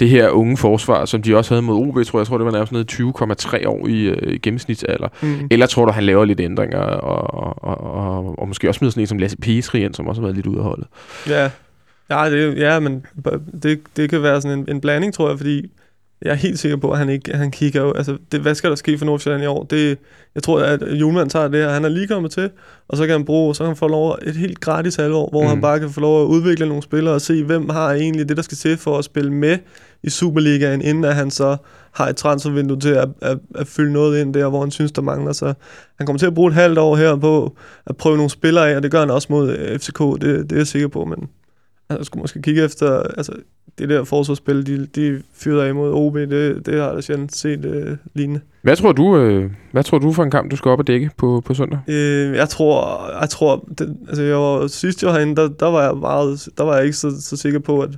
det 0.00 0.08
her 0.08 0.28
unge 0.28 0.56
forsvar, 0.56 1.04
som 1.04 1.22
de 1.22 1.36
også 1.36 1.54
havde 1.54 1.62
mod 1.62 1.76
OB, 1.76 1.94
tror 1.94 2.18
jeg. 2.18 2.20
Jeg 2.20 2.26
tror, 2.26 2.38
det 2.38 2.44
var 2.44 2.52
nærmest 2.52 2.72
noget 2.72 2.92
20,3 2.92 3.68
år 3.68 3.86
i, 3.86 4.02
øh, 4.02 4.40
gennemsnitsalder. 4.42 5.08
Mm. 5.22 5.48
Eller 5.50 5.66
tror 5.66 5.84
du, 5.84 5.92
han 5.92 6.04
laver 6.04 6.24
lidt 6.24 6.40
ændringer, 6.40 6.78
og, 6.78 7.34
og, 7.64 7.84
og, 7.84 8.38
og 8.38 8.48
måske 8.48 8.68
også 8.68 8.78
smider 8.78 8.90
sådan 8.90 9.02
en 9.02 9.06
som 9.06 9.18
Lasse 9.18 9.36
Petri 9.36 9.84
ind, 9.84 9.94
som 9.94 10.08
også 10.08 10.20
har 10.20 10.26
været 10.26 10.36
lidt 10.36 10.46
ude 10.46 10.58
af 10.58 10.64
holdet. 10.64 10.86
Ja, 11.28 11.50
ja, 12.10 12.30
det, 12.30 12.58
ja 12.58 12.80
men 12.80 13.06
det, 13.62 13.80
det 13.96 14.10
kan 14.10 14.22
være 14.22 14.40
sådan 14.40 14.58
en, 14.58 14.64
en 14.68 14.80
blanding, 14.80 15.14
tror 15.14 15.28
jeg, 15.28 15.38
fordi 15.38 15.70
jeg 16.22 16.30
er 16.30 16.34
helt 16.34 16.58
sikker 16.58 16.76
på, 16.76 16.90
at 16.90 16.98
han 16.98 17.08
ikke 17.08 17.36
han 17.36 17.50
kigger 17.50 17.82
jo, 17.82 17.92
altså, 17.92 18.18
det, 18.32 18.40
hvad 18.40 18.54
skal 18.54 18.70
der 18.70 18.76
ske 18.76 18.98
for 18.98 19.04
Nordsjælland 19.06 19.42
i 19.42 19.46
år? 19.46 19.64
Det, 19.64 19.98
jeg 20.34 20.42
tror, 20.42 20.60
at 20.60 20.82
Julemand 20.82 21.30
tager 21.30 21.48
det 21.48 21.60
her, 21.60 21.70
han 21.70 21.84
er 21.84 21.88
lige 21.88 22.08
kommet 22.08 22.30
til, 22.32 22.50
og 22.88 22.96
så 22.96 23.06
kan 23.06 23.12
han 23.12 23.24
bruge, 23.24 23.54
så 23.54 23.58
kan 23.58 23.66
han 23.66 23.76
få 23.76 23.88
lov 23.88 24.18
et 24.22 24.36
helt 24.36 24.60
gratis 24.60 24.96
halvår, 24.96 25.28
hvor 25.30 25.42
mm. 25.42 25.46
han 25.48 25.56
Mhm. 25.56 25.62
bare 25.62 25.80
kan 25.80 25.90
få 25.90 26.00
lov 26.00 26.22
at 26.22 26.26
udvikle 26.26 26.66
nogle 26.66 26.82
spillere 26.82 27.14
og 27.14 27.20
se, 27.20 27.44
hvem 27.44 27.68
har 27.68 27.92
egentlig 27.92 28.28
det, 28.28 28.36
der 28.36 28.42
skal 28.42 28.56
til 28.56 28.76
for 28.76 28.98
at 28.98 29.04
spille 29.04 29.32
med 29.32 29.58
i 30.02 30.10
Superligaen, 30.10 30.82
inden 30.82 31.04
at 31.04 31.14
han 31.14 31.30
så 31.30 31.56
har 31.92 32.08
et 32.08 32.16
transfervindue 32.16 32.80
til 32.80 32.88
at, 32.88 33.08
at, 33.22 33.38
at 33.54 33.66
fylde 33.66 33.92
noget 33.92 34.20
ind 34.20 34.34
der, 34.34 34.48
hvor 34.48 34.60
han 34.60 34.70
synes, 34.70 34.92
der 34.92 35.02
mangler. 35.02 35.32
Så 35.32 35.54
han 35.98 36.06
kommer 36.06 36.18
til 36.18 36.26
at 36.26 36.34
bruge 36.34 36.48
et 36.48 36.54
halvt 36.54 36.78
år 36.78 36.96
her 36.96 37.16
på 37.16 37.56
at 37.86 37.96
prøve 37.96 38.16
nogle 38.16 38.30
spillere 38.30 38.70
af, 38.70 38.76
og 38.76 38.82
det 38.82 38.90
gør 38.90 39.00
han 39.00 39.10
også 39.10 39.28
mod 39.30 39.50
øh, 39.50 39.78
FCK, 39.78 39.98
det, 39.98 40.22
det 40.22 40.52
er 40.52 40.56
jeg 40.56 40.66
sikker 40.66 40.88
på, 40.88 41.04
men 41.04 41.28
han 41.90 42.04
skulle 42.04 42.20
måske 42.20 42.42
kigge 42.42 42.64
efter, 42.64 43.00
altså 43.02 43.32
det 43.78 43.88
der 43.88 44.04
forsvarsspil, 44.04 44.66
de, 44.66 44.86
de 44.86 45.22
fyrede 45.34 45.64
af 45.64 45.74
mod 45.74 45.92
OB, 45.92 46.16
det, 46.16 46.66
det 46.66 46.80
har 46.80 46.92
jeg 46.92 47.04
sjældent 47.04 47.36
set 47.36 47.64
øh, 47.64 47.96
lignende. 48.14 48.40
Hvad 48.62 48.76
tror 48.76 48.92
du, 48.92 49.16
øh, 49.16 49.50
hvad 49.72 49.84
tror 49.84 49.98
du 49.98 50.12
for 50.12 50.22
en 50.22 50.30
kamp, 50.30 50.50
du 50.50 50.56
skal 50.56 50.70
op 50.70 50.78
og 50.78 50.86
dække 50.86 51.10
på, 51.16 51.42
på 51.46 51.54
søndag? 51.54 51.78
Øh, 51.88 52.36
jeg 52.36 52.48
tror, 52.48 53.08
jeg 53.20 53.30
tror, 53.30 53.68
det, 53.78 53.96
altså 54.08 54.22
jeg 54.22 54.36
var, 54.36 54.66
sidst 54.66 55.02
jeg 55.02 55.08
var 55.08 55.14
herinde, 55.14 55.36
der, 55.36 55.48
der 55.48 55.66
var 55.66 55.82
jeg 55.82 55.96
meget, 55.96 56.48
der 56.58 56.64
var 56.64 56.76
jeg 56.76 56.84
ikke 56.84 56.96
så, 56.96 57.20
så 57.20 57.36
sikker 57.36 57.58
på, 57.58 57.80
at 57.80 57.90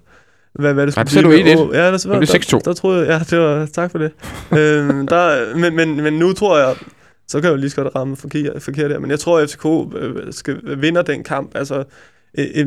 hvad, 0.53 0.75
hvad 0.75 0.87
det 0.87 0.93
skulle 0.95 1.01
Ej, 1.01 1.05
det 1.05 1.47
sagde 1.47 1.57
du 1.57 1.73
1-1. 1.73 1.77
Ja, 1.77 1.93
det, 1.93 2.05
er 2.05 2.21
det 2.21 2.29
der, 2.29 2.59
6-2. 2.59 2.61
der, 2.65 2.73
troede 2.73 3.01
jeg, 3.01 3.09
ja, 3.09 3.37
det 3.37 3.45
var, 3.45 3.67
tak 3.67 3.91
for 3.91 3.99
det. 3.99 4.13
øhm, 4.59 5.07
der, 5.07 5.57
men, 5.57 5.77
men, 5.77 6.01
men 6.01 6.13
nu 6.13 6.33
tror 6.33 6.59
jeg, 6.59 6.75
så 7.29 7.41
kan 7.41 7.45
jeg 7.45 7.53
jo 7.53 7.57
lige 7.57 7.71
så 7.71 7.83
godt 7.83 7.95
ramme 7.95 8.17
forkert, 8.17 8.63
forkert 8.63 8.91
her, 8.91 8.99
men 8.99 9.11
jeg 9.11 9.21
tror, 9.21 9.39
at 9.39 9.51
FCK 9.51 9.67
øh, 9.97 10.33
skal 10.33 10.61
vinder 10.81 11.03
den 11.03 11.25
kamp. 11.25 11.51
Altså, 11.55 11.85
øh, 12.39 12.47
øh, 12.55 12.67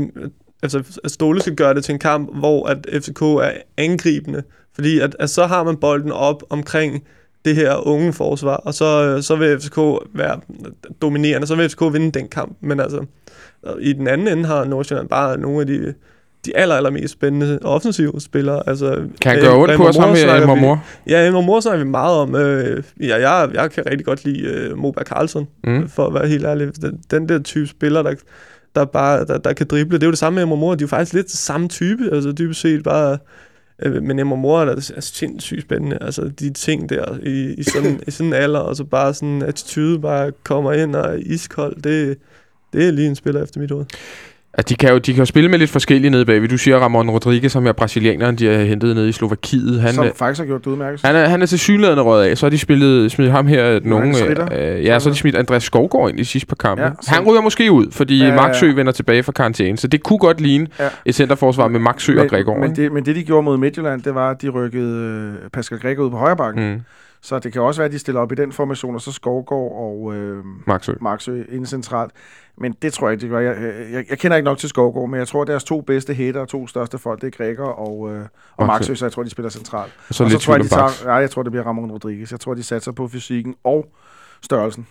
altså, 0.64 0.84
at 1.04 1.12
Ståle 1.12 1.42
skal 1.42 1.56
gøre 1.56 1.74
det 1.74 1.84
til 1.84 1.94
en 1.94 2.00
kamp, 2.00 2.38
hvor 2.38 2.68
at 2.68 2.78
FCK 2.94 3.22
er 3.22 3.52
angribende, 3.78 4.44
fordi 4.76 5.00
at, 5.00 5.16
at 5.20 5.30
så 5.30 5.46
har 5.46 5.64
man 5.64 5.78
bolden 5.78 6.12
op 6.12 6.44
omkring 6.50 7.04
det 7.46 7.56
her 7.56 7.88
unge 7.88 8.14
forsvar, 8.14 8.56
og 8.56 8.74
så, 8.74 9.04
øh, 9.04 9.22
så 9.24 9.36
vil 9.36 9.60
FCK 9.60 9.78
være 10.14 10.40
dominerende, 11.02 11.48
så 11.48 11.56
vil 11.56 11.70
FCK 11.70 11.82
vinde 11.94 12.12
den 12.12 12.28
kamp. 12.28 12.58
Men 12.62 12.80
altså, 12.80 13.06
i 13.80 13.94
den 13.94 14.08
anden 14.08 14.28
ende 14.28 14.46
har 14.46 14.66
Nordsjælland 14.66 15.10
bare 15.10 15.38
nogle 15.38 15.62
af 15.62 15.68
de, 15.68 15.94
de 16.46 16.58
aller, 16.58 16.76
aller 16.76 16.90
mest 16.90 17.14
spændende 17.14 17.60
offensive 17.62 18.14
spillere. 18.22 18.70
Altså, 18.70 18.96
Kan 19.22 19.32
han 19.32 19.42
gøre 19.42 19.56
ondt 19.58 19.76
på 19.78 19.88
os 19.88 19.98
med 19.98 20.42
Emre 20.44 20.56
Mor? 20.58 20.84
Ja, 21.08 21.28
Emre 21.28 21.44
Mor 21.44 21.60
snakker 21.60 21.84
vi 21.86 21.90
meget 21.90 22.18
om. 22.18 22.36
Øh, 22.36 22.84
ja, 23.02 23.30
jeg, 23.32 23.50
jeg 23.54 23.72
kan 23.72 23.84
rigtig 23.90 24.06
godt 24.06 24.26
lide 24.26 24.42
øh, 24.42 24.78
Moberg 24.78 25.06
Karlsson, 25.06 25.48
Mm. 25.64 25.90
for 25.90 26.06
at 26.08 26.14
være 26.14 26.28
helt 26.28 26.46
ærlig. 26.46 26.82
Den, 26.82 27.00
den 27.12 27.30
der 27.30 27.40
type 27.40 27.68
spiller, 27.68 28.02
der, 28.02 28.14
der 28.76 28.86
bare 28.86 29.26
der, 29.26 29.38
der 29.38 29.54
kan 29.54 29.68
drible, 29.68 29.98
det 29.98 30.04
er 30.04 30.08
jo 30.08 30.12
det 30.12 30.20
samme 30.20 30.46
med 30.46 30.58
Mor. 30.58 30.76
De 30.76 30.82
er 30.82 30.86
jo 30.86 30.88
faktisk 30.88 31.14
lidt 31.14 31.32
samme 31.32 31.68
type, 31.68 32.10
altså 32.12 32.32
dybest 32.32 32.62
set 32.62 32.84
bare... 32.84 33.18
Øh, 33.82 34.04
men 34.04 34.28
Mor 34.28 34.62
er 34.62 34.66
er 34.96 35.00
sindssygt 35.02 35.62
spændende. 35.62 35.98
Altså 36.02 36.22
de 36.40 36.50
ting 36.50 36.90
der 36.90 37.18
i, 37.24 37.54
i, 37.54 37.64
sådan, 37.64 38.00
i 38.08 38.12
sådan 38.12 38.28
en 38.28 38.34
alder, 38.34 38.60
og 38.60 38.76
så 38.76 38.84
bare 38.84 39.14
sådan 39.14 39.42
attitude 39.42 40.00
bare 40.00 40.32
kommer 40.44 40.74
ind 40.74 40.96
og 40.96 41.20
iskold, 41.20 41.82
det, 41.82 42.18
det 42.74 42.88
er 42.88 42.92
lige 42.92 43.08
en 43.08 43.16
spiller 43.16 43.44
efter 43.44 43.60
mit 43.60 43.72
hoved. 43.72 43.86
Altså, 44.58 44.70
de 44.70 44.76
kan, 44.76 44.90
jo, 44.90 44.98
de 44.98 45.14
kan 45.14 45.22
jo 45.22 45.26
spille 45.26 45.50
med 45.50 45.60
lidt 45.60 45.70
forskellige 45.70 46.12
nede 46.12 46.26
bagved. 46.26 46.50
Du 46.50 46.58
siger 46.58 46.78
Ramon 46.78 47.10
Rodriguez, 47.10 47.52
som 47.52 47.68
er 47.68 47.72
brasilianeren, 47.72 48.36
de 48.36 48.46
har 48.46 48.64
hentet 48.64 48.96
nede 48.96 49.10
i 49.10 49.12
Slovakiet. 49.12 49.82
Han, 49.82 49.94
som 49.94 50.06
øh, 50.06 50.12
faktisk 50.16 50.40
har 50.40 50.46
gjort 50.46 50.66
det 50.66 50.72
udmærket. 50.72 51.02
han, 51.06 51.16
er, 51.16 51.26
han 51.26 51.42
er 51.42 51.46
til 51.46 51.60
synligheden 51.60 52.02
røget 52.02 52.28
af. 52.30 52.38
Så 52.38 52.46
har 52.46 52.50
de 52.50 52.58
spillet, 52.58 53.12
smidt 53.12 53.32
ham 53.32 53.48
her 53.48 53.80
nogen... 53.84 54.16
Ritter. 54.16 54.48
Øh, 54.78 54.86
ja, 54.86 55.00
så 55.00 55.10
har 55.10 55.14
de 55.14 55.20
smidt 55.20 55.36
Andreas 55.36 55.64
Skovgaard 55.64 56.10
ind 56.10 56.20
i 56.20 56.24
sidste 56.24 56.48
par 56.48 56.56
kampe. 56.56 56.84
Ja, 56.84 56.90
han 57.08 57.24
ryger 57.28 57.42
måske 57.42 57.72
ud, 57.72 57.86
fordi 57.92 58.18
ja. 58.18 58.36
Maxø 58.36 58.72
vender 58.76 58.92
tilbage 58.92 59.24
fra 59.24 59.32
karantæne. 59.32 59.78
Så 59.78 59.88
det 59.88 60.04
kunne 60.04 60.20
godt 60.20 60.42
ligne 60.42 60.68
Ja. 60.80 60.88
et 61.06 61.16
centerforsvar 61.16 61.68
med 61.68 61.80
Maxø 61.80 62.20
og 62.22 62.28
Gregor. 62.28 62.58
men, 62.58 62.76
det, 62.76 62.92
men 62.92 63.06
det, 63.06 63.16
de 63.16 63.24
gjorde 63.24 63.44
mod 63.44 63.58
Midtjylland, 63.58 64.02
det 64.02 64.16
var, 64.16 64.30
at 64.32 64.42
de 64.42 64.50
rykkede 64.50 64.98
øh, 65.44 65.50
Pascal 65.54 65.80
Gregor 65.80 66.04
ud 66.04 66.10
på 66.10 66.18
højre 66.18 66.36
bakken. 66.38 66.72
Mm. 66.74 66.82
Så 67.24 67.40
det 67.40 67.54
kan 67.54 67.62
også 67.62 67.82
være, 67.82 67.86
at 67.86 67.92
de 67.92 68.00
stiller 68.00 68.22
op 68.22 68.32
i 68.32 68.36
den 68.36 68.52
formation, 68.52 68.96
og 68.96 69.02
så 69.02 69.12
Skovgård 69.12 69.72
og 69.80 70.16
øh, 70.16 70.44
Maxø. 70.68 70.94
Maxø 71.02 71.44
inde 71.52 71.66
centralt. 71.68 72.12
Men 72.58 72.76
det 72.82 72.94
tror 72.94 73.08
jeg 73.08 73.14
ikke, 73.14 73.26
de 73.26 73.30
gør. 73.30 73.40
Jeg, 73.40 73.56
jeg, 73.94 74.06
jeg 74.10 74.18
kender 74.20 74.38
ikke 74.38 74.46
nok 74.46 74.58
til 74.58 74.70
Skovgård, 74.70 75.10
men 75.10 75.20
jeg 75.20 75.28
tror, 75.28 75.42
at 75.42 75.48
deres 75.48 75.64
to 75.64 75.82
bedste 75.82 76.14
hætter 76.14 76.42
og 76.42 76.48
to 76.48 76.68
største 76.68 76.98
folk, 76.98 77.22
det 77.22 77.28
er 77.28 77.38
Gregor 77.38 77.66
og, 77.68 78.14
øh, 78.16 78.26
og 78.58 78.68
Maxø. 78.68 78.96
Så 78.96 79.06
jeg 79.06 79.12
tror, 79.12 79.24
de 79.24 79.30
spiller 79.30 79.50
centralt. 79.50 79.94
Og 80.10 80.16
så 80.16 80.24
og 80.24 80.30
lidt 80.30 80.42
så 80.42 80.46
tror 80.46 80.54
jeg, 80.56 80.64
de 80.64 80.70
tager, 80.70 80.90
ja, 81.06 81.14
jeg 81.14 81.30
tror, 81.30 81.44
det 81.44 81.52
bliver 81.52 81.66
Ramon 81.66 81.92
Rodriguez. 81.92 82.32
Jeg 82.32 82.40
tror, 82.40 82.54
de 82.54 82.64
satser 82.64 82.92
på 82.92 83.08
fysikken 83.08 83.56
og 83.64 83.86
størrelsen. 84.42 84.88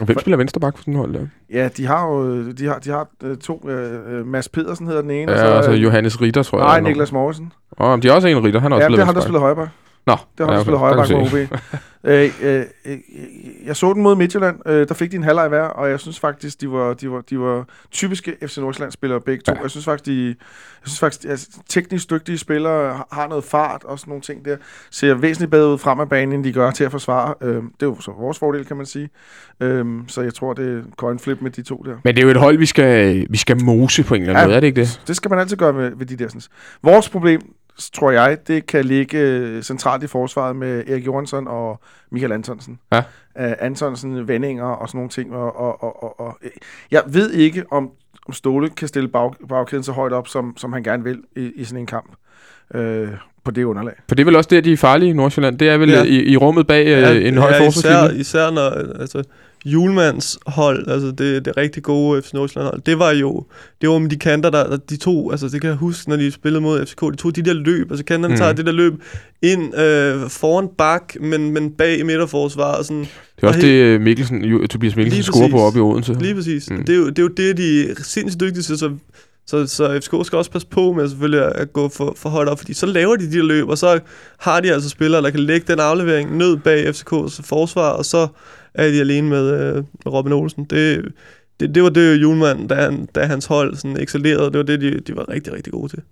Og 0.00 0.06
hvem 0.06 0.18
spiller 0.18 0.36
venstreback 0.36 0.76
for 0.76 0.82
sådan 0.82 0.94
hold 0.94 1.14
der? 1.14 1.26
Ja, 1.50 1.68
de 1.76 1.86
har 1.86 2.06
jo 2.08 2.50
de 2.52 2.66
har, 2.66 2.78
de 2.78 2.90
har 2.90 3.08
øh, 3.22 3.36
to. 3.36 3.68
Øh, 3.68 4.18
øh, 4.18 4.26
Mads 4.26 4.48
Pedersen 4.48 4.86
hedder 4.86 5.02
den 5.02 5.10
ene. 5.10 5.32
Ja, 5.32 5.48
og 5.48 5.64
så 5.64 5.70
øh, 5.72 5.82
Johannes 5.82 6.20
Ritter, 6.22 6.42
tror 6.42 6.58
jeg. 6.58 6.66
Nej. 6.66 6.80
Niklas 6.80 7.12
Mortensen. 7.12 7.52
Åh, 7.80 7.98
de 8.02 8.08
har 8.08 8.14
også 8.14 8.28
en 8.28 8.44
Ritter. 8.44 8.60
Han 8.60 8.72
har 8.72 8.76
også 8.76 8.84
Ja, 8.84 8.88
det 8.88 8.92
spillet 8.92 9.00
er 9.02 9.04
ham, 9.04 9.14
der 9.14 9.20
venstreback. 9.20 9.24
spiller 9.24 9.40
højreback. 9.40 9.70
Nå, 10.06 10.16
Det 10.38 10.46
har 10.46 10.52
ja, 10.52 10.52
han 10.52 10.64
spillet 10.64 10.80
okay. 10.82 10.94
højreback 10.96 11.08
Der 11.08 11.38
med 11.38 11.48
OB. 11.52 11.60
øh, 12.04 12.30
øh, 12.42 12.64
øh, 12.86 12.98
jeg 13.66 13.76
så 13.76 13.92
den 13.92 14.02
mod 14.02 14.16
Midtjylland. 14.16 14.56
Øh, 14.66 14.88
der 14.88 14.94
fik 14.94 15.10
de 15.10 15.16
en 15.16 15.22
halvleg 15.22 15.48
hver, 15.48 15.62
og 15.62 15.90
jeg 15.90 16.00
synes 16.00 16.20
faktisk, 16.20 16.60
de 16.60 16.70
var, 16.70 16.94
de 16.94 17.10
var, 17.10 17.20
de 17.20 17.38
var 17.38 17.64
typiske 17.90 18.36
FC 18.46 18.58
Nordsjælland-spillere 18.58 19.20
begge 19.20 19.42
to. 19.42 19.52
Ja. 19.56 19.62
Jeg 19.62 19.70
synes 19.70 19.84
faktisk, 19.84 20.06
de 20.06 20.26
jeg 20.26 20.34
synes 20.88 21.00
faktisk, 21.00 21.24
altså, 21.30 21.48
teknisk 21.68 22.10
dygtige 22.10 22.38
spillere 22.38 22.94
har- 22.94 23.08
har 23.12 23.28
noget 23.28 23.44
fart 23.44 23.84
og 23.84 23.98
sådan 23.98 24.10
nogle 24.10 24.22
ting 24.22 24.44
der. 24.44 24.56
Ser 24.90 25.14
væsentligt 25.14 25.50
bedre 25.50 25.72
ud 25.72 25.78
frem 25.78 26.00
af 26.00 26.08
banen, 26.08 26.34
end 26.34 26.44
de 26.44 26.52
gør 26.52 26.70
til 26.70 26.84
at 26.84 26.90
forsvare. 26.90 27.34
Øh, 27.40 27.54
det 27.54 27.62
er 27.82 27.86
jo 27.86 28.00
så 28.00 28.10
vores 28.18 28.38
fordel, 28.38 28.64
kan 28.64 28.76
man 28.76 28.86
sige. 28.86 29.08
Øh, 29.60 29.86
så 30.08 30.22
jeg 30.22 30.34
tror, 30.34 30.52
det 30.52 30.78
er 30.78 30.82
coin 30.96 31.18
flip 31.18 31.40
med 31.40 31.50
de 31.50 31.62
to 31.62 31.82
der. 31.86 31.96
Men 32.04 32.14
det 32.14 32.22
er 32.22 32.26
jo 32.26 32.30
et 32.30 32.36
hold, 32.36 32.58
vi 32.58 32.66
skal, 32.66 33.26
vi 33.30 33.36
skal 33.36 33.64
mose 33.64 34.04
på 34.04 34.14
en 34.14 34.20
eller 34.22 34.32
anden 34.34 34.40
Ja. 34.42 34.46
måde, 34.46 34.56
er 34.56 34.60
det 34.60 34.66
ikke 34.66 34.80
det? 34.80 35.00
Det 35.06 35.16
skal 35.16 35.30
man 35.30 35.38
altid 35.38 35.56
gøre 35.56 35.72
med, 35.72 35.90
ved 35.96 36.06
de 36.06 36.16
der. 36.16 36.28
Sådan. 36.28 36.40
Vores 36.82 37.08
problem, 37.08 37.40
tror 37.94 38.10
jeg, 38.10 38.38
det 38.48 38.66
kan 38.66 38.84
ligge 38.84 39.18
øh, 39.18 39.62
centralt 39.62 40.02
i 40.02 40.06
forsvaret 40.06 40.56
med 40.56 40.88
Erik 40.88 41.06
Johansson 41.06 41.48
og 41.48 41.80
Michael 42.10 42.32
Antonsen. 42.32 42.78
Ja. 42.92 42.98
Uh, 42.98 43.52
Antonsen, 43.58 44.28
vendinger 44.28 44.64
og 44.64 44.88
sådan 44.88 44.98
nogle 44.98 45.10
ting. 45.10 45.34
Og, 45.34 45.56
og, 45.56 45.82
og, 45.82 46.02
og, 46.02 46.20
og, 46.20 46.38
øh, 46.42 46.50
jeg 46.90 47.02
ved 47.06 47.30
ikke, 47.32 47.64
om, 47.70 47.90
om 48.26 48.32
Ståle 48.32 48.70
kan 48.70 48.88
stille 48.88 49.08
bag, 49.08 49.32
bagkæden 49.48 49.84
så 49.84 49.92
højt 49.92 50.12
op, 50.12 50.28
som, 50.28 50.56
som 50.56 50.72
han 50.72 50.82
gerne 50.82 51.04
vil 51.04 51.22
i, 51.36 51.52
i 51.56 51.64
sådan 51.64 51.80
en 51.80 51.86
kamp. 51.86 52.10
Øh, 52.74 53.08
på 53.44 53.50
det 53.50 53.64
underlag. 53.64 53.94
For 54.08 54.14
det 54.14 54.22
er 54.22 54.24
vel 54.24 54.36
også 54.36 54.48
der, 54.52 54.60
de 54.60 54.72
er 54.72 54.76
farlige 54.76 55.10
i 55.10 55.12
Nordsjælland. 55.12 55.58
Det 55.58 55.68
er 55.68 55.76
vel 55.76 55.90
Ja. 55.90 55.96
ja. 55.96 56.02
i, 56.04 56.22
i 56.24 56.36
rummet 56.36 56.66
bag 56.66 56.86
ja, 56.86 57.12
en 57.28 57.38
høj 57.38 57.50
især, 57.50 57.64
forsvarslinje. 57.64 58.20
især 58.20 58.50
når 58.50 58.70
altså, 59.00 59.24
Julmans 59.64 60.38
hold, 60.46 60.88
altså 60.88 61.10
det, 61.10 61.44
det 61.44 61.56
rigtig 61.56 61.82
gode 61.82 62.22
FC 62.22 62.32
Nordsjælland 62.32 62.70
hold, 62.70 62.80
det 62.86 62.98
var 62.98 63.10
jo 63.10 63.44
det 63.80 63.88
var 63.88 63.98
med 63.98 64.10
de 64.10 64.16
kanter, 64.16 64.50
der, 64.50 64.76
de 64.76 64.96
to, 64.96 65.30
altså 65.30 65.48
det 65.48 65.60
kan 65.60 65.70
jeg 65.70 65.76
huske, 65.76 66.08
når 66.08 66.16
de 66.16 66.30
spillede 66.30 66.60
mod 66.60 66.86
FCK, 66.86 67.00
de 67.00 67.16
tog 67.16 67.36
de 67.36 67.42
der 67.42 67.52
løb, 67.52 67.90
altså 67.90 68.04
kanterne 68.04 68.34
Mm. 68.34 68.38
tager 68.38 68.52
det 68.52 68.66
der 68.66 68.72
løb 68.72 68.92
ind 69.42 69.78
øh, 69.78 70.30
foran 70.30 70.68
bak, 70.78 71.14
men, 71.20 71.50
men 71.50 71.70
bag 71.70 71.98
i 71.98 72.02
midterforsvaret, 72.02 72.78
og 72.78 72.84
sådan, 72.84 73.00
Det 73.00 73.42
er 73.42 73.46
også 73.46 73.58
og 73.58 73.62
det, 73.62 73.68
øh, 73.68 74.00
Mikkelsen, 74.00 74.44
jo, 74.44 74.66
Tobias 74.66 74.96
Mikkelsen 74.96 75.22
scorer 75.22 75.48
på 75.50 75.58
op 75.60 75.76
i 75.76 75.80
Odense. 75.80 76.16
Lige 76.20 76.34
præcis. 76.34 76.70
Mm. 76.70 76.84
Det, 76.84 76.92
er 76.92 76.96
jo, 76.96 77.08
det 77.08 77.18
er 77.18 77.22
jo 77.22 77.28
det, 77.28 77.56
de 77.56 77.90
er 77.90 77.94
sindssygt 78.02 78.40
dygtige 78.40 78.62
til, 78.62 78.78
så, 78.78 78.90
så, 79.46 79.66
så 79.66 80.00
FCK 80.00 80.26
skal 80.26 80.36
også 80.38 80.50
passe 80.50 80.68
på 80.68 80.92
med 80.92 81.08
selvfølgelig 81.08 81.54
at 81.54 81.72
gå 81.72 81.88
for, 81.88 82.14
for 82.16 82.28
højt 82.28 82.48
op, 82.48 82.58
fordi 82.58 82.74
så 82.74 82.86
laver 82.86 83.16
de 83.16 83.30
de 83.30 83.36
der 83.36 83.42
løb, 83.44 83.68
og 83.68 83.78
så 83.78 84.00
har 84.38 84.60
de 84.60 84.72
altså 84.72 84.88
spillere, 84.88 85.22
der 85.22 85.30
kan 85.30 85.40
lægge 85.40 85.66
den 85.72 85.80
aflevering 85.80 86.36
ned 86.36 86.56
bag 86.56 86.88
FCK's 86.88 87.40
forsvar, 87.42 87.90
og 87.90 88.04
så 88.04 88.26
er 88.74 88.90
de 88.90 89.00
alene 89.00 89.28
med, 89.28 89.50
øh, 89.52 89.74
med 89.74 90.12
Robin 90.12 90.32
Olsen. 90.32 90.64
Det, 90.64 91.12
det, 91.60 91.74
det 91.74 91.82
var 91.82 91.88
det, 91.88 92.22
Julemand, 92.22 92.68
da, 92.68 92.74
han, 92.74 93.08
da 93.14 93.24
hans 93.24 93.46
hold 93.46 93.76
sådan 93.76 94.00
excellerede, 94.00 94.50
det 94.50 94.56
var 94.58 94.62
det, 94.62 94.80
de, 94.80 95.00
de 95.00 95.16
var 95.16 95.28
rigtig, 95.28 95.52
rigtig 95.52 95.72
gode 95.72 95.88
til. 95.88 96.02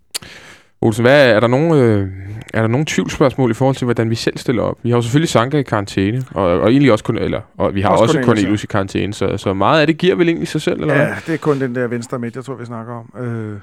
Olsen, 0.80 1.04
hvad, 1.04 1.30
er, 1.30 1.40
der 1.40 1.46
nogen, 1.46 1.72
øh, 1.72 2.08
er 2.54 2.60
der 2.60 2.68
nogen 2.68 2.86
tvivlsspørgsmål 2.86 3.50
i 3.50 3.54
forhold 3.54 3.76
til, 3.76 3.84
hvordan 3.84 4.10
vi 4.10 4.14
selv 4.14 4.38
stiller 4.38 4.62
op? 4.62 4.78
Vi 4.82 4.90
har 4.90 4.96
jo 4.96 5.02
selvfølgelig 5.02 5.28
Sanka 5.28 5.58
i 5.58 5.62
karantæne, 5.62 6.24
og, 6.34 6.60
og 6.60 6.70
egentlig 6.70 6.92
også, 6.92 7.04
kun, 7.04 7.18
eller, 7.18 7.40
og 7.56 7.74
vi 7.74 7.80
har 7.80 7.88
også, 7.88 8.02
Også 8.02 8.22
Cornelius, 8.22 8.64
i 8.64 8.66
karantæne, 8.66 9.14
så, 9.14 9.36
så 9.36 9.54
meget 9.54 9.80
af 9.80 9.86
det 9.86 9.98
giver 9.98 10.14
vel 10.14 10.28
egentlig 10.28 10.48
sig 10.48 10.62
selv, 10.62 10.80
eller 10.80 10.94
hvad? 10.94 11.06
Ja, 11.06 11.14
det 11.26 11.34
er 11.34 11.38
kun 11.38 11.60
den 11.60 11.74
der 11.74 11.86
venstre 11.86 12.18
midt, 12.18 12.36
jeg 12.36 12.44
tror, 12.44 12.54
vi 12.54 12.64
snakker 12.64 12.94
om. 12.94 13.22
Øh, 13.22 13.60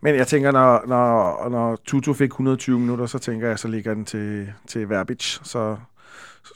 men 0.00 0.14
jeg 0.14 0.26
tænker, 0.26 0.52
når, 0.52 0.84
når, 0.86 1.48
når 1.48 1.78
Tutu 1.84 2.12
fik 2.12 2.30
120 2.30 2.78
minutter, 2.78 3.06
så 3.06 3.18
tænker 3.18 3.48
jeg, 3.48 3.58
så 3.58 3.68
ligger 3.68 3.94
den 3.94 4.04
til, 4.04 4.48
til 4.66 4.88
Verbic. 4.88 5.38
Så, 5.42 5.76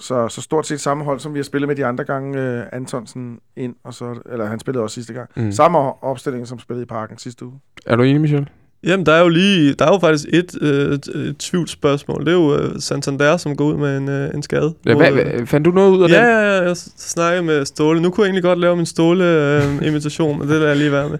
så, 0.00 0.28
så 0.28 0.42
stort 0.42 0.66
set 0.66 0.80
samme 0.80 1.04
hold, 1.04 1.20
som 1.20 1.34
vi 1.34 1.38
har 1.38 1.44
spillet 1.44 1.68
med 1.68 1.76
de 1.76 1.86
andre 1.86 2.04
gange. 2.04 2.38
Øh, 2.38 2.62
Antonsen 2.72 3.38
ind, 3.56 3.74
og 3.84 3.94
så, 3.94 4.20
eller 4.32 4.46
han 4.46 4.60
spillede 4.60 4.84
også 4.84 4.94
sidste 4.94 5.12
gang. 5.12 5.30
Mm. 5.36 5.42
Mm. 5.42 5.52
Samme 5.52 5.78
opstilling, 6.04 6.46
som 6.46 6.58
spillede 6.58 6.82
i 6.82 6.86
parken 6.86 7.18
sidste 7.18 7.44
uge. 7.44 7.54
Er 7.86 7.96
du 7.96 8.02
enig, 8.02 8.20
Michel? 8.20 8.48
Jamen, 8.84 9.06
der 9.06 9.12
er 9.12 9.20
jo 9.20 9.28
lige, 9.28 9.74
der 9.74 9.86
er 9.86 9.92
jo 9.92 9.98
faktisk 9.98 10.28
et, 10.32 10.62
øh, 10.62 10.92
et, 10.92 11.36
tvivlsspørgsmål. 11.38 12.20
Det 12.20 12.28
er 12.28 12.36
jo 12.36 12.56
øh, 12.56 12.80
Santander, 12.80 13.36
som 13.36 13.56
går 13.56 13.64
ud 13.64 13.76
med 13.76 13.98
en, 13.98 14.08
øh, 14.08 14.34
en 14.34 14.42
skade. 14.42 14.74
Ja, 14.86 14.94
Mod, 14.94 15.02
hvad, 15.02 15.12
øh, 15.12 15.34
hvad, 15.36 15.46
fandt 15.46 15.64
du 15.64 15.70
noget 15.70 15.90
ud 15.90 16.02
af 16.02 16.08
Ja, 16.08 16.14
den? 16.14 16.24
ja, 16.24 16.56
ja, 16.56 16.62
jeg 16.62 16.76
snakkede 16.96 17.42
med 17.42 17.64
Ståle. 17.64 18.00
Nu 18.00 18.10
kunne 18.10 18.24
jeg 18.24 18.28
egentlig 18.28 18.42
godt 18.42 18.58
lave 18.58 18.76
min 18.76 18.86
Ståle-imitation, 18.86 20.38
men 20.38 20.48
det 20.48 20.56
lader 20.56 20.68
jeg 20.68 20.76
lige 20.76 20.92
være 20.92 21.08
med. 21.08 21.18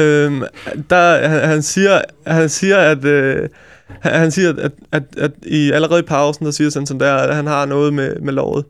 øhm, 0.04 0.42
der, 0.90 1.28
han, 1.28 1.40
han, 1.48 1.62
siger, 1.62 2.00
han 2.26 2.48
siger, 2.48 2.78
at... 2.78 3.04
Øh, 3.04 3.48
han, 4.00 4.30
siger, 4.30 4.54
at, 4.58 4.72
at, 4.92 5.02
at 5.16 5.32
i, 5.42 5.70
allerede 5.70 6.00
i 6.00 6.02
pausen, 6.02 6.44
der 6.44 6.50
siger 6.50 6.70
Santander, 6.70 7.14
at 7.14 7.36
han 7.36 7.46
har 7.46 7.66
noget 7.66 7.94
med, 7.94 8.16
med 8.16 8.32
lovet. 8.32 8.64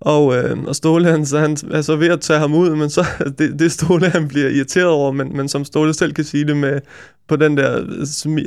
Og, 0.00 0.36
øh, 0.36 0.58
og 0.62 0.76
Ståle, 0.76 1.08
han, 1.08 1.26
så 1.26 1.38
han 1.38 1.56
er 1.70 1.80
så 1.80 1.96
ved 1.96 2.08
at 2.08 2.20
tage 2.20 2.38
ham 2.38 2.54
ud, 2.54 2.70
men 2.70 2.90
så 2.90 3.06
det, 3.38 3.58
det 3.58 3.72
Ståle, 3.72 4.08
han 4.08 4.28
bliver 4.28 4.48
irriteret 4.48 4.86
over, 4.86 5.12
men, 5.12 5.36
men 5.36 5.48
som 5.48 5.64
Ståle 5.64 5.94
selv 5.94 6.12
kan 6.12 6.24
sige 6.24 6.44
det 6.46 6.56
med, 6.56 6.80
på 7.28 7.36
den 7.36 7.56
der, 7.56 7.76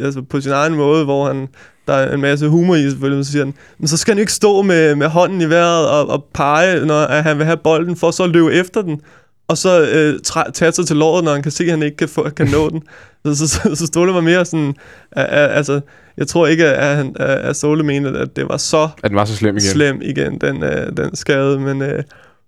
altså 0.03 0.21
på 0.29 0.41
sin 0.41 0.51
egen 0.51 0.75
måde, 0.75 1.03
hvor 1.03 1.27
han, 1.27 1.47
der 1.87 1.93
er 1.93 2.13
en 2.13 2.21
masse 2.21 2.47
humor 2.47 2.75
i 2.75 2.89
selvfølgelig, 2.89 3.17
men 3.17 3.25
så 3.25 3.31
siger 3.31 3.45
han, 3.45 3.53
men 3.77 3.87
så 3.87 3.97
skal 3.97 4.11
han 4.11 4.17
jo 4.17 4.21
ikke 4.21 4.33
stå 4.33 4.61
med, 4.61 4.95
med 4.95 5.07
hånden 5.07 5.41
i 5.41 5.49
vejret 5.49 5.89
og, 5.89 6.09
og 6.09 6.25
pege, 6.33 6.85
når 6.85 6.95
at 6.95 7.23
han 7.23 7.37
vil 7.37 7.45
have 7.45 7.57
bolden, 7.57 7.95
for 7.95 8.11
så 8.11 8.23
at 8.23 8.29
løbe 8.29 8.53
efter 8.53 8.81
den, 8.81 9.01
og 9.47 9.57
så 9.57 9.81
øh, 9.81 10.19
træ- 10.27 10.51
tage 10.51 10.71
sig 10.71 10.87
til 10.87 10.95
låret, 10.95 11.23
når 11.23 11.33
han 11.33 11.43
kan 11.43 11.51
se, 11.51 11.63
at 11.63 11.69
han 11.69 11.83
ikke 11.83 11.97
kan, 11.97 12.09
få, 12.09 12.29
kan 12.29 12.47
nå 12.47 12.69
den. 12.69 12.83
Så, 13.25 13.35
så, 13.35 13.47
så, 13.47 13.75
så 13.75 13.85
Ståle 13.85 14.13
var 14.13 14.21
mere 14.21 14.45
sådan, 14.45 14.75
at, 15.11 15.57
altså, 15.57 15.81
jeg 16.17 16.27
tror 16.27 16.47
ikke, 16.47 16.65
at, 16.65 16.95
han, 16.97 17.15
at 17.19 17.29
at 17.29 17.55
Ståle 17.55 17.83
mente, 17.83 18.09
at 18.09 18.35
det 18.35 18.49
var 18.49 18.57
så 18.57 18.89
At 19.03 19.09
den 19.09 19.15
var 19.15 19.25
så 19.25 19.35
slem 19.35 19.57
igen? 19.57 19.61
slem 19.61 20.01
igen, 20.01 20.37
den, 20.37 20.63
øh, 20.63 20.97
den 20.97 21.15
skade, 21.15 21.59
men, 21.59 21.81
øh, 21.81 22.03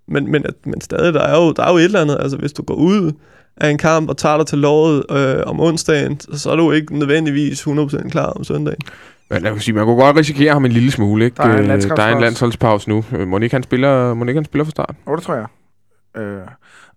men, 0.08 0.32
men, 0.32 0.46
at, 0.46 0.54
men 0.66 0.82
stadig, 0.82 1.14
der 1.14 1.22
er, 1.22 1.38
jo, 1.44 1.52
der 1.52 1.64
er 1.64 1.72
jo 1.72 1.78
et 1.78 1.84
eller 1.84 2.02
andet, 2.02 2.18
altså 2.20 2.38
hvis 2.38 2.54
du 2.54 2.64
går 2.64 2.76
ud 2.76 3.12
af 3.58 3.70
en 3.70 3.78
kamp 3.78 4.10
og 4.10 4.18
tager 4.18 4.38
dig 4.38 4.48
til 4.48 4.58
lovet 4.58 5.04
øh, 5.12 5.44
om 5.46 5.60
onsdagen, 5.60 6.20
så 6.20 6.52
er 6.52 6.56
du 6.56 6.72
ikke 6.72 7.00
nødvendigvis 7.00 7.68
100% 7.68 8.10
klar 8.10 8.26
om 8.26 8.44
søndagen. 8.44 8.82
Men 9.30 9.44
jeg 9.44 9.52
kan 9.52 9.62
sige, 9.62 9.76
man 9.76 9.86
kunne 9.86 9.96
godt 9.96 10.18
risikere 10.18 10.54
ham 10.54 10.66
en 10.66 10.72
lille 10.72 10.92
smule. 10.92 11.26
Ikke? 11.26 11.38
Der 11.38 11.44
er 11.44 11.58
en 11.58 11.72
Øh, 11.72 11.82
der 11.82 12.04
er 12.04 12.16
en 12.16 12.22
landsholdspause 12.22 12.90
nu. 12.90 13.06
Øh, 13.18 13.28
Må 13.28 13.38
ikke 13.40 13.56
han 13.56 13.64
spiller, 13.64 14.14
må 14.14 14.26
ikke 14.26 14.38
han 14.38 14.46
spiller 14.46 14.64
fra 14.66 14.72
start? 14.72 14.96
Og 15.06 15.18
det 15.18 15.26
tror 15.26 15.34
jeg. 15.36 15.46
Øh, 16.22 16.42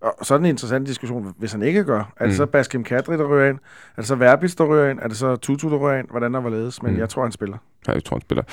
og 0.01 0.25
så 0.25 0.33
er 0.33 0.37
den 0.37 0.45
en 0.45 0.49
interessant 0.49 0.87
diskussion, 0.87 1.33
hvis 1.37 1.51
han 1.51 1.61
ikke 1.61 1.83
gør. 1.83 1.99
Er 2.17 2.25
det 2.25 2.27
Mm. 2.27 2.37
så 2.37 2.45
Baskim 2.45 2.83
Kadri, 2.83 3.17
der 3.17 3.25
ryger 3.25 3.49
ind? 3.49 3.57
Er 3.97 4.01
det 4.01 4.05
så 4.07 4.15
Verbitz, 4.15 4.55
der 4.55 4.63
ryger 4.65 4.89
ind? 4.89 4.99
Er 4.99 5.07
det 5.07 5.17
så 5.17 5.35
Tutu, 5.35 5.69
der 5.69 5.77
ryger 5.77 5.97
ind? 5.99 6.07
Hvordan 6.09 6.33
der 6.33 6.39
var 6.41 6.49
ledes? 6.49 6.83
Men 6.83 6.93
mm. 6.93 6.99
jeg 6.99 7.09
tror, 7.09 7.21
han 7.23 7.31
spiller. 7.31 7.57
Ja, 7.87 7.91
jeg 7.93 8.03
tror, 8.03 8.15
han 8.15 8.21
spiller. 8.21 8.43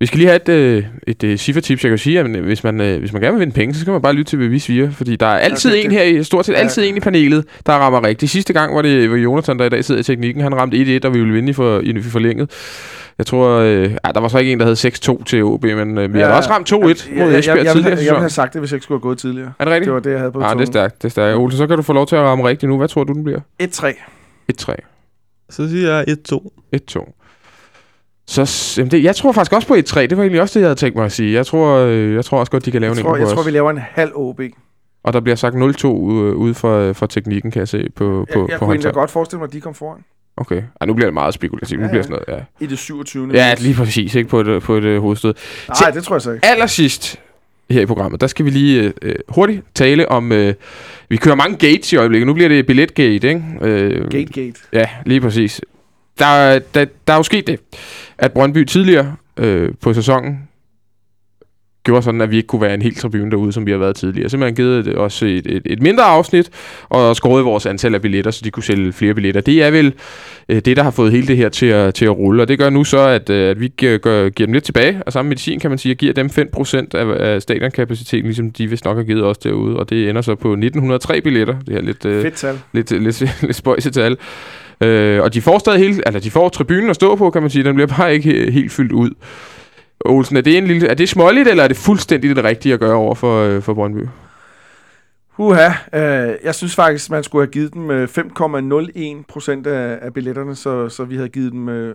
Vi 0.00 0.06
skal 0.06 0.18
lige 0.18 0.28
have 0.28 0.36
et, 0.42 0.48
øh, 0.48 0.84
et 1.06 1.24
øh, 1.24 1.36
cifretips. 1.36 1.84
Jeg 1.84 1.88
kan 1.90 1.98
sige, 1.98 2.20
at 2.20 2.26
øh, 2.36 2.44
hvis 2.44 2.64
man, 2.64 2.80
øh, 2.80 2.98
hvis 2.98 3.12
man 3.12 3.22
gerne 3.22 3.32
vil 3.34 3.40
vinde 3.40 3.52
penge, 3.54 3.74
så 3.74 3.80
skal 3.80 3.90
man 3.92 4.02
bare 4.02 4.12
lytte 4.12 4.30
til, 4.30 4.36
hvad 4.38 4.48
vi 4.48 4.58
siger. 4.58 4.90
Fordi 4.90 5.16
der 5.16 5.26
er 5.26 5.38
altid 5.38 5.72
det- 5.72 5.84
en 5.84 5.90
her, 5.90 6.02
i- 6.02 6.24
stort 6.24 6.46
set 6.46 6.52
Ja. 6.52 6.58
altid 6.58 6.84
en 6.88 6.96
i 6.96 7.00
panelet, 7.00 7.44
der 7.66 7.72
rammer 7.72 8.04
rigtigt. 8.06 8.32
Sidste 8.32 8.52
gang 8.52 8.74
var 8.76 8.82
det 8.82 9.10
var 9.10 9.16
Jonathan, 9.16 9.58
der 9.58 9.64
i 9.64 9.68
dag 9.68 9.84
sidder 9.84 10.00
i 10.00 10.04
teknikken. 10.04 10.42
Han 10.42 10.54
ramte 10.54 10.76
1-1, 10.76 11.04
og 11.04 11.14
vi 11.14 11.18
ville 11.18 11.34
vinde 11.34 11.50
i, 11.50 11.52
for, 11.52 11.80
i 11.80 12.02
forlænget. 12.02 12.50
Jeg 13.18 13.26
tror, 13.26 13.48
øh, 13.58 13.82
ja, 13.82 14.10
der 14.14 14.20
var 14.20 14.28
så 14.28 14.38
ikke 14.38 14.52
en, 14.52 14.58
der 14.60 14.64
havde 14.64 14.76
6-2 14.76 15.24
til 15.24 15.42
OB, 15.44 15.64
men 15.64 15.98
øh, 15.98 16.14
vi 16.14 16.18
Ja, 16.18 16.26
har 16.26 16.32
også 16.36 16.50
ramt 16.50 16.72
2-1 16.72 16.76
mod 16.76 16.90
Esbjerg 16.90 17.18
jeg, 17.18 17.30
jeg, 17.32 17.64
jeg, 17.64 17.72
tidligere 17.72 17.96
ville, 17.98 18.20
jeg 18.20 18.30
sagt 18.30 18.52
det, 18.52 18.60
hvis 18.60 18.70
jeg 18.72 18.76
ikke 18.76 18.84
skulle 18.84 18.96
have 18.98 19.02
gået 19.02 19.18
tidligere. 19.18 19.52
Er 19.58 19.64
det 19.64 19.72
rigtigt? 19.72 19.86
Det 19.86 19.94
var 19.94 20.00
det, 20.00 20.10
jeg 20.10 20.18
havde 20.18 20.32
på 20.32 20.40
Ja, 20.42 20.50
det 20.54 20.60
er 20.60 20.64
stærkt. 20.66 21.02
Det 21.02 21.04
er 21.04 21.10
stærkt. 21.10 21.36
Ole, 21.38 21.56
så 21.56 21.66
kan 21.66 21.76
du 21.76 21.82
få 21.82 21.92
lov 21.92 22.06
til 22.06 22.16
at 22.16 22.22
ramme 22.22 22.48
rigtigt 22.48 22.70
nu. 22.70 22.76
Hvad 22.78 22.88
tror 22.88 23.04
du, 23.04 23.12
den 23.12 23.24
bliver? 23.24 23.40
1-3. 23.62 23.66
1-3. 24.52 24.74
Så 25.50 25.68
siger 25.68 25.92
jeg 25.92 26.04
1-2. 26.32 26.50
1-2. 26.76 27.23
Så 28.26 28.74
jamen 28.78 28.90
det, 28.90 29.04
jeg 29.04 29.16
tror 29.16 29.32
faktisk 29.32 29.52
også 29.52 29.68
på 29.68 29.74
1-3. 29.74 30.00
Det 30.00 30.16
var 30.16 30.22
egentlig 30.22 30.40
også 30.40 30.58
det, 30.58 30.60
jeg 30.62 30.68
havde 30.68 30.78
tænkt 30.78 30.96
mig 30.96 31.04
at 31.04 31.12
sige. 31.12 31.32
Jeg 31.32 31.46
tror, 31.46 31.76
øh, 31.78 32.14
jeg 32.14 32.24
tror 32.24 32.38
også 32.38 32.52
godt, 32.52 32.64
de 32.64 32.70
kan 32.70 32.80
lave 32.80 32.92
Jeg 32.92 32.98
en 32.98 33.04
tror, 33.04 33.16
jeg 33.16 33.26
på 33.26 33.30
tror, 33.32 33.40
os. 33.40 33.46
vi 33.46 33.50
laver 33.50 33.70
en 33.70 33.78
halv 33.78 34.10
OB. 34.14 34.40
Jeg, 34.40 34.50
Og 35.04 35.12
der 35.12 35.20
bliver 35.20 35.36
sagt 35.36 35.54
0-2 35.54 35.86
ude, 35.86 36.36
ude 36.36 36.54
for, 36.54 36.92
for 36.92 37.06
teknikken, 37.06 37.50
kan 37.50 37.60
jeg 37.60 37.68
se 37.68 37.86
på, 37.96 38.26
på, 38.32 38.46
jeg 38.50 38.58
på 38.58 38.66
kunne 38.66 38.92
godt 38.92 39.10
forestille 39.10 39.38
mig, 39.38 39.46
at 39.46 39.52
de 39.52 39.60
kom 39.60 39.74
foran. 39.74 39.98
Okay. 40.36 40.62
Ej, 40.80 40.86
nu 40.86 40.94
bliver 40.94 41.06
det 41.06 41.14
meget 41.14 41.34
spekulativt. 41.34 41.80
Nu 41.80 41.84
Ja, 41.86 41.90
bliver 41.90 41.98
ja. 41.98 42.02
sådan 42.02 42.22
noget, 42.28 42.40
ja. 42.60 42.64
I 42.64 42.68
det 42.68 42.78
27. 42.78 43.30
Ja, 43.32 43.54
lige 43.58 43.74
præcis. 43.74 44.14
Ikke 44.14 44.30
på 44.30 44.40
et, 44.40 44.62
på 44.62 44.74
et 44.76 44.84
øh, 44.84 45.00
hovedstød. 45.00 45.34
Nej, 45.80 45.90
det 45.90 46.04
tror 46.04 46.14
jeg 46.14 46.22
så 46.22 46.30
ikke. 46.32 46.46
Allersidst 46.46 47.20
her 47.70 47.80
i 47.80 47.86
programmet, 47.86 48.20
der 48.20 48.26
skal 48.26 48.44
vi 48.44 48.50
lige 48.50 48.92
øh, 49.02 49.14
hurtigt 49.28 49.62
tale 49.74 50.08
om... 50.08 50.32
Øh, 50.32 50.54
vi 51.08 51.16
kører 51.16 51.34
mange 51.34 51.56
gates 51.56 51.92
i 51.92 51.96
øjeblikket. 51.96 52.26
Nu 52.26 52.34
bliver 52.34 52.48
det 52.48 52.66
billetgate, 52.66 53.28
ikke? 53.28 53.42
Øh, 53.60 54.10
Gate, 54.10 54.24
gate. 54.32 54.54
Ja, 54.72 54.88
lige 55.06 55.20
præcis. 55.20 55.60
Der, 56.18 56.26
er- 56.26 56.58
der, 56.74 56.84
der 57.06 57.12
er 57.12 57.16
jo 57.16 57.22
sket 57.22 57.46
det, 57.46 57.60
at 58.18 58.32
Brøndby 58.32 58.64
tidligere 58.64 59.14
øh, 59.36 59.70
på 59.80 59.94
sæsonen 59.94 60.48
gjorde 61.84 62.02
sådan, 62.02 62.20
at 62.20 62.30
vi 62.30 62.36
ikke 62.36 62.46
kunne 62.46 62.60
være 62.62 62.74
en 62.74 62.82
hel 62.82 62.94
tribune 62.94 63.30
derude, 63.30 63.52
som 63.52 63.66
vi 63.66 63.70
har 63.70 63.78
været 63.78 63.96
tidligere. 63.96 64.28
Simpelthen 64.28 64.56
givet 64.56 64.84
det 64.84 64.94
også 64.94 65.26
et, 65.26 65.46
et, 65.46 65.62
et 65.66 65.82
mindre 65.82 66.04
afsnit, 66.04 66.50
og 66.88 67.16
skåret 67.16 67.44
vores 67.44 67.66
antal 67.66 67.94
af 67.94 68.02
billetter, 68.02 68.30
så 68.30 68.40
de 68.44 68.50
kunne 68.50 68.62
sælge 68.62 68.92
flere 68.92 69.14
billetter. 69.14 69.40
Det 69.40 69.62
er 69.62 69.70
vel 69.70 69.92
øh, 70.48 70.60
det, 70.60 70.76
der 70.76 70.82
har 70.82 70.90
fået 70.90 71.12
hele 71.12 71.26
det 71.26 71.36
her 71.36 71.48
til 71.48 71.66
at, 71.66 71.94
til 71.94 72.04
at 72.04 72.10
rulle, 72.18 72.42
og 72.42 72.48
det 72.48 72.58
gør 72.58 72.70
nu 72.70 72.84
så, 72.84 72.98
at, 72.98 73.30
øh, 73.30 73.50
at 73.50 73.60
vi 73.60 73.68
gør, 73.68 74.28
giver 74.28 74.46
dem 74.46 74.52
lidt 74.52 74.64
tilbage 74.64 75.00
af 75.06 75.12
samme 75.12 75.28
medicin, 75.28 75.60
kan 75.60 75.70
man 75.70 75.78
sige, 75.78 75.92
og 75.92 75.96
giver 75.96 76.12
dem 76.12 76.26
5% 76.26 76.76
af, 76.94 77.34
af 77.34 77.42
stadionkapaciteten, 77.42 78.24
ligesom 78.24 78.50
de 78.50 78.66
vist 78.70 78.84
nok 78.84 78.96
har 78.96 79.04
givet 79.04 79.24
os 79.24 79.38
derude, 79.38 79.76
og 79.76 79.90
det 79.90 80.08
ender 80.10 80.22
så 80.22 80.34
på 80.34 80.52
1903 80.52 81.20
billetter. 81.20 81.54
Det 81.66 81.76
er 81.76 81.80
lidt... 81.80 82.04
Øh, 82.04 82.22
Fedt 82.22 82.34
tal. 82.34 82.58
lidt, 82.72 82.90
lidt, 82.90 83.20
lidt 83.42 83.56
spøjse 83.56 83.90
tal. 83.90 84.16
Øh, 84.80 85.22
og 85.22 85.34
de 85.34 85.42
får 85.42 85.58
stadig 85.58 85.78
hele, 85.80 86.02
altså 86.06 86.20
de 86.20 86.30
får 86.30 86.48
tribunen 86.48 86.90
at 86.90 86.96
stå 86.96 87.16
på, 87.16 87.30
kan 87.30 87.42
man 87.42 87.50
sige. 87.50 87.64
Den 87.64 87.74
bliver 87.74 87.86
bare 87.86 88.14
ikke 88.14 88.30
he- 88.30 88.50
helt 88.50 88.72
fyldt 88.72 88.92
ud. 88.92 89.10
Olsen, 90.04 90.36
er 90.36 90.40
det, 90.40 90.58
en 90.58 90.66
lille, 90.66 90.88
er 90.88 90.94
det 90.94 91.08
småligt, 91.08 91.48
eller 91.48 91.64
er 91.64 91.68
det 91.68 91.76
fuldstændig 91.76 92.36
det 92.36 92.44
rigtige 92.44 92.74
at 92.74 92.80
gøre 92.80 92.94
over 92.94 93.14
for, 93.14 93.42
øh, 93.42 93.62
for 93.62 93.74
Brøndby? 93.74 94.06
Uha, 95.38 95.66
øh, 95.94 96.34
jeg 96.44 96.54
synes 96.54 96.74
faktisk, 96.74 97.10
man 97.10 97.22
skulle 97.24 97.42
have 97.46 97.50
givet 97.52 97.74
dem 97.74 97.90
øh, 97.90 98.08
5,01 98.08 99.24
procent 99.28 99.66
af, 99.66 99.98
af 100.02 100.14
billetterne, 100.14 100.54
så, 100.56 100.88
så 100.88 101.04
vi 101.04 101.16
havde 101.16 101.28
givet 101.28 101.52
dem 101.52 101.68
øh, 101.68 101.94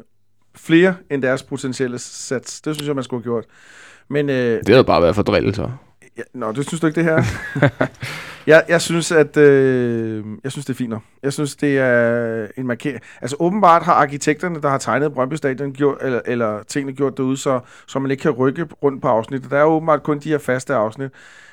flere 0.55 0.95
end 1.11 1.21
deres 1.21 1.43
potentielle 1.43 1.99
sats. 1.99 2.61
Det 2.61 2.75
synes 2.75 2.87
jeg, 2.87 2.95
man 2.95 3.03
skulle 3.03 3.23
have 3.23 3.31
gjort. 3.31 3.45
Men, 4.09 4.29
øh, 4.29 4.59
Det 4.59 4.69
havde 4.69 4.83
bare 4.83 5.01
været 5.01 5.15
for 5.15 5.23
drillet, 5.23 5.55
så. 5.55 5.69
Ja, 6.19 6.23
nå, 6.33 6.51
det 6.51 6.67
synes 6.67 6.81
du 6.81 6.87
ikke, 6.87 6.95
det 6.95 7.03
her? 7.03 7.23
jeg, 8.51 8.65
jeg 8.69 8.81
synes, 8.81 9.11
at 9.11 9.37
øh, 9.37 10.25
jeg 10.43 10.51
synes, 10.51 10.65
det 10.65 10.73
er 10.73 10.77
fint 10.77 10.89
nok. 10.89 11.01
Jeg 11.23 11.33
synes, 11.33 11.55
det 11.55 11.79
er 11.79 12.47
en 12.57 12.67
markering. 12.67 13.01
Altså 13.21 13.35
åbenbart 13.39 13.83
har 13.83 13.93
arkitekterne, 13.93 14.61
der 14.61 14.69
har 14.69 14.77
tegnet 14.77 15.13
Brøndby 15.13 15.33
Stadion, 15.33 15.73
gjort, 15.73 15.97
eller, 16.01 16.21
eller 16.25 16.63
tingene 16.63 16.95
gjort 16.95 17.17
derude, 17.17 17.37
så, 17.37 17.59
så 17.87 17.99
man 17.99 18.11
ikke 18.11 18.21
kan 18.21 18.31
rykke 18.31 18.67
rundt 18.83 19.01
på 19.01 19.07
afsnittet. 19.07 19.51
Der 19.51 19.57
er 19.57 19.63
åbenbart 19.63 20.03
kun 20.03 20.19
de 20.19 20.29
her 20.29 20.37
faste 20.37 20.75
afsnit. 20.75 21.11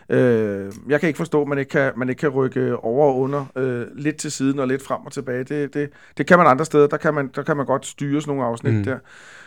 Øh, 0.09 0.73
jeg 0.89 1.01
kan 1.01 1.07
ikke 1.07 1.17
forstå, 1.17 1.43
at 1.43 1.49
man 1.49 1.59
ikke 1.59 1.71
kan, 1.71 1.93
man 1.97 2.09
ikke 2.09 2.21
kan 2.21 2.29
rykke 2.29 2.77
over 2.77 3.07
og 3.07 3.19
under 3.19 3.45
øh, 3.57 3.87
lidt 3.95 4.17
til 4.17 4.33
siden 4.33 4.59
og 4.59 4.69
lidt 4.69 4.83
frem 4.87 5.01
og 5.07 5.13
tilbage. 5.13 5.45
Det, 5.45 5.75
det, 5.75 5.91
det 6.19 6.27
kan 6.27 6.39
man 6.39 6.47
andre 6.47 6.65
steder. 6.65 6.87
Der 6.87 6.97
kan 6.97 7.15
man, 7.15 7.31
der 7.35 7.43
kan 7.43 7.57
man 7.57 7.67
godt 7.67 7.87
styre 7.87 8.21
sådan 8.21 8.35
nogle 8.37 8.51
afsnit 8.51 8.75
mm. 8.75 8.85
der. 8.85 8.99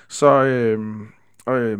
Så 0.08 0.44
øh, 0.44 0.80
øh, 1.50 1.80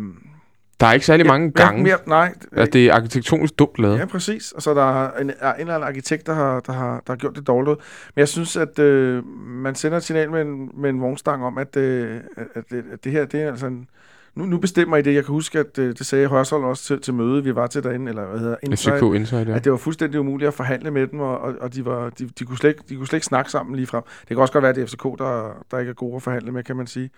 Der 0.80 0.86
er 0.86 0.92
ikke 0.92 1.06
særlig 1.06 1.26
mange 1.26 1.50
gange, 1.50 1.82
Mere, 1.82 1.98
nej, 2.06 2.34
at 2.52 2.72
det 2.72 2.86
er 2.86 2.94
arkitektonisk 2.94 3.58
dumt 3.58 3.78
lavet. 3.78 3.98
Ja, 3.98 4.04
præcis. 4.04 4.52
Og 4.52 4.62
så 4.62 4.70
er 4.70 4.74
der 4.74 5.10
en, 5.10 5.32
er 5.40 5.54
en 5.54 5.60
eller 5.60 5.74
anden 5.74 5.88
arkitekt, 5.88 6.26
der 6.26 6.34
har, 6.34 6.60
der 6.60 6.72
har, 6.72 7.02
der 7.06 7.12
har 7.12 7.16
gjort 7.16 7.36
det 7.36 7.46
dårligt. 7.46 7.78
Men 8.14 8.20
jeg 8.20 8.28
synes, 8.28 8.56
at 8.56 8.78
øh, 8.78 9.26
man 9.46 9.74
sender 9.74 9.96
et 9.96 10.04
signal 10.04 10.30
med 10.30 10.42
en, 10.42 10.70
med 10.74 10.90
en 10.90 11.00
vognstang 11.00 11.44
om, 11.44 11.58
at, 11.58 11.76
øh, 11.76 12.20
at, 12.36 12.46
at, 12.54 12.64
det, 12.70 12.84
at 12.92 13.04
det 13.04 13.12
her, 13.12 13.24
det 13.24 13.42
er 13.42 13.50
altså 13.50 13.66
en, 13.66 13.88
nu, 14.34 14.44
nu 14.44 14.58
bestemmer 14.58 14.96
I 14.96 15.02
det. 15.02 15.14
Jeg 15.14 15.24
kan 15.24 15.32
huske, 15.32 15.58
at 15.58 15.78
øh, 15.78 15.88
det 15.98 16.06
sagde 16.06 16.28
Hørsholm 16.28 16.64
også 16.64 16.84
til, 16.84 17.00
til 17.00 17.14
møde, 17.14 17.44
vi 17.44 17.54
var 17.54 17.66
til 17.66 17.82
derinde, 17.82 18.08
eller 18.08 18.26
hvad 18.26 18.40
hedder 18.40 18.56
Insight, 18.62 19.02
Insight, 19.02 19.48
ja. 19.48 19.54
at 19.54 19.64
det 19.64 19.72
var 19.72 19.78
fuldstændig 19.78 20.20
umuligt 20.20 20.48
at 20.48 20.54
forhandle 20.54 20.90
med 20.90 21.06
dem, 21.06 21.20
og, 21.20 21.38
og, 21.38 21.54
og 21.60 21.74
de, 21.74 21.84
var, 21.84 22.10
de, 22.10 22.28
de, 22.38 22.44
kunne 22.44 22.58
slet, 22.58 22.76
de 22.88 22.96
kunne 22.96 23.06
slet 23.06 23.16
ikke 23.16 23.26
snakke 23.26 23.50
sammen 23.50 23.76
lige 23.76 23.86
frem. 23.86 24.02
Det 24.20 24.28
kan 24.28 24.38
også 24.38 24.52
godt 24.52 24.62
være, 24.62 24.70
at 24.70 24.76
det 24.76 24.82
er 24.82 24.86
FCK, 24.86 25.04
der, 25.18 25.64
der 25.70 25.78
ikke 25.78 25.90
er 25.90 25.94
gode 25.94 26.16
at 26.16 26.22
forhandle 26.22 26.52
med, 26.52 26.62
kan 26.62 26.76
man 26.76 26.86
sige. 26.86 27.10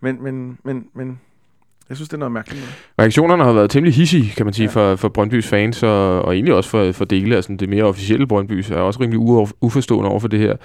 Men, 0.00 0.22
men, 0.22 0.58
men, 0.64 0.86
men 0.94 1.20
jeg 1.88 1.96
synes, 1.96 2.08
det 2.08 2.14
er 2.14 2.18
noget 2.18 2.32
mærkeligt. 2.32 2.60
Noget. 2.60 2.74
Reaktionerne 2.98 3.44
har 3.44 3.52
været 3.52 3.70
temmelig 3.70 3.94
hissige, 3.94 4.32
kan 4.36 4.46
man 4.46 4.52
sige, 4.54 4.66
Ja. 4.66 4.72
for, 4.72 4.96
for 4.96 5.08
Brøndbys 5.08 5.46
fans, 5.46 5.82
og, 5.82 6.22
og 6.22 6.34
egentlig 6.34 6.54
også 6.54 6.70
for, 6.70 6.92
for 6.92 7.04
dele 7.04 7.36
af 7.36 7.42
sådan 7.42 7.56
det 7.56 7.68
mere 7.68 7.84
officielle 7.84 8.26
Brøndby, 8.26 8.64
er 8.72 8.76
også 8.76 9.00
rimelig 9.00 9.18
uforstående 9.60 10.10
over 10.10 10.20
for 10.20 10.28
det 10.28 10.38
her. 10.40 10.56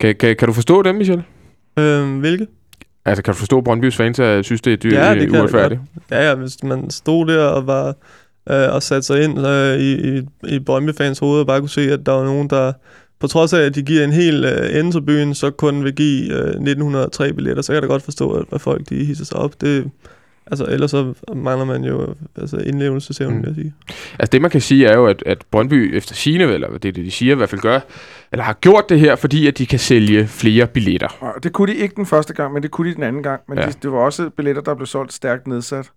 Kan, 0.00 0.14
kan, 0.16 0.36
kan 0.36 0.48
du 0.48 0.54
forstå 0.54 0.82
dem, 0.82 0.94
Michel? 0.94 1.22
Øhm, 1.78 2.18
hvilke? 2.18 2.46
Altså, 3.04 3.22
kan 3.22 3.34
du 3.34 3.38
forstå 3.38 3.60
Brøndbys 3.60 3.96
fans, 3.96 4.16
der 4.16 4.42
synes, 4.42 4.60
det 4.60 4.72
er 4.72 4.76
dyrt, 4.76 4.92
Ja, 4.92 5.08
ja, 5.08 5.14
det 5.14 5.20
kan 5.20 5.34
jeg 5.34 5.40
uretfærdigt? 5.42 5.80
Ja, 6.10 6.28
ja, 6.28 6.34
hvis 6.34 6.62
man 6.62 6.90
stod 6.90 7.26
der 7.26 7.44
og 7.44 7.66
var 7.66 7.86
øh, 8.50 8.74
og 8.74 8.82
satte 8.82 9.06
sig 9.06 9.24
ind 9.24 9.46
øh, 9.46 9.78
i, 9.78 10.16
i, 10.18 10.22
i 10.48 10.58
Brøndby-fans 10.58 11.18
hoved 11.18 11.40
og 11.40 11.46
bare 11.46 11.60
kunne 11.60 11.68
se, 11.68 11.92
at 11.92 12.06
der 12.06 12.12
var 12.12 12.24
nogen, 12.24 12.50
der 12.50 12.72
på 13.20 13.26
trods 13.26 13.52
af, 13.52 13.60
at 13.60 13.74
de 13.74 13.82
giver 13.82 14.04
en 14.04 14.12
hel 14.12 14.44
øh, 14.44 14.78
ende 14.80 14.92
til 14.92 15.00
byen, 15.02 15.34
så 15.34 15.50
kun 15.50 15.84
vil 15.84 15.94
give 15.94 16.32
øh, 16.32 16.48
1903 16.48 17.32
billetter, 17.32 17.62
så 17.62 17.66
kan 17.66 17.74
jeg 17.74 17.82
da 17.82 17.86
godt 17.86 18.02
forstå, 18.02 18.30
at, 18.32 18.44
at 18.52 18.60
folk 18.60 18.88
de 18.90 19.04
hisser 19.04 19.24
sig 19.24 19.36
op. 19.36 19.60
Det, 19.60 19.90
altså, 20.46 20.64
ellers 20.64 20.90
så 20.90 21.14
mangler 21.34 21.64
man 21.64 21.84
jo 21.84 22.14
altså, 22.36 22.56
indlevelsesevne, 22.56 23.34
Mm. 23.36 23.40
vil 23.42 23.46
jeg 23.46 23.54
sige. 23.54 23.74
Altså 24.18 24.30
det 24.32 24.42
man 24.42 24.50
kan 24.50 24.60
sige 24.60 24.86
er 24.86 24.96
jo, 24.96 25.06
at, 25.06 25.22
at 25.26 25.44
Brøndby 25.50 25.96
efter 25.96 26.14
sine, 26.14 26.44
eller 26.44 26.68
det 26.78 26.84
er 26.88 26.92
det 26.92 27.04
de 27.04 27.10
siger 27.10 27.32
i 27.32 27.36
hvert 27.36 27.48
fald 27.48 27.60
gør, 27.60 27.80
eller 28.32 28.44
har 28.44 28.52
gjort 28.52 28.88
det 28.88 29.00
her, 29.00 29.16
fordi 29.16 29.46
at 29.46 29.58
de 29.58 29.66
kan 29.66 29.78
sælge 29.78 30.26
flere 30.26 30.66
billetter. 30.66 31.08
Og 31.20 31.42
det 31.42 31.52
kunne 31.52 31.72
de 31.72 31.78
ikke 31.78 31.94
den 31.96 32.06
første 32.06 32.34
gang, 32.34 32.52
men 32.52 32.62
det 32.62 32.70
kunne 32.70 32.90
de 32.90 32.94
den 32.94 33.02
anden 33.02 33.22
gang. 33.22 33.40
Men 33.48 33.58
Ja. 33.58 33.64
ja. 33.64 33.70
det, 33.70 33.82
det 33.82 33.92
var 33.92 33.98
også 33.98 34.30
billetter, 34.36 34.62
der 34.62 34.74
blev 34.74 34.86
solgt 34.86 35.12
stærkt 35.12 35.46
nedsat. 35.46 35.90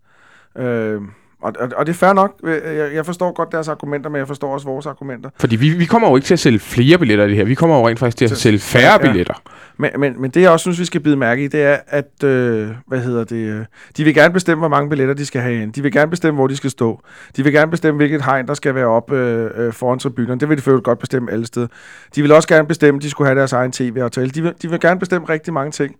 Øh, 0.57 1.01
og, 1.45 1.53
og, 1.59 1.69
og 1.77 1.85
det 1.85 1.93
er 1.93 1.97
fair 1.97 2.13
nok. 2.13 2.35
Jeg, 2.43 2.89
jeg 2.93 3.05
forstår 3.05 3.33
godt 3.33 3.51
deres 3.51 3.67
argumenter, 3.67 4.09
men 4.09 4.19
jeg 4.19 4.27
forstår 4.27 4.53
også 4.53 4.67
vores 4.67 4.85
argumenter. 4.85 5.29
Fordi 5.39 5.55
vi, 5.55 5.69
vi 5.69 5.85
kommer 5.85 6.09
jo 6.09 6.15
ikke 6.15 6.25
til 6.25 6.33
at 6.33 6.39
sælge 6.39 6.59
flere 6.59 6.97
billetter 6.97 7.25
i 7.25 7.27
det 7.27 7.37
her. 7.37 7.43
Vi 7.43 7.55
kommer 7.55 7.77
jo 7.79 7.87
rent 7.87 7.99
faktisk 7.99 8.17
til 8.17 8.25
at 8.25 8.37
sælge 8.37 8.59
færre 8.59 8.91
ja. 8.91 8.97
billetter. 8.97 9.33
Men, 9.77 9.91
men, 9.97 10.21
men 10.21 10.31
det, 10.31 10.41
jeg 10.41 10.51
også 10.51 10.63
synes, 10.63 10.79
vi 10.79 10.85
skal 10.85 11.01
bide 11.01 11.15
mærke 11.15 11.43
i, 11.43 11.47
det 11.47 11.63
er, 11.63 11.77
at 11.87 12.23
øh, 12.23 12.69
hvad 12.87 12.99
hedder 12.99 13.23
det, 13.23 13.35
øh, 13.35 13.65
de 13.97 14.03
vil 14.03 14.13
gerne 14.13 14.33
bestemme, 14.33 14.59
hvor 14.59 14.67
mange 14.67 14.89
billetter 14.89 15.13
de 15.13 15.25
skal 15.25 15.41
have 15.41 15.61
ind. 15.61 15.73
De 15.73 15.81
vil 15.81 15.91
gerne 15.91 16.11
bestemme, 16.11 16.35
hvor 16.35 16.47
de 16.47 16.55
skal 16.55 16.69
stå. 16.69 17.01
De 17.37 17.43
vil 17.43 17.53
gerne 17.53 17.71
bestemme, 17.71 17.97
hvilket 17.97 18.25
hegn, 18.25 18.47
der 18.47 18.53
skal 18.53 18.75
være 18.75 18.87
op 18.87 19.11
øh, 19.11 19.49
øh, 19.55 19.73
foran 19.73 19.99
tribunerne. 19.99 20.39
Det 20.39 20.49
vil 20.49 20.57
de 20.57 20.69
øvrigt 20.69 20.85
godt 20.85 20.99
bestemme 20.99 21.31
alle 21.31 21.45
steder. 21.45 21.67
De 22.15 22.21
vil 22.21 22.31
også 22.31 22.47
gerne 22.47 22.67
bestemme, 22.67 22.97
at 22.97 23.03
de 23.03 23.09
skulle 23.09 23.27
have 23.27 23.39
deres 23.39 23.53
egen 23.53 23.71
tv-aftale. 23.71 24.29
De 24.29 24.41
vil, 24.41 24.53
de 24.61 24.69
vil 24.69 24.79
gerne 24.79 24.99
bestemme 24.99 25.29
rigtig 25.29 25.53
mange 25.53 25.71
ting. 25.71 25.95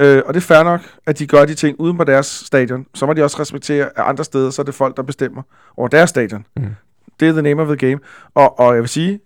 Øh, 0.00 0.22
og 0.26 0.34
det 0.34 0.40
er 0.40 0.44
fair 0.44 0.62
nok, 0.62 0.80
at 1.06 1.18
de 1.18 1.26
gør 1.26 1.44
de 1.44 1.54
ting 1.54 1.80
uden 1.80 1.96
på 1.96 2.04
deres 2.04 2.26
stadion. 2.26 2.86
Så 2.94 3.06
må 3.06 3.12
de 3.12 3.22
også 3.22 3.40
respektere, 3.40 3.86
at 3.86 3.92
andre 3.96 4.24
steder, 4.24 4.50
så 4.50 4.62
er 4.62 4.64
det 4.64 4.74
folk, 4.74 4.96
der 4.96 5.02
bestemmer 5.02 5.42
over 5.76 5.88
deres 5.88 6.10
stadion. 6.10 6.46
Mm. 6.56 6.74
Det 7.20 7.28
er 7.28 7.32
the 7.32 7.42
name 7.42 7.62
of 7.62 7.68
the 7.68 7.76
game. 7.76 8.00
Og, 8.34 8.58
og 8.58 8.74
jeg 8.74 8.80
vil 8.80 8.88
sige, 8.88 9.20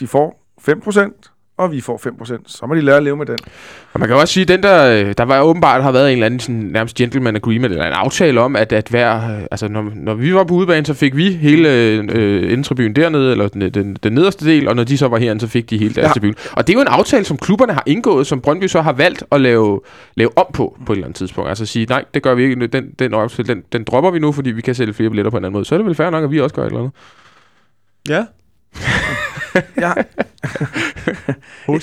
de 0.00 0.06
får 0.06 0.42
5%, 0.60 1.35
og 1.58 1.72
vi 1.72 1.80
får 1.80 2.00
5%. 2.24 2.42
Så 2.46 2.66
må 2.66 2.74
de 2.74 2.80
lære 2.80 2.96
at 2.96 3.02
leve 3.02 3.16
med 3.16 3.26
den. 3.26 3.38
Og 3.92 4.00
man 4.00 4.08
kan 4.08 4.16
også 4.16 4.34
sige, 4.34 4.42
at 4.42 4.48
den 4.48 4.62
der, 4.62 5.06
øh, 5.06 5.14
der 5.18 5.24
var 5.24 5.40
åbenbart 5.40 5.82
har 5.82 5.92
været 5.92 6.06
en 6.06 6.12
eller 6.12 6.26
anden 6.26 6.40
sådan, 6.40 6.60
nærmest 6.60 6.96
gentleman 6.96 7.36
agreement, 7.36 7.72
eller 7.72 7.86
en 7.86 7.92
aftale 7.92 8.40
om, 8.40 8.56
at, 8.56 8.72
at 8.72 8.88
hver, 8.88 9.36
øh, 9.36 9.42
altså 9.50 9.68
når, 9.68 9.90
når 9.94 10.14
vi 10.14 10.34
var 10.34 10.44
på 10.44 10.54
udebane, 10.54 10.86
så 10.86 10.94
fik 10.94 11.16
vi 11.16 11.30
hele 11.30 11.72
øh, 11.72 12.52
indtribyen 12.52 12.96
dernede, 12.96 13.32
eller 13.32 13.48
den, 13.48 13.60
den, 13.60 13.96
den 14.02 14.12
nederste 14.12 14.46
del, 14.46 14.68
og 14.68 14.76
når 14.76 14.84
de 14.84 14.98
så 14.98 15.08
var 15.08 15.18
herinde, 15.18 15.40
så 15.40 15.46
fik 15.46 15.70
de 15.70 15.78
hele 15.78 15.94
deres 15.94 16.04
ja. 16.04 16.08
Ja. 16.08 16.12
tribune. 16.12 16.34
Og 16.52 16.66
det 16.66 16.72
er 16.72 16.76
jo 16.76 16.80
en 16.80 16.88
aftale, 16.88 17.24
som 17.24 17.36
klubberne 17.36 17.72
har 17.72 17.82
indgået, 17.86 18.26
som 18.26 18.40
Brøndby 18.40 18.66
så 18.66 18.80
har 18.80 18.92
valgt 18.92 19.24
at 19.32 19.40
lave, 19.40 19.80
lave 20.14 20.38
om 20.38 20.46
på, 20.52 20.76
på 20.86 20.92
et 20.92 20.96
eller 20.96 21.06
andet 21.06 21.16
tidspunkt. 21.16 21.48
Altså 21.48 21.66
sige, 21.66 21.86
nej, 21.86 22.04
det 22.14 22.22
gør 22.22 22.34
vi 22.34 22.42
ikke, 22.42 22.66
den, 22.66 22.90
den, 22.98 23.14
aftale, 23.14 23.48
den, 23.48 23.62
den 23.72 23.84
dropper 23.84 24.10
vi 24.10 24.18
nu, 24.18 24.32
fordi 24.32 24.50
vi 24.50 24.60
kan 24.60 24.74
sælge 24.74 24.94
flere 24.94 25.10
billetter 25.10 25.30
på 25.30 25.36
en 25.36 25.44
anden 25.44 25.52
måde. 25.52 25.64
Så 25.64 25.74
er 25.74 25.78
det 25.78 25.86
vel 25.86 25.94
fair 25.94 26.10
nok, 26.10 26.24
at 26.24 26.30
vi 26.30 26.40
også 26.40 26.54
gør 26.54 26.62
et 26.62 26.66
eller 26.66 26.78
andet. 26.78 26.92
Ja, 28.08 28.24
jeg, 29.76 30.04
jeg, 31.68 31.80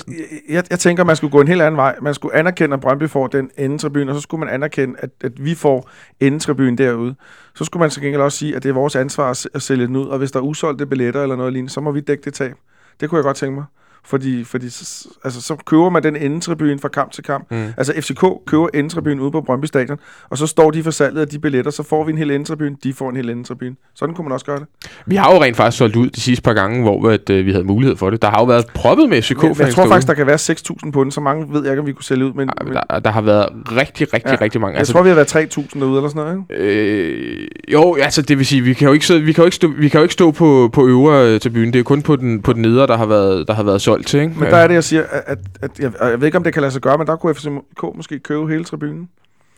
jeg, 0.48 0.64
jeg 0.70 0.78
tænker, 0.78 1.04
man 1.04 1.16
skulle 1.16 1.30
gå 1.30 1.40
en 1.40 1.48
helt 1.48 1.62
anden 1.62 1.76
vej. 1.76 1.96
Man 2.02 2.14
skulle 2.14 2.34
anerkende, 2.34 2.74
at 2.74 2.80
Brøndby 2.80 3.08
får 3.08 3.26
den 3.26 3.50
endetribune, 3.58 4.10
og 4.10 4.14
så 4.14 4.20
skulle 4.20 4.44
man 4.44 4.54
anerkende, 4.54 4.94
at, 4.98 5.10
at 5.24 5.44
vi 5.44 5.54
får 5.54 5.90
endetribunen 6.20 6.78
derude. 6.78 7.14
Så 7.54 7.64
skulle 7.64 7.80
man 7.80 7.90
så 7.90 8.00
gengæld 8.00 8.22
også 8.22 8.38
sige, 8.38 8.56
at 8.56 8.62
det 8.62 8.68
er 8.68 8.72
vores 8.72 8.96
ansvar 8.96 9.46
at, 9.54 9.62
sælge 9.62 9.86
den 9.86 9.96
ud, 9.96 10.06
og 10.06 10.18
hvis 10.18 10.32
der 10.32 10.38
er 10.38 10.44
usolgte 10.44 10.86
billetter 10.86 11.22
eller 11.22 11.36
noget 11.36 11.52
lignende, 11.52 11.72
så 11.72 11.80
må 11.80 11.92
vi 11.92 12.00
dække 12.00 12.24
det 12.24 12.34
tab. 12.34 12.54
Det 13.00 13.10
kunne 13.10 13.16
jeg 13.16 13.24
godt 13.24 13.36
tænke 13.36 13.54
mig. 13.54 13.64
Fordi, 14.06 14.44
fordi 14.44 14.70
så, 14.70 15.08
altså, 15.24 15.40
så 15.40 15.56
køber 15.66 15.90
man 15.90 16.02
den 16.02 16.16
endetribune 16.16 16.78
fra 16.78 16.88
kamp 16.88 17.12
til 17.12 17.24
kamp. 17.24 17.50
Mm. 17.50 17.66
Altså 17.76 17.92
FCK 18.00 18.24
køber 18.46 18.68
endetribunen 18.74 19.20
ude 19.20 19.30
på 19.30 19.40
Brøndby 19.40 19.64
Stadion, 19.64 19.98
og 20.30 20.38
så 20.38 20.46
står 20.46 20.70
de 20.70 20.82
for 20.82 20.90
salget 20.90 21.20
af 21.20 21.28
de 21.28 21.38
billetter, 21.38 21.70
så 21.70 21.82
får 21.82 22.04
vi 22.04 22.12
en 22.12 22.18
hel 22.18 22.30
endetribune, 22.30 22.76
de 22.84 22.92
får 22.92 23.10
en 23.10 23.16
hel 23.16 23.30
endetribune. 23.30 23.76
Sådan 23.94 24.14
kunne 24.14 24.24
man 24.24 24.32
også 24.32 24.46
gøre 24.46 24.58
det. 24.58 24.66
Vi 25.06 25.16
har 25.16 25.34
jo 25.34 25.42
rent 25.42 25.56
faktisk 25.56 25.78
solgt 25.78 25.96
ud 25.96 26.10
de 26.10 26.20
sidste 26.20 26.42
par 26.42 26.52
gange, 26.52 26.82
hvor 26.82 27.10
at, 27.10 27.30
øh, 27.30 27.46
vi 27.46 27.52
havde 27.52 27.64
mulighed 27.64 27.96
for 27.96 28.10
det. 28.10 28.22
Der 28.22 28.30
har 28.30 28.40
jo 28.40 28.44
været 28.44 28.66
proppet 28.74 29.08
med 29.08 29.22
fck 29.22 29.42
Men 29.42 29.56
jeg 29.58 29.74
tror 29.74 29.86
faktisk, 29.86 30.08
der 30.08 30.14
kan 30.14 30.26
være 30.26 30.38
6.000 30.38 30.90
på 30.90 31.04
den, 31.04 31.10
så 31.10 31.20
mange 31.20 31.52
ved 31.52 31.62
jeg 31.62 31.72
ikke, 31.72 31.80
om 31.80 31.86
vi 31.86 31.92
kunne 31.92 32.04
sælge 32.04 32.24
ud. 32.24 32.32
Men, 32.32 32.50
men 32.64 32.74
der, 32.74 32.98
der 32.98 33.10
har 33.10 33.20
været 33.20 33.48
rigtig, 33.72 34.14
rigtig, 34.14 34.30
ja. 34.30 34.40
rigtig 34.40 34.60
mange. 34.60 34.78
jeg 34.78 34.86
tror, 34.86 35.02
vi 35.02 35.08
har 35.08 35.16
været 35.16 35.36
3.000 35.36 35.78
derude 35.80 35.96
eller 35.96 36.08
sådan 36.08 36.22
noget. 36.22 36.44
Ikke? 36.50 36.64
Øh, 36.64 37.48
jo, 37.72 37.94
altså 37.94 38.22
det 38.22 38.38
vil 38.38 38.46
sige, 38.46 38.62
vi 38.62 38.72
kan 38.74 38.86
jo 38.86 38.92
ikke, 38.92 39.06
sidde, 39.06 39.22
vi 39.22 39.32
kan 39.32 39.42
jo 39.42 39.44
ikke 39.44 39.56
stå, 39.56 39.68
vi 39.68 39.88
kan 39.88 39.98
jo 39.98 40.02
ikke 40.02 40.14
stå 40.14 40.30
på, 40.30 40.70
på 40.72 40.86
øvre 40.86 41.38
til 41.38 41.50
byen. 41.50 41.72
Det 41.72 41.78
er 41.78 41.82
kun 41.82 42.02
på 42.02 42.16
den, 42.16 42.42
på 42.42 42.52
den 42.52 42.62
nedre, 42.62 42.86
der 42.86 42.96
har 42.96 43.06
været, 43.06 43.48
der 43.48 43.54
har 43.54 43.62
været 43.62 43.82
solgt 43.82 43.93
til. 44.02 44.20
Ikke? 44.20 44.34
Men 44.38 44.50
der 44.50 44.56
er 44.56 44.66
det, 44.66 44.74
jeg 44.74 44.84
siger, 44.84 45.02
at, 45.10 45.22
at, 45.26 45.38
at 45.62 45.78
jeg, 45.78 45.92
jeg 46.00 46.20
ved 46.20 46.26
ikke, 46.26 46.38
om 46.38 46.44
det 46.44 46.52
kan 46.52 46.62
lade 46.62 46.72
sig 46.72 46.82
gøre, 46.82 46.98
men 46.98 47.06
der 47.06 47.16
kunne 47.16 47.34
FCK 47.34 47.82
måske 47.94 48.18
købe 48.18 48.48
hele 48.48 48.64
tribunen. 48.64 49.08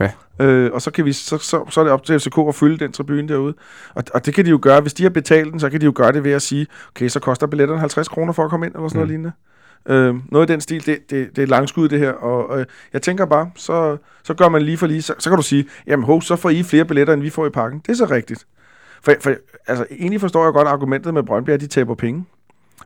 Ja. 0.00 0.10
Øh, 0.40 0.70
og 0.72 0.82
så, 0.82 0.90
kan 0.90 1.04
vi, 1.04 1.12
så, 1.12 1.38
så, 1.38 1.64
så 1.70 1.80
er 1.80 1.84
det 1.84 1.92
op 1.92 2.04
til 2.04 2.20
FCK 2.20 2.38
at 2.48 2.54
fylde 2.54 2.78
den 2.78 2.92
tribune 2.92 3.28
derude. 3.28 3.54
Og, 3.94 4.04
og 4.14 4.26
det 4.26 4.34
kan 4.34 4.44
de 4.44 4.50
jo 4.50 4.58
gøre. 4.62 4.80
Hvis 4.80 4.94
de 4.94 5.02
har 5.02 5.10
betalt 5.10 5.52
den, 5.52 5.60
så 5.60 5.70
kan 5.70 5.80
de 5.80 5.84
jo 5.84 5.92
gøre 5.94 6.12
det 6.12 6.24
ved 6.24 6.32
at 6.32 6.42
sige, 6.42 6.66
okay, 6.90 7.08
så 7.08 7.20
koster 7.20 7.46
billetterne 7.46 7.80
50 7.80 8.08
kroner 8.08 8.32
for 8.32 8.44
at 8.44 8.50
komme 8.50 8.66
ind, 8.66 8.74
eller 8.74 8.88
sådan 8.88 8.96
mm. 8.96 8.98
noget 8.98 9.08
lignende. 9.08 9.32
Øh, 9.88 10.32
noget 10.32 10.50
i 10.50 10.52
den 10.52 10.60
stil, 10.60 10.86
det, 10.86 11.10
det, 11.10 11.36
det 11.36 11.42
er 11.42 11.46
langskud 11.46 11.88
det 11.88 11.98
her, 11.98 12.12
og 12.12 12.60
øh, 12.60 12.66
jeg 12.92 13.02
tænker 13.02 13.26
bare, 13.26 13.50
så, 13.54 13.96
så 14.22 14.34
gør 14.34 14.48
man 14.48 14.62
lige 14.62 14.76
for 14.76 14.86
lige, 14.86 15.02
så, 15.02 15.14
så 15.18 15.30
kan 15.30 15.36
du 15.36 15.42
sige, 15.42 15.66
jamen 15.86 16.04
ho, 16.04 16.20
så 16.20 16.36
får 16.36 16.50
I 16.50 16.62
flere 16.62 16.84
billetter, 16.84 17.14
end 17.14 17.22
vi 17.22 17.30
får 17.30 17.46
i 17.46 17.50
pakken. 17.50 17.80
Det 17.86 17.92
er 17.92 17.96
så 17.96 18.04
rigtigt. 18.04 18.46
For, 19.02 19.12
for 19.20 19.34
altså, 19.66 19.86
egentlig 19.90 20.20
forstår 20.20 20.44
jeg 20.44 20.52
godt 20.52 20.68
argumentet 20.68 21.14
med 21.14 21.22
Brøndby, 21.22 21.50
at 21.50 21.60
de 21.60 21.66
taber 21.66 21.94
penge. 21.94 22.24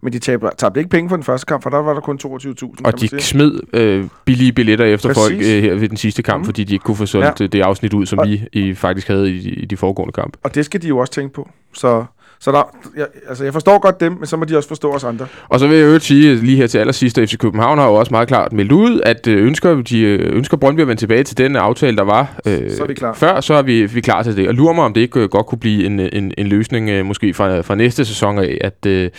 Men 0.03 0.13
de 0.13 0.19
taber, 0.19 0.51
tabte 0.59 0.81
ikke 0.81 0.91
penge 0.91 1.09
for 1.09 1.17
den 1.17 1.23
første 1.25 1.47
kamp, 1.47 1.63
for 1.63 1.71
der 1.71 1.79
var 1.79 1.93
der 1.95 2.01
kun 2.01 2.19
22.000. 2.25 2.75
Og 2.85 3.01
de 3.01 3.21
smed 3.21 3.61
øh, 3.73 4.05
billige 4.25 4.53
billetter 4.53 4.85
efter 4.85 5.09
Præcis. 5.09 5.23
folk 5.23 5.37
øh, 5.41 5.63
her 5.63 5.75
ved 5.75 5.89
den 5.89 5.97
sidste 5.97 6.23
kamp, 6.23 6.39
Mhm. 6.39 6.45
fordi 6.45 6.65
de 6.65 6.73
ikke 6.73 6.83
kunne 6.83 6.97
få 6.97 7.07
solgt 7.07 7.25
Ja. 7.27 7.33
ja. 7.41 7.47
det 7.47 7.61
afsnit 7.63 7.95
ud, 7.95 8.07
som 8.07 8.19
Og- 8.19 8.29
vi 8.29 8.43
i, 8.53 8.75
faktisk 8.75 9.09
havde 9.09 9.31
i, 9.31 9.49
i 9.49 9.65
de 9.65 9.77
foregående 9.77 10.13
kampe. 10.13 10.39
Og 10.43 10.55
det 10.55 10.65
skal 10.65 10.83
de 10.83 10.89
jo 10.89 10.99
også 10.99 11.13
tænke 11.13 11.35
på. 11.35 11.49
Så, 11.73 12.05
så 12.41 12.53
der, 12.53 12.77
jeg, 12.97 13.07
altså, 13.29 13.45
jeg 13.45 13.53
forstår 13.53 13.79
godt 13.79 14.01
dem, 14.01 14.13
men 14.13 14.27
så 14.27 14.37
må 14.37 14.45
de 14.45 14.57
også 14.57 14.69
forstå 14.69 14.93
os 14.93 15.05
andre. 15.05 15.27
Og 15.49 15.61
så 15.61 15.67
vil 15.67 15.77
jeg 15.77 15.87
øvrigt 15.87 16.05
sige 16.05 16.35
lige 16.35 16.57
her 16.57 16.67
til 16.67 16.79
allersidst, 16.79 17.19
at 17.19 17.29
FC 17.31 17.37
København 17.39 17.79
har 17.79 17.87
jo 17.87 17.95
også 17.95 18.11
meget 18.11 18.29
klart 18.29 18.53
meldt 18.53 18.73
ud, 18.73 19.01
at 19.05 19.27
øh, 19.27 19.47
ønsker, 19.47 19.83
de 19.83 20.01
øh, 20.01 20.37
ønsker 20.37 20.57
Brøndby 20.57 20.81
at 20.81 20.89
vende 20.89 21.01
tilbage 21.03 21.25
til 21.25 21.39
den 21.39 21.57
aftale, 21.57 21.97
der 21.97 22.05
var 22.05 22.41
øh, 22.47 22.71
Så 22.71 22.83
er 22.83 22.87
vi 22.87 22.95
klar. 22.95 23.15
før, 23.15 23.41
så 23.41 23.55
er 23.55 23.63
vi, 23.63 23.87
vi 23.87 24.01
klar 24.01 24.23
til 24.23 24.37
det. 24.37 24.49
Og 24.49 24.55
lurer 24.55 24.73
mig, 24.75 24.85
om 24.85 24.93
det 24.95 25.01
ikke 25.01 25.21
øh, 25.21 25.29
godt 25.29 25.47
kunne 25.47 25.59
blive 25.59 25.87
en, 25.87 26.01
en, 26.01 26.33
en 26.39 26.47
løsning, 26.47 26.91
øh, 26.91 27.07
måske 27.07 27.35
fra, 27.35 27.61
fra 27.61 27.75
næste 27.75 28.05
sæson 28.05 28.39
af, 28.39 28.59
at, 28.61 28.87
øh, 28.87 29.11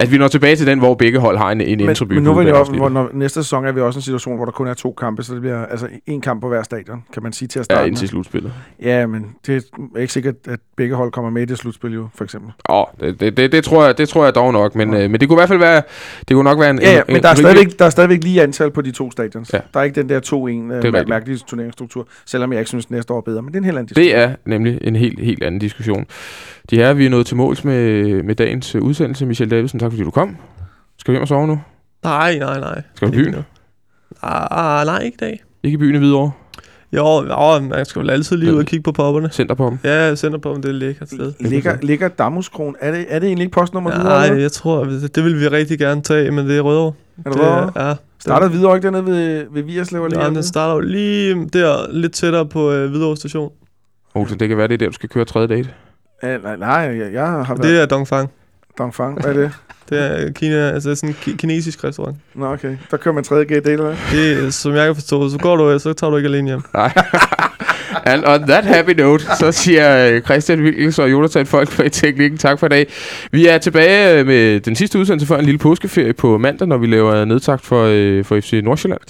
at 0.00 0.12
vi 0.12 0.18
når 0.18 0.28
tilbage 0.28 0.56
til 0.56 0.66
den, 0.66 0.78
hvor 0.78 0.94
begge 0.94 1.18
hold 1.18 1.38
har 1.38 1.50
en, 1.50 1.60
en 1.60 1.78
Men, 1.86 1.96
men 2.08 2.22
nu 2.22 2.34
vil 2.34 2.46
jeg 2.46 2.54
også, 2.54 2.72
hvor, 2.72 2.88
når, 2.88 3.10
næste 3.12 3.42
sæson 3.42 3.64
er 3.66 3.72
vi 3.72 3.80
også 3.80 3.96
i 3.96 4.00
en 4.00 4.02
situation, 4.02 4.36
hvor 4.36 4.44
der 4.44 4.52
kun 4.52 4.66
er 4.66 4.74
to 4.74 4.92
kampe, 4.92 5.22
så 5.22 5.32
det 5.32 5.40
bliver 5.40 5.66
altså 5.66 5.88
en 6.06 6.20
kamp 6.20 6.40
på 6.40 6.48
hver 6.48 6.62
stadion, 6.62 7.02
kan 7.12 7.22
man 7.22 7.32
sige 7.32 7.48
til 7.48 7.58
at 7.58 7.66
Ja, 7.70 7.74
starte 7.74 7.88
indtil 7.88 8.04
med. 8.04 8.08
slutspillet. 8.08 8.52
Ja, 8.82 9.06
men 9.06 9.26
det 9.46 9.64
er 9.96 9.98
ikke 10.00 10.12
sikkert, 10.12 10.34
at 10.48 10.60
begge 10.76 10.94
hold 10.94 11.12
kommer 11.12 11.30
med 11.30 11.42
i 11.42 11.44
det 11.44 11.58
slutspil 11.58 11.94
jo, 11.94 12.08
for 12.14 12.24
eksempel. 12.24 12.52
Åh, 12.68 12.84
det, 13.00 13.20
det, 13.20 13.36
det, 13.36 13.52
det, 13.52 13.64
tror 13.64 13.84
jeg, 13.84 13.98
det 13.98 14.08
tror 14.08 14.24
jeg 14.24 14.34
dog 14.34 14.52
nok, 14.52 14.74
men, 14.74 14.92
Ja. 14.94 15.04
øh, 15.04 15.10
men 15.10 15.20
det 15.20 15.28
kunne 15.28 15.36
i 15.36 15.40
hvert 15.40 15.48
fald 15.48 15.58
være, 15.58 15.82
det 16.28 16.34
kunne 16.34 16.44
nok 16.44 16.60
være 16.60 16.70
en... 16.70 16.78
Ja, 16.82 16.90
ja 16.92 16.96
en, 16.98 17.04
men 17.06 17.16
en 17.16 17.22
der 17.22 17.28
er, 17.28 17.32
rimelig- 17.32 17.50
stadigvæk, 17.52 17.78
der 17.78 17.84
er 17.84 17.90
stadigvæk 17.90 18.24
lige 18.24 18.42
antal 18.42 18.70
på 18.70 18.82
de 18.82 18.90
to 18.90 19.10
stadions. 19.10 19.52
Ja. 19.52 19.58
Der 19.74 19.80
er 19.80 19.84
ikke 19.84 20.00
den 20.02 20.08
der 20.08 20.20
2-1 20.20 20.88
er 20.92 21.00
øh, 21.02 21.08
mærkelige 21.08 21.38
turneringsstruktur, 21.38 22.08
selvom 22.26 22.52
jeg 22.52 22.60
ikke 22.60 22.68
synes, 22.68 22.90
næste 22.90 23.12
år 23.12 23.16
er 23.16 23.20
bedre, 23.22 23.42
men 23.42 23.48
det 23.48 23.54
er 23.54 23.60
en 23.60 23.64
helt 23.64 23.78
anden 23.78 23.86
diskussion. 23.86 24.14
Det 24.18 24.22
er 24.24 24.34
nemlig 24.46 24.78
en 24.82 24.96
helt, 24.96 25.20
helt 25.20 25.42
anden 25.42 25.58
diskussion. 25.60 26.06
De 26.70 26.76
her, 26.76 26.92
vi 26.92 27.06
er 27.06 27.10
nået 27.10 27.26
til 27.26 27.36
måls 27.36 27.64
med, 27.64 28.22
med 28.22 28.34
dagens 28.34 28.74
øh, 28.74 28.82
udsendelse. 28.82 29.26
Michel 29.26 29.50
Davidsen, 29.50 29.80
tak 29.80 29.92
fordi 29.92 30.02
du 30.02 30.10
kom. 30.10 30.36
Skal 30.98 31.12
vi 31.12 31.14
hjem 31.14 31.22
og 31.22 31.28
sove 31.28 31.46
nu? 31.46 31.60
Nej, 32.04 32.38
nej, 32.38 32.60
nej. 32.60 32.82
Skal 32.94 33.12
vi 33.12 33.16
i 33.16 33.24
byen? 33.24 33.34
Ah, 34.22 34.86
nej, 34.86 34.98
ikke 34.98 35.14
i 35.14 35.24
dag. 35.24 35.42
Ikke 35.62 35.74
i 35.74 35.78
byen 35.78 35.94
i 35.94 35.98
Hvidovre? 35.98 36.32
Jo, 36.92 37.24
jo, 37.24 37.60
man 37.60 37.84
skal 37.84 38.02
vel 38.02 38.10
altid 38.10 38.36
lige 38.36 38.54
ud 38.54 38.58
og 38.58 38.64
kigge 38.64 38.82
på 38.82 38.92
popperne. 38.92 39.28
Center 39.32 39.54
på 39.54 39.66
dem. 39.66 39.78
Ja, 39.84 40.04
jeg 40.04 40.18
sender 40.18 40.38
på, 40.38 40.54
om 40.54 40.62
det 40.62 40.64
er 40.64 40.72
et 40.72 40.74
lækkert 40.74 41.08
sted. 41.08 41.32
Ligger, 41.40 41.76
ligger 41.82 42.08
Damuskron, 42.08 42.76
er 42.80 42.92
det, 42.92 43.06
er 43.08 43.18
det 43.18 43.26
egentlig 43.26 43.44
ikke 43.44 43.54
postnummer 43.54 43.90
videre? 43.90 44.28
Nej, 44.28 44.40
jeg 44.40 44.52
tror, 44.52 44.84
det, 44.84 45.16
det 45.16 45.24
vil 45.24 45.40
vi 45.40 45.48
rigtig 45.48 45.78
gerne 45.78 46.02
tage, 46.02 46.30
men 46.30 46.48
det 46.48 46.56
er 46.56 46.60
Rødovre. 46.60 46.92
Er 47.26 47.30
det 47.30 47.40
Rødovre? 47.40 47.88
Ja. 47.88 47.94
Startede 48.18 48.52
videre 48.52 48.76
ikke 48.76 48.84
dernede 48.84 49.06
ved, 49.06 49.44
ved 49.50 49.62
Vierslev? 49.62 50.08
Ja, 50.12 50.26
den 50.26 50.42
starter 50.42 50.74
jo 50.74 50.80
lige 50.80 51.48
der, 51.52 51.92
lidt 51.92 52.12
tættere 52.12 52.46
på 52.46 52.72
øh, 52.72 52.90
Hvidovre 52.90 53.16
station. 53.16 53.52
Olsen, 54.14 54.40
det 54.40 54.48
kan 54.48 54.58
være, 54.58 54.68
det 54.68 54.74
er 54.74 54.78
der, 54.78 54.86
du 54.86 54.92
skal 54.92 55.08
køre 55.08 55.24
tredje 55.24 55.48
date. 55.48 55.68
Ja, 56.22 56.38
nej, 56.38 56.56
nej, 56.56 56.68
jeg, 56.70 57.12
jeg 57.12 57.26
har 57.26 57.44
været... 57.54 57.62
det 57.62 57.80
er 57.82 57.86
Dongfang. 57.86 58.30
Dongfang, 58.78 59.20
hvad 59.20 59.30
er 59.30 59.40
det? 59.40 59.52
Det 59.90 59.98
er 60.26 60.32
Kina, 60.32 60.70
altså 60.70 60.94
sådan 60.94 61.08
en 61.10 61.16
ki- 61.22 61.36
kinesisk 61.36 61.84
restaurant. 61.84 62.16
Nå, 62.34 62.52
okay. 62.52 62.76
Der 62.90 62.96
kører 62.96 63.14
man 63.14 63.24
tredje 63.24 63.44
gate, 63.44 63.72
eller 63.72 63.84
hvad? 63.84 63.96
Det, 64.12 64.54
som 64.54 64.74
jeg 64.74 64.86
kan 64.86 64.94
forstå, 64.94 65.28
så 65.30 65.38
går 65.38 65.56
du, 65.56 65.78
så 65.78 65.92
tager 65.92 66.10
du 66.10 66.16
ikke 66.16 66.26
alene 66.28 66.48
hjem. 66.48 66.62
Nej. 66.74 66.92
And 68.06 68.24
on 68.26 68.46
that 68.46 68.64
happy 68.64 68.90
note, 68.90 69.24
så 69.38 69.52
siger 69.52 70.06
øh, 70.06 70.22
Christian 70.22 70.62
Wilkens 70.62 70.98
og 70.98 71.10
Jonathan 71.10 71.46
Folk 71.46 71.68
fra 71.68 71.88
Teknikken 71.88 72.38
tak 72.38 72.58
for 72.58 72.66
i 72.66 72.68
dag. 72.68 72.86
Vi 73.32 73.46
er 73.46 73.58
tilbage 73.58 74.18
øh, 74.18 74.26
med 74.26 74.60
den 74.60 74.76
sidste 74.76 74.98
udsendelse 74.98 75.26
før 75.26 75.38
en 75.38 75.44
lille 75.44 75.58
påskeferie 75.58 76.12
på 76.12 76.38
mandag, 76.38 76.68
når 76.68 76.78
vi 76.78 76.86
laver 76.86 77.24
nedtagt 77.24 77.64
for, 77.64 77.84
øh, 77.84 78.24
for 78.24 78.40
FC 78.40 78.60
Nordsjælland. 78.64 79.00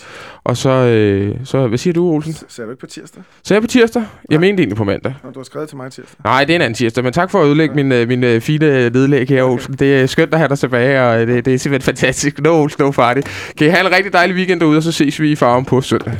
Og 0.45 0.57
så, 0.57 0.70
øh, 0.70 1.37
så, 1.45 1.66
hvad 1.66 1.78
siger 1.78 1.95
du, 1.95 2.07
Olsen? 2.07 2.37
Ser 2.49 2.64
du 2.64 2.70
ikke 2.70 2.81
på 2.81 2.87
tirsdag? 2.87 3.22
Så 3.43 3.55
er 3.55 3.57
jeg 3.57 3.62
på 3.62 3.68
tirsdag? 3.68 4.03
Jeg 4.31 4.41
mente 4.41 4.61
egentlig 4.61 4.76
på 4.76 4.85
mandag. 4.85 5.14
Nå, 5.24 5.31
du 5.31 5.39
har 5.39 5.45
skrevet 5.45 5.68
til 5.68 5.76
mig 5.76 5.93
tirsdag. 5.93 6.16
Nej, 6.24 6.45
det 6.45 6.53
er 6.53 6.57
en 6.57 6.62
anden 6.62 6.74
tirsdag, 6.74 7.05
men 7.05 7.12
tak 7.12 7.31
for 7.31 7.43
at 7.43 7.47
udlægge 7.47 7.74
min, 7.74 7.93
øh, 7.93 8.09
min 8.09 8.24
øh, 8.24 8.41
fine 8.41 8.91
nedlæg 8.91 9.28
her, 9.28 9.43
Olsen. 9.43 9.74
Det 9.74 10.01
er 10.01 10.07
skønt 10.07 10.33
at 10.33 10.39
have 10.39 10.49
dig 10.49 10.59
tilbage, 10.59 11.03
og 11.03 11.26
det, 11.26 11.45
det 11.45 11.55
er 11.55 11.59
simpelthen 11.59 11.87
fantastisk. 11.87 12.41
No, 12.41 12.62
Olsen, 12.62 12.85
no 12.85 12.91
party. 12.91 13.20
Kan 13.57 13.66
I 13.66 13.70
have 13.70 13.87
en 13.87 13.93
rigtig 13.93 14.12
dejlig 14.12 14.37
weekend 14.37 14.61
derude, 14.61 14.76
og 14.76 14.83
så 14.83 14.93
ses 14.93 15.20
vi 15.20 15.33
i 15.33 15.37
farven 15.37 15.64
på 15.64 15.81
søndag. 15.81 16.12